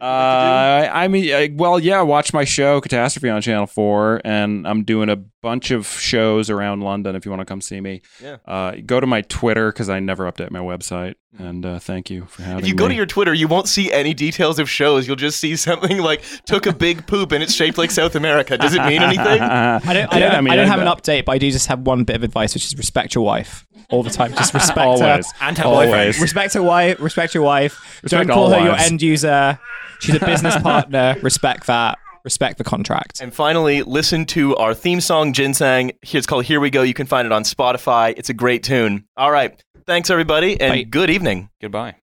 I 0.00 1.08
mean, 1.08 1.32
uh, 1.32 1.46
well, 1.54 1.78
yeah. 1.78 2.02
Watch 2.02 2.32
my 2.32 2.44
show 2.44 2.80
Catastrophe 2.80 3.28
on 3.28 3.42
Channel 3.42 3.66
Four, 3.66 4.20
and 4.24 4.66
I'm 4.66 4.84
doing 4.84 5.08
a 5.08 5.16
bunch 5.40 5.70
of 5.70 5.86
shows 5.86 6.50
around 6.50 6.80
London. 6.80 7.14
If 7.14 7.24
you 7.24 7.30
want 7.30 7.40
to 7.40 7.44
come 7.46 7.60
see 7.60 7.80
me, 7.80 8.02
Yeah. 8.22 8.36
uh, 8.46 8.72
go 8.84 8.98
to 9.00 9.06
my 9.06 9.22
Twitter 9.22 9.70
because 9.72 9.88
I 9.88 10.00
never 10.00 10.30
update 10.30 10.50
my 10.50 10.58
website. 10.58 11.14
And 11.38 11.64
uh, 11.64 11.78
thank 11.78 12.10
you 12.10 12.24
for 12.26 12.42
having 12.42 12.56
me. 12.56 12.62
If 12.62 12.68
you 12.68 12.74
me. 12.74 12.78
go 12.78 12.88
to 12.88 12.94
your 12.94 13.06
Twitter, 13.06 13.32
you 13.32 13.46
won't 13.46 13.68
see 13.68 13.92
any 13.92 14.14
details 14.14 14.58
of 14.58 14.68
shows. 14.68 15.06
You'll 15.06 15.16
just 15.16 15.38
see 15.38 15.54
something 15.56 15.98
like 15.98 16.22
took 16.46 16.66
a 16.66 16.72
big 16.72 17.06
poop 17.06 17.32
and 17.32 17.42
it's 17.42 17.54
shaped 17.54 17.78
like 17.78 17.90
South 17.90 18.16
America. 18.16 18.58
Does 18.58 18.74
it 18.74 18.84
mean 18.84 19.02
anything? 19.02 19.26
I 19.26 19.78
don't. 19.80 19.86
I 19.86 19.92
don't, 19.94 20.20
Yeah, 20.20 20.36
I 20.36 20.40
mean, 20.40 20.52
I 20.52 20.56
don't 20.56 20.66
have 20.66 20.80
an 20.80 20.88
update, 20.88 21.24
but 21.24 21.32
I 21.32 21.38
do 21.38 21.50
just 21.50 21.66
have 21.68 21.80
one 21.80 22.04
bit 22.04 22.16
of 22.16 22.22
advice, 22.24 22.54
which 22.54 22.64
is 22.64 22.76
respect 22.76 23.14
your 23.14 23.24
wife 23.24 23.66
all 23.90 24.02
the 24.02 24.10
time. 24.10 24.32
Just 24.34 24.54
respect 24.54 25.00
her. 25.00 25.20
And 25.40 25.56
her 25.58 25.64
boyfriend. 25.64 25.92
always. 25.92 26.20
Respect 26.20 26.54
her 26.54 26.62
wife. 26.62 27.00
Respect 27.00 27.34
your 27.34 27.44
wife. 27.44 28.02
Respect 28.02 28.26
don't 28.28 28.34
call 28.34 28.52
all 28.52 28.58
her 28.60 28.64
your 28.66 28.74
end 28.76 29.00
user. 29.02 29.58
She's 30.00 30.14
a 30.16 30.20
business 30.20 30.56
partner. 30.62 31.16
Respect 31.22 31.66
that. 31.66 31.98
Respect 32.28 32.58
the 32.58 32.64
contract. 32.64 33.22
And 33.22 33.32
finally, 33.32 33.82
listen 33.82 34.26
to 34.26 34.54
our 34.56 34.74
theme 34.74 35.00
song, 35.00 35.32
Ginseng. 35.32 35.92
It's 36.02 36.26
called 36.26 36.44
Here 36.44 36.60
We 36.60 36.68
Go. 36.68 36.82
You 36.82 36.92
can 36.92 37.06
find 37.06 37.24
it 37.24 37.32
on 37.32 37.42
Spotify. 37.42 38.12
It's 38.18 38.28
a 38.28 38.34
great 38.34 38.62
tune. 38.62 39.06
All 39.16 39.32
right. 39.32 39.58
Thanks, 39.86 40.10
everybody, 40.10 40.60
and 40.60 40.72
Bye. 40.72 40.82
good 40.82 41.08
evening. 41.08 41.48
Goodbye. 41.58 41.94